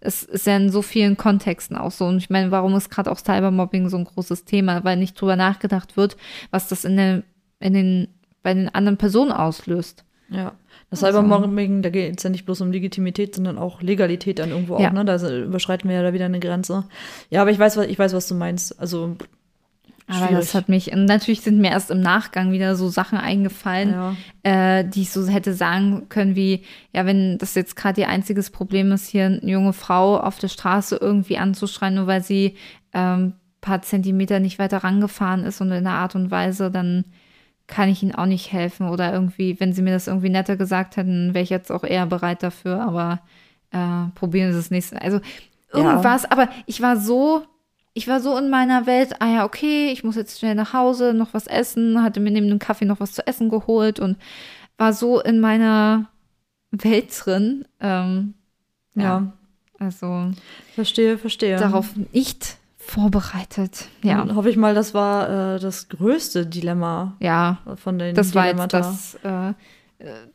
Es 0.00 0.22
ist 0.22 0.46
ja 0.46 0.56
in 0.56 0.70
so 0.70 0.80
vielen 0.82 1.16
Kontexten 1.16 1.76
auch 1.76 1.90
so. 1.90 2.06
Und 2.06 2.16
ich 2.18 2.30
meine, 2.30 2.50
warum 2.50 2.74
ist 2.74 2.90
gerade 2.90 3.10
auch 3.12 3.18
Cybermobbing 3.18 3.88
so 3.88 3.98
ein 3.98 4.04
großes 4.04 4.44
Thema? 4.46 4.82
Weil 4.84 4.96
nicht 4.96 5.20
drüber 5.20 5.36
nachgedacht 5.36 5.96
wird, 5.96 6.16
was 6.50 6.68
das 6.68 6.84
in, 6.84 6.96
der, 6.96 7.22
in 7.60 7.74
den, 7.74 8.08
bei 8.42 8.54
den 8.54 8.68
anderen 8.74 8.96
Personen 8.96 9.30
auslöst. 9.32 10.04
Ja. 10.30 10.52
Das 10.90 11.04
Also- 11.04 11.18
Cybermobbing, 11.20 11.82
da 11.82 11.90
geht 11.90 12.16
es 12.16 12.22
ja 12.22 12.30
nicht 12.30 12.46
bloß 12.46 12.60
um 12.62 12.70
Legitimität, 12.72 13.34
sondern 13.34 13.58
auch 13.58 13.82
Legalität 13.82 14.38
dann 14.38 14.50
irgendwo 14.50 14.78
Ja. 14.78 14.88
auch, 14.88 14.92
ne? 14.92 15.04
Da 15.04 15.16
überschreiten 15.42 15.88
wir 15.90 15.96
ja 15.96 16.02
da 16.02 16.12
wieder 16.12 16.24
eine 16.26 16.40
Grenze. 16.40 16.84
Ja, 17.30 17.42
aber 17.42 17.50
ich 17.50 17.58
weiß, 17.58 17.76
was, 17.76 17.86
ich 17.86 17.98
weiß, 17.98 18.12
was 18.14 18.26
du 18.28 18.34
meinst. 18.34 18.80
Also, 18.80 19.16
Aber 20.10 20.26
Schwierig. 20.26 20.44
das 20.44 20.54
hat 20.54 20.68
mich, 20.68 20.92
und 20.92 21.04
natürlich 21.04 21.40
sind 21.40 21.58
mir 21.58 21.70
erst 21.70 21.90
im 21.90 22.00
Nachgang 22.00 22.52
wieder 22.52 22.76
so 22.76 22.88
Sachen 22.88 23.18
eingefallen, 23.18 23.90
ja. 23.90 24.78
äh, 24.78 24.84
die 24.84 25.02
ich 25.02 25.10
so 25.10 25.26
hätte 25.26 25.54
sagen 25.54 26.08
können, 26.08 26.36
wie, 26.36 26.64
ja, 26.92 27.06
wenn 27.06 27.38
das 27.38 27.54
jetzt 27.54 27.76
gerade 27.76 28.00
ihr 28.00 28.08
einziges 28.08 28.50
Problem 28.50 28.92
ist, 28.92 29.08
hier 29.08 29.26
eine 29.26 29.50
junge 29.50 29.72
Frau 29.72 30.18
auf 30.18 30.38
der 30.38 30.48
Straße 30.48 30.98
irgendwie 31.00 31.38
anzuschreien, 31.38 31.94
nur 31.94 32.06
weil 32.06 32.22
sie 32.22 32.56
ähm, 32.92 33.34
paar 33.60 33.82
Zentimeter 33.82 34.40
nicht 34.40 34.58
weiter 34.58 34.78
rangefahren 34.78 35.44
ist 35.44 35.60
und 35.60 35.68
in 35.68 35.86
einer 35.86 35.96
Art 35.96 36.14
und 36.14 36.30
Weise, 36.30 36.70
dann 36.70 37.04
kann 37.66 37.88
ich 37.88 38.02
ihnen 38.02 38.14
auch 38.14 38.26
nicht 38.26 38.52
helfen. 38.52 38.88
Oder 38.88 39.12
irgendwie, 39.12 39.60
wenn 39.60 39.72
sie 39.72 39.82
mir 39.82 39.92
das 39.92 40.06
irgendwie 40.06 40.30
netter 40.30 40.56
gesagt 40.56 40.96
hätten, 40.96 41.34
wäre 41.34 41.42
ich 41.42 41.50
jetzt 41.50 41.70
auch 41.70 41.84
eher 41.84 42.06
bereit 42.06 42.42
dafür, 42.42 42.82
aber 42.82 43.20
äh, 43.70 44.10
probieren 44.14 44.52
Sie 44.52 44.58
es 44.58 44.70
nächste. 44.70 45.00
Also 45.00 45.20
irgendwas, 45.72 46.28
aber 46.30 46.48
ich 46.66 46.80
war 46.80 46.96
so, 46.96 47.42
ich 48.00 48.08
war 48.08 48.20
so 48.20 48.34
in 48.38 48.48
meiner 48.48 48.86
Welt, 48.86 49.20
ah 49.20 49.26
ja, 49.26 49.44
okay, 49.44 49.90
ich 49.92 50.04
muss 50.04 50.16
jetzt 50.16 50.38
schnell 50.38 50.54
nach 50.54 50.72
Hause, 50.72 51.12
noch 51.12 51.34
was 51.34 51.46
essen, 51.46 52.02
hatte 52.02 52.18
mir 52.18 52.30
neben 52.30 52.48
dem 52.48 52.58
Kaffee 52.58 52.86
noch 52.86 52.98
was 52.98 53.12
zu 53.12 53.26
essen 53.26 53.50
geholt 53.50 54.00
und 54.00 54.16
war 54.78 54.94
so 54.94 55.20
in 55.20 55.38
meiner 55.38 56.08
Welt 56.70 57.08
drin. 57.22 57.66
Ähm, 57.78 58.32
ja. 58.94 59.02
ja. 59.02 59.32
also 59.78 60.30
Verstehe, 60.74 61.18
verstehe. 61.18 61.58
darauf 61.58 61.94
nicht 62.14 62.56
vorbereitet. 62.78 63.88
Ja, 64.02 64.16
Dann 64.16 64.34
hoffe 64.34 64.48
ich 64.48 64.56
mal, 64.56 64.74
das 64.74 64.94
war 64.94 65.56
äh, 65.56 65.60
das 65.60 65.90
größte 65.90 66.46
Dilemma 66.46 67.18
ja, 67.20 67.58
von 67.76 67.98
den 67.98 68.14
das 68.14 68.34
war 68.34 68.46
jetzt 68.46 68.72
Dilemmata. 68.72 68.78
das. 68.78 69.14
Äh, 69.16 69.52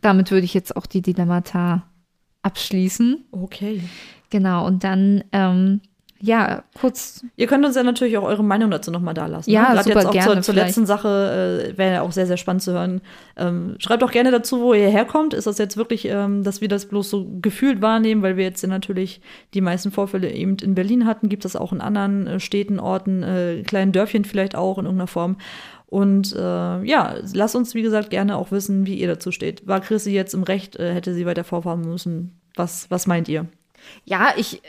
damit 0.01 0.30
würde 0.30 0.45
ich 0.45 0.53
jetzt 0.53 0.78
auch 0.78 0.86
die 0.86 1.01
Dilemmata 1.01 1.82
abschließen. 2.43 3.26
Okay. 3.32 3.82
Genau, 4.30 4.68
und 4.68 4.84
dann, 4.84 5.24
ähm, 5.32 5.82
ja, 6.26 6.64
kurz 6.80 7.24
Ihr 7.36 7.46
könnt 7.46 7.64
uns 7.66 7.76
ja 7.76 7.84
natürlich 7.84 8.18
auch 8.18 8.24
eure 8.24 8.44
Meinung 8.44 8.72
dazu 8.72 8.90
nochmal 8.90 9.14
da 9.14 9.28
lassen. 9.28 9.50
Ja, 9.52 9.62
ne? 9.62 9.68
Gerade 9.68 9.84
super 9.84 10.00
jetzt 10.00 10.08
auch 10.08 10.12
gerne 10.12 10.34
zur, 10.34 10.42
zur 10.42 10.54
letzten 10.56 10.86
Sache 10.88 11.70
äh, 11.72 11.78
wäre 11.78 11.94
ja 11.94 12.02
auch 12.02 12.12
sehr, 12.12 12.26
sehr 12.26 12.38
spannend 12.38 12.64
zu 12.64 12.74
hören. 12.74 13.02
Ähm, 13.38 13.76
schreibt 13.78 14.04
auch 14.04 14.12
gerne 14.12 14.32
dazu, 14.32 14.60
wo 14.60 14.74
ihr 14.74 14.90
herkommt. 14.90 15.36
Ist 15.36 15.46
das 15.46 15.60
jetzt 15.60 15.78
wirklich, 15.78 16.06
ähm, 16.06 16.44
dass 16.44 16.62
wir 16.62 16.68
das 16.68 16.88
bloß 16.88 17.10
so 17.12 17.28
gefühlt 17.42 17.82
wahrnehmen, 17.82 18.24
weil 18.24 18.38
wir 18.38 18.44
jetzt 18.44 18.64
ja 18.64 18.68
natürlich 18.68 19.22
die 19.54 19.62
meisten 19.62 19.92
Vorfälle 19.92 20.32
eben 20.32 20.58
in 20.58 20.74
Berlin 20.74 21.06
hatten? 21.06 21.30
Gibt 21.30 21.46
es 21.46 21.56
auch 21.56 21.72
in 21.72 21.80
anderen 21.80 22.26
äh, 22.26 22.40
Städten, 22.40 22.80
Orten, 22.80 23.22
äh, 23.22 23.62
kleinen 23.62 23.92
Dörfchen 23.92 24.26
vielleicht 24.26 24.56
auch 24.56 24.80
in 24.80 24.86
irgendeiner 24.86 25.08
Form? 25.08 25.38
Und 25.86 26.36
äh, 26.36 26.84
ja, 26.84 27.16
lasst 27.34 27.56
uns, 27.56 27.76
wie 27.76 27.84
gesagt, 27.84 28.10
gerne 28.10 28.38
auch 28.38 28.52
wissen, 28.52 28.88
wie 28.88 28.96
ihr 28.96 29.08
dazu 29.08 29.32
steht. 29.32 29.68
War 29.68 29.80
Chrissy 29.80 30.12
jetzt 30.12 30.34
im 30.34 30.42
Recht, 30.44 30.76
äh, 30.78 30.92
hätte 30.92 31.14
sie 31.14 31.28
weiter 31.28 31.44
vorfahren 31.44 31.82
müssen? 31.82 32.40
Was, 32.56 32.90
was 32.90 33.06
meint 33.06 33.30
ihr? 33.30 33.46
Ja, 34.06 34.34
ich, 34.36 34.62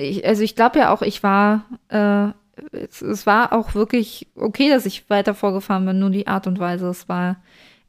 ich 0.00 0.26
also 0.26 0.42
ich 0.42 0.56
glaube 0.56 0.78
ja 0.78 0.92
auch, 0.92 1.02
ich 1.02 1.22
war 1.22 1.64
äh, 1.88 2.28
es, 2.72 3.02
es 3.02 3.26
war 3.26 3.52
auch 3.52 3.74
wirklich 3.74 4.28
okay, 4.34 4.70
dass 4.70 4.86
ich 4.86 5.08
weiter 5.08 5.34
vorgefahren 5.34 5.86
bin, 5.86 5.98
nur 5.98 6.10
die 6.10 6.26
Art 6.26 6.46
und 6.46 6.58
Weise, 6.58 6.88
es 6.88 7.08
war 7.08 7.36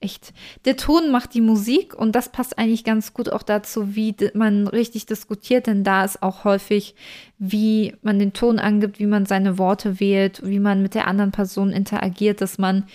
echt. 0.01 0.33
Der 0.65 0.77
Ton 0.77 1.11
macht 1.11 1.33
die 1.33 1.41
Musik 1.41 1.93
und 1.93 2.13
das 2.13 2.29
passt 2.29 2.57
eigentlich 2.57 2.83
ganz 2.83 3.13
gut 3.13 3.29
auch 3.29 3.43
dazu, 3.43 3.95
wie 3.95 4.15
man 4.33 4.67
richtig 4.67 5.05
diskutiert, 5.05 5.67
denn 5.67 5.83
da 5.83 6.03
ist 6.03 6.23
auch 6.23 6.43
häufig, 6.43 6.95
wie 7.37 7.95
man 8.01 8.19
den 8.19 8.33
Ton 8.33 8.59
angibt, 8.59 8.99
wie 8.99 9.05
man 9.05 9.25
seine 9.25 9.57
Worte 9.57 9.99
wählt, 9.99 10.41
wie 10.43 10.59
man 10.59 10.81
mit 10.81 10.95
der 10.95 11.07
anderen 11.07 11.31
Person 11.31 11.71
interagiert, 11.71 12.41
dass 12.41 12.57
man 12.57 12.85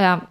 ja 0.00 0.28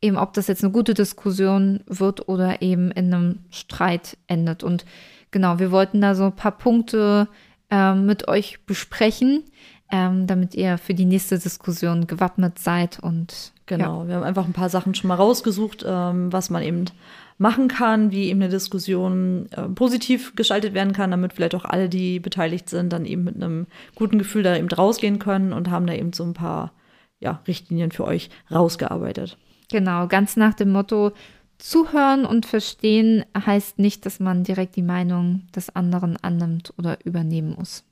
eben, 0.00 0.16
ob 0.16 0.32
das 0.32 0.46
jetzt 0.46 0.64
eine 0.64 0.72
gute 0.72 0.94
Diskussion 0.94 1.80
wird 1.86 2.28
oder 2.28 2.62
eben 2.62 2.90
in 2.92 3.12
einem 3.12 3.38
Streit 3.50 4.16
endet. 4.28 4.62
Und 4.62 4.84
genau, 5.30 5.58
wir 5.58 5.72
wollten 5.72 6.00
da 6.00 6.14
so 6.14 6.24
ein 6.24 6.36
paar 6.36 6.56
Punkte 6.56 7.28
äh, 7.70 7.94
mit 7.94 8.28
euch 8.28 8.64
besprechen, 8.66 9.44
ähm, 9.90 10.26
damit 10.26 10.54
ihr 10.54 10.78
für 10.78 10.94
die 10.94 11.04
nächste 11.04 11.38
Diskussion 11.38 12.06
gewappnet 12.06 12.58
seid 12.58 12.98
und 13.00 13.52
Genau, 13.70 14.02
ja. 14.02 14.08
wir 14.08 14.14
haben 14.16 14.24
einfach 14.24 14.46
ein 14.46 14.52
paar 14.52 14.68
Sachen 14.68 14.96
schon 14.96 15.06
mal 15.06 15.14
rausgesucht, 15.14 15.84
ähm, 15.86 16.32
was 16.32 16.50
man 16.50 16.64
eben 16.64 16.86
machen 17.38 17.68
kann, 17.68 18.10
wie 18.10 18.28
eben 18.28 18.42
eine 18.42 18.50
Diskussion 18.50 19.46
äh, 19.52 19.62
positiv 19.62 20.34
gestaltet 20.34 20.74
werden 20.74 20.92
kann, 20.92 21.12
damit 21.12 21.32
vielleicht 21.32 21.54
auch 21.54 21.64
alle, 21.64 21.88
die 21.88 22.18
beteiligt 22.18 22.68
sind, 22.68 22.92
dann 22.92 23.06
eben 23.06 23.22
mit 23.22 23.36
einem 23.36 23.66
guten 23.94 24.18
Gefühl 24.18 24.42
da 24.42 24.56
eben 24.56 24.68
rausgehen 24.68 25.20
können 25.20 25.52
und 25.52 25.70
haben 25.70 25.86
da 25.86 25.94
eben 25.94 26.12
so 26.12 26.24
ein 26.24 26.34
paar 26.34 26.72
ja, 27.20 27.42
Richtlinien 27.46 27.92
für 27.92 28.04
euch 28.04 28.28
rausgearbeitet. 28.50 29.38
Genau, 29.70 30.08
ganz 30.08 30.36
nach 30.36 30.54
dem 30.54 30.72
Motto, 30.72 31.12
zuhören 31.60 32.24
und 32.24 32.46
verstehen 32.46 33.24
heißt 33.36 33.78
nicht, 33.78 34.06
dass 34.06 34.20
man 34.20 34.44
direkt 34.44 34.76
die 34.76 34.82
Meinung 34.82 35.46
des 35.54 35.74
anderen 35.74 36.16
annimmt 36.16 36.72
oder 36.78 36.98
übernehmen 37.04 37.54
muss. 37.58 37.84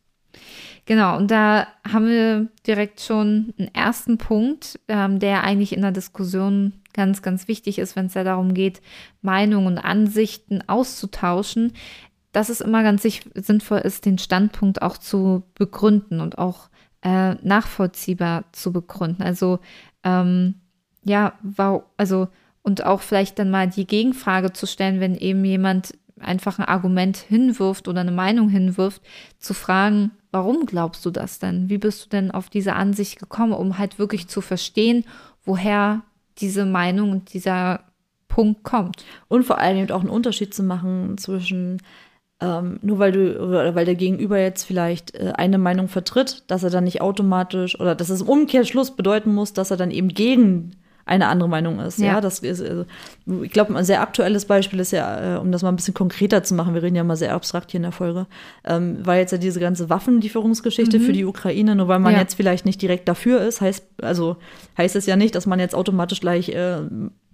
Genau, 0.87 1.17
und 1.17 1.31
da 1.31 1.67
haben 1.87 2.07
wir 2.07 2.49
direkt 2.67 3.01
schon 3.01 3.53
einen 3.59 3.75
ersten 3.75 4.19
Punkt, 4.19 4.81
ähm, 4.89 5.19
der 5.19 5.45
eigentlich 5.45 5.73
in 5.75 5.83
der 5.83 5.93
Diskussion 5.93 6.73
ganz, 6.95 7.23
ganz 7.23 7.47
wichtig 7.47 7.79
ist, 7.79 7.95
wenn 7.95 8.07
es 8.07 8.15
ja 8.15 8.25
darum 8.25 8.55
geht, 8.55 8.81
Meinungen 9.21 9.67
und 9.67 9.79
Ansichten 9.79 10.67
auszutauschen, 10.67 11.73
dass 12.33 12.49
es 12.49 12.61
immer 12.61 12.83
ganz 12.83 13.07
sinnvoll 13.35 13.79
ist, 13.79 14.07
den 14.07 14.19
Standpunkt 14.19 14.83
auch 14.83 14.97
zu 14.97 15.45
begründen 15.55 16.21
und 16.21 16.39
auch 16.39 16.69
äh, 17.03 17.35
nachvollziehbar 17.35 18.45
zu 18.53 18.73
begründen. 18.73 19.23
Also, 19.23 19.61
ähm, 20.05 20.55
ja, 21.05 21.35
wow, 21.43 21.85
also, 21.97 22.29
und 22.69 22.85
auch 22.85 23.01
vielleicht 23.01 23.39
dann 23.39 23.51
mal 23.51 23.67
die 23.67 23.87
Gegenfrage 23.87 24.53
zu 24.53 24.67
stellen, 24.67 25.01
wenn 25.01 25.17
eben 25.17 25.43
jemand 25.43 25.95
einfach 26.21 26.59
ein 26.59 26.67
Argument 26.67 27.17
hinwirft 27.17 27.89
oder 27.89 28.03
eine 28.03 28.13
Meinung 28.13 28.51
hinwirft, 28.51 29.01
zu 29.39 29.55
fragen, 29.55 30.11
warum 30.33 30.67
glaubst 30.67 31.07
du 31.07 31.11
das 31.11 31.39
denn? 31.39 31.71
Wie 31.71 31.79
bist 31.79 32.05
du 32.05 32.09
denn 32.11 32.31
auf 32.31 32.51
diese 32.51 32.75
Ansicht 32.75 33.19
gekommen, 33.19 33.55
um 33.55 33.79
halt 33.79 33.99
wirklich 33.99 34.29
zu 34.29 34.43
verstehen, 34.43 35.05
woher 35.47 36.03
diese 36.37 36.67
Meinung 36.67 37.11
und 37.11 37.33
dieser 37.33 37.81
Punkt 38.29 38.65
kommt? 38.65 39.03
Und 39.29 39.45
vor 39.45 39.59
allem 39.59 39.79
eben 39.79 39.91
auch 39.93 40.01
einen 40.01 40.11
Unterschied 40.11 40.53
zu 40.53 40.63
machen 40.63 41.17
zwischen 41.17 41.79
ähm, 42.41 42.79
nur 42.83 42.99
weil 42.99 43.13
du 43.13 43.75
weil 43.75 43.87
der 43.87 43.95
Gegenüber 43.95 44.39
jetzt 44.39 44.65
vielleicht 44.65 45.15
äh, 45.15 45.33
eine 45.35 45.57
Meinung 45.57 45.89
vertritt, 45.89 46.45
dass 46.49 46.65
er 46.65 46.71
dann 46.71 46.85
nicht 46.85 47.01
automatisch 47.01 47.81
oder 47.81 47.95
dass 47.95 48.11
es 48.11 48.21
im 48.21 48.29
Umkehrschluss 48.29 48.95
bedeuten 48.95 49.35
muss, 49.35 49.55
dass 49.55 49.71
er 49.71 49.79
dann 49.79 49.91
eben 49.91 50.09
gegen 50.09 50.77
eine 51.09 51.27
andere 51.29 51.49
Meinung 51.49 51.81
ist. 51.81 51.99
Ja, 51.99 52.07
ja 52.07 52.21
das 52.21 52.41
ist, 52.41 52.63
also, 52.63 52.85
ich 53.43 53.51
glaube, 53.51 53.75
ein 53.75 53.85
sehr 53.85 54.01
aktuelles 54.01 54.45
Beispiel 54.45 54.81
ist 54.81 54.93
ja, 54.93 55.37
äh, 55.37 55.39
um 55.39 55.51
das 55.51 55.63
mal 55.63 55.71
ein 55.71 55.77
bisschen 55.77 55.95
konkreter 55.95 56.43
zu 56.43 56.55
machen, 56.55 56.75
wir 56.75 56.83
reden 56.83 56.97
ja 56.97 57.05
mal 57.05 57.17
sehr 57.17 57.35
abstrakt 57.35 57.71
hier 57.71 57.79
in 57.79 57.83
der 57.83 57.93
Folge, 57.93 58.27
ähm, 58.65 59.05
war 59.05 59.17
jetzt 59.17 59.33
ja 59.33 59.39
diese 59.39 59.61
ganze 59.61 59.91
Waffenlieferungsgeschichte 59.91 60.99
mhm. 60.99 61.03
für 61.03 61.13
die 61.13 61.25
Ukraine, 61.25 61.75
nur 61.75 61.89
weil 61.89 61.99
man 61.99 62.13
ja. 62.13 62.21
jetzt 62.21 62.35
vielleicht 62.35 62.67
nicht 62.67 62.81
direkt 62.83 63.09
dafür 63.09 63.41
ist, 63.41 63.61
heißt, 63.61 63.85
also 64.03 64.37
heißt 64.77 64.97
es 64.97 65.07
ja 65.07 65.17
nicht, 65.17 65.35
dass 65.35 65.47
man 65.47 65.61
jetzt 65.61 65.75
automatisch 65.75 66.21
gleich 66.21 66.51
äh, 66.51 66.79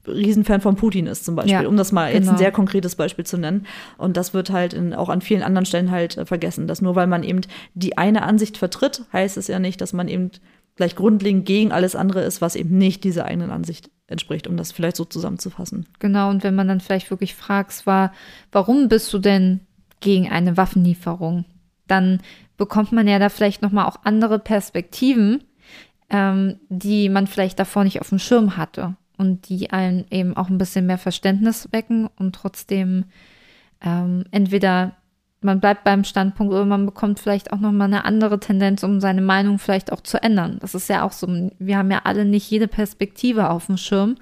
Riesenfan 0.07 0.61
von 0.61 0.77
Putin 0.77 1.07
ist 1.07 1.25
zum 1.25 1.35
Beispiel, 1.35 1.63
ja, 1.63 1.69
um 1.69 1.77
das 1.77 1.93
mal 1.93 2.07
genau. 2.07 2.15
jetzt 2.15 2.25
ein 2.25 2.27
genau. 2.29 2.39
sehr 2.39 2.53
konkretes 2.53 2.95
Beispiel 2.95 3.25
zu 3.25 3.39
nennen. 3.39 3.67
Und 3.97 4.17
das 4.17 4.35
wird 4.35 4.51
halt 4.51 4.75
in, 4.75 4.95
auch 4.95 5.09
an 5.09 5.21
vielen 5.21 5.43
anderen 5.43 5.67
Stellen 5.67 5.91
halt 5.91 6.17
äh, 6.17 6.27
vergessen, 6.27 6.67
dass 6.67 6.83
nur 6.83 6.95
weil 6.95 7.07
man 7.07 7.23
eben 7.23 7.41
die 7.75 7.97
eine 7.97 8.23
Ansicht 8.23 8.57
vertritt, 8.57 9.05
heißt 9.13 9.37
es 9.37 9.49
ja 9.49 9.59
nicht, 9.59 9.81
dass 9.81 9.93
man 9.93 10.09
eben 10.09 10.31
gleich 10.77 10.97
grundlegend 10.97 11.47
gegen 11.47 11.73
alles 11.73 11.95
andere 11.95 12.23
ist, 12.23 12.41
was 12.41 12.57
eben 12.57 12.77
nicht 12.79 13.05
dieser 13.05 13.27
eigenen 13.27 13.51
Ansicht 13.51 13.91
entspricht, 14.07 14.47
um 14.47 14.57
das 14.57 14.73
vielleicht 14.73 14.97
so 14.97 15.05
zusammenzufassen. 15.05 15.87
Genau, 15.99 16.31
und 16.31 16.43
wenn 16.43 16.55
man 16.55 16.69
dann 16.69 16.81
vielleicht 16.81 17.11
wirklich 17.11 17.35
fragt, 17.35 17.87
war, 17.87 18.13
warum 18.53 18.89
bist 18.89 19.13
du 19.13 19.19
denn 19.19 19.61
gegen 20.01 20.31
eine 20.31 20.57
Waffenlieferung? 20.57 21.45
Dann 21.87 22.21
bekommt 22.57 22.93
man 22.93 23.09
ja 23.09 23.19
da 23.19 23.29
vielleicht 23.29 23.63
nochmal 23.63 23.87
auch 23.87 24.05
andere 24.05 24.39
Perspektiven, 24.39 25.45
ähm, 26.11 26.61
die 26.69 27.09
man 27.09 27.27
vielleicht 27.27 27.59
davor 27.59 27.85
nicht 27.85 28.01
auf 28.01 28.11
dem 28.11 28.19
Schirm 28.19 28.57
hatte 28.57 28.97
und 29.17 29.49
die 29.49 29.71
einen 29.71 30.07
eben 30.11 30.37
auch 30.37 30.49
ein 30.49 30.59
bisschen 30.59 30.87
mehr 30.87 30.99
Verständnis 30.99 31.69
wecken 31.73 32.09
und 32.17 32.35
trotzdem 32.35 33.05
ähm, 33.81 34.25
entweder 34.31 34.97
man 35.45 35.61
bleibt 35.61 35.85
beim 35.85 36.05
Standpunkt 36.05 36.53
oder 36.53 36.65
man 36.65 36.87
bekommt 36.87 37.21
vielleicht 37.21 37.53
auch 37.53 37.61
nochmal 37.61 37.89
eine 37.89 38.07
andere 38.07 38.41
Tendenz, 38.41 38.83
um 38.83 38.99
seine 39.01 39.21
Meinung 39.21 39.59
vielleicht 39.59 39.93
auch 39.93 40.01
zu 40.01 40.21
ändern. 40.23 40.57
Das 40.61 40.75
ist 40.75 40.89
ja 40.89 41.05
auch 41.05 41.13
so, 41.13 41.29
wir 41.59 41.77
haben 41.77 41.91
ja 41.91 42.01
alle 42.05 42.25
nicht 42.25 42.51
jede 42.51 42.67
Perspektive 42.67 43.51
auf 43.51 43.67
dem 43.67 43.77
Schirm, 43.77 44.17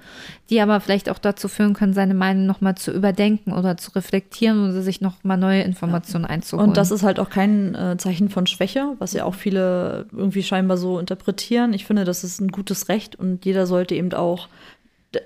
die 0.49 0.59
aber 0.59 0.81
vielleicht 0.81 1.09
auch 1.09 1.17
dazu 1.17 1.47
führen 1.47 1.73
können, 1.73 1.93
seine 1.93 2.13
Meinung 2.13 2.45
nochmal 2.45 2.75
zu 2.75 2.91
überdenken 2.91 3.53
oder 3.53 3.77
zu 3.77 3.91
reflektieren 3.91 4.69
oder 4.69 4.81
sich 4.81 4.99
nochmal 4.99 5.37
neue 5.37 5.61
Informationen 5.61 6.25
einzuholen. 6.25 6.69
Und 6.69 6.77
das 6.77 6.91
ist 6.91 7.03
halt 7.03 7.19
auch 7.21 7.29
kein 7.29 7.73
äh, 7.73 7.95
Zeichen 7.97 8.27
von 8.27 8.45
Schwäche, 8.45 8.95
was 8.99 9.13
ja 9.13 9.23
auch 9.23 9.35
viele 9.35 10.05
irgendwie 10.11 10.43
scheinbar 10.43 10.75
so 10.75 10.99
interpretieren. 10.99 11.73
Ich 11.73 11.85
finde, 11.85 12.03
das 12.03 12.25
ist 12.25 12.41
ein 12.41 12.49
gutes 12.49 12.89
Recht 12.89 13.15
und 13.15 13.45
jeder 13.45 13.65
sollte 13.65 13.95
eben 13.95 14.13
auch 14.13 14.49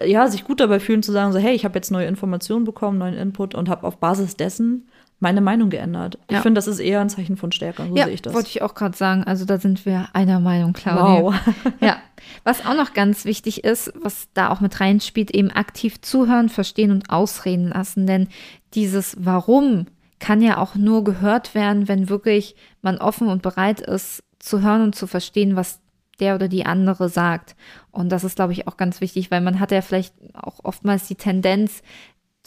ja, 0.06 0.28
sich 0.28 0.43
gut 0.43 0.60
dabei 0.60 0.80
fühlen 0.80 1.02
zu 1.02 1.12
sagen, 1.12 1.32
so, 1.32 1.39
hey, 1.39 1.56
ich 1.56 1.66
habe 1.66 1.76
jetzt 1.76 1.91
neue 1.91 2.08
Informationen 2.08 2.66
bekommen, 2.66 2.98
neuen 2.98 3.16
Input 3.16 3.56
und 3.56 3.70
habe 3.70 3.88
auf 3.88 3.98
Basis 3.98 4.36
dessen 4.36 4.88
meine 5.20 5.41
Meinung 5.41 5.70
geändert. 5.70 6.20
Ich 6.30 6.38
finde, 6.38 6.59
das 6.59 6.68
ist 6.68 6.80
eher 6.80 7.01
ein 7.01 7.09
Zeichen 7.09 7.38
von 7.38 7.51
Stärke. 7.51 7.88
So 7.88 7.95
ja, 7.95 8.05
sehe 8.05 8.13
ich 8.13 8.22
das. 8.22 8.34
Wollte 8.34 8.49
ich 8.49 8.61
auch 8.61 8.76
gerade 8.76 8.95
sagen. 8.95 9.24
Also 9.24 9.45
da 9.45 9.57
sind 9.57 9.86
wir 9.86 10.09
einer 10.13 10.39
Meinung, 10.39 10.74
Claudia. 10.74 11.24
Wow. 11.24 11.36
ja. 11.82 11.97
Was 12.43 12.65
auch 12.65 12.76
noch 12.76 12.93
ganz 12.93 13.26
wichtig 13.26 13.63
ist, 13.63 13.91
was 14.01 14.28
da 14.34 14.49
auch 14.49 14.61
mit 14.61 14.80
reinspielt, 14.80 15.32
eben 15.32 15.49
aktiv 15.49 16.01
zuhören, 16.01 16.49
verstehen 16.49 16.91
und 16.91 17.09
ausreden 17.09 17.70
lassen. 17.70 18.05
Denn 18.05 18.28
dieses 18.76 19.18
Warum 19.20 19.88
kann 20.20 20.41
ja 20.41 20.57
auch 20.57 20.76
nur 20.76 21.03
gehört 21.03 21.55
werden, 21.55 21.88
wenn 21.88 22.09
wirklich 22.09 22.55
man 22.82 22.97
offen 22.97 23.28
und 23.28 23.41
bereit 23.41 23.82
ist, 23.82 24.24
zu 24.39 24.61
hören 24.61 24.82
und 24.82 24.95
zu 24.95 25.07
verstehen, 25.07 25.55
was 25.55 25.80
der 26.20 26.36
oder 26.36 26.47
die 26.47 26.65
andere 26.65 27.09
sagt. 27.09 27.55
Und 27.91 28.09
das 28.09 28.24
ist, 28.24 28.36
glaube 28.36 28.53
ich, 28.53 28.68
auch 28.68 28.78
ganz 28.78 29.01
wichtig, 29.01 29.30
weil 29.30 29.41
man 29.41 29.59
hat 29.59 29.72
ja 29.72 29.82
vielleicht 29.82 30.13
auch 30.34 30.59
oftmals 30.63 31.07
die 31.07 31.15
Tendenz, 31.15 31.82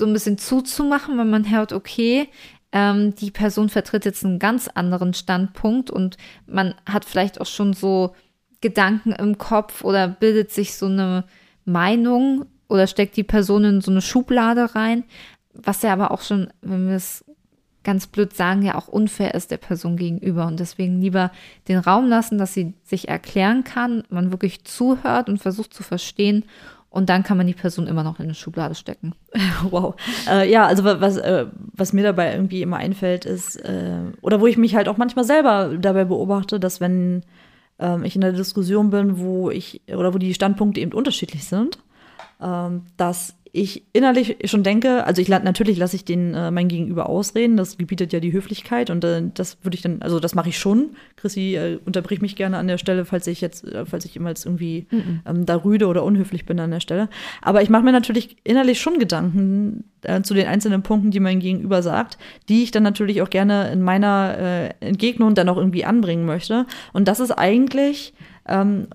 so 0.01 0.07
ein 0.07 0.13
bisschen 0.13 0.39
zuzumachen, 0.39 1.19
wenn 1.19 1.31
man 1.31 1.49
hört, 1.49 1.73
okay, 1.73 2.29
ähm, 2.73 3.15
die 3.15 3.31
Person 3.31 3.69
vertritt 3.69 4.05
jetzt 4.05 4.25
einen 4.25 4.39
ganz 4.39 4.69
anderen 4.69 5.15
Standpunkt 5.15 5.91
und 5.91 6.17
man 6.47 6.75
hat 6.87 7.05
vielleicht 7.05 7.41
auch 7.41 7.47
schon 7.47 7.73
so 7.73 8.15
Gedanken 8.61 9.13
im 9.13 9.39
Kopf 9.39 9.85
oder 9.85 10.07
bildet 10.07 10.51
sich 10.51 10.75
so 10.75 10.87
eine 10.87 11.25
Meinung 11.65 12.47
oder 12.69 12.87
steckt 12.87 13.17
die 13.17 13.25
Person 13.25 13.65
in 13.65 13.81
so 13.81 13.91
eine 13.91 14.03
Schublade 14.03 14.75
rein, 14.75 15.05
was 15.53 15.83
ja 15.83 15.93
aber 15.93 16.11
auch 16.11 16.23
schon, 16.23 16.53
wenn 16.61 16.89
wir 16.89 16.97
es 16.97 17.25
ganz 17.83 18.07
blöd 18.07 18.35
sagen, 18.35 18.63
ja 18.63 18.77
auch 18.77 18.89
unfair 18.89 19.35
ist 19.35 19.51
der 19.51 19.57
Person 19.57 19.97
gegenüber 19.97 20.47
und 20.47 20.61
deswegen 20.61 21.01
lieber 21.01 21.33
den 21.67 21.79
Raum 21.79 22.09
lassen, 22.09 22.37
dass 22.37 22.53
sie 22.53 22.75
sich 22.85 23.09
erklären 23.09 23.65
kann, 23.65 24.05
man 24.11 24.31
wirklich 24.31 24.65
zuhört 24.65 25.29
und 25.29 25.39
versucht 25.39 25.73
zu 25.73 25.83
verstehen 25.83 26.45
und 26.91 27.09
dann 27.09 27.23
kann 27.23 27.37
man 27.37 27.47
die 27.47 27.55
Person 27.55 27.87
immer 27.87 28.03
noch 28.03 28.19
in 28.19 28.25
eine 28.25 28.35
Schublade 28.35 28.75
stecken. 28.75 29.15
Wow. 29.71 29.95
Äh, 30.29 30.51
ja, 30.51 30.67
also 30.67 30.85
was, 30.85 31.17
äh, 31.17 31.47
was 31.73 31.93
mir 31.93 32.03
dabei 32.03 32.33
irgendwie 32.33 32.63
immer 32.63 32.79
einfällt, 32.79 33.25
ist, 33.25 33.57
äh, 33.57 34.01
oder 34.23 34.41
wo 34.41 34.47
ich 34.47 34.57
mich 34.57 34.75
halt 34.75 34.89
auch 34.89 34.97
manchmal 34.97 35.25
selber 35.25 35.71
dabei 35.79 36.05
beobachte, 36.05 36.59
dass 36.59 36.81
wenn 36.81 37.23
ähm, 37.79 38.05
ich 38.05 38.17
in 38.17 38.25
einer 38.25 38.37
Diskussion 38.37 38.91
bin, 38.91 39.19
wo 39.19 39.51
ich, 39.51 39.83
oder 39.89 40.13
wo 40.15 40.19
die 40.19 40.35
Standpunkte 40.35 40.81
eben 40.81 40.93
unterschiedlich 40.93 41.45
sind, 41.45 41.79
ähm, 42.41 42.83
dass 42.97 43.35
ich 43.53 43.85
innerlich 43.93 44.37
schon 44.45 44.63
denke, 44.63 45.05
also 45.05 45.21
ich 45.21 45.29
natürlich 45.29 45.77
lasse 45.77 45.97
ich 45.97 46.05
den 46.05 46.35
äh, 46.35 46.51
mein 46.51 46.69
Gegenüber 46.69 47.09
ausreden, 47.09 47.57
das 47.57 47.79
gebietet 47.79 48.13
ja 48.13 48.21
die 48.21 48.33
Höflichkeit 48.33 48.91
und 48.91 49.03
äh, 49.05 49.23
das 49.35 49.59
würde 49.63 49.75
ich 49.75 49.83
dann, 49.83 50.03
also 50.03 50.21
das 50.21 50.35
mache 50.35 50.51
ich 50.51 50.59
schon. 50.59 50.91
Chrissy 51.17 51.57
äh, 51.57 51.79
unterbricht 51.85 52.23
mich 52.23 52.37
gerne 52.37 52.59
an 52.59 52.69
der 52.69 52.79
Stelle, 52.79 53.05
falls 53.05 53.27
ich 53.27 53.41
jetzt, 53.41 53.65
äh, 53.65 53.85
falls 53.87 54.05
ich 54.05 54.15
jetzt 54.15 54.47
irgendwie 54.47 54.87
mhm. 54.91 55.21
ähm, 55.27 55.47
da 55.47 55.57
rüde 55.57 55.89
oder 55.89 56.05
unhöflich 56.05 56.47
bin 56.47 56.61
an 56.61 56.71
der 56.71 56.81
Stelle. 56.81 57.09
Aber 57.43 57.63
ich 57.63 57.71
mache 57.71 57.83
mir 57.83 57.93
natürlich 57.93 58.37
innerlich 58.45 58.81
schon 58.81 58.99
Gedanken 58.99 59.85
äh, 60.03 60.23
zu 60.23 60.35
den 60.35 60.47
einzelnen 60.47 60.83
Punkten, 60.83 61.11
die 61.11 61.21
mein 61.21 61.41
Gegenüber 61.41 61.83
sagt, 61.83 62.19
die 62.49 62.63
ich 62.63 62.71
dann 62.71 62.85
natürlich 62.85 63.21
auch 63.23 63.31
gerne 63.31 63.73
in 63.73 63.83
meiner 63.83 64.37
äh, 64.39 64.87
Entgegnung 64.87 65.35
dann 65.35 65.49
auch 65.49 65.57
irgendwie 65.57 65.85
anbringen 65.85 66.25
möchte. 66.25 66.67
Und 66.93 67.09
das 67.09 67.19
ist 67.19 67.33
eigentlich 67.33 68.15
ähm, 68.49 68.87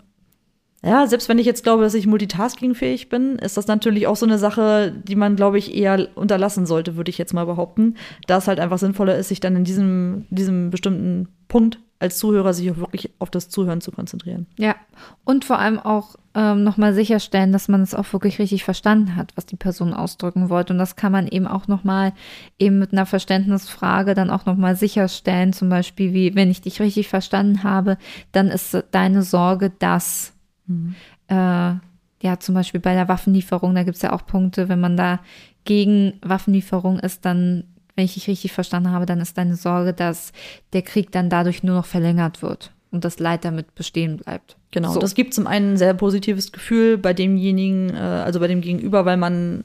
Ja, 0.86 1.08
selbst 1.08 1.28
wenn 1.30 1.40
ich 1.40 1.48
jetzt 1.48 1.64
glaube, 1.64 1.82
dass 1.82 1.96
ich 1.96 2.06
multitaskingfähig 2.06 3.10
bin, 3.10 3.40
ist 3.40 3.58
das 3.58 3.66
natürlich 3.66 4.06
auch 4.06 4.16
so 4.16 4.26
eine 4.26 4.38
Sache, 4.38 4.94
die 5.04 5.16
man, 5.16 5.36
glaube 5.36 5.58
ich, 5.58 5.74
eher 5.74 6.10
unterlassen 6.16 6.68
sollte, 6.68 6.96
würde 6.96 7.10
ich 7.10 7.18
jetzt 7.18 7.34
mal 7.34 7.46
behaupten. 7.46 7.96
Da 8.28 8.38
es 8.38 8.48
halt 8.48 8.60
einfach 8.60 8.78
sinnvoller 8.78 9.18
ist, 9.18 9.30
sich 9.30 9.40
dann 9.40 9.56
in 9.56 9.64
diesem, 9.64 10.28
diesem 10.30 10.70
bestimmten 10.70 11.28
Punkt 11.48 11.80
als 11.98 12.18
Zuhörer 12.18 12.54
sich 12.54 12.70
auch 12.70 12.78
wirklich 12.78 13.10
auf 13.20 13.32
das 13.32 13.50
Zuhören 13.50 13.82
zu 13.82 13.92
konzentrieren. 13.92 14.46
Ja, 14.58 14.76
und 15.24 15.46
vor 15.46 15.58
allem 15.58 15.80
auch 15.80 16.16
ähm, 16.36 16.64
nochmal 16.64 16.94
sicherstellen, 16.94 17.52
dass 17.52 17.68
man 17.68 17.82
es 17.82 17.96
auch 17.96 18.12
wirklich 18.14 18.38
richtig 18.38 18.64
verstanden 18.64 19.16
hat, 19.16 19.32
was 19.36 19.46
die 19.46 19.56
Person 19.56 19.94
ausdrücken 19.94 20.50
wollte. 20.50 20.74
Und 20.74 20.80
das 20.80 20.96
kann 20.96 21.12
man 21.12 21.28
eben 21.28 21.48
auch 21.48 21.68
nochmal 21.68 22.14
eben 22.60 22.78
mit 22.78 22.92
einer 22.92 23.06
Verständnisfrage 23.06 24.14
dann 24.14 24.30
auch 24.30 24.46
nochmal 24.46 24.76
sicherstellen. 24.76 25.54
Zum 25.54 25.70
Beispiel 25.70 26.14
wie, 26.14 26.36
wenn 26.36 26.52
ich 26.52 26.62
dich 26.62 26.80
richtig 26.80 27.08
verstanden 27.08 27.64
habe, 27.64 27.98
dann 28.34 28.50
ist 28.50 28.84
deine 28.92 29.24
Sorge 29.24 29.72
das. 29.80 30.35
Mhm. 30.68 30.96
Äh, 31.28 31.74
ja, 32.22 32.40
zum 32.40 32.56
Beispiel 32.56 32.80
bei 32.80 32.94
der 32.94 33.08
Waffenlieferung, 33.08 33.76
da 33.76 33.84
gibt 33.84 33.98
es 33.98 34.02
ja 34.02 34.14
auch 34.14 34.26
Punkte, 34.26 34.70
wenn 34.70 34.80
man 34.80 34.98
da 34.98 35.20
gegen 35.64 36.14
Waffenlieferung 36.22 37.00
ist, 37.00 37.26
dann 37.26 37.66
wenn 37.96 38.06
ich 38.06 38.16
dich 38.16 38.28
richtig 38.28 38.52
verstanden 38.52 38.92
habe, 38.92 39.06
dann 39.06 39.22
ist 39.22 39.38
deine 39.38 39.56
Sorge, 39.56 39.94
dass 39.94 40.34
der 40.74 40.82
Krieg 40.82 41.12
dann 41.12 41.30
dadurch 41.30 41.64
nur 41.64 41.76
noch 41.76 41.86
verlängert 41.86 42.42
wird 42.42 42.72
und 42.92 43.06
das 43.06 43.20
Leid 43.20 43.46
damit 43.46 43.74
bestehen 43.76 44.18
bleibt. 44.18 44.58
Genau, 44.72 44.92
So. 44.92 45.00
das 45.00 45.16
gibt 45.16 45.34
zum 45.34 45.48
einen 45.48 45.74
ein 45.74 45.78
sehr 45.78 45.94
positives 45.94 46.52
Gefühl 46.52 46.98
bei 46.98 47.14
demjenigen, 47.14 47.92
äh, 47.92 47.98
also 47.98 48.40
bei 48.40 48.48
dem 48.48 48.62
Gegenüber, 48.62 49.06
weil 49.06 49.18
man 49.18 49.64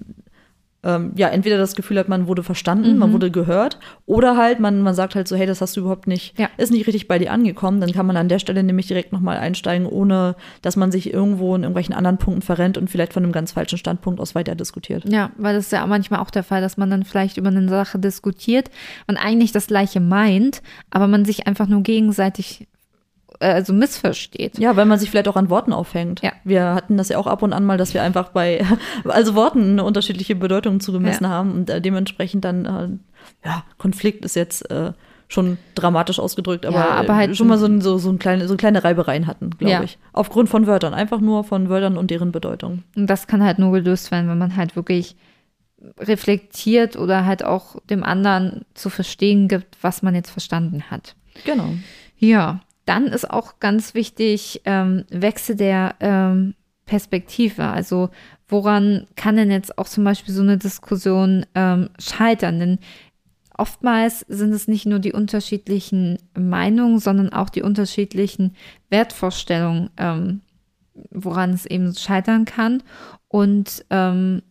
ähm, 0.83 1.13
ja 1.17 1.29
entweder 1.29 1.59
das 1.59 1.75
Gefühl 1.75 1.99
hat, 1.99 2.09
man 2.09 2.27
wurde 2.27 2.43
verstanden, 2.43 2.97
man 2.97 3.13
wurde 3.13 3.31
gehört, 3.31 3.79
oder 4.07 4.37
halt 4.37 4.61
man, 4.61 4.81
man 4.81 4.95
sagt 4.95 5.15
halt 5.15 5.29
so, 5.29 5.37
hey, 5.37 5.47
das 5.47 5.61
hast 5.61 5.77
du 5.77 5.81
überhaupt 5.81 6.07
nicht, 6.07 6.39
Ja. 6.39 6.49
ist 6.57 6.73
nicht 6.73 6.87
richtig 6.87 7.07
bei 7.07 7.19
dir 7.19 7.33
angekommen. 7.33 7.81
Dann 7.81 7.93
kann 7.93 8.07
man 8.07 8.17
an 8.17 8.29
der 8.29 8.39
Stelle 8.39 8.63
nämlich 8.63 8.87
direkt 8.87 9.13
nochmal 9.13 9.37
einsteigen, 9.37 9.87
ohne 9.87 10.37
dass 10.63 10.77
man 10.77 10.91
sich 10.91 11.13
irgendwo 11.13 11.55
in 11.55 11.63
irgendwelchen 11.63 11.95
anderen 11.95 12.17
Punkten 12.19 12.43
verrennt 12.43 12.79
und 12.79 12.89
vielleicht 12.89 13.13
von 13.13 13.23
einem 13.23 13.33
ganz 13.33 13.53
falschen 13.53 13.79
Standpunkt 13.79 14.21
aus 14.21 14.35
weiter 14.35 14.55
diskutiert. 14.55 15.05
Ja, 15.07 15.31
weil 15.37 15.55
das 15.55 15.67
ist 15.67 15.73
ja 15.73 15.87
manchmal 15.87 16.21
auch 16.21 16.31
der 16.31 16.43
Fall, 16.45 16.61
dass 16.63 16.77
man 16.77 16.89
dann 16.91 17.05
vielleicht 17.05 17.37
über 17.37 17.49
eine 17.49 17.69
Sache 17.69 17.99
diskutiert, 17.99 18.71
man 19.07 19.17
eigentlich 19.19 19.53
das 19.53 19.67
Gleiche 19.67 20.01
meint, 20.01 20.63
aber 20.91 21.07
man 21.09 21.25
sich 21.25 21.47
einfach 21.47 21.69
nur 21.69 21.83
gegenseitig 21.83 22.67
also 23.41 23.73
missversteht. 23.73 24.59
Ja, 24.59 24.77
weil 24.77 24.85
man 24.87 24.99
sich 24.99 25.11
vielleicht 25.11 25.27
auch 25.29 25.37
an 25.37 25.51
Worten 25.51 25.73
aufhängt. 25.73 26.21
Ja. 26.23 26.33
Wir 26.45 26.75
hatten 26.75 26.97
das 26.97 27.09
ja 27.09 27.19
auch 27.19 27.27
ab 27.27 27.43
und 27.43 27.53
an 27.53 27.65
mal, 27.65 27.79
dass 27.79 27.95
wir 27.95 28.03
einfach 28.03 28.29
bei 28.31 28.65
also 29.05 29.35
Worten 29.35 29.73
eine 29.73 29.85
unterschiedliche 29.85 30.35
Bedeutung 30.37 30.81
zugemessen 30.81 31.25
Ja. 31.25 31.31
haben 31.31 31.53
und 31.53 31.71
äh, 31.71 31.81
dementsprechend 31.81 32.45
dann 32.45 32.65
äh, 32.67 33.47
ja 33.49 33.65
Konflikt 33.79 34.25
ist 34.25 34.37
jetzt 34.37 34.71
äh, 34.71 34.93
schon 35.29 35.59
dramatisch 35.77 36.19
ausgedrückt, 36.19 36.67
aber, 36.67 36.77
Ja, 36.77 36.89
aber 36.91 37.13
äh, 37.13 37.17
halt- 37.17 37.37
schon 37.37 37.47
mal 37.47 37.57
so, 37.57 37.67
ein- 37.67 37.81
so, 37.81 37.99
so, 37.99 38.11
ein 38.11 38.19
kleine, 38.19 38.49
so 38.49 38.57
kleine 38.57 38.83
Reibereien 38.83 39.27
hatten, 39.29 39.51
glaube 39.51 39.73
Ja. 39.73 39.83
ich. 39.85 39.97
Aufgrund 40.13 40.49
von 40.49 40.67
Wörtern, 40.67 40.93
einfach 40.93 41.21
nur 41.21 41.45
von 41.45 41.69
Wörtern 41.69 41.97
und 41.97 42.11
deren 42.11 42.33
Bedeutung. 42.33 42.83
Und 42.97 43.07
das 43.09 43.27
kann 43.29 43.43
halt 43.45 43.59
nur 43.61 43.71
gelöst 43.73 44.11
werden, 44.11 44.29
wenn 44.29 44.39
man 44.39 44.57
halt 44.57 44.75
wirklich 44.77 45.15
reflektiert 45.99 46.97
oder 46.97 47.25
halt 47.27 47.45
auch 47.45 47.77
dem 47.89 48.03
anderen 48.05 48.65
zu 48.75 48.91
verstehen 48.91 49.49
gibt, 49.49 49.77
was 49.83 50.03
man 50.03 50.15
jetzt 50.15 50.31
verstanden 50.31 50.85
hat. 50.91 51.15
Genau. 51.45 51.75
Ja, 52.19 52.61
dann 52.85 53.07
ist 53.07 53.31
auch 53.31 53.59
ganz 53.61 53.95
wichtig, 53.95 54.63
ähm, 54.65 55.05
Wechsel 55.11 55.57
der 55.57 55.95
ähm, 56.01 56.55
Perspektive. 56.87 57.65
Also 57.65 58.11
woran 58.49 59.07
kann 59.17 59.37
denn 59.37 59.51
jetzt 59.51 59.79
auch 59.79 59.87
zum 59.87 60.05
Beispiel 60.05 60.35
so 60.35 60.43
eine 60.43 60.59
Diskussion 60.59 61.47
ähm, 61.55 61.91
scheitern? 61.99 62.59
Denn 62.59 62.79
oftmals 63.57 64.21
sind 64.29 64.53
es 64.53 64.67
nicht 64.67 64.87
nur 64.87 64.99
die 64.99 65.13
unterschiedlichen 65.13 66.19
Meinungen, 66.37 66.99
sondern 66.99 67.33
auch 67.33 67.51
die 67.51 67.63
unterschiedlichen 67.63 68.57
Wertvorstellungen, 68.89 69.91
ähm, 69.97 70.41
woran 71.11 71.51
es 71.51 71.67
eben 71.67 71.95
scheitern 71.95 72.45
kann. 72.45 72.83
Und 73.29 73.85
ähm, 73.91 74.43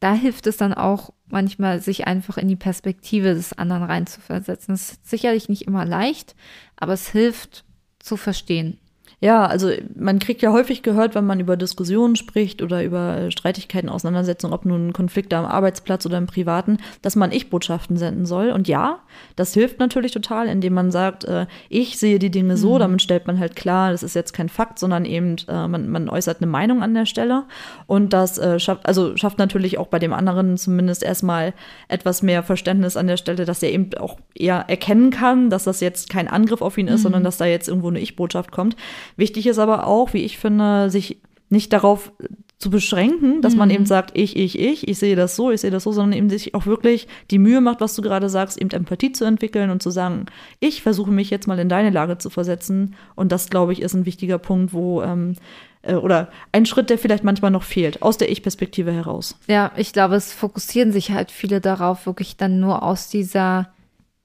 da 0.00 0.14
hilft 0.14 0.46
es 0.46 0.56
dann 0.56 0.74
auch 0.74 1.10
manchmal, 1.30 1.80
sich 1.80 2.06
einfach 2.06 2.38
in 2.38 2.48
die 2.48 2.56
Perspektive 2.56 3.34
des 3.34 3.52
anderen 3.52 3.82
reinzuversetzen. 3.82 4.74
Das 4.74 4.92
ist 4.92 5.08
sicherlich 5.08 5.48
nicht 5.48 5.62
immer 5.62 5.84
leicht, 5.84 6.34
aber 6.76 6.92
es 6.92 7.08
hilft 7.10 7.64
zu 8.08 8.16
verstehen. 8.16 8.78
Ja, 9.20 9.46
also 9.46 9.72
man 9.96 10.20
kriegt 10.20 10.42
ja 10.42 10.52
häufig 10.52 10.84
gehört, 10.84 11.16
wenn 11.16 11.26
man 11.26 11.40
über 11.40 11.56
Diskussionen 11.56 12.14
spricht 12.14 12.62
oder 12.62 12.84
über 12.84 13.32
Streitigkeiten, 13.32 13.88
Auseinandersetzungen, 13.88 14.54
ob 14.54 14.64
nun 14.64 14.92
Konflikte 14.92 15.36
am 15.36 15.44
Arbeitsplatz 15.44 16.06
oder 16.06 16.18
im 16.18 16.28
Privaten, 16.28 16.78
dass 17.02 17.16
man 17.16 17.32
Ich-Botschaften 17.32 17.96
senden 17.96 18.26
soll. 18.26 18.50
Und 18.50 18.68
ja, 18.68 19.00
das 19.34 19.54
hilft 19.54 19.80
natürlich 19.80 20.12
total, 20.12 20.46
indem 20.46 20.74
man 20.74 20.92
sagt, 20.92 21.24
äh, 21.24 21.46
ich 21.68 21.98
sehe 21.98 22.20
die 22.20 22.30
Dinge 22.30 22.56
so, 22.56 22.78
damit 22.78 23.02
stellt 23.02 23.26
man 23.26 23.40
halt 23.40 23.56
klar, 23.56 23.90
das 23.90 24.04
ist 24.04 24.14
jetzt 24.14 24.34
kein 24.34 24.48
Fakt, 24.48 24.78
sondern 24.78 25.04
eben, 25.04 25.34
äh, 25.48 25.66
man, 25.66 25.88
man 25.88 26.08
äußert 26.08 26.40
eine 26.40 26.50
Meinung 26.50 26.84
an 26.84 26.94
der 26.94 27.06
Stelle. 27.06 27.42
Und 27.88 28.12
das 28.12 28.38
äh, 28.38 28.60
schafft, 28.60 28.86
also 28.86 29.16
schafft 29.16 29.38
natürlich 29.38 29.78
auch 29.78 29.88
bei 29.88 29.98
dem 29.98 30.12
anderen 30.12 30.56
zumindest 30.56 31.02
erstmal 31.02 31.54
etwas 31.88 32.22
mehr 32.22 32.44
Verständnis 32.44 32.96
an 32.96 33.08
der 33.08 33.16
Stelle, 33.16 33.44
dass 33.44 33.64
er 33.64 33.72
eben 33.72 33.90
auch 33.98 34.18
eher 34.36 34.66
erkennen 34.68 35.10
kann, 35.10 35.50
dass 35.50 35.64
das 35.64 35.80
jetzt 35.80 36.08
kein 36.08 36.28
Angriff 36.28 36.62
auf 36.62 36.78
ihn 36.78 36.86
ist, 36.86 37.02
sondern 37.02 37.24
dass 37.24 37.36
da 37.36 37.46
jetzt 37.46 37.66
irgendwo 37.66 37.88
eine 37.88 37.98
Ich-Botschaft 37.98 38.52
kommt. 38.52 38.76
Wichtig 39.18 39.46
ist 39.46 39.58
aber 39.58 39.86
auch, 39.86 40.14
wie 40.14 40.24
ich 40.24 40.38
finde, 40.38 40.88
sich 40.88 41.20
nicht 41.50 41.72
darauf 41.72 42.12
zu 42.58 42.70
beschränken, 42.70 43.40
dass 43.40 43.54
man 43.54 43.70
eben 43.70 43.86
sagt, 43.86 44.10
ich, 44.14 44.36
ich, 44.36 44.58
ich, 44.58 44.88
ich 44.88 44.98
sehe 44.98 45.14
das 45.14 45.36
so, 45.36 45.50
ich 45.52 45.60
sehe 45.60 45.70
das 45.70 45.84
so, 45.84 45.92
sondern 45.92 46.18
eben 46.18 46.28
sich 46.28 46.54
auch 46.54 46.66
wirklich 46.66 47.06
die 47.30 47.38
Mühe 47.38 47.60
macht, 47.60 47.80
was 47.80 47.94
du 47.94 48.02
gerade 48.02 48.28
sagst, 48.28 48.60
eben 48.60 48.70
Empathie 48.70 49.12
zu 49.12 49.24
entwickeln 49.24 49.70
und 49.70 49.80
zu 49.80 49.90
sagen, 49.90 50.26
ich 50.58 50.82
versuche 50.82 51.12
mich 51.12 51.30
jetzt 51.30 51.46
mal 51.46 51.58
in 51.60 51.68
deine 51.68 51.90
Lage 51.90 52.18
zu 52.18 52.30
versetzen. 52.30 52.96
Und 53.14 53.30
das, 53.30 53.48
glaube 53.48 53.72
ich, 53.72 53.82
ist 53.82 53.94
ein 53.94 54.06
wichtiger 54.06 54.38
Punkt, 54.38 54.72
wo, 54.72 55.02
ähm, 55.02 55.34
äh, 55.82 55.94
oder 55.94 56.30
ein 56.50 56.66
Schritt, 56.66 56.90
der 56.90 56.98
vielleicht 56.98 57.22
manchmal 57.22 57.52
noch 57.52 57.62
fehlt, 57.62 58.02
aus 58.02 58.18
der 58.18 58.30
Ich-Perspektive 58.30 58.92
heraus. 58.92 59.38
Ja, 59.46 59.70
ich 59.76 59.92
glaube, 59.92 60.16
es 60.16 60.32
fokussieren 60.32 60.90
sich 60.90 61.12
halt 61.12 61.30
viele 61.30 61.60
darauf, 61.60 62.06
wirklich 62.06 62.36
dann 62.36 62.58
nur 62.58 62.82
aus 62.82 63.08
dieser 63.08 63.68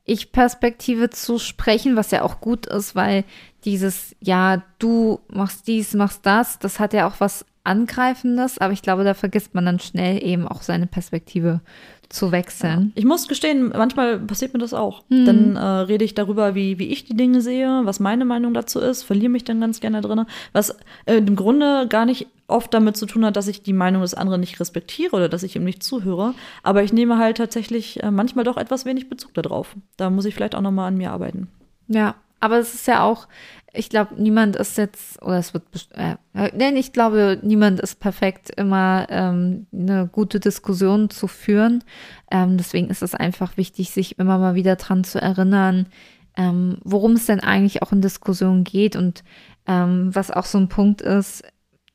Ich-Perspektive 0.05 1.11
zu 1.11 1.37
sprechen, 1.37 1.95
was 1.95 2.09
ja 2.09 2.23
auch 2.23 2.41
gut 2.41 2.65
ist, 2.65 2.95
weil 2.95 3.25
dieses, 3.65 4.15
ja, 4.19 4.63
du 4.79 5.19
machst 5.27 5.67
dies, 5.67 5.93
machst 5.93 6.25
das, 6.25 6.59
das 6.59 6.79
hat 6.79 6.93
ja 6.93 7.07
auch 7.07 7.19
was 7.19 7.45
Angreifendes, 7.63 8.57
aber 8.57 8.73
ich 8.73 8.81
glaube, 8.81 9.03
da 9.03 9.13
vergisst 9.13 9.55
man 9.55 9.65
dann 9.65 9.79
schnell 9.79 10.23
eben 10.23 10.47
auch 10.47 10.61
seine 10.61 10.85
Perspektive 10.85 11.61
zu 12.09 12.31
wechseln. 12.31 12.91
Ich 12.95 13.05
muss 13.05 13.27
gestehen, 13.27 13.69
manchmal 13.75 14.19
passiert 14.19 14.53
mir 14.53 14.59
das 14.59 14.73
auch. 14.73 15.03
Dann 15.09 15.55
äh, 15.55 15.59
rede 15.59 16.05
ich 16.05 16.13
darüber, 16.13 16.53
wie, 16.53 16.77
wie 16.77 16.89
ich 16.89 17.05
die 17.05 17.15
Dinge 17.17 17.41
sehe, 17.41 17.81
was 17.85 17.99
meine 17.99 18.23
Meinung 18.23 18.53
dazu 18.53 18.79
ist, 18.79 19.03
verliere 19.03 19.31
mich 19.31 19.45
dann 19.45 19.59
ganz 19.59 19.79
gerne 19.79 20.01
drin. 20.01 20.25
Was 20.51 20.77
äh, 21.05 21.15
im 21.15 21.35
Grunde 21.35 21.87
gar 21.87 22.05
nicht 22.05 22.27
oft 22.47 22.73
damit 22.73 22.97
zu 22.97 23.07
tun 23.07 23.25
hat, 23.25 23.35
dass 23.35 23.47
ich 23.47 23.63
die 23.63 23.73
Meinung 23.73 24.03
des 24.03 24.13
anderen 24.13 24.41
nicht 24.41 24.59
respektiere 24.59 25.15
oder 25.15 25.27
dass 25.27 25.41
ich 25.41 25.55
ihm 25.55 25.63
nicht 25.63 25.81
zuhöre. 25.81 26.35
Aber 26.61 26.83
ich 26.83 26.93
nehme 26.93 27.17
halt 27.17 27.37
tatsächlich 27.37 28.03
äh, 28.03 28.11
manchmal 28.11 28.45
doch 28.45 28.57
etwas 28.57 28.85
wenig 28.85 29.09
Bezug 29.09 29.33
darauf. 29.33 29.75
Da 29.97 30.09
muss 30.09 30.25
ich 30.25 30.35
vielleicht 30.35 30.53
auch 30.53 30.61
nochmal 30.61 30.89
an 30.89 30.97
mir 30.97 31.11
arbeiten. 31.11 31.47
Ja, 31.87 32.15
aber 32.43 32.57
es 32.59 32.73
ist 32.73 32.87
ja 32.87 33.03
auch, 33.03 33.29
ich 33.71 33.89
glaube, 33.89 34.21
niemand 34.21 34.57
ist 34.57 34.77
jetzt, 34.77 35.21
oder 35.21 35.37
es 35.37 35.53
wird, 35.53 35.63
äh, 35.93 36.15
nein, 36.33 36.75
ich 36.75 36.91
glaube, 36.91 37.39
niemand 37.41 37.79
ist 37.79 38.01
perfekt, 38.01 38.51
immer 38.57 39.07
ähm, 39.09 39.65
eine 39.71 40.07
gute 40.11 40.41
Diskussion 40.41 41.09
zu 41.09 41.27
führen. 41.27 41.85
Ähm, 42.29 42.57
deswegen 42.57 42.89
ist 42.89 43.01
es 43.01 43.15
einfach 43.15 43.55
wichtig, 43.55 43.91
sich 43.91 44.19
immer 44.19 44.37
mal 44.39 44.55
wieder 44.55 44.75
dran 44.75 45.05
zu 45.05 45.21
erinnern, 45.21 45.87
ähm, 46.35 46.79
worum 46.83 47.13
es 47.13 47.27
denn 47.27 47.39
eigentlich 47.39 47.81
auch 47.81 47.93
in 47.93 48.01
Diskussionen 48.01 48.65
geht 48.65 48.97
und 48.97 49.23
ähm, 49.65 50.13
was 50.13 50.29
auch 50.29 50.45
so 50.45 50.57
ein 50.57 50.67
Punkt 50.67 51.01
ist, 51.01 51.43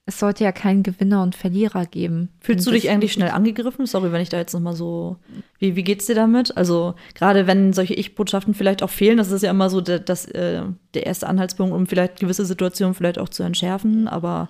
es 0.08 0.18
sollte 0.18 0.42
ja 0.42 0.52
keinen 0.52 0.82
Gewinner 0.82 1.22
und 1.22 1.36
Verlierer 1.36 1.84
geben. 1.84 2.30
Fühlst 2.40 2.66
du 2.66 2.70
dich 2.70 2.88
eigentlich 2.88 3.12
schnell 3.12 3.28
angegriffen? 3.28 3.84
Sorry, 3.84 4.10
wenn 4.10 4.22
ich 4.22 4.30
da 4.30 4.38
jetzt 4.38 4.54
nochmal 4.54 4.74
so. 4.74 5.18
Wie, 5.58 5.76
wie 5.76 5.82
geht's 5.82 6.06
dir 6.06 6.14
damit? 6.14 6.56
Also, 6.56 6.94
gerade 7.14 7.46
wenn 7.46 7.74
solche 7.74 7.92
Ich-Botschaften 7.92 8.54
vielleicht 8.54 8.82
auch 8.82 8.88
fehlen, 8.88 9.18
das 9.18 9.30
ist 9.30 9.42
ja 9.42 9.50
immer 9.50 9.68
so 9.68 9.82
der, 9.82 9.98
das, 9.98 10.24
äh, 10.24 10.62
der 10.94 11.04
erste 11.04 11.28
Anhaltspunkt, 11.28 11.74
um 11.74 11.86
vielleicht 11.86 12.20
gewisse 12.20 12.46
Situationen 12.46 12.94
vielleicht 12.94 13.18
auch 13.18 13.28
zu 13.28 13.42
entschärfen. 13.42 14.08
Aber 14.08 14.48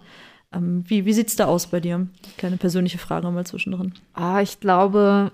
ähm, 0.53 0.85
wie, 0.87 1.07
wie 1.07 1.13
sieht's 1.13 1.35
da 1.35 1.47
aus 1.47 1.67
bei 1.67 1.81
dir? 1.81 2.07
Kleine 2.37 2.57
persönliche 2.57 2.99
Frage 2.99 3.29
mal 3.29 3.45
zwischendrin. 3.45 3.95
Ah, 4.15 4.41
ich 4.41 4.61
glaube, 4.61 5.33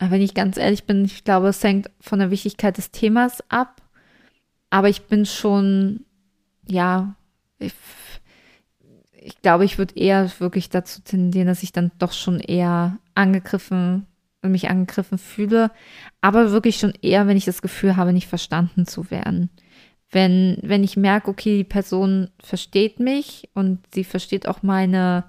wenn 0.00 0.22
ich 0.22 0.34
ganz 0.34 0.56
ehrlich 0.56 0.82
bin, 0.84 1.04
ich 1.04 1.22
glaube, 1.22 1.46
es 1.46 1.62
hängt 1.62 1.88
von 2.00 2.18
der 2.18 2.32
Wichtigkeit 2.32 2.78
des 2.78 2.90
Themas 2.90 3.44
ab. 3.48 3.80
Aber 4.70 4.88
ich 4.88 5.02
bin 5.02 5.24
schon, 5.24 6.00
ja, 6.66 7.14
ich, 7.60 7.74
ich 9.24 9.40
glaube, 9.40 9.64
ich 9.64 9.78
würde 9.78 9.96
eher 9.96 10.30
wirklich 10.38 10.68
dazu 10.68 11.00
tendieren, 11.02 11.46
dass 11.46 11.62
ich 11.62 11.72
dann 11.72 11.92
doch 11.98 12.12
schon 12.12 12.40
eher 12.40 12.98
angegriffen, 13.14 14.06
mich 14.42 14.68
angegriffen 14.68 15.18
fühle. 15.18 15.70
Aber 16.20 16.50
wirklich 16.50 16.76
schon 16.76 16.92
eher, 17.02 17.26
wenn 17.26 17.36
ich 17.36 17.44
das 17.44 17.62
Gefühl 17.62 17.96
habe, 17.96 18.12
nicht 18.12 18.26
verstanden 18.26 18.86
zu 18.86 19.10
werden. 19.10 19.50
Wenn, 20.10 20.58
wenn 20.62 20.84
ich 20.84 20.96
merke, 20.96 21.30
okay, 21.30 21.58
die 21.58 21.64
Person 21.64 22.30
versteht 22.42 23.00
mich 23.00 23.48
und 23.54 23.80
sie 23.94 24.04
versteht 24.04 24.46
auch 24.46 24.62
meine, 24.62 25.24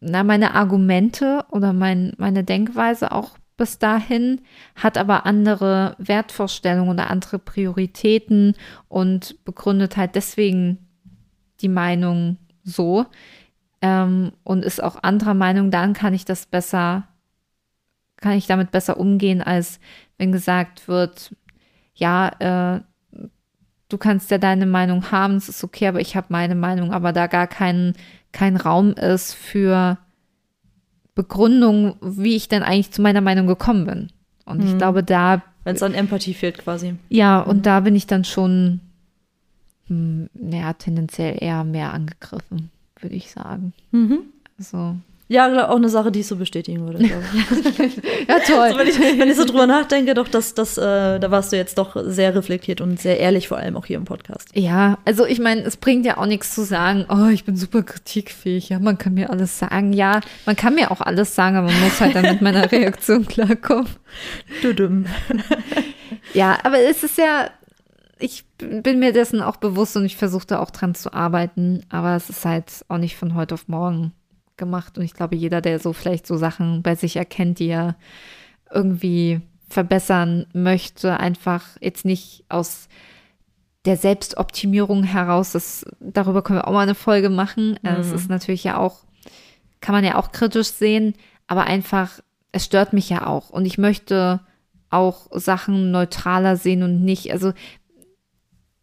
na, 0.00 0.22
meine 0.22 0.54
Argumente 0.54 1.44
oder 1.50 1.72
mein, 1.72 2.12
meine 2.16 2.44
Denkweise 2.44 3.10
auch 3.12 3.38
bis 3.56 3.78
dahin, 3.78 4.40
hat 4.76 4.96
aber 4.96 5.26
andere 5.26 5.96
Wertvorstellungen 5.98 6.90
oder 6.90 7.10
andere 7.10 7.38
Prioritäten 7.38 8.54
und 8.88 9.44
begründet 9.44 9.96
halt 9.96 10.14
deswegen 10.14 10.78
die 11.60 11.68
Meinung 11.68 12.38
so 12.64 13.06
ähm, 13.82 14.32
und 14.44 14.64
ist 14.64 14.82
auch 14.82 15.02
anderer 15.02 15.34
Meinung, 15.34 15.70
dann 15.70 15.92
kann 15.92 16.14
ich 16.14 16.24
das 16.24 16.46
besser, 16.46 17.08
kann 18.16 18.32
ich 18.32 18.46
damit 18.46 18.70
besser 18.70 18.98
umgehen, 18.98 19.42
als 19.42 19.80
wenn 20.18 20.32
gesagt 20.32 20.88
wird, 20.88 21.34
ja, 21.94 22.28
äh, 22.74 22.80
du 23.88 23.98
kannst 23.98 24.30
ja 24.30 24.38
deine 24.38 24.66
Meinung 24.66 25.10
haben, 25.10 25.36
es 25.36 25.48
ist 25.48 25.64
okay, 25.64 25.88
aber 25.88 26.00
ich 26.00 26.16
habe 26.16 26.26
meine 26.30 26.54
Meinung, 26.54 26.92
aber 26.92 27.12
da 27.12 27.26
gar 27.26 27.46
kein, 27.46 27.94
kein 28.32 28.56
Raum 28.56 28.92
ist 28.92 29.34
für 29.34 29.98
Begründung, 31.14 31.96
wie 32.00 32.36
ich 32.36 32.48
denn 32.48 32.62
eigentlich 32.62 32.92
zu 32.92 33.02
meiner 33.02 33.20
Meinung 33.20 33.46
gekommen 33.46 33.86
bin. 33.86 34.08
Und 34.44 34.60
mhm. 34.60 34.66
ich 34.66 34.78
glaube, 34.78 35.02
da. 35.02 35.42
Wenn 35.64 35.76
es 35.76 35.82
an 35.82 35.94
Empathie 35.94 36.34
fehlt, 36.34 36.58
quasi. 36.58 36.96
Ja, 37.08 37.40
und 37.40 37.58
mhm. 37.58 37.62
da 37.62 37.80
bin 37.80 37.94
ich 37.94 38.06
dann 38.06 38.24
schon, 38.24 38.80
mh, 39.90 40.28
hm, 40.34 40.52
ja, 40.52 40.72
tendenziell 40.72 41.36
eher 41.40 41.64
mehr 41.64 41.92
angegriffen, 41.92 42.70
würde 43.00 43.16
ich 43.16 43.30
sagen. 43.30 43.72
Mhm. 43.90 44.20
Also, 44.58 44.96
ja, 45.30 45.68
auch 45.68 45.76
eine 45.76 45.88
Sache, 45.88 46.10
die 46.10 46.20
ich 46.20 46.26
so 46.26 46.34
bestätigen 46.34 46.84
würde. 46.88 47.04
ja, 48.28 48.38
toll. 48.44 48.58
Also, 48.58 48.78
wenn, 48.78 48.88
ich, 48.88 48.98
wenn, 48.98 49.28
ich, 49.28 49.36
so 49.36 49.44
drüber 49.44 49.68
nachdenke, 49.68 50.12
doch, 50.14 50.26
dass 50.26 50.54
das, 50.54 50.76
äh, 50.76 51.20
da 51.20 51.30
warst 51.30 51.52
du 51.52 51.56
jetzt 51.56 51.78
doch 51.78 51.96
sehr 52.04 52.34
reflektiert 52.34 52.80
und 52.80 52.98
sehr 53.00 53.20
ehrlich, 53.20 53.46
vor 53.46 53.58
allem 53.58 53.76
auch 53.76 53.86
hier 53.86 53.96
im 53.96 54.06
Podcast. 54.06 54.48
Ja, 54.54 54.98
also 55.04 55.24
ich 55.24 55.38
meine, 55.38 55.60
es 55.60 55.76
bringt 55.76 56.04
ja 56.04 56.18
auch 56.18 56.26
nichts 56.26 56.52
zu 56.52 56.64
sagen, 56.64 57.06
oh, 57.08 57.28
ich 57.28 57.44
bin 57.44 57.54
super 57.54 57.84
kritikfähig. 57.84 58.70
Ja, 58.70 58.80
man 58.80 58.98
kann 58.98 59.14
mir 59.14 59.30
alles 59.30 59.56
sagen. 59.56 59.92
Ja, 59.92 60.20
man 60.46 60.56
kann 60.56 60.74
mir 60.74 60.90
auch 60.90 61.00
alles 61.00 61.32
sagen, 61.36 61.54
aber 61.54 61.68
man 61.68 61.80
muss 61.80 62.00
halt 62.00 62.16
dann 62.16 62.24
mit 62.24 62.42
meiner 62.42 62.72
Reaktion 62.72 63.24
klarkommen. 63.24 63.86
Du 64.62 64.74
dumm. 64.74 65.06
ja, 66.34 66.58
aber 66.64 66.80
es 66.80 67.04
ist 67.04 67.18
ja, 67.18 67.50
ich 68.20 68.44
bin 68.58 68.98
mir 68.98 69.12
dessen 69.12 69.40
auch 69.40 69.56
bewusst 69.56 69.96
und 69.96 70.04
ich 70.04 70.16
versuche 70.16 70.46
da 70.46 70.58
auch 70.60 70.70
dran 70.70 70.94
zu 70.94 71.12
arbeiten, 71.12 71.84
aber 71.88 72.14
es 72.16 72.30
ist 72.30 72.44
halt 72.44 72.84
auch 72.88 72.98
nicht 72.98 73.16
von 73.16 73.34
heute 73.34 73.54
auf 73.54 73.68
morgen 73.68 74.12
gemacht. 74.56 74.98
Und 74.98 75.04
ich 75.04 75.14
glaube, 75.14 75.36
jeder, 75.36 75.60
der 75.60 75.78
so 75.78 75.92
vielleicht 75.92 76.26
so 76.26 76.36
Sachen 76.36 76.82
bei 76.82 76.94
sich 76.94 77.16
erkennt, 77.16 77.58
die 77.58 77.68
er 77.68 77.96
irgendwie 78.70 79.40
verbessern 79.68 80.46
möchte, 80.52 81.18
einfach 81.18 81.64
jetzt 81.80 82.04
nicht 82.04 82.44
aus 82.48 82.88
der 83.84 83.96
Selbstoptimierung 83.96 85.04
heraus, 85.04 85.52
das, 85.52 85.86
darüber 86.00 86.42
können 86.42 86.58
wir 86.58 86.68
auch 86.68 86.72
mal 86.72 86.80
eine 86.80 86.94
Folge 86.94 87.30
machen. 87.30 87.78
Mhm. 87.82 87.88
Es 87.88 88.12
ist 88.12 88.28
natürlich 88.28 88.64
ja 88.64 88.76
auch, 88.76 89.04
kann 89.80 89.94
man 89.94 90.04
ja 90.04 90.16
auch 90.16 90.32
kritisch 90.32 90.68
sehen, 90.68 91.14
aber 91.46 91.64
einfach, 91.64 92.20
es 92.52 92.64
stört 92.64 92.92
mich 92.92 93.08
ja 93.08 93.26
auch. 93.26 93.50
Und 93.50 93.64
ich 93.64 93.78
möchte 93.78 94.40
auch 94.90 95.28
Sachen 95.32 95.92
neutraler 95.92 96.56
sehen 96.56 96.82
und 96.82 97.02
nicht, 97.02 97.32
also 97.32 97.52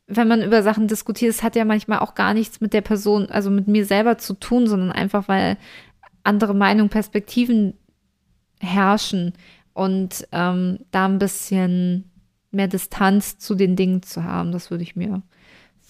wenn 0.07 0.27
man 0.27 0.41
über 0.41 0.63
Sachen 0.63 0.87
diskutiert, 0.87 1.29
es 1.29 1.43
hat 1.43 1.55
ja 1.55 1.65
manchmal 1.65 1.99
auch 1.99 2.15
gar 2.15 2.33
nichts 2.33 2.61
mit 2.61 2.73
der 2.73 2.81
Person, 2.81 3.29
also 3.29 3.49
mit 3.49 3.67
mir 3.67 3.85
selber 3.85 4.17
zu 4.17 4.33
tun, 4.33 4.67
sondern 4.67 4.91
einfach, 4.91 5.27
weil 5.27 5.57
andere 6.23 6.53
Meinungen, 6.53 6.89
Perspektiven 6.89 7.73
herrschen 8.59 9.33
und 9.73 10.27
ähm, 10.31 10.79
da 10.91 11.05
ein 11.05 11.19
bisschen 11.19 12.05
mehr 12.51 12.67
Distanz 12.67 13.37
zu 13.37 13.53
den 13.53 13.75
Dingen 13.75 14.01
zu 14.01 14.23
haben, 14.23 14.51
das 14.51 14.71
würde 14.71 14.83
ich 14.83 14.95
mir 14.95 15.21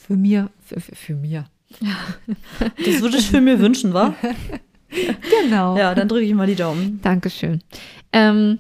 für 0.08 0.16
mir, 0.16 0.50
für, 0.60 0.80
für, 0.80 0.96
für 0.96 1.16
mir. 1.16 1.46
Das 2.60 3.02
würde 3.02 3.18
ich 3.18 3.30
für 3.30 3.42
mir 3.42 3.60
wünschen, 3.60 3.94
wa? 3.94 4.16
genau. 4.90 5.78
Ja, 5.78 5.94
dann 5.94 6.08
drücke 6.08 6.24
ich 6.24 6.34
mal 6.34 6.48
die 6.48 6.56
Daumen. 6.56 7.02
Dankeschön. 7.02 7.62
Ähm, 8.14 8.60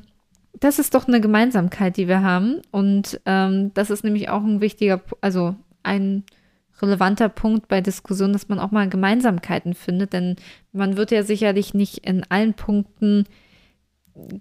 das 0.59 0.79
ist 0.79 0.95
doch 0.95 1.07
eine 1.07 1.21
Gemeinsamkeit, 1.21 1.97
die 1.97 2.07
wir 2.07 2.21
haben. 2.21 2.61
Und 2.71 3.19
ähm, 3.25 3.73
das 3.73 3.89
ist 3.89 4.03
nämlich 4.03 4.29
auch 4.29 4.43
ein 4.43 4.61
wichtiger, 4.61 5.01
also 5.21 5.55
ein 5.83 6.23
relevanter 6.81 7.29
Punkt 7.29 7.67
bei 7.67 7.81
Diskussionen, 7.81 8.33
dass 8.33 8.49
man 8.49 8.59
auch 8.59 8.71
mal 8.71 8.89
Gemeinsamkeiten 8.89 9.73
findet. 9.73 10.13
Denn 10.13 10.35
man 10.71 10.97
wird 10.97 11.11
ja 11.11 11.23
sicherlich 11.23 11.73
nicht 11.73 11.99
in 11.99 12.23
allen 12.29 12.53
Punkten 12.53 13.25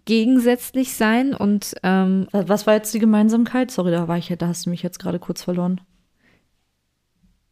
gegensätzlich 0.04 0.94
sein. 0.94 1.34
Und 1.34 1.74
ähm, 1.82 2.28
was 2.32 2.66
war 2.66 2.74
jetzt 2.74 2.94
die 2.94 2.98
Gemeinsamkeit? 2.98 3.70
Sorry, 3.70 3.90
da 3.90 4.08
war 4.08 4.18
ich, 4.18 4.34
da 4.38 4.48
hast 4.48 4.66
du 4.66 4.70
mich 4.70 4.82
jetzt 4.82 4.98
gerade 4.98 5.18
kurz 5.18 5.42
verloren. 5.42 5.80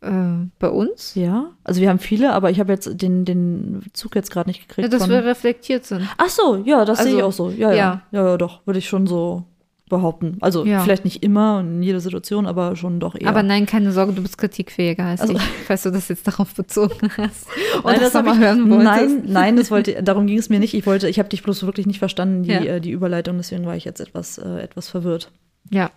Äh, 0.05 0.49
bei 0.59 0.69
uns? 0.69 1.15
Ja. 1.15 1.51
Also 1.65 1.81
wir 1.81 1.89
haben 1.89 1.99
viele, 1.99 2.33
aber 2.33 2.51
ich 2.51 2.61
habe 2.61 2.73
jetzt 2.73 3.01
den, 3.01 3.25
den 3.25 3.83
Zug 3.95 4.15
jetzt 4.15 4.31
gerade 4.31 4.51
nicht 4.51 4.69
gekriegt. 4.69 4.93
Ja, 4.93 4.99
dass 4.99 5.09
wir 5.09 5.25
reflektiert 5.25 5.87
sind. 5.87 6.03
Ach 6.19 6.29
so, 6.29 6.63
ja, 6.65 6.85
das 6.85 6.99
also, 6.99 7.11
sehe 7.11 7.19
ich 7.19 7.25
auch 7.25 7.33
so. 7.33 7.51
Ja, 7.51 7.73
ja, 7.73 8.03
ja, 8.13 8.29
ja, 8.29 8.37
doch, 8.37 8.67
würde 8.67 8.79
ich 8.79 8.89
schon 8.89 9.07
so 9.07 9.45
behaupten. 9.89 10.37
Also 10.41 10.67
ja. 10.67 10.81
vielleicht 10.81 11.05
nicht 11.05 11.23
immer 11.23 11.59
und 11.59 11.77
in 11.77 11.83
jeder 11.83 12.01
Situation, 12.01 12.47
aber 12.47 12.77
schon 12.77 13.01
doch 13.01 13.15
eher. 13.15 13.29
Aber 13.29 13.43
nein, 13.43 13.65
keine 13.65 13.93
Sorge, 13.93 14.13
du 14.13 14.23
bist 14.23 14.37
kritikfähiger 14.37 15.05
als 15.05 15.23
also, 15.23 15.35
ich, 15.35 15.43
falls 15.67 15.85
du 15.85 15.91
das 15.91 16.09
jetzt 16.09 16.27
darauf 16.27 16.55
bezogen 16.55 17.11
hast. 17.17 17.47
Und 17.77 17.85
nein, 17.85 18.01
das, 18.01 18.13
das 18.13 18.25
mal 18.25 18.39
hören 18.39 18.69
wolltest. 18.71 18.85
Nein, 18.85 19.23
nein, 19.27 19.57
das 19.57 19.71
wollte, 19.71 20.03
darum 20.03 20.27
ging 20.27 20.39
es 20.39 20.51
mir 20.51 20.59
nicht. 20.59 20.75
Ich 20.75 20.85
wollte, 20.85 21.09
ich 21.09 21.19
habe 21.19 21.31
dich 21.31 21.43
bloß 21.43 21.65
wirklich 21.65 21.87
nicht 21.87 21.99
verstanden, 21.99 22.43
die, 22.43 22.51
ja. 22.51 22.61
äh, 22.61 22.81
die 22.81 22.91
Überleitung, 22.91 23.39
deswegen 23.39 23.65
war 23.65 23.77
ich 23.77 23.85
jetzt 23.85 24.01
etwas, 24.01 24.37
äh, 24.37 24.61
etwas 24.61 24.89
verwirrt. 24.89 25.31
Ja. 25.71 25.91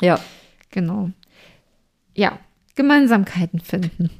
Ja. 0.00 0.18
Genau. 0.70 1.10
Ja, 2.14 2.38
Gemeinsamkeiten 2.74 3.60
finden. 3.60 4.10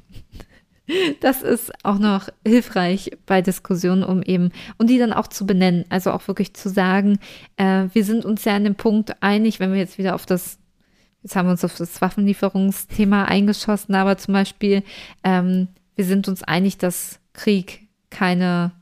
Das 1.20 1.42
ist 1.42 1.72
auch 1.84 1.98
noch 1.98 2.28
hilfreich 2.44 3.12
bei 3.24 3.40
Diskussionen, 3.40 4.02
um 4.02 4.20
eben, 4.22 4.50
und 4.78 4.90
die 4.90 4.98
dann 4.98 5.12
auch 5.12 5.28
zu 5.28 5.46
benennen. 5.46 5.84
Also 5.88 6.10
auch 6.10 6.26
wirklich 6.26 6.54
zu 6.54 6.68
sagen, 6.68 7.18
äh, 7.56 7.84
wir 7.92 8.04
sind 8.04 8.24
uns 8.24 8.44
ja 8.44 8.56
an 8.56 8.64
dem 8.64 8.74
Punkt 8.74 9.22
einig, 9.22 9.60
wenn 9.60 9.72
wir 9.72 9.78
jetzt 9.78 9.96
wieder 9.96 10.14
auf 10.14 10.26
das, 10.26 10.58
jetzt 11.22 11.36
haben 11.36 11.46
wir 11.46 11.52
uns 11.52 11.64
auf 11.64 11.76
das 11.76 12.00
Waffenlieferungsthema 12.00 13.24
eingeschossen, 13.24 13.94
aber 13.94 14.18
zum 14.18 14.34
Beispiel, 14.34 14.82
ähm, 15.22 15.68
wir 15.94 16.04
sind 16.04 16.26
uns 16.28 16.42
einig, 16.42 16.78
dass 16.78 17.20
Krieg 17.32 17.88
keine 18.10 18.72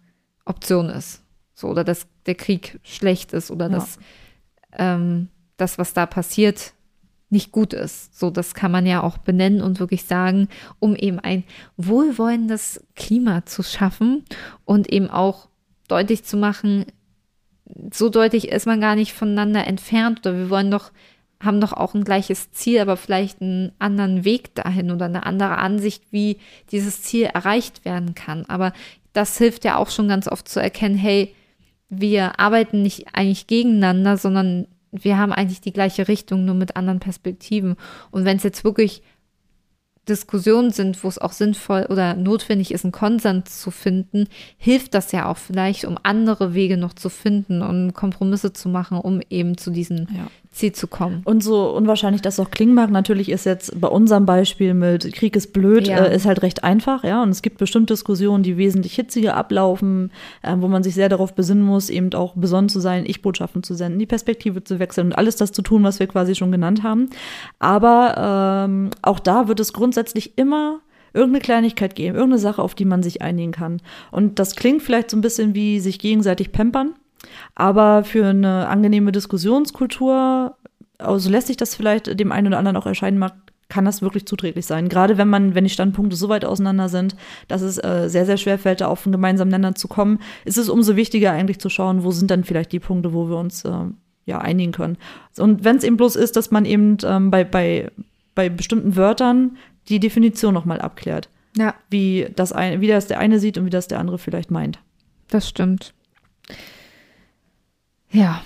Option 0.46 0.88
ist. 0.88 1.22
So, 1.54 1.68
oder 1.68 1.84
dass 1.84 2.06
der 2.26 2.34
Krieg 2.34 2.80
schlecht 2.82 3.32
ist 3.34 3.50
oder 3.50 3.66
ja. 3.66 3.72
dass 3.72 3.98
ähm, 4.72 5.28
das, 5.58 5.78
was 5.78 5.92
da 5.92 6.06
passiert, 6.06 6.72
nicht 7.30 7.52
gut 7.52 7.72
ist. 7.72 8.18
So, 8.18 8.30
das 8.30 8.54
kann 8.54 8.72
man 8.72 8.86
ja 8.86 9.02
auch 9.02 9.18
benennen 9.18 9.62
und 9.62 9.80
wirklich 9.80 10.04
sagen, 10.04 10.48
um 10.78 10.96
eben 10.96 11.18
ein 11.18 11.44
wohlwollendes 11.76 12.84
Klima 12.96 13.46
zu 13.46 13.62
schaffen 13.62 14.24
und 14.64 14.92
eben 14.92 15.08
auch 15.08 15.48
deutlich 15.88 16.24
zu 16.24 16.36
machen, 16.36 16.86
so 17.92 18.08
deutlich 18.08 18.48
ist 18.48 18.66
man 18.66 18.80
gar 18.80 18.96
nicht 18.96 19.12
voneinander 19.12 19.66
entfernt 19.66 20.20
oder 20.20 20.36
wir 20.36 20.50
wollen 20.50 20.70
doch, 20.70 20.90
haben 21.40 21.60
doch 21.60 21.72
auch 21.72 21.94
ein 21.94 22.04
gleiches 22.04 22.50
Ziel, 22.52 22.80
aber 22.80 22.96
vielleicht 22.96 23.40
einen 23.40 23.72
anderen 23.78 24.24
Weg 24.24 24.54
dahin 24.54 24.90
oder 24.90 25.06
eine 25.06 25.24
andere 25.24 25.58
Ansicht, 25.58 26.04
wie 26.10 26.38
dieses 26.72 27.02
Ziel 27.02 27.24
erreicht 27.24 27.84
werden 27.84 28.14
kann. 28.14 28.44
Aber 28.46 28.72
das 29.12 29.38
hilft 29.38 29.64
ja 29.64 29.76
auch 29.76 29.90
schon 29.90 30.08
ganz 30.08 30.28
oft 30.28 30.48
zu 30.48 30.60
erkennen, 30.60 30.96
hey, 30.96 31.34
wir 31.88 32.38
arbeiten 32.38 32.82
nicht 32.82 33.14
eigentlich 33.14 33.46
gegeneinander, 33.46 34.16
sondern 34.16 34.66
wir 34.92 35.18
haben 35.18 35.32
eigentlich 35.32 35.60
die 35.60 35.72
gleiche 35.72 36.08
Richtung, 36.08 36.44
nur 36.44 36.54
mit 36.54 36.76
anderen 36.76 37.00
Perspektiven. 37.00 37.76
Und 38.10 38.24
wenn 38.24 38.36
es 38.36 38.42
jetzt 38.42 38.64
wirklich 38.64 39.02
Diskussionen 40.10 40.70
sind, 40.70 41.02
wo 41.02 41.08
es 41.08 41.18
auch 41.18 41.32
sinnvoll 41.32 41.86
oder 41.88 42.14
notwendig 42.14 42.72
ist, 42.72 42.84
einen 42.84 42.92
Konsens 42.92 43.60
zu 43.60 43.70
finden, 43.70 44.26
hilft 44.58 44.94
das 44.94 45.12
ja 45.12 45.30
auch 45.30 45.38
vielleicht, 45.38 45.84
um 45.84 45.96
andere 46.02 46.52
Wege 46.52 46.76
noch 46.76 46.92
zu 46.92 47.08
finden 47.08 47.62
und 47.62 47.94
Kompromisse 47.94 48.52
zu 48.52 48.68
machen, 48.68 48.98
um 48.98 49.22
eben 49.30 49.56
zu 49.56 49.70
diesen 49.70 50.08
ja. 50.14 50.26
Ziel 50.52 50.72
zu 50.72 50.88
kommen. 50.88 51.22
Und 51.24 51.44
so 51.44 51.70
unwahrscheinlich 51.70 52.22
das 52.22 52.40
auch 52.40 52.50
klingen 52.50 52.74
mag, 52.74 52.90
natürlich 52.90 53.28
ist 53.28 53.46
jetzt 53.46 53.80
bei 53.80 53.86
unserem 53.86 54.26
Beispiel 54.26 54.74
mit 54.74 55.12
Krieg 55.12 55.36
ist 55.36 55.52
blöd, 55.52 55.86
ja. 55.86 55.98
äh, 56.04 56.14
ist 56.14 56.26
halt 56.26 56.42
recht 56.42 56.64
einfach, 56.64 57.04
ja. 57.04 57.22
Und 57.22 57.30
es 57.30 57.40
gibt 57.42 57.58
bestimmt 57.58 57.88
Diskussionen, 57.88 58.42
die 58.42 58.56
wesentlich 58.56 58.94
hitziger 58.94 59.36
ablaufen, 59.36 60.10
äh, 60.42 60.54
wo 60.58 60.66
man 60.66 60.82
sich 60.82 60.94
sehr 60.94 61.08
darauf 61.08 61.34
besinnen 61.34 61.62
muss, 61.62 61.88
eben 61.88 62.12
auch 62.14 62.34
besonnen 62.34 62.68
zu 62.68 62.80
sein, 62.80 63.04
Ich-Botschaften 63.06 63.62
zu 63.62 63.74
senden, 63.74 64.00
die 64.00 64.06
Perspektive 64.06 64.64
zu 64.64 64.80
wechseln 64.80 65.08
und 65.08 65.12
alles 65.12 65.36
das 65.36 65.52
zu 65.52 65.62
tun, 65.62 65.84
was 65.84 66.00
wir 66.00 66.08
quasi 66.08 66.34
schon 66.34 66.50
genannt 66.50 66.82
haben. 66.82 67.10
Aber 67.60 68.66
ähm, 68.66 68.90
auch 69.02 69.20
da 69.20 69.46
wird 69.46 69.60
es 69.60 69.72
grundsätzlich 69.72 69.99
immer 70.36 70.80
irgendeine 71.12 71.40
Kleinigkeit 71.40 71.94
geben, 71.94 72.14
irgendeine 72.14 72.38
Sache, 72.38 72.62
auf 72.62 72.74
die 72.74 72.84
man 72.84 73.02
sich 73.02 73.22
einigen 73.22 73.52
kann. 73.52 73.82
Und 74.10 74.38
das 74.38 74.54
klingt 74.54 74.82
vielleicht 74.82 75.10
so 75.10 75.16
ein 75.16 75.22
bisschen 75.22 75.54
wie 75.54 75.80
sich 75.80 75.98
gegenseitig 75.98 76.52
pampern. 76.52 76.94
Aber 77.54 78.04
für 78.04 78.26
eine 78.26 78.68
angenehme 78.68 79.12
Diskussionskultur, 79.12 80.56
also 80.98 81.30
lässt 81.30 81.48
sich 81.48 81.56
das 81.56 81.74
vielleicht 81.74 82.18
dem 82.18 82.32
einen 82.32 82.48
oder 82.48 82.58
anderen 82.58 82.76
auch 82.76 82.86
erscheinen 82.86 83.18
mag, 83.18 83.34
kann 83.68 83.84
das 83.84 84.02
wirklich 84.02 84.26
zuträglich 84.26 84.66
sein. 84.66 84.88
Gerade 84.88 85.16
wenn 85.16 85.28
man, 85.28 85.54
wenn 85.54 85.64
die 85.64 85.70
Standpunkte 85.70 86.16
so 86.16 86.28
weit 86.28 86.44
auseinander 86.44 86.88
sind, 86.88 87.14
dass 87.48 87.62
es 87.62 87.78
äh, 87.78 88.08
sehr, 88.08 88.26
sehr 88.26 88.36
schwer 88.36 88.58
fällt, 88.58 88.80
da 88.80 88.88
auf 88.88 89.06
einen 89.06 89.12
gemeinsamen 89.12 89.50
Nenner 89.50 89.74
zu 89.74 89.88
kommen, 89.88 90.18
ist 90.44 90.58
es 90.58 90.68
umso 90.68 90.96
wichtiger 90.96 91.32
eigentlich 91.32 91.60
zu 91.60 91.70
schauen, 91.70 92.02
wo 92.02 92.10
sind 92.10 92.30
dann 92.30 92.44
vielleicht 92.44 92.72
die 92.72 92.80
Punkte, 92.80 93.14
wo 93.14 93.28
wir 93.28 93.36
uns 93.36 93.64
äh, 93.64 93.70
ja 94.26 94.38
einigen 94.38 94.72
können. 94.72 94.98
Und 95.38 95.64
wenn 95.64 95.76
es 95.76 95.84
eben 95.84 95.96
bloß 95.96 96.16
ist, 96.16 96.36
dass 96.36 96.50
man 96.50 96.64
eben 96.64 96.98
ähm, 97.04 97.30
bei, 97.30 97.44
bei, 97.44 97.90
bei 98.34 98.48
bestimmten 98.48 98.96
Wörtern 98.96 99.56
die 99.90 100.00
Definition 100.00 100.54
nochmal 100.54 100.80
abklärt. 100.80 101.28
Ja. 101.56 101.74
Wie 101.90 102.28
das, 102.36 102.52
ein, 102.52 102.80
wie 102.80 102.86
das 102.86 103.08
der 103.08 103.18
eine 103.18 103.38
sieht 103.38 103.58
und 103.58 103.66
wie 103.66 103.70
das 103.70 103.88
der 103.88 103.98
andere 103.98 104.18
vielleicht 104.18 104.50
meint. 104.50 104.78
Das 105.28 105.48
stimmt. 105.48 105.92
Ja, 108.10 108.42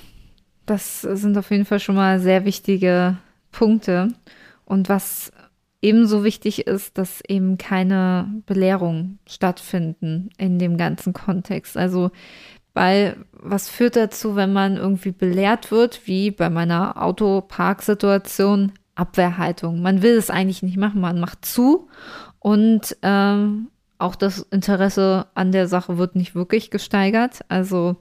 das 0.66 1.02
sind 1.02 1.36
auf 1.38 1.50
jeden 1.50 1.64
Fall 1.64 1.80
schon 1.80 1.94
mal 1.94 2.20
sehr 2.20 2.44
wichtige 2.44 3.18
Punkte. 3.52 4.08
Und 4.64 4.88
was 4.88 5.32
ebenso 5.82 6.24
wichtig 6.24 6.66
ist, 6.66 6.96
dass 6.96 7.20
eben 7.28 7.58
keine 7.58 8.42
Belehrungen 8.46 9.18
stattfinden 9.26 10.30
in 10.38 10.58
dem 10.58 10.78
ganzen 10.78 11.12
Kontext. 11.12 11.76
Also, 11.76 12.10
weil 12.72 13.16
was 13.32 13.68
führt 13.68 13.96
dazu, 13.96 14.34
wenn 14.34 14.52
man 14.52 14.76
irgendwie 14.76 15.12
belehrt 15.12 15.70
wird, 15.70 16.06
wie 16.06 16.30
bei 16.30 16.48
meiner 16.48 17.02
Autoparksituation, 17.02 18.72
Abwehrhaltung. 18.94 19.82
Man 19.82 20.02
will 20.02 20.16
es 20.16 20.30
eigentlich 20.30 20.62
nicht 20.62 20.76
machen, 20.76 21.00
man 21.00 21.20
macht 21.20 21.44
zu 21.44 21.88
und 22.38 22.96
ähm, 23.02 23.68
auch 23.98 24.14
das 24.14 24.40
Interesse 24.50 25.26
an 25.34 25.52
der 25.52 25.68
Sache 25.68 25.98
wird 25.98 26.16
nicht 26.16 26.34
wirklich 26.34 26.70
gesteigert. 26.70 27.40
Also 27.48 27.96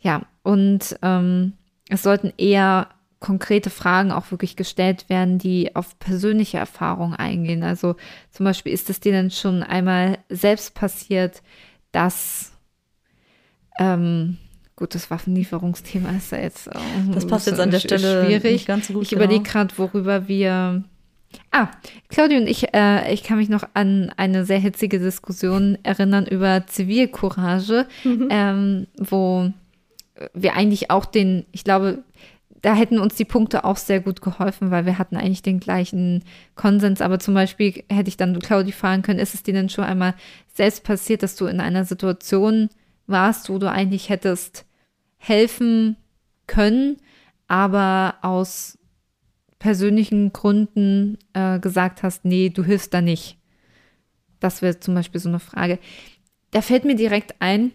ja, 0.00 0.22
und 0.42 0.96
ähm, 1.02 1.54
es 1.88 2.02
sollten 2.02 2.32
eher 2.36 2.88
konkrete 3.20 3.70
Fragen 3.70 4.12
auch 4.12 4.30
wirklich 4.30 4.54
gestellt 4.54 5.08
werden, 5.08 5.38
die 5.38 5.74
auf 5.74 5.98
persönliche 5.98 6.58
Erfahrungen 6.58 7.14
eingehen. 7.14 7.62
Also 7.62 7.96
zum 8.30 8.44
Beispiel 8.44 8.72
ist 8.72 8.90
es 8.90 9.00
dir 9.00 9.12
denn 9.12 9.30
schon 9.30 9.62
einmal 9.62 10.18
selbst 10.28 10.74
passiert, 10.74 11.42
dass 11.90 12.52
ähm, 13.78 14.36
gut, 14.76 14.94
das 14.94 15.10
Waffenlieferungsthema 15.10 16.10
ist 16.10 16.32
ja 16.32 16.38
jetzt 16.38 16.74
auch 16.74 16.80
das 17.12 17.26
passt 17.26 17.46
jetzt 17.46 17.60
an 17.60 17.70
der 17.70 17.80
Stelle 17.80 18.26
schwierig. 18.26 18.66
ganz 18.66 18.88
so 18.88 18.94
gut. 18.94 19.02
Ich 19.04 19.10
genau. 19.10 19.24
überlege 19.24 19.44
gerade, 19.44 19.76
worüber 19.76 20.28
wir 20.28 20.84
Ah, 21.50 21.68
Claudia 22.08 22.38
und 22.38 22.46
ich, 22.46 22.72
äh, 22.74 23.12
ich 23.12 23.22
kann 23.22 23.38
mich 23.38 23.48
noch 23.48 23.64
an 23.74 24.12
eine 24.16 24.44
sehr 24.44 24.58
hitzige 24.58 24.98
Diskussion 24.98 25.78
erinnern 25.82 26.26
über 26.26 26.66
Zivilcourage, 26.66 27.86
mhm. 28.04 28.28
ähm, 28.30 28.86
wo 28.98 29.52
wir 30.32 30.54
eigentlich 30.54 30.90
auch 30.90 31.04
den, 31.04 31.44
ich 31.52 31.64
glaube, 31.64 32.04
da 32.62 32.74
hätten 32.74 32.98
uns 32.98 33.14
die 33.16 33.26
Punkte 33.26 33.64
auch 33.64 33.76
sehr 33.76 34.00
gut 34.00 34.22
geholfen, 34.22 34.70
weil 34.70 34.86
wir 34.86 34.98
hatten 34.98 35.16
eigentlich 35.16 35.42
den 35.42 35.60
gleichen 35.60 36.24
Konsens. 36.54 37.02
Aber 37.02 37.18
zum 37.18 37.34
Beispiel 37.34 37.84
hätte 37.90 38.08
ich 38.08 38.16
dann 38.16 38.38
Claudi 38.38 38.72
fragen 38.72 39.02
können, 39.02 39.18
ist 39.18 39.34
es 39.34 39.42
dir 39.42 39.52
denn 39.52 39.68
schon 39.68 39.84
einmal 39.84 40.14
selbst 40.54 40.82
passiert, 40.82 41.22
dass 41.22 41.36
du 41.36 41.44
in 41.46 41.60
einer 41.60 41.84
Situation 41.84 42.70
warst, 43.06 43.48
wo 43.48 43.58
du 43.58 43.70
eigentlich 43.70 44.08
hättest 44.08 44.66
helfen 45.16 45.96
können, 46.46 46.98
aber 47.48 48.16
aus 48.22 48.78
persönlichen 49.58 50.32
Gründen 50.32 51.18
äh, 51.32 51.58
gesagt 51.58 52.02
hast, 52.02 52.24
nee, 52.24 52.50
du 52.50 52.62
hilfst 52.62 52.92
da 52.92 53.00
nicht. 53.00 53.38
Das 54.40 54.60
wäre 54.60 54.78
zum 54.78 54.94
Beispiel 54.94 55.20
so 55.20 55.30
eine 55.30 55.40
Frage. 55.40 55.78
Da 56.50 56.60
fällt 56.60 56.84
mir 56.84 56.96
direkt 56.96 57.36
ein, 57.40 57.72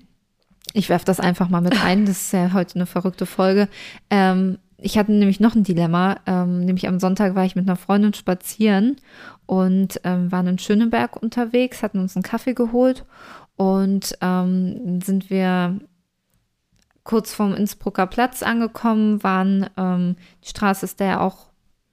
ich 0.74 0.90
werfe 0.90 1.06
das 1.06 1.20
einfach 1.20 1.50
mal 1.50 1.62
mit 1.62 1.84
ein, 1.84 2.06
das 2.06 2.22
ist 2.22 2.34
ja 2.34 2.54
heute 2.54 2.76
eine 2.76 2.86
verrückte 2.86 3.26
Folge. 3.26 3.68
Ähm, 4.10 4.60
ich 4.78 4.98
hatte 4.98 5.12
nämlich 5.12 5.40
noch 5.40 5.56
ein 5.56 5.64
Dilemma, 5.64 6.18
ähm, 6.26 6.60
nämlich 6.60 6.88
am 6.88 7.00
Sonntag 7.00 7.36
war 7.36 7.44
ich 7.44 7.56
mit 7.56 7.68
einer 7.68 7.76
Freundin 7.76 8.14
spazieren 8.14 8.96
und 9.46 10.00
ähm, 10.04 10.32
waren 10.32 10.48
in 10.48 10.60
Schöneberg 10.60 11.22
unterwegs, 11.22 11.84
hatten 11.84 12.00
uns 12.00 12.16
einen 12.16 12.24
Kaffee 12.24 12.54
geholt 12.54 13.04
und 13.60 14.18
ähm, 14.22 15.02
sind 15.02 15.30
wir 15.30 15.82
kurz 17.04 17.34
vorm 17.34 17.54
Innsbrucker 17.54 18.08
Platz 18.08 18.42
angekommen, 18.42 19.22
waren, 19.22 19.70
ähm, 19.76 20.16
die 20.42 20.48
Straße 20.48 20.86
ist 20.86 21.02
da 21.02 21.06
ja 21.06 21.20
auch, 21.20 21.48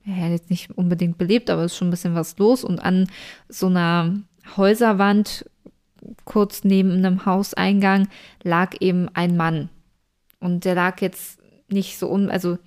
ja, 0.05 0.28
jetzt 0.28 0.48
nicht 0.48 0.70
unbedingt 0.78 1.18
belebt, 1.18 1.51
aber 1.51 1.64
ist 1.64 1.76
schon 1.76 1.88
ein 1.88 1.90
bisschen 1.90 2.14
was 2.14 2.38
los 2.38 2.62
und 2.62 2.78
an 2.78 3.09
so 3.48 3.66
einer 3.66 4.14
Häuserwand 4.56 5.51
kurz 6.24 6.62
neben 6.62 6.93
einem 6.93 7.26
Hauseingang 7.26 8.06
lag 8.44 8.76
eben 8.78 9.09
ein 9.14 9.36
Mann. 9.36 9.68
Und 10.38 10.64
der 10.64 10.76
lag 10.76 11.01
jetzt 11.01 11.40
nicht 11.68 11.98
so, 11.98 12.09
un 12.09 12.30
also 12.30 12.59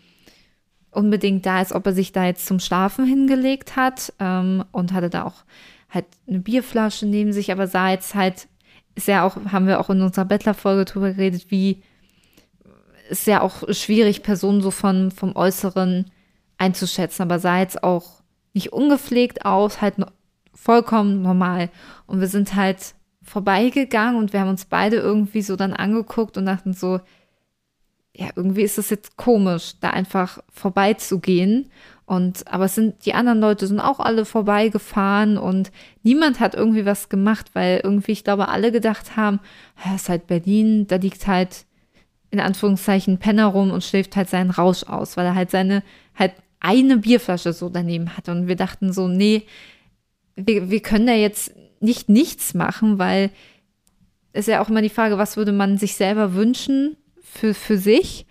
unbedingt 0.92 1.46
da, 1.46 1.60
als 1.60 1.72
ob 1.72 1.86
er 1.86 1.94
sich 1.94 2.12
da 2.12 2.26
jetzt 2.26 2.46
zum 2.46 2.60
Schlafen 2.60 3.06
hingelegt 3.06 3.78
hat 3.78 4.12
ähm, 4.20 4.66
und 4.74 4.92
hatte 4.92 5.10
da 5.10 5.24
auch 5.24 5.46
halt 5.90 6.06
eine 6.28 6.40
Bierflasche 6.40 7.06
neben 7.06 7.32
sich, 7.32 7.50
aber 7.50 7.66
sah 7.66 7.92
jetzt 7.92 8.14
halt, 8.14 8.49
ist 9.00 9.08
ja 9.08 9.24
auch, 9.24 9.38
haben 9.52 9.66
wir 9.66 9.80
auch 9.80 9.90
in 9.90 10.02
unserer 10.02 10.26
Bettlerfolge 10.26 10.84
drüber 10.84 11.12
geredet, 11.12 11.50
wie 11.50 11.82
ist 13.10 13.28
ja 13.28 13.42
auch 13.42 13.64
schwierig, 13.74 14.24
Personen 14.24 14.62
so 14.62 14.72
von, 14.72 15.10
vom 15.10 15.36
Äußeren 15.36 16.12
einzuschätzen, 16.58 17.24
aber 17.24 17.40
sah 17.40 17.60
jetzt 17.60 17.82
auch 17.82 18.22
nicht 18.54 18.74
ungepflegt 18.74 19.46
aus, 19.46 19.82
halt 19.82 19.96
vollkommen 20.54 21.22
normal. 21.22 21.70
Und 22.08 22.20
wir 22.20 22.28
sind 22.28 22.56
halt 22.56 22.94
vorbeigegangen 23.24 24.20
und 24.20 24.34
wir 24.34 24.42
haben 24.42 24.50
uns 24.50 24.66
beide 24.66 24.98
irgendwie 24.98 25.42
so 25.42 25.56
dann 25.56 25.74
angeguckt 25.74 26.38
und 26.38 26.46
dachten 26.46 26.74
so, 26.74 27.00
ja, 28.20 28.28
irgendwie 28.36 28.64
ist 28.64 28.78
es 28.78 28.90
jetzt 28.90 29.16
komisch, 29.16 29.76
da 29.80 29.92
einfach 29.92 30.40
vorbeizugehen. 30.52 31.70
Und, 32.06 32.46
aber 32.52 32.66
es 32.66 32.76
sind, 32.76 33.06
die 33.06 33.14
anderen 33.14 33.40
Leute 33.40 33.66
sind 33.66 33.80
auch 33.80 34.00
alle 34.00 34.26
vorbeigefahren 34.26 35.38
und 35.38 35.72
niemand 36.04 36.42
hat 36.42 36.54
irgendwie 36.54 36.86
was 36.86 37.08
gemacht, 37.08 37.52
weil 37.54 37.80
irgendwie, 37.82 38.12
ich 38.12 38.26
glaube, 38.26 38.50
alle 38.50 38.74
gedacht 38.74 39.16
haben, 39.16 39.40
ja, 39.86 39.96
ist 39.96 40.10
halt 40.10 40.28
Berlin, 40.28 40.86
da 40.88 40.98
liegt 40.98 41.28
halt 41.28 41.66
in 42.30 42.42
Anführungszeichen 42.42 43.20
Penner 43.20 43.46
rum 43.46 43.72
und 43.72 43.86
schläft 43.86 44.18
halt 44.18 44.30
seinen 44.30 44.52
Rausch 44.52 44.84
aus, 44.84 45.16
weil 45.16 45.26
er 45.26 45.36
halt 45.36 45.50
seine, 45.50 45.82
halt 46.14 46.34
eine 46.60 46.98
Bierflasche 46.98 47.54
so 47.54 47.70
daneben 47.70 48.18
hatte. 48.18 48.32
Und 48.32 48.48
wir 48.48 48.58
dachten 48.58 48.92
so, 48.92 49.08
nee, 49.08 49.44
wir, 50.36 50.70
wir 50.70 50.82
können 50.82 51.08
da 51.08 51.14
jetzt 51.14 51.54
nicht 51.80 52.10
nichts 52.10 52.54
machen, 52.54 53.00
weil 53.00 53.30
es 54.34 54.48
ist 54.48 54.52
ja 54.52 54.62
auch 54.62 54.70
immer 54.70 54.82
die 54.82 54.90
Frage, 54.90 55.18
was 55.18 55.38
würde 55.38 55.54
man 55.54 55.78
sich 55.78 55.96
selber 55.96 56.34
wünschen 56.34 56.98
für, 57.32 57.54
für 57.54 57.78
sich? 57.78 58.26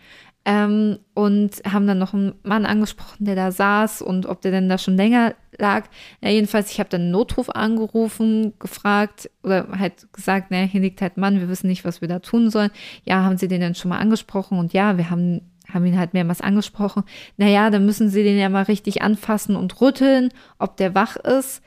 Ähm, 0.44 0.98
und 1.14 1.56
haben 1.70 1.86
dann 1.86 1.98
noch 1.98 2.14
einen 2.14 2.34
Mann 2.42 2.64
angesprochen, 2.64 3.26
der 3.26 3.34
da 3.34 3.50
saß 3.50 4.00
und 4.00 4.24
ob 4.24 4.40
der 4.40 4.50
denn 4.50 4.68
da 4.68 4.78
schon 4.78 4.96
länger 4.96 5.34
lag. 5.58 5.84
Ja, 6.22 6.30
jedenfalls, 6.30 6.70
ich 6.70 6.80
habe 6.80 6.88
dann 6.88 7.02
einen 7.02 7.10
Notruf 7.10 7.50
angerufen, 7.50 8.54
gefragt 8.58 9.30
oder 9.42 9.68
halt 9.78 10.10
gesagt, 10.12 10.50
naja, 10.50 10.64
hier 10.64 10.80
liegt 10.80 11.02
halt 11.02 11.18
Mann, 11.18 11.40
wir 11.40 11.50
wissen 11.50 11.66
nicht, 11.66 11.84
was 11.84 12.00
wir 12.00 12.08
da 12.08 12.20
tun 12.20 12.50
sollen. 12.50 12.70
Ja, 13.04 13.24
haben 13.24 13.36
Sie 13.36 13.48
den 13.48 13.60
denn 13.60 13.74
schon 13.74 13.90
mal 13.90 13.98
angesprochen? 13.98 14.58
Und 14.58 14.72
ja, 14.72 14.96
wir 14.96 15.10
haben, 15.10 15.42
haben 15.70 15.84
ihn 15.84 15.98
halt 15.98 16.14
mehrmals 16.14 16.40
angesprochen. 16.40 17.02
Naja, 17.36 17.68
dann 17.68 17.84
müssen 17.84 18.08
Sie 18.08 18.22
den 18.22 18.38
ja 18.38 18.48
mal 18.48 18.62
richtig 18.62 19.02
anfassen 19.02 19.54
und 19.54 19.80
rütteln, 19.82 20.30
ob 20.58 20.78
der 20.78 20.94
wach 20.94 21.16
ist 21.16 21.62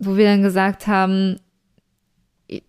wo 0.00 0.16
wir 0.16 0.24
dann 0.24 0.42
gesagt 0.42 0.86
haben, 0.86 1.38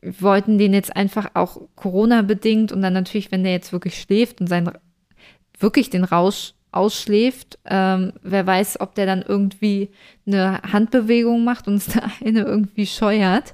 wollten 0.02 0.58
den 0.58 0.74
jetzt 0.74 0.96
einfach 0.96 1.32
auch 1.34 1.62
Corona-bedingt 1.76 2.72
und 2.72 2.82
dann 2.82 2.94
natürlich, 2.94 3.32
wenn 3.32 3.44
der 3.44 3.54
jetzt 3.54 3.74
wirklich 3.74 4.00
schläft 4.00 4.42
und 4.42 4.48
sein 4.48 4.72
wirklich 5.60 5.90
den 5.90 6.04
Rausch 6.04 6.54
ausschläft, 6.72 7.60
ähm, 7.66 8.14
wer 8.24 8.48
weiß, 8.48 8.80
ob 8.80 8.96
der 8.96 9.06
dann 9.06 9.22
irgendwie 9.22 9.90
eine 10.26 10.62
Handbewegung 10.62 11.44
macht 11.44 11.68
und 11.68 11.74
uns 11.76 11.88
da 11.94 12.02
eine 12.24 12.42
irgendwie 12.42 12.86
scheuert. 12.86 13.54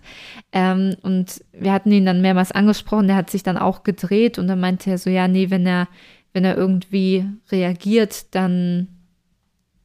Ähm, 0.51 0.95
und 1.01 1.43
wir 1.51 1.73
hatten 1.73 1.91
ihn 1.91 2.05
dann 2.05 2.21
mehrmals 2.21 2.51
angesprochen, 2.51 3.07
der 3.07 3.15
hat 3.15 3.29
sich 3.29 3.43
dann 3.43 3.57
auch 3.57 3.83
gedreht 3.83 4.37
und 4.37 4.47
dann 4.47 4.59
meinte 4.59 4.89
er 4.89 4.97
so, 4.97 5.09
ja, 5.09 5.27
nee, 5.27 5.49
wenn 5.49 5.65
er, 5.65 5.87
wenn 6.33 6.45
er 6.45 6.57
irgendwie 6.57 7.25
reagiert, 7.51 8.35
dann, 8.35 8.87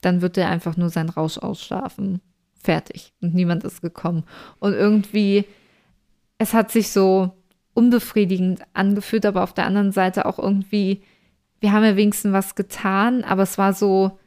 dann 0.02 0.20
wird 0.20 0.36
er 0.36 0.50
einfach 0.50 0.76
nur 0.76 0.90
seinen 0.90 1.08
Rausch 1.08 1.38
ausschlafen 1.38 2.20
fertig 2.62 3.12
und 3.20 3.34
niemand 3.34 3.64
ist 3.64 3.82
gekommen. 3.82 4.24
Und 4.58 4.74
irgendwie, 4.74 5.44
es 6.42 6.54
hat 6.54 6.70
sich 6.72 6.90
so 6.90 7.30
unbefriedigend 7.74 8.62
angefühlt, 8.74 9.24
aber 9.24 9.42
auf 9.42 9.54
der 9.54 9.64
anderen 9.64 9.92
Seite 9.92 10.26
auch 10.26 10.38
irgendwie, 10.38 11.02
wir 11.60 11.72
haben 11.72 11.84
ja 11.84 11.96
wenigstens 11.96 12.32
was 12.32 12.54
getan, 12.54 13.24
aber 13.24 13.44
es 13.44 13.56
war 13.58 13.72
so 13.72 14.18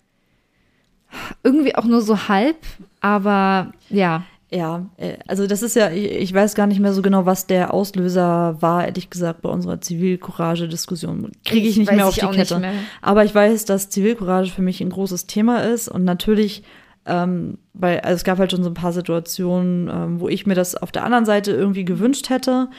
irgendwie 1.43 1.75
auch 1.75 1.85
nur 1.85 2.01
so 2.01 2.27
halb, 2.27 2.57
aber 3.01 3.71
ja. 3.89 4.23
Ja, 4.51 4.89
äh, 4.97 5.17
also 5.27 5.47
das 5.47 5.63
ist 5.63 5.75
ja, 5.75 5.89
ich 5.91 6.33
weiß 6.33 6.55
gar 6.55 6.67
nicht 6.67 6.79
mehr 6.79 6.93
so 6.93 7.01
genau, 7.01 7.25
was 7.25 7.47
der 7.47 7.73
Auslöser 7.73 8.61
war, 8.61 8.85
ehrlich 8.85 9.09
gesagt, 9.09 9.41
bei 9.41 9.49
unserer 9.49 9.81
Zivilcourage-Diskussion. 9.81 11.31
Kriege 11.43 11.67
ich 11.67 11.77
nicht 11.77 11.91
mehr 11.91 12.07
auf 12.07 12.15
die 12.15 12.27
Kette. 12.27 12.61
Aber 13.01 13.25
ich 13.25 13.35
weiß, 13.35 13.65
dass 13.65 13.89
Zivilcourage 13.89 14.51
für 14.51 14.61
mich 14.61 14.81
ein 14.81 14.89
großes 14.89 15.27
Thema 15.27 15.63
ist 15.63 15.89
und 15.89 16.03
natürlich 16.05 16.63
ähm, 17.05 17.57
weil 17.73 17.99
also 17.99 18.15
es 18.15 18.23
gab 18.23 18.39
halt 18.39 18.51
schon 18.51 18.63
so 18.63 18.69
ein 18.69 18.75
paar 18.75 18.93
Situationen, 18.93 19.89
ähm, 19.89 20.19
wo 20.19 20.27
ich 20.27 20.45
mir 20.45 20.55
das 20.55 20.75
auf 20.75 20.91
der 20.91 21.03
anderen 21.03 21.25
Seite 21.25 21.51
irgendwie 21.51 21.85
gewünscht 21.85 22.29
hätte. 22.29 22.69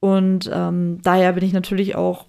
Und 0.00 0.50
ähm, 0.52 0.98
daher 1.02 1.32
bin 1.32 1.44
ich 1.44 1.52
natürlich 1.52 1.94
auch 1.94 2.26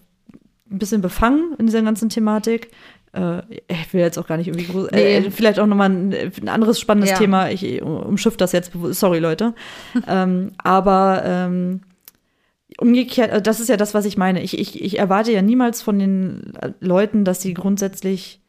ein 0.69 0.79
bisschen 0.79 1.01
befangen 1.01 1.55
in 1.57 1.65
dieser 1.65 1.81
ganzen 1.81 2.09
Thematik. 2.09 2.71
Äh, 3.13 3.41
ich 3.67 3.93
will 3.93 4.01
jetzt 4.01 4.17
auch 4.17 4.27
gar 4.27 4.37
nicht 4.37 4.47
irgendwie 4.47 4.65
groß, 4.65 4.87
äh, 4.89 5.21
nee. 5.21 5.29
vielleicht 5.31 5.59
auch 5.59 5.67
nochmal 5.67 5.89
ein, 5.89 6.13
ein 6.13 6.49
anderes 6.49 6.79
spannendes 6.79 7.11
ja. 7.11 7.17
Thema. 7.17 7.49
Ich 7.49 7.81
umschiff 7.81 8.37
das 8.37 8.51
jetzt, 8.51 8.71
sorry 8.91 9.19
Leute. 9.19 9.53
ähm, 10.07 10.51
aber 10.57 11.21
ähm, 11.25 11.81
umgekehrt, 12.79 13.31
also 13.31 13.41
das 13.41 13.59
ist 13.59 13.69
ja 13.69 13.77
das, 13.77 13.93
was 13.93 14.05
ich 14.05 14.17
meine. 14.17 14.41
Ich, 14.41 14.57
ich, 14.57 14.83
ich 14.83 14.97
erwarte 14.97 15.31
ja 15.31 15.41
niemals 15.41 15.81
von 15.81 15.99
den 15.99 16.53
Leuten, 16.79 17.23
dass 17.23 17.41
sie 17.41 17.53
grundsätzlich 17.53 18.42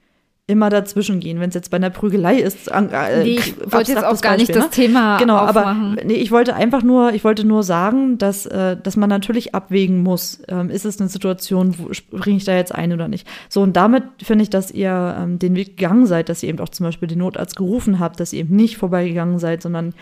immer 0.46 0.68
dazwischen 0.68 1.20
gehen, 1.20 1.40
wenn 1.40 1.48
es 1.48 1.54
jetzt 1.54 1.70
bei 1.70 1.78
einer 1.78 1.88
Prügelei 1.88 2.36
ist. 2.36 2.68
Äh, 2.68 2.82
nee, 3.22 3.38
ich 3.38 3.54
wollte 3.72 3.92
jetzt 3.92 4.04
auch 4.04 4.20
gar 4.20 4.36
nicht 4.36 4.54
das 4.54 4.64
ne? 4.64 4.70
Thema 4.70 5.16
Genau, 5.16 5.38
aufmachen. 5.38 5.92
aber 5.92 6.04
nee, 6.04 6.14
ich 6.14 6.30
wollte 6.32 6.54
einfach 6.54 6.82
nur, 6.82 7.14
ich 7.14 7.24
wollte 7.24 7.46
nur 7.46 7.62
sagen, 7.62 8.18
dass, 8.18 8.44
äh, 8.44 8.76
dass 8.76 8.96
man 8.96 9.08
natürlich 9.08 9.54
abwägen 9.54 10.02
muss, 10.02 10.42
ähm, 10.48 10.68
ist 10.68 10.84
es 10.84 11.00
eine 11.00 11.08
Situation, 11.08 11.74
wo 11.78 11.94
springe 11.94 12.36
ich 12.36 12.44
da 12.44 12.54
jetzt 12.54 12.74
ein 12.74 12.92
oder 12.92 13.08
nicht. 13.08 13.26
So, 13.48 13.62
und 13.62 13.74
damit 13.74 14.04
finde 14.22 14.42
ich, 14.42 14.50
dass 14.50 14.70
ihr 14.70 15.16
ähm, 15.18 15.38
den 15.38 15.54
Weg 15.56 15.78
gegangen 15.78 16.04
seid, 16.04 16.28
dass 16.28 16.42
ihr 16.42 16.50
eben 16.50 16.60
auch 16.60 16.68
zum 16.68 16.84
Beispiel 16.84 17.08
den 17.08 17.18
Notarzt 17.20 17.56
gerufen 17.56 17.98
habt, 17.98 18.20
dass 18.20 18.34
ihr 18.34 18.40
eben 18.40 18.54
nicht 18.54 18.76
vorbeigegangen 18.76 19.38
seid, 19.38 19.62
sondern 19.62 19.94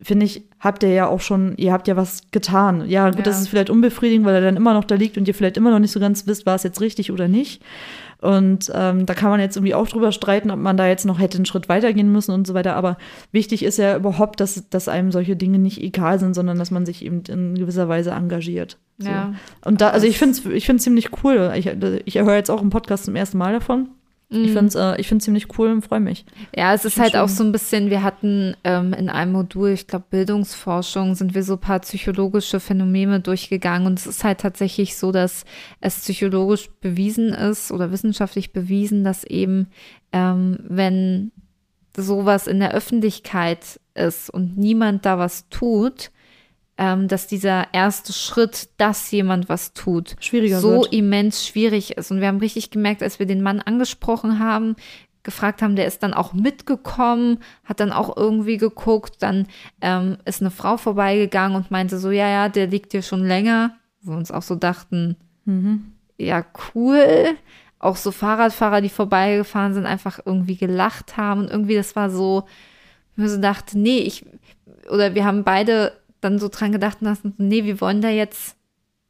finde 0.00 0.26
ich, 0.26 0.44
habt 0.60 0.82
ihr 0.82 0.90
ja 0.90 1.06
auch 1.06 1.20
schon, 1.20 1.56
ihr 1.56 1.72
habt 1.72 1.88
ja 1.88 1.96
was 1.96 2.22
getan. 2.30 2.88
Ja, 2.88 3.08
gut, 3.08 3.18
ja. 3.18 3.22
das 3.22 3.40
ist 3.40 3.48
vielleicht 3.48 3.70
unbefriedigend, 3.70 4.26
weil 4.26 4.34
er 4.34 4.40
dann 4.40 4.56
immer 4.56 4.74
noch 4.74 4.84
da 4.84 4.94
liegt 4.94 5.16
und 5.16 5.28
ihr 5.28 5.34
vielleicht 5.34 5.56
immer 5.56 5.70
noch 5.70 5.78
nicht 5.78 5.92
so 5.92 6.00
ganz 6.00 6.26
wisst, 6.26 6.46
war 6.46 6.54
es 6.54 6.62
jetzt 6.62 6.80
richtig 6.80 7.12
oder 7.12 7.28
nicht. 7.28 7.62
Und 8.20 8.72
ähm, 8.74 9.04
da 9.04 9.12
kann 9.12 9.28
man 9.28 9.40
jetzt 9.40 9.56
irgendwie 9.56 9.74
auch 9.74 9.86
drüber 9.86 10.10
streiten, 10.10 10.50
ob 10.50 10.58
man 10.58 10.78
da 10.78 10.86
jetzt 10.86 11.04
noch 11.04 11.18
hätte 11.18 11.36
einen 11.36 11.44
Schritt 11.44 11.68
weitergehen 11.68 12.10
müssen 12.10 12.32
und 12.32 12.46
so 12.46 12.54
weiter. 12.54 12.74
Aber 12.74 12.96
wichtig 13.32 13.62
ist 13.62 13.76
ja 13.76 13.96
überhaupt, 13.96 14.40
dass, 14.40 14.68
dass 14.70 14.88
einem 14.88 15.12
solche 15.12 15.36
Dinge 15.36 15.58
nicht 15.58 15.82
egal 15.82 16.18
sind, 16.18 16.32
sondern 16.34 16.58
dass 16.58 16.70
man 16.70 16.86
sich 16.86 17.04
eben 17.04 17.22
in 17.28 17.54
gewisser 17.54 17.88
Weise 17.88 18.12
engagiert. 18.12 18.78
So. 18.96 19.10
Ja. 19.10 19.34
Und 19.64 19.82
da, 19.82 19.90
also 19.90 20.06
ich 20.06 20.18
finde 20.18 20.38
es 20.38 20.46
ich 20.46 20.64
find's 20.64 20.84
ziemlich 20.84 21.10
cool. 21.22 21.52
Ich, 21.54 21.66
ich 22.06 22.18
höre 22.18 22.36
jetzt 22.36 22.50
auch 22.50 22.62
im 22.62 22.70
Podcast 22.70 23.04
zum 23.04 23.14
ersten 23.14 23.36
Mal 23.36 23.52
davon. 23.52 23.88
Ich 24.34 24.50
mhm. 24.50 24.54
finde 24.54 24.66
es 24.66 24.74
äh, 24.74 25.00
ich 25.00 25.08
find's 25.08 25.24
ziemlich 25.24 25.58
cool 25.58 25.70
und 25.70 25.82
freue 25.82 26.00
mich. 26.00 26.24
Ja, 26.54 26.74
es 26.74 26.84
ist 26.84 26.98
halt 26.98 27.12
schön. 27.12 27.20
auch 27.20 27.28
so 27.28 27.44
ein 27.44 27.52
bisschen, 27.52 27.90
wir 27.90 28.02
hatten 28.02 28.56
ähm, 28.64 28.92
in 28.92 29.08
einem 29.08 29.32
Modul, 29.32 29.70
ich 29.70 29.86
glaube 29.86 30.06
Bildungsforschung, 30.10 31.14
sind 31.14 31.34
wir 31.34 31.42
so 31.42 31.54
ein 31.54 31.60
paar 31.60 31.80
psychologische 31.80 32.60
Phänomene 32.60 33.20
durchgegangen 33.20 33.86
und 33.86 33.98
es 33.98 34.06
ist 34.06 34.24
halt 34.24 34.40
tatsächlich 34.40 34.96
so, 34.96 35.12
dass 35.12 35.44
es 35.80 36.00
psychologisch 36.00 36.70
bewiesen 36.80 37.30
ist 37.30 37.72
oder 37.72 37.92
wissenschaftlich 37.92 38.52
bewiesen, 38.52 39.04
dass 39.04 39.24
eben, 39.24 39.68
ähm, 40.12 40.58
wenn 40.68 41.32
sowas 41.96 42.46
in 42.46 42.60
der 42.60 42.72
Öffentlichkeit 42.72 43.80
ist 43.94 44.30
und 44.30 44.58
niemand 44.58 45.06
da 45.06 45.18
was 45.18 45.48
tut, 45.48 46.10
ähm, 46.76 47.08
dass 47.08 47.26
dieser 47.26 47.72
erste 47.72 48.12
Schritt, 48.12 48.68
dass 48.78 49.10
jemand 49.10 49.48
was 49.48 49.74
tut, 49.74 50.16
Schwieriger 50.18 50.60
so 50.60 50.82
wird. 50.82 50.92
immens 50.92 51.46
schwierig 51.46 51.96
ist. 51.96 52.10
Und 52.10 52.20
wir 52.20 52.28
haben 52.28 52.38
richtig 52.38 52.70
gemerkt, 52.70 53.02
als 53.02 53.18
wir 53.18 53.26
den 53.26 53.42
Mann 53.42 53.60
angesprochen 53.60 54.40
haben, 54.40 54.74
gefragt 55.22 55.62
haben, 55.62 55.76
der 55.76 55.86
ist 55.86 56.02
dann 56.02 56.14
auch 56.14 56.32
mitgekommen, 56.32 57.38
hat 57.64 57.80
dann 57.80 57.92
auch 57.92 58.16
irgendwie 58.16 58.58
geguckt, 58.58 59.16
dann 59.20 59.46
ähm, 59.80 60.18
ist 60.24 60.42
eine 60.42 60.50
Frau 60.50 60.76
vorbeigegangen 60.76 61.56
und 61.56 61.70
meinte 61.70 61.98
so, 61.98 62.10
ja, 62.10 62.28
ja, 62.28 62.48
der 62.48 62.66
liegt 62.66 62.92
hier 62.92 63.02
schon 63.02 63.24
länger, 63.24 63.74
wo 64.02 64.12
wir 64.12 64.18
uns 64.18 64.30
auch 64.30 64.42
so 64.42 64.54
dachten, 64.54 65.16
mhm. 65.46 65.92
ja, 66.18 66.44
cool. 66.74 67.36
Auch 67.78 67.96
so 67.96 68.12
Fahrradfahrer, 68.12 68.80
die 68.80 68.88
vorbeigefahren 68.88 69.74
sind, 69.74 69.86
einfach 69.86 70.20
irgendwie 70.24 70.56
gelacht 70.56 71.16
haben 71.16 71.40
und 71.42 71.50
irgendwie, 71.50 71.74
das 71.74 71.96
war 71.96 72.10
so, 72.10 72.44
wir 73.16 73.28
so 73.28 73.40
dachten, 73.40 73.82
nee, 73.82 73.98
ich, 73.98 74.26
oder 74.90 75.14
wir 75.14 75.24
haben 75.24 75.44
beide 75.44 75.92
dann 76.24 76.38
so 76.38 76.48
dran 76.48 76.72
gedacht 76.72 76.98
hast, 77.04 77.22
nee, 77.38 77.64
wir 77.64 77.80
wollen 77.80 78.00
da 78.00 78.08
jetzt 78.08 78.56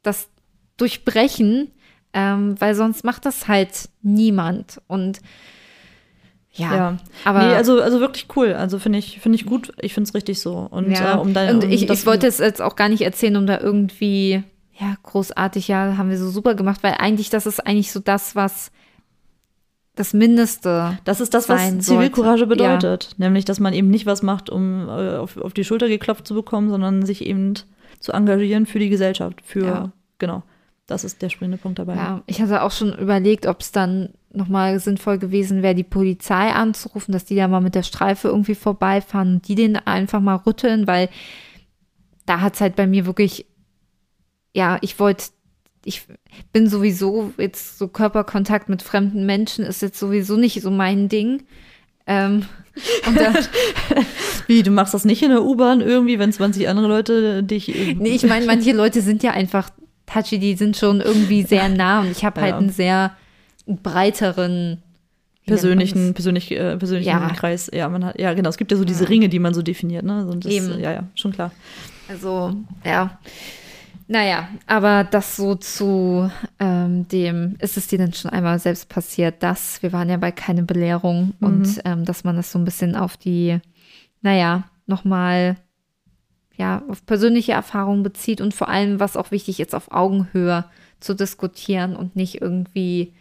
das 0.03 0.29
durchbrechen, 0.77 1.71
ähm, 2.13 2.55
weil 2.59 2.75
sonst 2.75 3.03
macht 3.03 3.25
das 3.25 3.47
halt 3.47 3.89
niemand. 4.01 4.81
Und 4.87 5.19
ja, 6.51 6.75
ja. 6.75 6.97
aber. 7.25 7.39
Nee, 7.39 7.53
also, 7.53 7.81
also 7.81 7.99
wirklich 7.99 8.27
cool. 8.35 8.53
Also 8.53 8.79
finde 8.79 8.99
ich, 8.99 9.19
finde 9.19 9.37
ich 9.37 9.45
gut. 9.45 9.73
Ich 9.81 9.93
finde 9.93 10.07
es 10.07 10.13
richtig 10.13 10.39
so. 10.39 10.55
Und, 10.55 10.91
ja. 10.91 11.15
äh, 11.15 11.17
um 11.17 11.33
da, 11.33 11.49
und 11.49 11.63
ich, 11.65 11.89
ich 11.89 12.05
wollte 12.05 12.27
es 12.27 12.37
jetzt 12.37 12.61
auch 12.61 12.75
gar 12.75 12.89
nicht 12.89 13.01
erzählen, 13.01 13.35
um 13.35 13.45
da 13.45 13.59
irgendwie, 13.59 14.43
ja, 14.79 14.95
großartig, 15.03 15.67
ja, 15.67 15.97
haben 15.97 16.09
wir 16.09 16.17
so 16.17 16.29
super 16.29 16.55
gemacht, 16.55 16.83
weil 16.83 16.95
eigentlich, 16.97 17.29
das 17.29 17.45
ist 17.45 17.65
eigentlich 17.65 17.91
so 17.91 17.99
das, 17.99 18.35
was 18.35 18.71
das 19.95 20.13
Mindeste. 20.13 20.97
Das 21.05 21.21
ist 21.21 21.33
das, 21.33 21.49
was 21.49 21.79
Zivilcourage 21.79 22.47
bedeutet. 22.47 23.09
Ja. 23.17 23.25
Nämlich, 23.25 23.45
dass 23.45 23.59
man 23.59 23.73
eben 23.73 23.89
nicht 23.89 24.05
was 24.05 24.21
macht, 24.21 24.49
um 24.49 24.87
äh, 24.87 25.17
auf, 25.17 25.37
auf, 25.37 25.53
die 25.53 25.63
Schulter 25.63 25.87
geklopft 25.87 26.27
zu 26.27 26.35
bekommen, 26.35 26.69
sondern 26.69 27.05
sich 27.05 27.25
eben 27.25 27.53
zu 27.99 28.11
engagieren 28.11 28.65
für 28.65 28.79
die 28.79 28.89
Gesellschaft. 28.89 29.41
Für, 29.43 29.65
ja. 29.65 29.91
genau. 30.17 30.43
Das 30.87 31.03
ist 31.03 31.21
der 31.21 31.29
springende 31.29 31.57
Punkt 31.57 31.79
dabei. 31.79 31.95
Ja, 31.95 32.21
ich 32.27 32.41
hatte 32.41 32.61
auch 32.61 32.71
schon 32.71 32.93
überlegt, 32.93 33.47
ob 33.47 33.61
es 33.61 33.71
dann 33.71 34.09
nochmal 34.31 34.79
sinnvoll 34.79 35.17
gewesen 35.17 35.63
wäre, 35.63 35.73
die 35.73 35.83
Polizei 35.83 36.51
anzurufen, 36.51 37.11
dass 37.11 37.25
die 37.25 37.35
da 37.35 37.47
mal 37.47 37.61
mit 37.61 37.73
der 37.73 37.83
Streife 37.83 38.27
irgendwie 38.27 38.53
vorbeifahren 38.53 39.35
und 39.35 39.47
die 39.47 39.55
den 39.55 39.77
einfach 39.77 40.19
mal 40.19 40.35
rütteln, 40.35 40.85
weil 40.85 41.09
da 42.25 42.41
hat 42.41 42.55
es 42.55 42.61
halt 42.61 42.75
bei 42.75 42.85
mir 42.85 43.05
wirklich, 43.05 43.47
ja, 44.53 44.77
ich 44.81 44.99
wollte 44.99 45.25
ich 45.85 46.01
bin 46.51 46.67
sowieso 46.67 47.31
jetzt 47.37 47.77
so 47.77 47.87
Körperkontakt 47.87 48.69
mit 48.69 48.81
fremden 48.81 49.25
Menschen 49.25 49.63
ist 49.63 49.81
jetzt 49.81 49.99
sowieso 49.99 50.35
nicht 50.35 50.61
so 50.61 50.71
mein 50.71 51.07
Ding. 51.09 51.43
Ähm, 52.07 52.45
dann, 53.15 53.37
Wie, 54.47 54.63
du 54.63 54.71
machst 54.71 54.93
das 54.93 55.05
nicht 55.05 55.21
in 55.21 55.29
der 55.29 55.43
U-Bahn 55.43 55.81
irgendwie, 55.81 56.19
wenn 56.19 56.33
20 56.33 56.67
andere 56.67 56.87
Leute 56.87 57.43
dich. 57.43 57.67
Nee, 57.97 58.09
ich 58.09 58.23
meine, 58.23 58.47
manche 58.47 58.71
Leute 58.75 59.01
sind 59.01 59.23
ja 59.23 59.31
einfach 59.31 59.69
touchy, 60.07 60.39
die 60.39 60.55
sind 60.55 60.75
schon 60.75 61.01
irgendwie 61.01 61.43
sehr 61.43 61.69
nah 61.69 62.01
und 62.01 62.11
ich 62.11 62.25
habe 62.25 62.41
halt 62.41 62.49
ja. 62.49 62.53
halt 62.55 62.63
einen 62.63 62.73
sehr 62.73 63.15
breiteren 63.67 64.81
persönlichen, 65.45 66.13
persönlich, 66.15 66.51
äh, 66.51 66.77
persönlichen 66.77 67.09
ja. 67.09 67.29
Kreis. 67.29 67.69
Ja, 67.71 67.89
man 67.89 68.05
hat, 68.05 68.19
ja, 68.19 68.33
genau. 68.33 68.49
Es 68.49 68.57
gibt 68.57 68.71
ja 68.71 68.77
so 68.77 68.85
diese 68.85 69.07
Ringe, 69.07 69.29
die 69.29 69.39
man 69.39 69.53
so 69.53 69.61
definiert, 69.61 70.03
ne? 70.03 70.25
Und 70.25 70.45
das, 70.45 70.51
Eben. 70.51 70.79
Ja, 70.79 70.91
ja, 70.91 71.03
schon 71.13 71.31
klar. 71.31 71.51
Also, 72.07 72.55
ja. 72.83 73.19
Naja, 74.07 74.49
aber 74.67 75.03
das 75.03 75.35
so 75.35 75.55
zu 75.55 76.29
ähm, 76.59 77.07
dem, 77.07 77.55
ist 77.59 77.75
es 77.75 77.87
dir 77.87 77.97
denn 77.97 78.13
schon 78.13 78.29
einmal 78.31 78.59
selbst 78.59 78.87
passiert, 78.87 79.41
dass 79.41 79.81
wir 79.81 79.93
waren 79.93 80.09
ja 80.09 80.17
bei 80.17 80.31
keine 80.31 80.63
Belehrung 80.63 81.33
mhm. 81.39 81.47
und 81.47 81.81
ähm, 81.85 82.05
dass 82.05 82.23
man 82.23 82.35
das 82.35 82.51
so 82.51 82.59
ein 82.59 82.65
bisschen 82.65 82.95
auf 82.95 83.17
die, 83.17 83.59
naja, 84.21 84.65
nochmal 84.85 85.57
ja, 86.55 86.83
auf 86.87 87.05
persönliche 87.05 87.53
Erfahrungen 87.53 88.03
bezieht 88.03 88.41
und 88.41 88.53
vor 88.53 88.69
allem, 88.69 88.99
was 88.99 89.17
auch 89.17 89.31
wichtig 89.31 89.59
ist, 89.59 89.75
auf 89.75 89.91
Augenhöhe 89.91 90.65
zu 90.99 91.13
diskutieren 91.15 91.95
und 91.95 92.15
nicht 92.15 92.41
irgendwie 92.41 93.13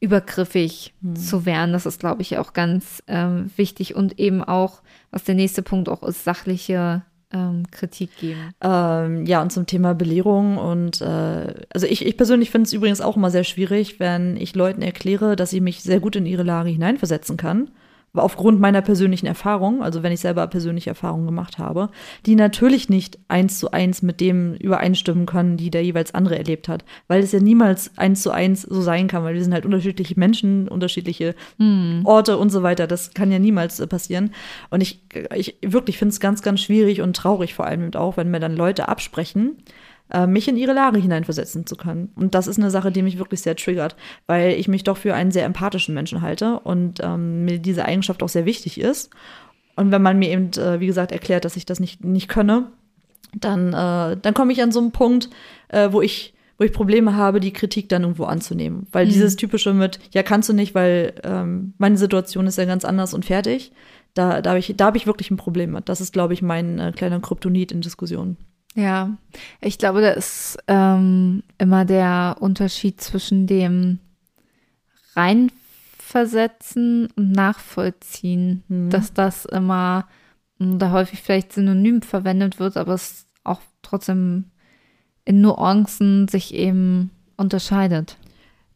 übergriffig 0.00 0.94
mhm. 1.00 1.16
zu 1.16 1.46
werden. 1.46 1.72
Das 1.72 1.86
ist, 1.86 2.00
glaube 2.00 2.22
ich, 2.22 2.38
auch 2.38 2.52
ganz 2.52 3.02
ähm, 3.06 3.50
wichtig 3.56 3.94
und 3.94 4.18
eben 4.18 4.42
auch, 4.42 4.82
was 5.10 5.24
der 5.24 5.34
nächste 5.34 5.62
Punkt 5.62 5.88
auch 5.88 6.02
ist, 6.02 6.24
sachliche 6.24 7.02
ähm, 7.34 7.64
Kritik 7.70 8.16
geben. 8.18 8.54
Ähm, 8.62 9.26
ja, 9.26 9.42
und 9.42 9.50
zum 9.50 9.66
Thema 9.66 9.94
Belehrung 9.94 10.56
und 10.56 11.00
äh, 11.00 11.54
also 11.70 11.86
ich, 11.86 12.06
ich 12.06 12.16
persönlich 12.16 12.50
finde 12.50 12.66
es 12.66 12.72
übrigens 12.72 13.00
auch 13.00 13.16
immer 13.16 13.30
sehr 13.30 13.44
schwierig, 13.44 14.00
wenn 14.00 14.36
ich 14.36 14.54
Leuten 14.54 14.82
erkläre, 14.82 15.36
dass 15.36 15.52
ich 15.52 15.60
mich 15.60 15.82
sehr 15.82 16.00
gut 16.00 16.16
in 16.16 16.26
ihre 16.26 16.44
Lage 16.44 16.70
hineinversetzen 16.70 17.36
kann 17.36 17.70
aufgrund 18.14 18.60
meiner 18.60 18.80
persönlichen 18.80 19.26
Erfahrung, 19.26 19.82
also 19.82 20.02
wenn 20.02 20.12
ich 20.12 20.20
selber 20.20 20.46
persönliche 20.46 20.90
Erfahrungen 20.90 21.26
gemacht 21.26 21.58
habe, 21.58 21.90
die 22.26 22.36
natürlich 22.36 22.88
nicht 22.88 23.18
eins 23.28 23.58
zu 23.58 23.72
eins 23.72 24.02
mit 24.02 24.20
dem 24.20 24.54
übereinstimmen 24.54 25.26
können, 25.26 25.56
die 25.56 25.70
der 25.70 25.84
jeweils 25.84 26.14
andere 26.14 26.38
erlebt 26.38 26.68
hat, 26.68 26.84
weil 27.08 27.22
es 27.22 27.32
ja 27.32 27.40
niemals 27.40 27.90
eins 27.98 28.22
zu 28.22 28.30
eins 28.30 28.62
so 28.62 28.80
sein 28.80 29.08
kann, 29.08 29.24
weil 29.24 29.34
wir 29.34 29.42
sind 29.42 29.52
halt 29.52 29.66
unterschiedliche 29.66 30.18
Menschen, 30.18 30.68
unterschiedliche 30.68 31.34
hm. 31.58 32.02
Orte 32.04 32.38
und 32.38 32.50
so 32.50 32.62
weiter. 32.62 32.86
Das 32.86 33.14
kann 33.14 33.32
ja 33.32 33.38
niemals 33.38 33.80
äh, 33.80 33.86
passieren. 33.86 34.30
Und 34.70 34.80
ich, 34.80 35.02
ich 35.34 35.58
wirklich 35.62 35.98
finde 35.98 36.12
es 36.12 36.20
ganz, 36.20 36.42
ganz 36.42 36.60
schwierig 36.60 37.00
und 37.00 37.16
traurig 37.16 37.54
vor 37.54 37.66
allem 37.66 37.92
auch, 37.94 38.16
wenn 38.16 38.30
mir 38.30 38.40
dann 38.40 38.56
Leute 38.56 38.88
absprechen, 38.88 39.56
mich 40.26 40.46
in 40.48 40.58
ihre 40.58 40.74
Lage 40.74 41.00
hineinversetzen 41.00 41.66
zu 41.66 41.76
können. 41.76 42.12
Und 42.14 42.34
das 42.34 42.46
ist 42.46 42.58
eine 42.58 42.70
Sache, 42.70 42.92
die 42.92 43.02
mich 43.02 43.18
wirklich 43.18 43.40
sehr 43.40 43.56
triggert, 43.56 43.96
weil 44.26 44.52
ich 44.52 44.68
mich 44.68 44.84
doch 44.84 44.98
für 44.98 45.14
einen 45.14 45.30
sehr 45.30 45.46
empathischen 45.46 45.94
Menschen 45.94 46.20
halte 46.20 46.60
und 46.60 47.00
ähm, 47.02 47.46
mir 47.46 47.58
diese 47.58 47.86
Eigenschaft 47.86 48.22
auch 48.22 48.28
sehr 48.28 48.44
wichtig 48.44 48.78
ist. 48.78 49.10
Und 49.76 49.90
wenn 49.90 50.02
man 50.02 50.18
mir 50.18 50.30
eben, 50.30 50.50
äh, 50.52 50.78
wie 50.78 50.86
gesagt, 50.86 51.10
erklärt, 51.10 51.44
dass 51.44 51.56
ich 51.56 51.64
das 51.64 51.80
nicht, 51.80 52.04
nicht 52.04 52.28
könne, 52.28 52.70
dann, 53.32 53.68
äh, 53.68 54.16
dann 54.20 54.34
komme 54.34 54.52
ich 54.52 54.62
an 54.62 54.72
so 54.72 54.80
einen 54.80 54.92
Punkt, 54.92 55.30
äh, 55.68 55.88
wo 55.90 56.00
ich 56.00 56.34
wo 56.56 56.64
ich 56.64 56.72
Probleme 56.72 57.16
habe, 57.16 57.40
die 57.40 57.52
Kritik 57.52 57.88
dann 57.88 58.02
irgendwo 58.02 58.24
anzunehmen. 58.24 58.86
Weil 58.92 59.06
mhm. 59.06 59.10
dieses 59.10 59.36
typische 59.36 59.74
mit, 59.74 59.98
ja, 60.12 60.22
kannst 60.22 60.48
du 60.48 60.52
nicht, 60.52 60.74
weil 60.74 61.14
ähm, 61.24 61.74
meine 61.78 61.96
Situation 61.96 62.46
ist 62.46 62.58
ja 62.58 62.64
ganz 62.64 62.84
anders 62.84 63.12
und 63.12 63.24
fertig, 63.24 63.72
da, 64.14 64.40
da 64.40 64.50
habe 64.50 64.60
ich, 64.60 64.76
hab 64.80 64.94
ich 64.94 65.06
wirklich 65.06 65.32
ein 65.32 65.36
Problem 65.36 65.72
mit. 65.72 65.88
Das 65.88 66.00
ist, 66.00 66.12
glaube 66.12 66.32
ich, 66.32 66.42
mein 66.42 66.78
äh, 66.78 66.92
kleiner 66.94 67.18
Kryptonit 67.18 67.72
in 67.72 67.80
Diskussionen. 67.80 68.36
Ja, 68.74 69.16
ich 69.60 69.78
glaube, 69.78 70.00
da 70.00 70.10
ist 70.10 70.58
ähm, 70.66 71.42
immer 71.58 71.84
der 71.84 72.36
Unterschied 72.40 73.00
zwischen 73.00 73.46
dem 73.46 74.00
reinversetzen 75.14 77.08
und 77.14 77.32
nachvollziehen, 77.32 78.64
mhm. 78.68 78.90
dass 78.90 79.12
das 79.14 79.44
immer 79.44 80.08
hm, 80.58 80.78
da 80.78 80.90
häufig 80.90 81.22
vielleicht 81.22 81.52
synonym 81.52 82.02
verwendet 82.02 82.58
wird, 82.58 82.76
aber 82.76 82.94
es 82.94 83.26
auch 83.44 83.60
trotzdem 83.82 84.46
in 85.24 85.40
Nuancen 85.40 86.26
sich 86.28 86.52
eben 86.52 87.10
unterscheidet. 87.36 88.18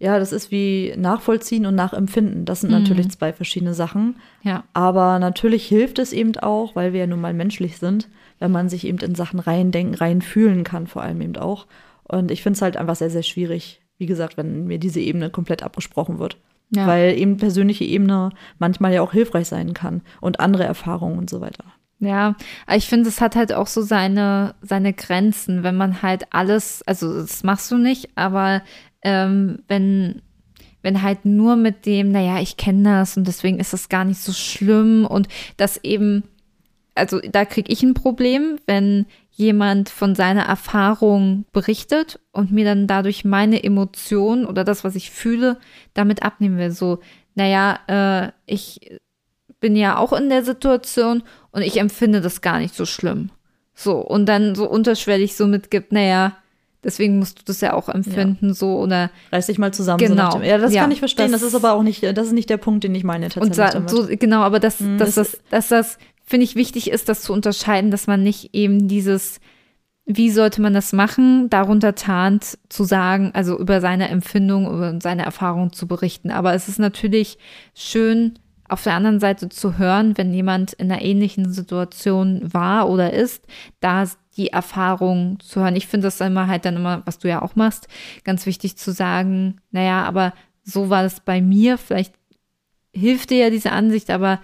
Ja, 0.00 0.20
das 0.20 0.32
ist 0.32 0.52
wie 0.52 0.94
nachvollziehen 0.96 1.66
und 1.66 1.74
nachempfinden. 1.74 2.44
Das 2.44 2.60
sind 2.60 2.70
mhm. 2.70 2.78
natürlich 2.78 3.10
zwei 3.10 3.32
verschiedene 3.32 3.74
Sachen. 3.74 4.16
Ja. 4.42 4.62
Aber 4.72 5.18
natürlich 5.18 5.66
hilft 5.66 5.98
es 5.98 6.12
eben 6.12 6.36
auch, 6.36 6.76
weil 6.76 6.92
wir 6.92 7.00
ja 7.00 7.06
nun 7.08 7.20
mal 7.20 7.34
menschlich 7.34 7.78
sind, 7.78 8.08
wenn 8.38 8.50
man 8.50 8.68
sich 8.68 8.86
eben 8.86 8.98
in 8.98 9.14
Sachen 9.14 9.40
reindenken, 9.40 9.94
reinfühlen 9.94 10.64
kann, 10.64 10.86
vor 10.86 11.02
allem 11.02 11.20
eben 11.20 11.36
auch. 11.36 11.66
Und 12.04 12.30
ich 12.30 12.42
finde 12.42 12.56
es 12.56 12.62
halt 12.62 12.76
einfach 12.76 12.96
sehr, 12.96 13.10
sehr 13.10 13.22
schwierig, 13.22 13.80
wie 13.98 14.06
gesagt, 14.06 14.36
wenn 14.36 14.66
mir 14.66 14.78
diese 14.78 15.00
Ebene 15.00 15.30
komplett 15.30 15.62
abgesprochen 15.62 16.18
wird. 16.18 16.38
Ja. 16.70 16.86
Weil 16.86 17.18
eben 17.18 17.38
persönliche 17.38 17.84
Ebene 17.84 18.30
manchmal 18.58 18.92
ja 18.92 19.02
auch 19.02 19.12
hilfreich 19.12 19.48
sein 19.48 19.72
kann 19.74 20.02
und 20.20 20.40
andere 20.40 20.64
Erfahrungen 20.64 21.18
und 21.18 21.30
so 21.30 21.40
weiter. 21.40 21.64
Ja, 22.00 22.36
ich 22.72 22.86
finde, 22.86 23.08
es 23.08 23.20
hat 23.20 23.34
halt 23.34 23.52
auch 23.52 23.66
so 23.66 23.82
seine, 23.82 24.54
seine 24.62 24.92
Grenzen, 24.92 25.64
wenn 25.64 25.76
man 25.76 26.00
halt 26.02 26.26
alles, 26.30 26.82
also 26.86 27.12
das 27.20 27.42
machst 27.42 27.70
du 27.72 27.76
nicht, 27.76 28.10
aber 28.14 28.62
ähm, 29.02 29.64
wenn, 29.66 30.22
wenn 30.82 31.02
halt 31.02 31.24
nur 31.24 31.56
mit 31.56 31.86
dem, 31.86 32.12
naja, 32.12 32.40
ich 32.40 32.56
kenne 32.56 32.84
das 32.84 33.16
und 33.16 33.26
deswegen 33.26 33.58
ist 33.58 33.72
das 33.72 33.88
gar 33.88 34.04
nicht 34.04 34.20
so 34.20 34.32
schlimm 34.32 35.06
und 35.06 35.26
das 35.56 35.82
eben, 35.82 36.22
also 36.98 37.20
da 37.20 37.44
kriege 37.44 37.72
ich 37.72 37.82
ein 37.82 37.94
Problem, 37.94 38.58
wenn 38.66 39.06
jemand 39.30 39.88
von 39.88 40.14
seiner 40.14 40.42
Erfahrung 40.42 41.44
berichtet 41.52 42.18
und 42.32 42.50
mir 42.52 42.64
dann 42.64 42.86
dadurch 42.86 43.24
meine 43.24 43.62
Emotionen 43.62 44.44
oder 44.46 44.64
das, 44.64 44.84
was 44.84 44.96
ich 44.96 45.10
fühle, 45.10 45.58
damit 45.94 46.22
abnehmen 46.22 46.58
will. 46.58 46.70
So, 46.72 46.98
naja, 47.34 47.78
äh, 47.86 48.32
ich 48.46 48.98
bin 49.60 49.76
ja 49.76 49.96
auch 49.96 50.12
in 50.12 50.28
der 50.28 50.44
Situation 50.44 51.22
und 51.52 51.62
ich 51.62 51.78
empfinde 51.80 52.20
das 52.20 52.40
gar 52.40 52.58
nicht 52.58 52.74
so 52.74 52.84
schlimm. 52.84 53.30
So, 53.74 53.98
und 53.98 54.26
dann 54.26 54.54
so 54.56 54.68
unterschwellig 54.68 55.36
so 55.36 55.46
mitgibt, 55.46 55.92
naja, 55.92 56.36
deswegen 56.82 57.18
musst 57.20 57.38
du 57.40 57.42
das 57.44 57.60
ja 57.60 57.74
auch 57.74 57.88
empfinden, 57.88 58.54
so 58.54 58.78
oder 58.78 59.10
Reiß 59.32 59.46
dich 59.46 59.58
mal 59.58 59.72
zusammen. 59.72 59.98
Genau. 59.98 60.32
So 60.32 60.38
dem, 60.38 60.48
ja, 60.48 60.58
das 60.58 60.72
Ja, 60.74 60.82
kann 60.82 60.90
ich 60.92 60.98
verstehen. 60.98 61.30
Das, 61.30 61.40
das- 61.42 61.48
ist 61.50 61.54
aber 61.54 61.72
auch 61.74 61.82
nicht, 61.84 62.02
das 62.02 62.26
ist 62.26 62.32
nicht 62.32 62.50
der 62.50 62.56
Punkt, 62.56 62.82
den 62.84 62.94
ich 62.96 63.04
meine 63.04 63.26
und 63.26 63.32
tatsächlich 63.34 63.56
sa- 63.56 63.70
damit. 63.70 63.90
so, 63.90 64.06
genau, 64.08 64.40
aber 64.42 64.58
Mhm, 64.58 64.98
dass, 64.98 65.08
es 65.08 65.14
das, 65.14 65.38
dass 65.50 65.68
das, 65.68 65.98
finde 66.28 66.44
ich, 66.44 66.56
wichtig 66.56 66.90
ist, 66.90 67.08
das 67.08 67.22
zu 67.22 67.32
unterscheiden, 67.32 67.90
dass 67.90 68.06
man 68.06 68.22
nicht 68.22 68.54
eben 68.54 68.86
dieses, 68.86 69.40
wie 70.04 70.30
sollte 70.30 70.60
man 70.60 70.74
das 70.74 70.92
machen, 70.92 71.48
darunter 71.48 71.94
tarnt 71.94 72.58
zu 72.68 72.84
sagen, 72.84 73.30
also 73.32 73.58
über 73.58 73.80
seine 73.80 74.08
Empfindung, 74.08 74.66
über 74.66 74.98
seine 75.00 75.24
Erfahrung 75.24 75.72
zu 75.72 75.88
berichten. 75.88 76.30
Aber 76.30 76.52
es 76.52 76.68
ist 76.68 76.78
natürlich 76.78 77.38
schön, 77.74 78.38
auf 78.68 78.82
der 78.82 78.92
anderen 78.92 79.20
Seite 79.20 79.48
zu 79.48 79.78
hören, 79.78 80.18
wenn 80.18 80.34
jemand 80.34 80.74
in 80.74 80.92
einer 80.92 81.00
ähnlichen 81.00 81.50
Situation 81.50 82.42
war 82.52 82.90
oder 82.90 83.14
ist, 83.14 83.46
da 83.80 84.04
die 84.36 84.48
Erfahrung 84.48 85.40
zu 85.40 85.60
hören. 85.60 85.76
Ich 85.76 85.86
finde 85.86 86.08
das 86.08 86.20
immer 86.20 86.46
halt 86.46 86.66
dann 86.66 86.76
immer, 86.76 87.00
was 87.06 87.18
du 87.18 87.28
ja 87.28 87.40
auch 87.40 87.56
machst, 87.56 87.88
ganz 88.24 88.44
wichtig 88.44 88.76
zu 88.76 88.92
sagen, 88.92 89.62
naja, 89.70 90.04
aber 90.04 90.34
so 90.62 90.90
war 90.90 91.02
das 91.02 91.20
bei 91.20 91.40
mir, 91.40 91.78
vielleicht 91.78 92.12
hilft 92.92 93.30
dir 93.30 93.38
ja 93.38 93.50
diese 93.50 93.72
Ansicht, 93.72 94.10
aber 94.10 94.40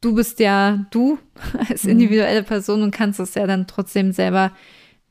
du 0.00 0.14
bist 0.14 0.40
ja 0.40 0.86
du 0.90 1.18
als 1.68 1.84
individuelle 1.84 2.42
Person 2.42 2.82
und 2.82 2.90
kannst 2.90 3.20
es 3.20 3.34
ja 3.34 3.46
dann 3.46 3.66
trotzdem 3.66 4.12
selber 4.12 4.52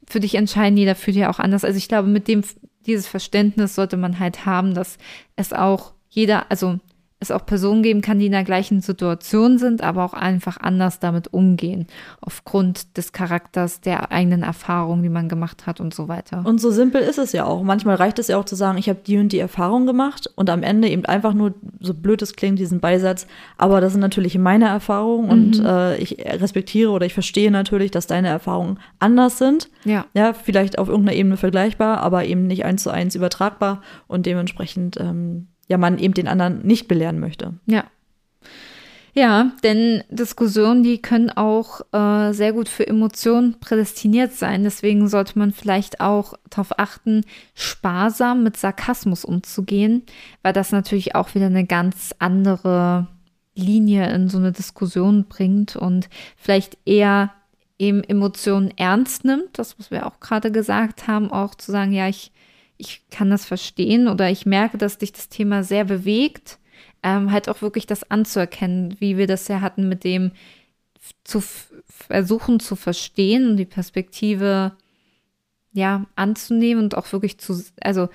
für 0.08 0.20
dich 0.20 0.36
entscheiden. 0.36 0.78
Jeder 0.78 0.96
fühlt 0.96 1.18
ja 1.18 1.30
auch 1.30 1.40
anders. 1.40 1.66
Also 1.66 1.78
ich 1.78 1.88
glaube, 1.88 2.08
mit 2.08 2.28
dem, 2.28 2.44
dieses 2.86 3.08
Verständnis 3.08 3.76
sollte 3.76 3.98
man 3.98 4.20
halt 4.20 4.46
haben, 4.46 4.74
dass 4.74 4.98
es 5.36 5.54
auch 5.54 5.94
jeder, 6.10 6.50
also 6.50 6.80
es 7.20 7.32
auch 7.32 7.46
Personen 7.48 7.82
geben 7.82 8.02
kann, 8.02 8.20
die 8.20 8.28
in 8.28 8.32
der 8.32 8.44
gleichen 8.44 8.82
Situation 8.82 9.58
sind, 9.58 9.82
aber 9.82 10.06
auch 10.06 10.14
einfach 10.14 10.58
anders 10.58 11.00
damit 11.00 11.34
umgehen, 11.34 11.88
aufgrund 12.22 12.96
des 12.96 13.12
Charakters, 13.12 13.82
der 13.82 14.12
eigenen 14.12 14.44
Erfahrungen, 14.44 15.02
die 15.02 15.10
man 15.10 15.28
gemacht 15.28 15.66
hat 15.66 15.80
und 15.80 15.96
so 15.96 16.08
weiter. 16.08 16.44
Und 16.46 16.62
so 16.62 16.70
simpel 16.70 17.02
ist 17.02 17.18
es 17.18 17.32
ja 17.32 17.46
auch. 17.46 17.64
Manchmal 17.64 17.96
reicht 17.96 18.20
es 18.20 18.28
ja 18.28 18.38
auch 18.38 18.46
zu 18.46 18.56
sagen, 18.56 18.78
ich 18.78 18.88
habe 18.88 19.00
die 19.06 19.18
und 19.18 19.32
die 19.32 19.40
Erfahrung 19.40 19.88
gemacht 19.88 20.30
und 20.36 20.52
am 20.52 20.62
Ende 20.62 20.90
eben 20.90 21.06
einfach 21.06 21.34
nur, 21.34 21.56
so 21.80 21.96
blöd 21.96 22.22
es 22.22 22.36
klingt, 22.36 22.60
diesen 22.60 22.80
Beisatz, 22.80 23.26
aber 23.58 23.82
das 23.82 23.94
sind 23.94 24.02
natürlich 24.02 24.38
meine 24.38 24.68
Erfahrungen 24.68 25.30
und 25.30 25.60
äh, 25.66 25.98
ich 25.98 26.20
respektiere 26.20 26.92
oder 26.92 27.08
ich 27.08 27.16
verstehe 27.16 27.50
natürlich, 27.50 27.90
dass 27.90 28.06
deine 28.06 28.28
Erfahrungen 28.28 28.80
anders 29.00 29.40
sind. 29.40 29.70
ja. 29.84 30.06
Ja, 30.14 30.34
vielleicht 30.34 30.80
auf 30.80 30.88
irgendeiner 30.88 31.18
Ebene 31.18 31.38
vergleichbar, 31.38 32.00
aber 32.00 32.26
eben 32.26 32.48
nicht 32.48 32.66
eins 32.66 32.84
zu 32.84 32.90
eins 32.90 33.16
übertragbar 33.16 33.82
und 34.08 34.26
dementsprechend 34.26 34.98
ähm, 35.00 35.48
ja 35.68 35.78
man 35.78 36.00
eben 36.00 36.14
den 36.14 36.28
anderen 36.28 36.66
nicht 36.66 36.88
belehren 36.88 37.20
möchte. 37.20 37.54
Ja. 37.66 37.86
Ja, 39.14 39.52
denn 39.64 40.04
Diskussionen, 40.10 40.84
die 40.84 41.02
können 41.02 41.32
auch 41.32 41.82
äh, 41.92 42.34
sehr 42.34 42.54
gut 42.54 42.70
für 42.70 42.86
Emotionen 42.86 43.60
prädestiniert 43.60 44.34
sein. 44.34 44.64
Deswegen 44.64 45.08
sollte 45.08 45.40
man 45.40 45.54
vielleicht 45.54 46.02
auch 46.02 46.36
darauf 46.52 46.78
achten, 46.78 47.24
sparsam 47.56 48.44
mit 48.44 48.58
Sarkasmus 48.58 49.26
umzugehen, 49.26 50.04
weil 50.44 50.54
das 50.54 50.72
natürlich 50.72 51.16
auch 51.16 51.34
wieder 51.34 51.48
eine 51.48 51.66
ganz 51.66 52.14
andere 52.20 53.08
Linie 53.56 54.08
in 54.14 54.30
so 54.30 54.38
eine 54.38 54.52
Diskussion 54.52 55.26
bringt 55.28 55.76
und 55.76 56.10
vielleicht 56.38 56.78
eher 56.86 57.32
eben 57.80 58.04
Emotionen 58.04 58.72
ernst 58.78 59.26
nimmt, 59.26 59.58
das, 59.58 59.80
was 59.80 59.90
wir 59.90 60.06
auch 60.06 60.20
gerade 60.20 60.52
gesagt 60.52 61.08
haben, 61.08 61.32
auch 61.32 61.56
zu 61.56 61.72
sagen, 61.72 61.92
ja, 61.92 62.08
ich, 62.08 62.32
ich 62.78 63.02
kann 63.10 63.30
das 63.30 63.46
verstehen 63.46 64.08
oder 64.08 64.30
ich 64.30 64.46
merke, 64.46 64.78
dass 64.78 64.98
dich 64.98 65.12
das 65.12 65.30
Thema 65.30 65.64
sehr 65.64 65.86
bewegt 65.86 66.60
ähm, 67.04 67.32
halt 67.32 67.50
auch 67.50 67.62
wirklich 67.62 67.86
das 67.86 68.10
anzuerkennen, 68.10 68.96
wie 69.00 69.18
wir 69.18 69.28
das 69.28 69.48
ja 69.48 69.62
hatten 69.62 69.88
mit 69.88 70.04
dem 70.04 70.32
zu 71.24 71.42
versuchen 71.86 72.60
zu 72.60 72.76
verstehen 72.76 73.52
und 73.52 73.58
die 73.58 73.66
Perspektive 73.66 74.74
ja 75.74 76.06
anzunehmen 76.16 76.84
und 76.84 76.98
auch 76.98 77.12
wirklich 77.12 77.38
zu, 77.38 77.64
also 77.82 78.10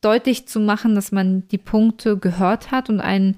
deutlich 0.00 0.46
zu 0.46 0.60
machen, 0.60 0.94
dass 0.94 1.12
man 1.12 1.46
die 1.48 1.58
Punkte 1.58 2.16
gehört 2.16 2.70
hat 2.70 2.88
und 2.88 3.00
einen 3.00 3.36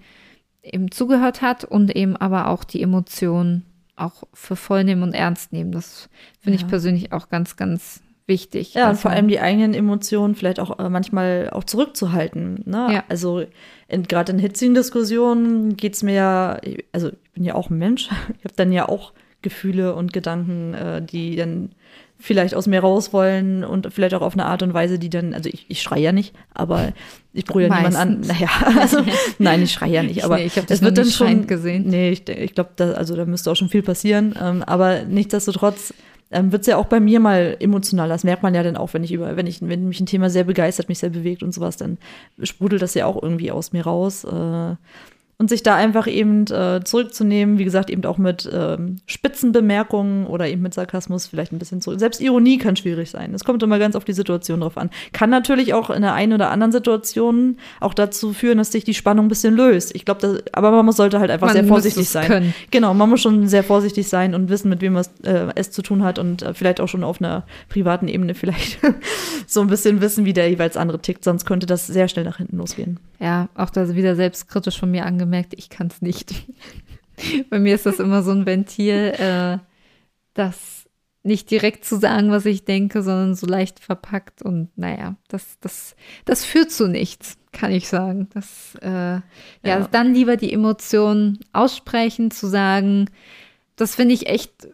eben 0.63 0.91
zugehört 0.91 1.43
hat 1.43 1.65
und 1.65 1.97
eben 1.97 2.17
aber 2.17 2.49
auch 2.49 2.65
die 2.65 2.83
Emotionen 2.83 3.65
auch 3.97 4.25
für 4.33 4.57
voll 4.57 4.85
nehmen 4.85 5.03
und 5.03 5.15
ernst 5.15 5.53
nehmen. 5.53 5.73
Das 5.73 6.09
finde 6.39 6.57
ich 6.57 6.63
Ja. 6.63 6.69
persönlich 6.69 7.13
auch 7.13 7.29
ganz, 7.29 7.57
ganz 7.57 8.03
wichtig. 8.27 8.75
Ja, 8.75 8.91
und 8.91 8.97
vor 8.97 9.11
allem 9.11 9.29
die 9.29 9.41
eigenen 9.41 9.75
Emotionen 9.75 10.35
vielleicht 10.35 10.61
auch 10.61 10.79
äh, 10.79 10.89
manchmal 10.89 11.51
auch 11.51 11.65
zurückzuhalten. 11.65 12.63
Ne? 12.65 12.89
Ja. 12.93 13.05
Also 13.09 13.45
gerade 13.89 14.33
in 14.33 14.39
hitzigen 14.39 14.75
Diskussionen 14.75 15.77
geht's 15.77 16.03
mir 16.03 16.15
ja, 16.15 16.61
also 16.93 17.09
ich 17.09 17.31
bin 17.33 17.45
ja 17.45 17.55
auch 17.55 17.71
ein 17.71 17.79
Mensch, 17.79 18.09
ich 18.39 18.45
habe 18.45 18.55
dann 18.57 18.73
ja 18.73 18.89
auch 18.89 19.13
Gefühle 19.43 19.95
und 19.95 20.13
Gedanken, 20.13 20.75
äh, 20.75 21.03
die 21.03 21.37
dann 21.37 21.71
vielleicht 22.23 22.55
aus 22.55 22.69
mir 22.69 22.81
raus 22.81 23.13
wollen 23.13 23.65
und 23.65 23.93
vielleicht 23.93 24.15
auch 24.15 24.23
auf 24.23 24.35
eine 24.35 24.47
Art 24.47 24.63
und 24.63 24.73
Weise, 24.73 25.01
die 25.01 25.11
dann, 25.11 25.35
also 25.35 25.51
ich, 25.53 25.67
ich 25.69 25.83
schreie 25.83 26.03
ja 26.03 26.13
nicht, 26.13 26.35
aber 26.55 26.93
ich 27.33 27.45
brühe 27.45 27.67
ja 27.67 27.75
niemanden 27.75 27.97
an. 27.97 28.21
Naja, 28.21 28.49
also 28.81 28.99
nein, 29.39 29.63
ich 29.63 29.73
schreie 29.73 29.93
ja 29.93 30.03
nicht, 30.05 30.25
aber 30.25 30.37
Nee, 30.37 30.45
ich 30.45 30.57
es 30.57 30.83
wird 30.83 30.97
dann 30.97 31.07
schon 31.07 31.49
gesehen. 31.49 31.89
Nee, 31.89 32.11
ich, 32.11 32.29
ich 32.29 32.55
glaube, 32.55 32.71
da, 32.77 32.93
also 32.93 33.17
da 33.17 33.25
müsste 33.25 33.51
auch 33.51 33.57
schon 33.57 33.69
viel 33.69 33.83
passieren. 33.83 34.37
Ähm, 34.41 34.63
aber 34.63 35.03
nichtsdestotrotz 35.03 35.93
ähm, 36.33 36.53
wird 36.53 36.63
es 36.63 36.67
ja 36.67 36.77
auch 36.77 36.87
bei 36.87 37.01
mir 37.01 37.21
mal 37.21 37.57
emotional. 37.61 38.09
Das 38.09 38.25
merkt 38.25 38.43
man 38.43 38.55
ja 38.55 38.63
dann 38.63 38.77
auch, 38.77 38.95
wenn 38.95 39.05
ich 39.05 39.13
über, 39.13 39.37
wenn 39.37 39.47
ich, 39.47 39.61
wenn 39.63 39.89
mich 39.89 40.01
ein 40.01 40.07
Thema 40.07 40.31
sehr 40.31 40.45
begeistert, 40.45 40.89
mich 40.89 40.99
sehr 40.99 41.11
bewegt 41.11 41.43
und 41.43 41.53
sowas, 41.53 41.77
dann 41.77 41.99
sprudelt 42.43 42.83
das 42.83 42.95
ja 42.95 43.07
auch 43.07 43.23
irgendwie 43.23 43.51
aus 43.51 43.73
mir 43.73 43.85
raus. 43.85 44.25
Äh, 44.25 44.77
und 45.43 45.49
sich 45.49 45.65
da 45.65 45.75
einfach 45.75 46.07
eben 46.07 46.47
äh, 46.53 46.85
zurückzunehmen, 46.85 47.59
wie 47.59 47.65
gesagt, 47.65 47.91
eben 47.91 48.05
auch 48.05 48.17
mit 48.17 48.49
ähm, 48.53 48.99
Spitzenbemerkungen 49.07 50.29
oder 50.29 50.47
eben 50.47 50.63
mit 50.63 50.73
Sarkasmus 50.73 51.27
vielleicht 51.27 51.51
ein 51.51 51.59
bisschen 51.59 51.81
zurück. 51.81 51.99
Selbst 51.99 52.21
Ironie 52.21 52.59
kann 52.59 52.77
schwierig 52.77 53.11
sein. 53.11 53.35
Es 53.35 53.43
kommt 53.43 53.61
immer 53.65 53.81
ganz 53.81 53.97
auf 53.97 54.05
die 54.05 54.13
Situation 54.13 54.61
drauf 54.61 54.79
an. 54.79 54.89
Kann 55.13 55.31
natürlich 55.31 55.75
auch 55.75 55.91
in 55.91 56.03
der 56.03 56.15
einen 56.15 56.33
oder 56.35 56.53
anderen 56.53 56.71
Situation 56.71 57.57
auch 57.81 57.93
dazu 57.93 58.33
führen, 58.33 58.59
dass 58.59 58.71
sich 58.71 58.85
die 58.85 58.95
Spannung 58.95 59.27
ein 59.27 59.29
bisschen 59.29 59.57
löst. 59.57 59.97
Ich 59.97 60.05
glaube, 60.05 60.45
aber 60.53 60.81
man 60.85 60.95
sollte 60.95 61.19
halt 61.19 61.33
einfach 61.33 61.49
Man 61.49 61.55
sehr 61.55 61.63
muss 61.65 61.71
vorsichtig 61.71 62.09
sein. 62.09 62.27
können. 62.29 62.55
Genau, 62.71 62.95
man 62.95 63.11
muss 63.11 63.21
schon 63.21 63.49
sehr 63.49 63.65
vorsichtig 63.65 64.07
sein 64.07 64.37
und 64.37 64.49
wissen, 64.49 64.69
mit 64.69 64.81
wem 64.81 64.93
man 64.93 65.05
äh, 65.25 65.49
es 65.57 65.73
zu 65.73 65.83
tun 65.83 66.05
hat 66.05 66.21
und 66.21 66.43
äh, 66.43 66.55
vielleicht 66.55 66.81
auch 66.81 66.87
schon 66.87 67.03
auf 67.03 67.21
einer 67.21 67.43
privaten 67.69 68.07
Ebene 68.07 68.37
vielleicht 68.37 68.79
so 69.49 69.61
ein 69.61 69.67
bisschen 69.67 70.01
wissen, 70.01 70.25
wie 70.25 70.35
der 70.35 70.49
jeweils 70.49 70.77
andere 70.77 71.01
tickt, 71.01 71.25
sonst 71.25 71.47
könnte 71.47 71.67
das 71.67 71.89
sehr 71.89 72.07
schnell 72.07 72.27
nach 72.27 72.37
hinten 72.37 72.59
losgehen. 72.59 73.01
Ja, 73.19 73.49
auch 73.55 73.71
da 73.71 73.95
wieder 73.95 74.17
selbstkritisch 74.17 74.79
von 74.79 74.91
mir 74.91 75.07
angemerkt, 75.07 75.32
ich 75.55 75.69
kann 75.69 75.89
es 75.89 76.03
nicht. 76.03 76.35
Bei 77.51 77.59
mir 77.59 77.75
ist 77.75 77.87
das 77.87 77.99
immer 77.99 78.23
so 78.23 78.31
ein 78.31 78.47
Ventil, 78.47 79.15
äh, 79.19 79.59
das 80.35 80.89
nicht 81.25 81.51
direkt 81.51 81.85
zu 81.85 81.99
sagen, 81.99 82.31
was 82.31 82.47
ich 82.47 82.65
denke, 82.65 83.03
sondern 83.03 83.35
so 83.35 83.47
leicht 83.47 83.81
verpackt. 83.81 84.43
Und 84.43 84.77
naja, 84.77 85.17
das, 85.29 85.59
das, 85.61 85.95
das 86.25 86.45
führt 86.45 86.71
zu 86.71 86.89
nichts, 86.89 87.37
kann 87.53 87.71
ich 87.71 87.89
sagen. 87.89 88.29
Das, 88.35 88.77
äh, 88.83 88.89
ja. 88.89 89.23
Ja. 89.63 89.89
dann 89.91 90.15
lieber 90.15 90.37
die 90.37 90.53
Emotionen 90.53 91.39
aussprechen, 91.53 92.31
zu 92.31 92.49
sagen, 92.49 93.09
das 93.77 93.95
finde 93.95 94.15
ich 94.15 94.27
echt 94.27 94.69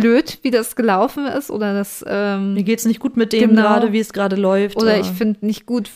blöd, 0.00 0.38
wie 0.42 0.50
das 0.50 0.76
gelaufen 0.76 1.26
ist, 1.26 1.50
oder 1.50 1.74
das, 1.74 2.04
ähm, 2.06 2.54
Mir 2.54 2.62
geht's 2.62 2.84
nicht 2.84 3.00
gut 3.00 3.16
mit 3.16 3.32
dem 3.32 3.50
Genau. 3.50 3.62
gerade, 3.62 3.92
wie 3.92 3.98
es 4.00 4.12
gerade 4.12 4.36
läuft. 4.36 4.76
oder 4.76 4.94
äh, 4.94 5.00
ich 5.00 5.06
finde 5.08 5.44
nicht 5.46 5.66
gut, 5.66 5.90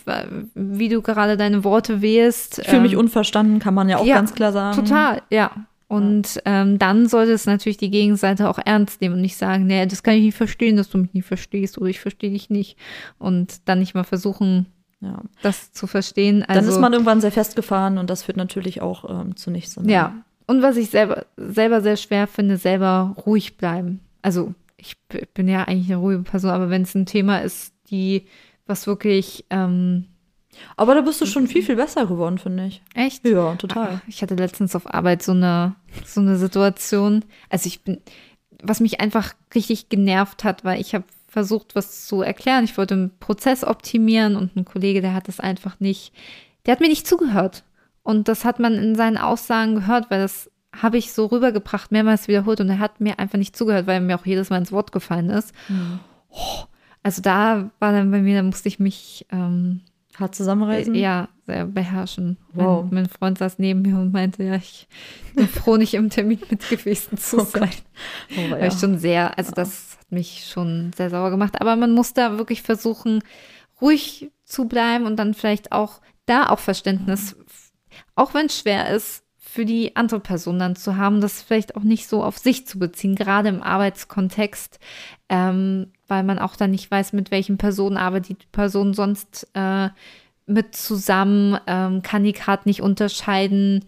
wie 0.55 0.89
du 0.89 1.03
gerade 1.03 1.37
deine 1.37 1.65
Worte 1.65 2.03
wählst. 2.03 2.59
ich 2.61 2.69
fühle 2.69 2.83
mich 2.83 2.93
Ähm, 2.95 2.99
unverstanden, 3.01 3.59
kann 3.59 3.75
man 3.75 3.89
ja 3.89 3.99
auch 3.99 4.05
ja, 4.07 4.17
ganz 4.17 4.35
klar 4.35 4.53
sagen. 4.53 4.77
Total, 4.77 5.23
ja. 5.31 5.51
Und 5.89 6.41
ähm, 6.45 6.79
dann 6.79 7.09
sollte 7.09 7.33
es 7.33 7.47
natürlich 7.47 7.77
die 7.79 7.91
Gegenseite 7.91 8.49
auch 8.49 8.59
ernst 8.65 9.01
nehmen 9.01 9.17
und 9.17 9.23
nicht 9.23 9.37
sagen, 9.37 9.67
nee, 9.67 9.85
das 9.87 10.05
kann 10.05 10.15
ich 10.15 10.23
nicht 10.23 10.37
verstehen, 10.37 10.77
dass 10.77 10.89
du 10.89 10.99
mich 10.99 11.13
nicht 11.15 11.27
verstehst 11.27 11.79
oder 11.79 11.89
ich 11.89 11.99
verstehe 11.99 12.31
dich 12.31 12.49
nicht. 12.49 12.77
Und 13.19 13.69
dann 13.69 13.81
nicht 13.81 13.95
mal 13.95 14.05
versuchen, 14.05 14.67
Ja. 15.01 15.21
das 15.43 15.73
zu 15.73 15.89
verstehen. 15.89 16.45
Also, 16.47 16.61
Dann 16.61 16.71
ist 16.71 16.79
man 16.81 16.93
irgendwann 16.93 17.21
sehr 17.21 17.33
festgefahren 17.33 17.99
und 17.99 18.09
das 18.09 18.23
führt 18.23 18.37
natürlich 18.37 18.81
auch 18.83 19.09
ähm, 19.23 19.35
zu 19.35 19.51
nichts. 19.51 19.77
ja. 19.85 20.15
Und 20.51 20.63
was 20.63 20.77
ich 20.77 20.91
selber, 20.91 21.27
selber 21.37 21.81
sehr 21.81 21.97
schwer 21.97 22.27
finde, 22.27 22.57
selber 22.57 23.15
ruhig 23.25 23.57
bleiben. 23.57 24.01
Also 24.21 24.53
ich 24.77 24.97
bin 25.33 25.47
ja 25.47 25.63
eigentlich 25.63 25.87
eine 25.93 25.99
ruhige 26.01 26.25
Person, 26.25 26.51
aber 26.51 26.71
wenn 26.71 26.83
es 26.83 26.93
ein 26.97 27.07
Thema 27.07 27.39
ist, 27.39 27.73
die, 27.89 28.27
was 28.67 28.89
wirklich 28.89 29.45
ähm, 29.51 30.07
Aber 30.77 30.97
da 30.97 31.03
bist 31.03 31.21
du 31.21 31.27
schon 31.27 31.47
viel, 31.47 31.63
viel 31.63 31.77
besser 31.77 32.05
geworden, 32.07 32.39
finde 32.39 32.67
ich. 32.67 32.83
Echt? 32.97 33.25
Ja, 33.25 33.55
total. 33.55 33.89
Ah, 33.95 34.03
Ich 34.09 34.23
hatte 34.23 34.35
letztens 34.35 34.75
auf 34.75 34.93
Arbeit 34.93 35.23
so 35.23 35.31
eine, 35.31 35.77
so 36.05 36.21
eine 36.21 36.37
Situation. 36.37 37.25
Also 37.49 37.69
ich 37.69 37.85
bin, 37.85 37.99
was 38.61 38.81
mich 38.81 39.01
einfach 39.01 39.35
richtig 39.55 39.89
genervt 39.89 40.43
hat, 40.43 40.65
weil 40.65 40.81
ich 40.81 40.97
habe 40.97 41.05
versucht, 41.29 41.77
was 41.77 42.07
zu 42.09 42.23
erklären. 42.23 42.65
Ich 42.65 42.77
wollte 42.77 42.95
einen 42.95 43.17
Prozess 43.21 43.63
optimieren 43.63 44.35
und 44.35 44.57
ein 44.57 44.65
Kollege, 44.65 45.01
der 45.01 45.15
hat 45.15 45.29
das 45.29 45.39
einfach 45.39 45.79
nicht, 45.79 46.13
der 46.67 46.73
hat 46.73 46.81
mir 46.81 46.89
nicht 46.89 47.07
zugehört. 47.07 47.63
Und 48.03 48.29
das 48.29 48.45
hat 48.45 48.59
man 48.59 48.75
in 48.75 48.95
seinen 48.95 49.19
Aussagen 49.19 49.75
gehört, 49.75 50.11
weil 50.11 50.21
das 50.21 50.51
habe 50.75 50.99
ich 50.99 51.13
so 51.13 51.27
rübergebracht, 51.27 51.91
mehrmals 51.93 52.29
wiederholt 52.29 52.61
und 52.61 52.69
er 52.69 52.79
hat 52.79 53.01
mir 53.01 53.19
einfach 53.19 53.39
nicht 53.39 53.57
zugehört, 53.57 53.87
weil 53.87 53.95
er 53.97 54.01
mir 54.01 54.19
auch 54.19 54.27
jedes 54.27 54.51
Mal 54.51 54.59
ins 54.59 54.73
Wort 54.73 54.93
gefallen 54.93 55.31
ist. 55.31 55.53
Oh, 56.31 56.65
also 57.03 57.23
da 57.23 57.71
war 57.81 57.93
dann 57.93 58.11
bei 58.11 58.21
mir, 58.21 58.37
da 58.37 58.43
musste 58.43 58.69
ich 58.69 58.79
mich 58.79 59.27
ähm, 59.33 59.81
Hart 60.19 60.35
zusammenreißen? 60.35 60.95
ja, 60.95 61.29
sehr 61.47 61.67
beherrschen. 61.67 62.37
Wow. 62.53 62.85
Mein, 62.85 62.95
mein 62.95 63.09
Freund 63.09 63.39
saß 63.39 63.59
neben 63.59 63.83
mir 63.83 63.99
und 63.99 64.13
meinte, 64.13 64.45
ja, 64.45 64.55
ich 64.57 64.87
bin 65.35 65.49
froh, 65.49 65.77
nicht 65.77 65.95
im 65.95 66.11
Termin 66.11 66.41
mit 66.51 66.69
gewesen 66.69 67.17
zu 67.19 67.39
Oh 67.39 67.45
sein. 67.45 67.71
Oh, 68.37 68.51
Weil 68.51 68.69
ich 68.69 68.79
schon 68.79 68.99
sehr, 68.99 69.37
also 69.39 69.53
das 69.53 69.97
hat 69.99 70.13
mich 70.13 70.47
schon 70.49 70.93
sehr 70.97 71.11
sauer 71.11 71.31
gemacht. 71.31 71.61
Aber 71.61 71.75
man 71.75 71.93
muss 71.93 72.13
da 72.13 72.39
wirklich 72.39 72.63
versuchen, 72.63 73.23
ruhig 73.81 74.31
zu 74.45 74.67
bleiben 74.67 75.07
und 75.07 75.17
dann 75.17 75.35
vielleicht 75.35 75.73
auch 75.73 76.01
da 76.27 76.49
auch 76.51 76.59
Verständnis, 76.59 77.37
auch 78.15 78.35
wenn 78.35 78.47
es 78.47 78.59
schwer 78.59 78.95
ist, 78.95 79.25
für 79.39 79.65
die 79.65 79.97
andere 79.97 80.21
Person 80.21 80.61
dann 80.61 80.77
zu 80.77 80.97
haben, 80.97 81.21
das 81.21 81.43
vielleicht 81.43 81.75
auch 81.75 81.83
nicht 81.83 82.09
so 82.09 82.23
auf 82.23 82.39
sich 82.39 82.69
zu 82.69 82.79
beziehen, 82.79 83.17
gerade 83.17 83.49
im 83.49 83.63
Arbeitskontext, 83.63 84.79
ähm, 85.29 85.89
weil 86.07 86.23
man 86.23 86.39
auch 86.39 86.55
dann 86.55 86.71
nicht 86.71 86.89
weiß, 86.89 87.15
mit 87.15 87.33
welchen 87.33 87.59
Personen 87.59 87.97
arbeitet 87.97 88.43
die 88.43 88.49
Person 88.53 88.95
sonst 88.95 89.49
äh, 89.55 89.89
mit 90.47 90.77
zusammen, 90.77 91.59
ähm, 91.67 92.03
kann 92.03 92.23
die 92.23 92.33
gerade 92.33 92.63
nicht 92.67 92.81
unterscheiden, 92.81 93.87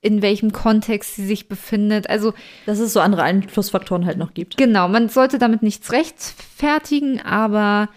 in 0.00 0.20
welchem 0.20 0.52
Kontext 0.52 1.16
sie 1.16 1.26
sich 1.26 1.48
befindet. 1.48 2.08
Also 2.10 2.34
Dass 2.66 2.78
es 2.78 2.92
so 2.92 3.00
andere 3.00 3.22
Einflussfaktoren 3.22 4.04
halt 4.04 4.18
noch 4.18 4.34
gibt. 4.34 4.56
Genau, 4.58 4.88
man 4.88 5.08
sollte 5.08 5.38
damit 5.38 5.62
nichts 5.62 5.90
rechtfertigen, 5.90 7.20
aber 7.20 7.88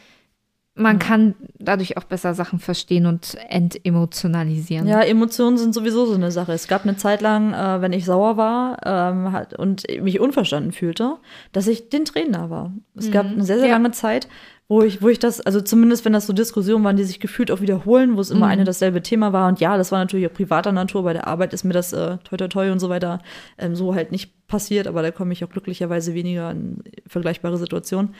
man 0.73 0.99
kann 0.99 1.35
dadurch 1.59 1.97
auch 1.97 2.05
besser 2.05 2.33
Sachen 2.33 2.57
verstehen 2.59 3.05
und 3.05 3.37
entemotionalisieren. 3.49 4.87
Ja, 4.87 5.01
Emotionen 5.01 5.57
sind 5.57 5.73
sowieso 5.73 6.05
so 6.05 6.13
eine 6.15 6.31
Sache. 6.31 6.53
Es 6.53 6.67
gab 6.67 6.83
eine 6.83 6.95
Zeit 6.95 7.21
lang, 7.21 7.53
äh, 7.53 7.81
wenn 7.81 7.93
ich 7.93 8.05
sauer 8.05 8.37
war 8.37 8.77
ähm, 8.85 9.31
hat, 9.31 9.53
und 9.57 9.83
mich 10.01 10.19
unverstanden 10.19 10.71
fühlte, 10.71 11.17
dass 11.51 11.67
ich 11.67 11.89
den 11.89 12.05
Tränen 12.05 12.31
nah 12.31 12.49
war. 12.49 12.73
Es 12.95 13.11
gab 13.11 13.25
eine 13.25 13.43
sehr, 13.43 13.59
sehr 13.59 13.67
Ja. 13.67 13.73
lange 13.75 13.91
Zeit, 13.91 14.27
wo 14.69 14.81
ich, 14.81 15.01
wo 15.01 15.09
ich 15.09 15.19
das, 15.19 15.41
also 15.41 15.59
zumindest 15.59 16.05
wenn 16.05 16.13
das 16.13 16.25
so 16.25 16.31
Diskussionen 16.33 16.85
waren, 16.85 16.95
die 16.95 17.03
sich 17.03 17.19
gefühlt 17.19 17.51
auch 17.51 17.59
wiederholen, 17.59 18.15
wo 18.15 18.21
es 18.21 18.31
immer 18.31 18.47
eine 18.47 18.63
dasselbe 18.63 19.03
Thema 19.03 19.33
war. 19.33 19.49
Und 19.49 19.59
ja, 19.59 19.75
das 19.75 19.91
war 19.91 19.99
natürlich 19.99 20.27
auch 20.27 20.33
privater 20.33 20.71
Natur. 20.71 21.03
Bei 21.03 21.11
der 21.13 21.27
Arbeit 21.27 21.53
ist 21.53 21.65
mir 21.65 21.73
das 21.73 21.91
äh, 21.91 22.17
toi 22.23 22.37
toi 22.37 22.47
toi 22.47 22.71
und 22.71 22.79
so 22.79 22.87
weiter 22.87 23.19
ähm, 23.57 23.75
so 23.75 23.93
halt 23.93 24.13
nicht 24.13 24.47
passiert, 24.47 24.87
aber 24.87 25.01
da 25.01 25.11
komme 25.11 25.33
ich 25.33 25.43
auch 25.43 25.49
glücklicherweise 25.49 26.13
weniger 26.13 26.49
in 26.51 26.81
vergleichbare 27.07 27.57
Situationen. 27.57 28.15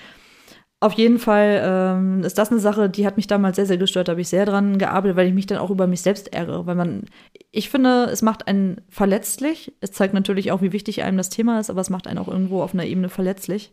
Auf 0.84 0.94
jeden 0.94 1.20
Fall 1.20 1.62
ähm, 1.64 2.24
ist 2.24 2.40
das 2.40 2.49
eine 2.49 2.60
Sache, 2.60 2.90
die 2.90 3.06
hat 3.06 3.16
mich 3.16 3.28
damals 3.28 3.58
sehr, 3.58 3.68
sehr 3.68 3.78
gestört. 3.78 4.08
Da 4.08 4.14
habe 4.14 4.22
ich 4.22 4.30
sehr 4.30 4.48
dran 4.48 4.80
gearbeitet, 4.80 5.16
weil 5.16 5.28
ich 5.28 5.34
mich 5.36 5.45
dann 5.45 5.60
auch 5.60 5.70
über 5.70 5.86
mich 5.86 6.02
selbst 6.02 6.34
ärgere. 6.34 6.66
Weil 6.66 6.74
man, 6.74 7.03
ich 7.52 7.70
finde, 7.70 8.06
es 8.06 8.24
macht 8.24 8.48
einen 8.48 8.82
verletzlich. 8.90 9.74
Es 9.80 9.91
zeigt 9.91 10.16
natürlich 10.16 10.52
auch, 10.52 10.64
wie 10.64 10.74
wichtig 10.74 11.03
einem 11.03 11.18
das 11.18 11.30
Thema 11.30 11.60
ist, 11.60 11.70
aber 11.70 11.82
es 11.82 11.91
macht 11.91 12.08
einen 12.08 12.18
auch 12.18 12.28
irgendwo 12.28 12.64
auf 12.64 12.74
einer 12.74 12.86
Ebene 12.86 13.10
verletzlich. 13.10 13.70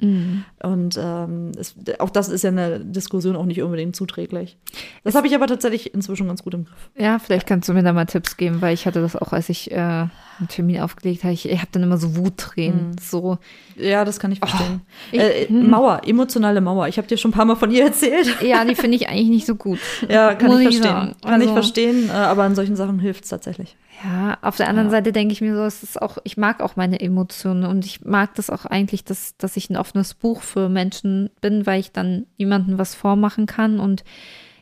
Und 0.63 1.01
ähm, 1.03 1.53
es, 1.59 1.77
auch 1.99 2.11
das 2.11 2.29
ist 2.29 2.45
ja 2.45 2.51
eine 2.51 2.81
Diskussion 2.81 3.37
auch 3.37 3.47
nicht 3.47 3.63
unbedingt 3.63 3.97
zuträglich. 3.97 4.59
Das 5.03 5.15
habe 5.15 5.29
ich 5.29 5.35
aber 5.35 5.47
tatsächlich 5.47 5.95
inzwischen 5.95 6.27
ganz 6.27 6.45
gut 6.45 6.53
im 6.53 6.67
Griff. 6.67 6.91
Ja, 6.95 7.19
vielleicht 7.19 7.47
kannst 7.47 7.71
du 7.71 7.73
mir 7.73 7.83
da 7.83 7.95
mal 7.95 8.05
Tipps 8.05 8.37
geben, 8.37 8.61
weil 8.61 8.75
ich 8.75 8.85
hatte 8.85 9.01
das 9.01 9.17
auch, 9.17 9.33
als 9.33 9.49
ich 9.49 9.73
äh, 9.73 10.09
einen 10.39 10.49
Termin 10.49 10.81
aufgelegt 10.81 11.25
habe. 11.25 11.33
Ich, 11.35 11.49
ich 11.49 11.59
habe 11.59 11.69
dann 11.73 11.83
immer 11.83 11.99
so 11.99 12.17
Wuttränen. 12.17 12.97
So, 13.01 13.39
Ja, 13.77 14.05
das 14.05 14.21
kann 14.21 14.33
ich 14.33 14.39
verstehen. 14.39 14.83
ich- 15.13 15.21
äh, 15.21 15.47
Mauer, 15.53 16.03
emotionale 16.07 16.61
Mauer. 16.61 16.89
Ich 16.89 16.97
habe 16.99 17.09
dir 17.09 17.17
schon 17.19 17.31
ein 17.31 17.35
paar 17.35 17.45
Mal 17.45 17.57
von 17.57 17.71
ihr 17.71 17.85
erzählt. 17.87 18.41
ja, 18.43 18.65
die 18.65 18.75
finde 18.75 18.97
ich 18.97 19.09
eigentlich 19.09 19.29
nicht 19.29 19.47
so 19.47 19.55
gut. 19.57 19.79
Ja, 20.09 20.35
kann 20.35 20.49
Muss 20.51 20.61
ich 20.61 20.69
ich 20.69 20.77
verstehen. 20.79 20.93
sagen. 20.95 21.17
Kann 21.23 21.41
ich 21.41 21.49
Also- 21.49 21.55
verstehen, 21.63 22.09
äh, 22.09 22.13
aber 22.13 22.45
an 22.45 22.55
solchen 22.55 22.77
Sachen 22.77 22.99
hilft 23.01 23.25
es 23.25 23.31
tatsächlich. 23.31 23.77
Ja, 24.05 24.39
auf 24.43 24.57
der 24.57 24.69
anderen 24.69 24.91
Seite 24.91 25.11
denke 25.11 25.33
ich 25.33 25.41
mir 25.41 25.57
so, 25.57 25.63
es 25.65 25.83
ist 25.83 26.01
auch, 26.01 26.19
ich 26.23 26.37
mag 26.37 26.61
auch 26.63 26.77
meine 26.77 27.01
Emotionen 27.01 27.65
und 27.65 27.85
ich 27.85 28.05
mag 28.05 28.33
das 28.37 28.49
auch 28.49 28.65
eigentlich, 28.65 29.03
dass, 29.05 29.37
dass 29.39 29.57
ich 29.57 29.71
ein 29.71 29.77
offenes 29.77 30.15
Buch 30.15 30.43
für 30.43 30.69
Menschen 30.69 31.31
bin, 31.41 31.67
weil 31.67 31.81
ich 31.81 31.91
dann 31.91 32.27
niemandem 32.37 32.79
was 32.79 32.95
vormachen 32.95 33.47
kann 33.47 33.81
und 33.81 34.05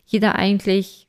jeder 0.06 0.36
eigentlich 0.36 1.05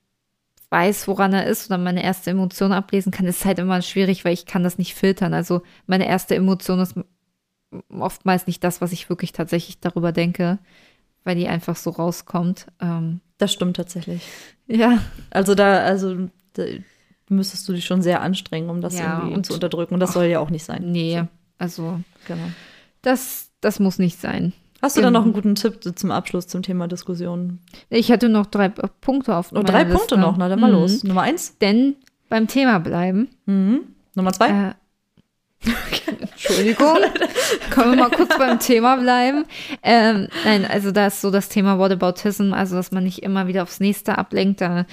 weiß, 0.70 1.08
woran 1.08 1.34
er 1.34 1.46
ist 1.48 1.68
oder 1.68 1.78
meine 1.78 2.04
erste 2.04 2.32
Emotion 2.32 2.72
ablesen 2.74 3.12
kann, 3.12 3.26
ist 3.26 3.46
halt 3.46 3.60
immer 3.60 3.82
schwierig, 3.82 4.26
weil 4.26 4.34
ich 4.34 4.46
kann 4.46 4.64
das 4.64 4.78
nicht 4.78 4.96
filtern. 4.96 5.34
Also 5.34 5.62
meine 5.86 6.08
erste 6.08 6.36
Emotion 6.36 6.80
ist 6.80 6.96
oftmals 7.90 8.48
nicht 8.48 8.64
das, 8.64 8.82
was 8.82 8.92
ich 8.92 9.10
wirklich 9.10 9.32
tatsächlich 9.32 9.80
darüber 9.80 10.12
denke, 10.12 10.60
weil 11.24 11.36
die 11.36 11.48
einfach 11.48 11.76
so 11.76 11.90
rauskommt. 11.90 12.68
Ähm, 12.82 13.22
Das 13.38 13.54
stimmt 13.54 13.78
tatsächlich. 13.78 14.22
ja, 14.68 15.00
Also 15.30 15.56
da, 15.56 15.80
also 15.80 16.30
da 16.54 16.64
müsstest 17.30 17.68
du 17.68 17.74
dich 17.74 17.86
schon 17.86 18.02
sehr 18.02 18.22
anstrengen, 18.22 18.70
um 18.70 18.82
das 18.82 18.98
Ja, 18.98 19.24
irgendwie 19.24 19.42
zu 19.42 19.54
unterdrücken. 19.54 19.94
Und 19.96 20.00
das 20.00 20.14
soll 20.14 20.26
ja 20.26 20.40
auch 20.40 20.50
nicht 20.50 20.64
sein. 20.64 20.92
nee, 20.92 21.24
also 21.58 22.00
Genau. 22.26 22.50
das, 23.02 23.52
das 23.62 23.80
muss 23.80 24.00
nicht 24.00 24.20
sein. 24.20 24.54
Hast 24.82 24.96
du 24.98 25.02
da 25.02 25.10
noch 25.12 25.24
einen 25.24 25.34
guten 25.34 25.56
Tipp 25.56 25.80
zum 25.98 26.12
Abschluss 26.12 26.48
zum 26.48 26.62
Thema 26.62 26.88
Diskussion? 26.88 27.60
Ich 27.90 28.12
hatte 28.12 28.30
noch 28.30 28.46
drei 28.46 28.66
äh, 28.66 28.72
Punkte 29.02 29.36
auf 29.36 29.52
Oh, 29.52 29.64
drei 29.64 29.84
Liste. 29.84 29.98
Punkte 29.98 30.18
noch, 30.18 30.38
na 30.38 30.50
dann 30.50 30.60
mal 30.60 30.72
Mhm. 30.72 30.80
los. 30.80 31.04
Nummer 31.04 31.22
eins, 31.24 31.58
Denn 31.60 31.96
beim 32.30 32.48
Thema 32.48 32.80
bleiben. 32.80 33.30
mhm. 33.46 33.82
Nummer 34.16 34.34
zwei. 34.34 34.50
Äh, 34.50 34.74
Entschuldigung. 36.32 36.98
Können 37.72 37.92
wir 37.92 37.98
mal 38.04 38.12
kurz 38.12 38.38
beim 38.38 38.60
Thema 38.60 38.96
bleiben? 38.98 39.46
Ähm, 39.84 40.28
nein, 40.46 40.66
also 40.66 40.92
da 40.92 41.08
ist 41.08 41.22
so 41.22 41.32
das 41.32 41.50
Thema 41.50 41.80
Whataboutism, 41.80 42.54
also 42.54 42.76
dass 42.76 42.92
man 42.92 43.04
nicht 43.04 43.24
immer 43.24 43.48
wieder 43.48 43.64
aufs 43.64 43.80
nächste 43.80 44.18
ablenkt. 44.18 44.62
Da, 44.62 44.86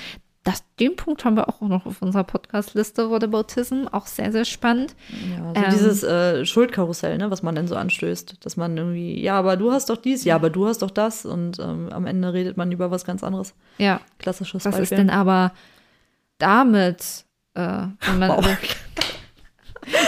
das, 0.45 0.62
den 0.79 0.95
Punkt 0.97 1.25
haben 1.25 1.37
wir 1.37 1.49
auch 1.49 1.61
noch 1.62 1.87
auf 1.87 2.03
unserer 2.03 2.25
Podcast-Liste, 2.25 3.09
Whataboutism, 3.11 3.87
auch 3.91 4.07
sehr, 4.07 4.31
sehr 4.31 4.45
spannend. 4.45 4.95
Ja, 5.31 5.39
so 5.55 5.55
Ähm. 5.55 5.65
dieses 5.73 6.03
äh, 6.03 6.45
Schuldkarussell, 6.45 7.16
ne, 7.19 7.31
was 7.31 7.43
man 7.43 7.55
dann 7.55 7.66
so 7.66 7.75
anstößt, 7.77 8.45
dass 8.45 8.57
man 8.59 8.77
irgendwie, 8.77 9.21
ja, 9.23 9.39
aber 9.39 9.57
du 9.57 9.73
hast 9.73 9.89
doch 9.91 9.97
dies, 9.97 10.25
ja, 10.25 10.35
aber 10.37 10.51
du 10.51 10.66
hast 10.66 10.83
doch 10.83 10.91
das 10.91 11.25
und 11.25 11.59
ähm, 11.59 11.89
am 11.91 12.07
Ende 12.07 12.33
redet 12.33 12.57
man 12.59 12.71
über 12.73 12.91
was 12.91 13.05
ganz 13.07 13.25
anderes. 13.25 13.55
Ja, 13.79 14.01
Klassisches 14.19 14.65
was 14.66 14.75
ist 14.75 14.79
Beispiel. 14.81 14.99
denn 14.99 15.11
aber 15.11 15.53
damit, 16.39 17.25
äh, 17.55 17.61
wenn 18.01 18.19
man. 18.19 18.29
Wow. 18.31 18.47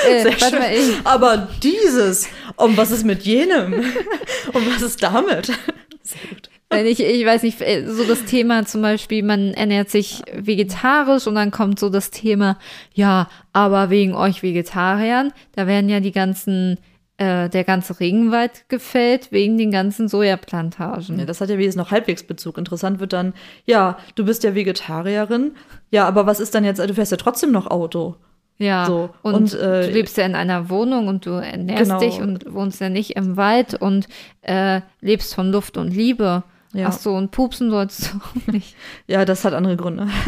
Äh, 0.09 0.23
Sehr 0.23 0.33
mal, 0.59 0.63
schön. 0.73 0.73
ich, 0.73 1.07
Aber 1.07 1.49
dieses, 1.63 2.29
und 2.57 2.79
was 2.79 2.91
ist 2.91 3.05
mit 3.05 3.25
jenem? 3.25 3.75
und 3.75 3.85
was 4.75 4.81
ist 4.81 5.03
damit? 5.03 5.47
Sehr 6.03 6.21
gut. 6.31 6.49
Wenn 6.69 6.87
ich, 6.87 7.01
ich 7.01 7.25
weiß 7.25 7.45
nicht, 7.45 7.61
äh, 7.61 7.87
so 7.87 8.05
das 8.05 8.25
Thema 8.25 8.67
zum 8.67 8.83
Beispiel, 8.83 9.23
man 9.23 9.55
ernährt 9.55 9.89
sich 9.89 10.23
vegetarisch 10.35 11.27
und 11.29 11.37
dann 11.37 11.51
kommt 11.53 11.79
so 11.79 11.91
das 11.91 12.11
Thema, 12.11 12.59
ja, 12.93 13.29
aber 13.53 13.91
wegen 13.91 14.15
euch 14.15 14.43
Vegetariern, 14.43 15.33
da 15.55 15.67
werden 15.69 15.89
ja 15.89 16.01
die 16.01 16.11
ganzen, 16.11 16.79
äh, 17.19 17.49
der 17.49 17.63
ganze 17.63 18.01
Regenwald 18.01 18.69
gefällt 18.69 19.31
wegen 19.31 19.57
den 19.59 19.71
ganzen 19.71 20.09
Sojaplantagen. 20.09 21.19
Ja, 21.21 21.25
das 21.25 21.41
hat 21.41 21.51
ja 21.51 21.57
wenigstens 21.57 21.83
noch 21.85 21.93
halbwegs 21.93 22.25
Bezug. 22.25 22.59
Interessant 22.59 22.99
wird 22.99 23.13
dann, 23.13 23.33
ja, 23.65 23.97
du 24.17 24.25
bist 24.25 24.43
ja 24.43 24.55
Vegetarierin, 24.57 25.53
ja, 25.93 26.07
aber 26.07 26.27
was 26.27 26.41
ist 26.41 26.55
dann 26.57 26.65
jetzt, 26.65 26.79
du 26.81 26.95
fährst 26.95 27.13
ja 27.13 27.17
trotzdem 27.19 27.53
noch 27.53 27.69
Auto. 27.69 28.17
Ja, 28.59 28.87
So, 28.87 29.11
und, 29.23 29.35
und, 29.35 29.55
äh, 29.55 29.87
du 29.87 29.93
lebst 29.93 30.17
ja 30.17 30.25
in 30.25 30.35
einer 30.35 30.71
Wohnung 30.71 31.09
und 31.09 31.27
du 31.27 31.31
ernährst 31.33 31.85
Genau. 31.85 32.01
dich 32.01 32.21
und 32.21 32.53
wohnst 32.53 32.81
ja 32.81 32.89
nicht 32.89 33.11
im 33.15 33.37
Wald 33.37 33.75
und 33.75 34.09
äh, 34.43 34.81
lebst 35.01 35.35
von 35.35 35.53
Luft 35.53 35.77
und 35.77 35.95
Liebe. 35.95 36.43
Ja. 36.77 36.89
Ach 36.89 36.93
so, 36.93 37.15
und 37.15 37.31
pupsen 37.31 37.71
sollst 37.71 38.13
du 38.13 38.19
auch 38.19 38.47
nicht. 38.53 38.77
Ja, 39.07 39.25
das 39.25 39.45
hat 39.45 39.55
andere 39.55 39.77
Gründe. 39.77 40.09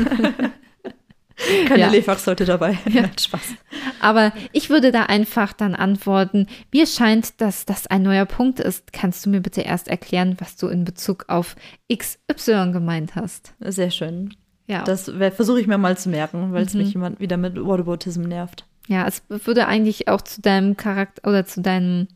Keine 1.68 1.80
Ja. 1.80 1.90
Lefachs 1.90 2.26
heute 2.26 2.44
dabei. 2.44 2.76
Nein, 2.92 3.12
Spaß. 3.16 3.54
Aber 4.00 4.32
ich 4.52 4.70
würde 4.70 4.90
da 4.90 5.04
einfach 5.04 5.52
dann 5.52 5.76
antworten, 5.76 6.48
mir 6.72 6.84
scheint, 6.86 7.40
dass 7.40 7.64
das 7.64 7.86
ein 7.86 8.02
neuer 8.02 8.24
Punkt 8.26 8.58
ist. 8.58 8.92
Kannst 8.92 9.24
du 9.24 9.30
mir 9.30 9.40
bitte 9.40 9.60
erst 9.60 9.86
erklären, 9.86 10.36
was 10.40 10.56
du 10.56 10.66
in 10.66 10.84
Bezug 10.84 11.26
auf 11.28 11.54
XY 11.92 12.72
gemeint 12.72 13.14
hast? 13.14 13.52
Sehr 13.60 13.92
schön. 13.92 14.34
Ja, 14.66 14.82
Das 14.82 15.04
versuche 15.04 15.60
ich 15.60 15.68
mir 15.68 15.78
mal 15.78 15.96
zu 15.96 16.08
merken, 16.08 16.52
weil 16.52 16.64
es 16.66 16.74
Mhm. 16.74 16.80
mich 16.80 16.92
jemand 16.92 17.20
wieder 17.20 17.36
mit 17.36 17.54
Whataboutism 17.56 18.22
nervt. 18.22 18.64
ja, 18.88 19.06
es 19.06 19.22
würde 19.28 19.66
eigentlich 19.68 20.08
auch 20.08 20.20
zu 20.22 20.42
deinem 20.42 20.76
Charakter 20.76 21.28
oder 21.28 21.46
zu 21.46 21.60
deinem 21.62 22.08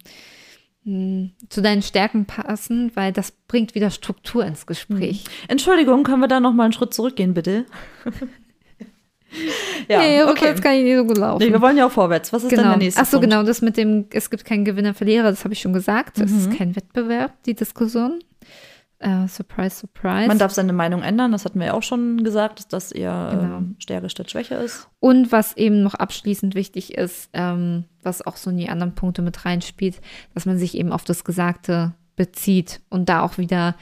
zu 0.84 1.62
deinen 1.62 1.82
Stärken 1.82 2.24
passen, 2.24 2.90
weil 2.94 3.12
das 3.12 3.30
bringt 3.30 3.74
wieder 3.76 3.90
Struktur 3.90 4.44
ins 4.44 4.66
Gespräch. 4.66 5.24
Entschuldigung, 5.46 6.02
können 6.02 6.20
wir 6.20 6.26
da 6.28 6.40
noch 6.40 6.52
mal 6.52 6.64
einen 6.64 6.72
Schritt 6.72 6.92
zurückgehen, 6.92 7.34
bitte? 7.34 7.66
ja, 9.88 10.00
nee, 10.00 10.22
okay. 10.22 10.30
rückwärts 10.30 10.60
kann 10.60 10.74
ich 10.74 10.82
nicht 10.84 10.96
so 10.96 11.04
gut 11.04 11.18
laufen. 11.18 11.42
Nee, 11.44 11.52
wir 11.52 11.60
wollen 11.60 11.76
ja 11.76 11.86
auch 11.86 11.90
vorwärts. 11.92 12.32
Was 12.32 12.42
ist 12.42 12.50
denn 12.50 12.58
Genau. 12.58 12.70
der 12.70 12.78
nächste 12.78 13.00
Ach 13.00 13.06
so, 13.06 13.18
Punkt? 13.18 13.30
genau, 13.30 13.42
das 13.44 13.62
mit 13.62 13.76
dem, 13.76 14.06
es 14.12 14.28
gibt 14.28 14.44
keinen 14.44 14.64
Gewinner, 14.64 14.92
Verlierer, 14.92 15.30
das 15.30 15.44
habe 15.44 15.54
ich 15.54 15.60
schon 15.60 15.72
gesagt. 15.72 16.18
Das 16.20 16.30
Mhm. 16.30 16.38
ist 16.38 16.58
kein 16.58 16.74
Wettbewerb, 16.76 17.32
die 17.44 17.54
Diskussion. 17.54 18.18
Äh, 19.02 19.26
surprise, 19.26 19.76
surprise. 19.76 20.28
Man 20.28 20.38
darf 20.38 20.52
seine 20.52 20.72
Meinung 20.72 21.02
ändern, 21.02 21.32
das 21.32 21.44
hatten 21.44 21.58
wir 21.58 21.66
ja 21.66 21.74
auch 21.74 21.82
schon 21.82 22.22
gesagt, 22.22 22.60
dass 22.60 22.68
das 22.68 22.92
eher 22.92 23.30
Genau. 23.32 23.56
ähm, 23.58 23.76
Stärke 23.78 24.08
statt 24.08 24.30
Schwäche 24.30 24.54
ist. 24.54 24.88
Und 25.00 25.32
was 25.32 25.56
eben 25.56 25.82
noch 25.82 25.94
abschließend 25.94 26.54
wichtig 26.54 26.94
ist, 26.94 27.28
ähm, 27.32 27.84
was 28.02 28.24
auch 28.24 28.36
so 28.36 28.50
in 28.50 28.58
die 28.58 28.68
anderen 28.68 28.94
Punkte 28.94 29.20
mit 29.22 29.44
reinspielt, 29.44 30.00
dass 30.34 30.46
man 30.46 30.56
sich 30.56 30.76
eben 30.76 30.92
auf 30.92 31.02
das 31.04 31.24
Gesagte 31.24 31.94
bezieht 32.14 32.80
und 32.90 33.08
da 33.08 33.22
auch 33.22 33.38
wieder 33.38 33.74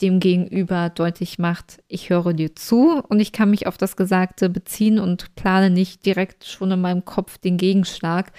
dem 0.00 0.20
Gegenüber 0.20 0.90
deutlich 0.90 1.40
macht, 1.40 1.82
ich 1.88 2.08
höre 2.08 2.32
dir 2.32 2.54
zu 2.54 3.02
und 3.08 3.18
ich 3.18 3.32
kann 3.32 3.50
mich 3.50 3.66
auf 3.66 3.76
das 3.78 3.96
Gesagte 3.96 4.48
beziehen 4.48 5.00
und 5.00 5.34
plane 5.34 5.70
nicht 5.70 6.06
direkt 6.06 6.44
schon 6.44 6.70
in 6.70 6.80
meinem 6.80 7.04
Kopf 7.04 7.38
den 7.38 7.56
Gegenschlag. 7.56 8.30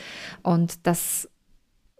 Und 0.42 0.88
das 0.88 1.30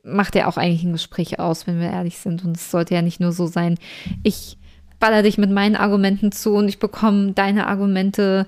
macht 0.04 0.36
ja 0.36 0.48
auch 0.48 0.58
eigentlich 0.58 0.84
ein 0.84 0.94
Gespräch 0.94 1.40
aus, 1.40 1.68
wenn 1.68 1.80
wir 1.80 1.90
ehrlich 1.90 2.18
sind. 2.18 2.44
Und 2.44 2.58
es 2.58 2.72
sollte 2.72 2.96
ja 2.96 3.02
nicht 3.02 3.20
nur 3.20 3.32
so 3.32 3.48
sein, 3.48 3.78
ich 4.24 4.58
baller 5.00 5.24
dich 5.24 5.38
mit 5.38 5.52
meinen 5.52 5.76
Argumenten 5.76 6.32
zu 6.32 6.56
und 6.56 6.68
ich 6.68 6.80
bekomme 6.80 7.32
deine 7.34 7.68
Argumente 7.68 8.48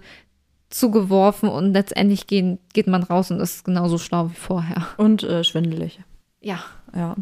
zugeworfen 0.69 1.49
und 1.49 1.73
letztendlich 1.73 2.27
gehen, 2.27 2.59
geht 2.73 2.87
man 2.87 3.03
raus 3.03 3.31
und 3.31 3.39
ist 3.39 3.65
genauso 3.65 3.97
schlau 3.97 4.29
wie 4.29 4.35
vorher. 4.35 4.87
Und 4.97 5.23
äh, 5.23 5.43
schwindelig. 5.43 5.99
Ja. 6.41 6.59
Ja. 6.95 7.15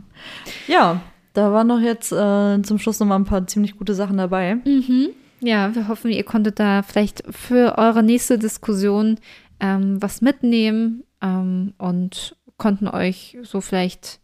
Ja, 0.67 1.01
da 1.33 1.51
waren 1.51 1.67
noch 1.67 1.79
jetzt 1.79 2.11
äh, 2.11 2.61
zum 2.61 2.79
Schluss 2.79 2.99
noch 2.99 3.07
mal 3.07 3.15
ein 3.15 3.25
paar 3.25 3.45
ziemlich 3.47 3.77
gute 3.77 3.93
Sachen 3.93 4.17
dabei. 4.17 4.55
Mhm. 4.55 5.09
Ja, 5.41 5.73
wir 5.73 5.87
hoffen, 5.87 6.11
ihr 6.11 6.23
konntet 6.23 6.59
da 6.59 6.81
vielleicht 6.83 7.23
für 7.29 7.77
eure 7.77 8.03
nächste 8.03 8.37
Diskussion 8.37 9.19
ähm, 9.59 10.01
was 10.01 10.21
mitnehmen 10.21 11.03
ähm, 11.21 11.73
und 11.77 12.35
konnten 12.59 12.87
euch 12.87 13.37
so 13.41 13.61
vielleicht 13.61 14.19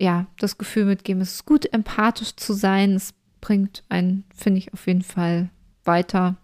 ja 0.00 0.26
das 0.38 0.56
Gefühl 0.56 0.86
mitgeben, 0.86 1.20
es 1.20 1.34
ist 1.34 1.46
gut, 1.46 1.72
empathisch 1.72 2.34
zu 2.36 2.54
sein. 2.54 2.94
Es 2.94 3.12
bringt 3.42 3.84
einen, 3.88 4.24
finde 4.34 4.58
ich, 4.58 4.72
auf 4.72 4.86
jeden 4.86 5.02
Fall 5.02 5.50
weiter. 5.84 6.36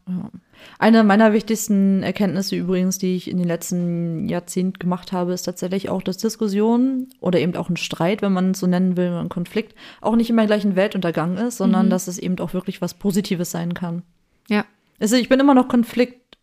Eine 0.79 1.03
meiner 1.03 1.33
wichtigsten 1.33 2.03
Erkenntnisse 2.03 2.55
übrigens, 2.55 2.99
die 2.99 3.17
ich 3.17 3.29
in 3.29 3.39
den 3.39 3.47
letzten 3.47 4.29
Jahrzehnten 4.29 4.79
gemacht 4.79 5.11
habe, 5.11 5.33
ist 5.33 5.43
tatsächlich 5.43 5.89
auch, 5.89 6.03
dass 6.03 6.19
Diskussion 6.19 7.09
oder 7.21 7.41
eben 7.41 7.57
auch 7.57 7.69
ein 7.69 7.77
Streit, 7.77 8.23
wenn 8.23 8.33
man 8.33 8.53
es 8.53 8.61
so 8.61 8.67
nennen 8.67 8.97
will, 8.97 9.13
ein 9.13 9.29
Konflikt, 9.29 9.75
auch 10.01 10.15
nicht 10.15 10.31
immer 10.31 10.47
gleich 10.47 10.65
ein 10.65 10.77
Weltuntergang 10.77 11.39
ist, 11.39 11.57
sondern 11.57 11.91
dass 11.91 12.07
es 12.07 12.19
eben 12.19 12.39
auch 12.39 12.55
wirklich 12.55 12.81
was 12.81 12.95
Positives 12.95 13.51
sein 13.51 13.75
kann. 13.75 14.03
Ja. 14.49 14.65
Also 15.01 15.17
ich 15.17 15.29
bin 15.29 15.41
immer 15.41 15.55
noch 15.55 15.67
Konflikt, 15.67 16.39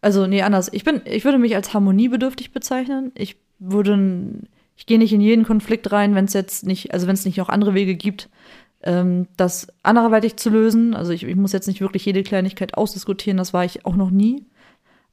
also 0.00 0.26
nee, 0.26 0.42
anders. 0.42 0.72
Ich 0.72 0.84
bin, 0.84 1.02
ich 1.04 1.24
würde 1.24 1.38
mich 1.38 1.54
als 1.54 1.74
harmoniebedürftig 1.74 2.52
bezeichnen. 2.52 3.12
Ich 3.14 3.36
würde, 3.58 4.42
ich 4.76 4.86
gehe 4.86 4.98
nicht 4.98 5.12
in 5.12 5.20
jeden 5.20 5.44
Konflikt 5.44 5.90
rein, 5.92 6.14
wenn 6.14 6.26
es 6.26 6.32
jetzt 6.32 6.66
nicht, 6.66 6.92
also 6.92 7.06
wenn 7.06 7.14
es 7.14 7.24
nicht 7.24 7.38
noch 7.38 7.48
andere 7.48 7.74
Wege 7.74 7.94
gibt, 7.94 8.28
ähm, 8.82 9.26
das 9.36 9.68
anderweitig 9.82 10.36
zu 10.36 10.50
lösen. 10.50 10.94
Also 10.94 11.12
ich, 11.12 11.24
ich 11.24 11.36
muss 11.36 11.52
jetzt 11.52 11.68
nicht 11.68 11.80
wirklich 11.80 12.04
jede 12.04 12.22
Kleinigkeit 12.22 12.74
ausdiskutieren, 12.74 13.36
das 13.36 13.52
war 13.52 13.64
ich 13.64 13.84
auch 13.84 13.96
noch 13.96 14.10
nie. 14.10 14.44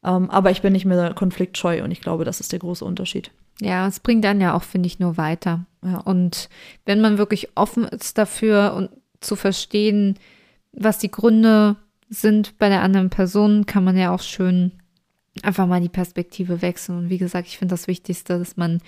Ähm, 0.04 0.30
aber 0.30 0.52
ich 0.52 0.62
bin 0.62 0.74
nicht 0.74 0.86
mehr 0.86 1.14
konfliktscheu 1.14 1.84
und 1.84 1.92
ich 1.92 2.02
glaube, 2.02 2.26
das 2.26 2.40
ist 2.40 2.52
der 2.52 2.60
große 2.60 2.86
Unterschied. 2.86 3.32
Ja, 3.62 3.88
es 3.88 4.00
bringt 4.00 4.24
dann 4.24 4.42
ja 4.42 4.54
auch, 4.54 4.64
finde 4.64 4.88
ich, 4.88 5.00
nur 5.00 5.18
weiter. 5.18 5.66
Ja. 5.84 5.98
Und 6.00 6.50
wenn 6.86 7.02
man 7.02 7.18
wirklich 7.18 7.50
offen 7.56 7.86
ist 7.86 8.18
dafür 8.18 8.74
und 8.76 8.90
zu 9.22 9.36
verstehen, 9.36 10.16
was 10.74 11.00
die 11.00 11.10
Gründe 11.10 11.78
sind 12.10 12.58
bei 12.60 12.70
der 12.70 12.82
anderen 12.82 13.10
Person, 13.10 13.66
kann 13.66 13.84
man 13.84 13.98
ja 13.98 14.14
auch 14.14 14.22
schön 14.22 14.74
einfach 15.44 15.68
mal 15.68 15.82
die 15.82 15.90
Perspektive 15.90 16.62
wechseln. 16.62 16.98
Und 16.98 17.10
wie 17.10 17.18
gesagt, 17.18 17.48
ich 17.48 17.58
finde 17.58 17.74
das 17.74 17.88
Wichtigste, 17.88 18.40
dass 18.40 18.58
man 18.58 18.82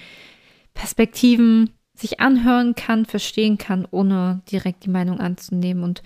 Perspektiven 0.74 1.72
sich 1.96 2.20
anhören 2.20 2.76
kann, 2.76 3.06
verstehen 3.06 3.58
kann, 3.58 3.88
ohne 3.90 4.42
direkt 4.52 4.86
die 4.86 4.90
Meinung 4.90 5.20
anzunehmen. 5.20 5.84
Und 5.84 6.04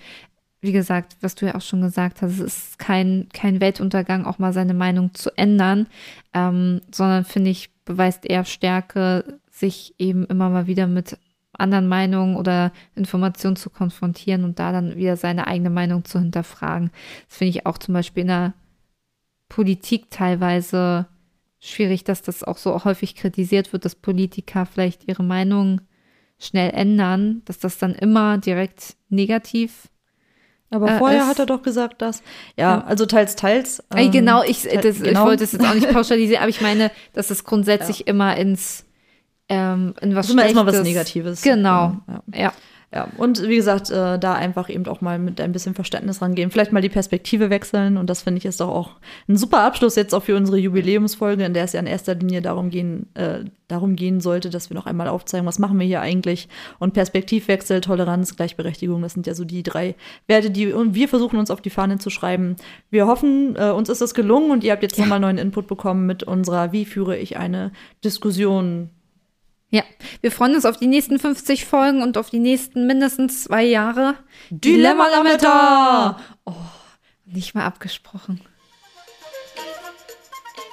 wie 0.60 0.72
gesagt, 0.72 1.16
was 1.20 1.34
du 1.34 1.46
ja 1.46 1.54
auch 1.54 1.60
schon 1.60 1.82
gesagt 1.82 2.22
hast, 2.22 2.32
es 2.32 2.40
ist 2.40 2.78
kein, 2.78 3.28
kein 3.32 3.60
Weltuntergang, 3.60 4.24
auch 4.24 4.38
mal 4.38 4.52
seine 4.52 4.74
Meinung 4.74 5.12
zu 5.12 5.36
ändern, 5.36 5.86
ähm, 6.32 6.80
sondern 6.90 7.24
finde 7.24 7.50
ich, 7.50 7.70
beweist 7.84 8.24
eher 8.24 8.44
Stärke, 8.44 9.40
sich 9.50 9.94
eben 9.98 10.24
immer 10.26 10.48
mal 10.48 10.66
wieder 10.66 10.86
mit 10.86 11.18
anderen 11.52 11.88
Meinungen 11.88 12.36
oder 12.36 12.72
Informationen 12.94 13.56
zu 13.56 13.70
konfrontieren 13.70 14.44
und 14.44 14.58
da 14.58 14.72
dann 14.72 14.96
wieder 14.96 15.16
seine 15.16 15.46
eigene 15.46 15.70
Meinung 15.70 16.04
zu 16.04 16.18
hinterfragen. 16.18 16.90
Das 17.28 17.38
finde 17.38 17.50
ich 17.50 17.66
auch 17.66 17.76
zum 17.76 17.94
Beispiel 17.94 18.22
in 18.22 18.28
der 18.28 18.54
Politik 19.54 20.10
teilweise 20.10 21.06
schwierig, 21.60 22.04
dass 22.04 22.22
das 22.22 22.42
auch 22.42 22.56
so 22.56 22.84
häufig 22.84 23.14
kritisiert 23.14 23.72
wird, 23.72 23.84
dass 23.84 23.94
Politiker 23.94 24.64
vielleicht 24.66 25.06
ihre 25.08 25.22
Meinung 25.22 25.82
schnell 26.38 26.70
ändern, 26.70 27.42
dass 27.44 27.58
das 27.58 27.76
dann 27.78 27.94
immer 27.94 28.38
direkt 28.38 28.96
negativ. 29.10 29.88
Aber 30.70 30.88
Äh, 30.88 30.98
vorher 30.98 31.20
es- 31.22 31.26
hat 31.28 31.38
er 31.38 31.46
doch 31.46 31.60
gesagt, 31.62 32.00
dass, 32.00 32.22
ja, 32.56 32.78
Ja. 32.78 32.84
also 32.84 33.04
teils, 33.04 33.36
teils. 33.36 33.80
Ey, 33.94 34.06
ähm, 34.06 34.10
genau, 34.10 34.42
ich, 34.42 34.62
te- 34.62 34.78
das, 34.78 34.96
ich 34.96 35.02
genau. 35.02 35.26
wollte 35.26 35.44
es 35.44 35.52
jetzt 35.52 35.64
auch 35.66 35.74
nicht 35.74 35.90
pauschalisieren, 35.92 36.40
aber 36.40 36.48
ich 36.48 36.62
meine, 36.62 36.90
dass 37.12 37.30
es 37.30 37.44
grundsätzlich 37.44 38.06
immer 38.08 38.36
ins 38.36 38.86
ähm, 39.50 39.94
in 40.00 40.14
was 40.14 40.26
Also 40.28 40.32
immer 40.32 40.44
erstmal 40.44 40.64
was 40.66 40.76
Schlechtes- 40.76 40.88
Negatives. 40.94 41.42
Genau. 41.42 41.96
Ja. 42.08 42.22
Ja. 42.34 42.52
Ja, 42.94 43.08
und 43.16 43.48
wie 43.48 43.56
gesagt, 43.56 43.90
äh, 43.90 44.18
da 44.18 44.34
einfach 44.34 44.68
eben 44.68 44.86
auch 44.86 45.00
mal 45.00 45.18
mit 45.18 45.40
ein 45.40 45.52
bisschen 45.52 45.74
Verständnis 45.74 46.20
rangehen. 46.20 46.50
Vielleicht 46.50 46.72
mal 46.72 46.82
die 46.82 46.90
Perspektive 46.90 47.48
wechseln. 47.48 47.96
Und 47.96 48.10
das 48.10 48.20
finde 48.20 48.36
ich 48.36 48.44
ist 48.44 48.60
doch 48.60 48.68
auch 48.68 48.90
ein 49.28 49.38
super 49.38 49.62
Abschluss 49.62 49.96
jetzt 49.96 50.14
auch 50.14 50.24
für 50.24 50.36
unsere 50.36 50.58
Jubiläumsfolge, 50.58 51.42
in 51.42 51.54
der 51.54 51.64
es 51.64 51.72
ja 51.72 51.80
in 51.80 51.86
erster 51.86 52.14
Linie 52.14 52.42
darum 52.42 52.68
gehen, 52.68 53.06
äh, 53.14 53.44
darum 53.66 53.96
gehen 53.96 54.20
sollte, 54.20 54.50
dass 54.50 54.68
wir 54.68 54.74
noch 54.74 54.84
einmal 54.84 55.08
aufzeigen, 55.08 55.46
was 55.46 55.58
machen 55.58 55.78
wir 55.78 55.86
hier 55.86 56.02
eigentlich. 56.02 56.50
Und 56.78 56.92
Perspektivwechsel, 56.92 57.80
Toleranz, 57.80 58.36
Gleichberechtigung, 58.36 59.00
das 59.00 59.14
sind 59.14 59.26
ja 59.26 59.34
so 59.34 59.46
die 59.46 59.62
drei 59.62 59.94
Werte, 60.26 60.50
die 60.50 60.70
und 60.70 60.94
wir 60.94 61.08
versuchen 61.08 61.38
uns 61.38 61.50
auf 61.50 61.62
die 61.62 61.70
Fahnen 61.70 61.98
zu 61.98 62.10
schreiben. 62.10 62.56
Wir 62.90 63.06
hoffen, 63.06 63.56
äh, 63.56 63.70
uns 63.70 63.88
ist 63.88 64.02
das 64.02 64.12
gelungen 64.12 64.50
und 64.50 64.64
ihr 64.64 64.72
habt 64.72 64.82
jetzt 64.82 64.98
nochmal 64.98 65.18
neuen 65.18 65.38
Input 65.38 65.66
bekommen 65.66 66.04
mit 66.04 66.24
unserer 66.24 66.72
Wie 66.72 66.84
führe 66.84 67.16
ich 67.16 67.38
eine 67.38 67.72
Diskussion 68.04 68.90
ja, 69.72 69.84
wir 70.20 70.30
freuen 70.30 70.54
uns 70.54 70.66
auf 70.66 70.76
die 70.76 70.86
nächsten 70.86 71.18
50 71.18 71.64
Folgen 71.64 72.02
und 72.02 72.18
auf 72.18 72.28
die 72.28 72.38
nächsten 72.38 72.86
mindestens 72.86 73.44
zwei 73.44 73.64
Jahre. 73.64 74.16
Dilemma 74.50 75.08
Lametta! 75.08 76.20
Oh, 76.44 76.52
nicht 77.24 77.54
mal 77.54 77.64
abgesprochen. 77.64 78.42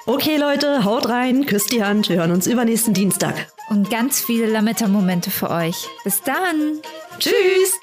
Okay, 0.05 0.35
Leute, 0.35 0.83
haut 0.83 1.07
rein, 1.07 1.45
küsst 1.45 1.71
die 1.71 1.81
Hand. 1.81 2.09
Wir 2.09 2.17
hören 2.17 2.31
uns 2.31 2.45
übernächsten 2.45 2.93
Dienstag. 2.93 3.47
Und 3.69 3.89
ganz 3.89 4.19
viele 4.19 4.47
Lametta-Momente 4.47 5.31
für 5.31 5.49
euch. 5.49 5.87
Bis 6.03 6.21
dann. 6.21 6.81
Tschüss. 7.19 7.79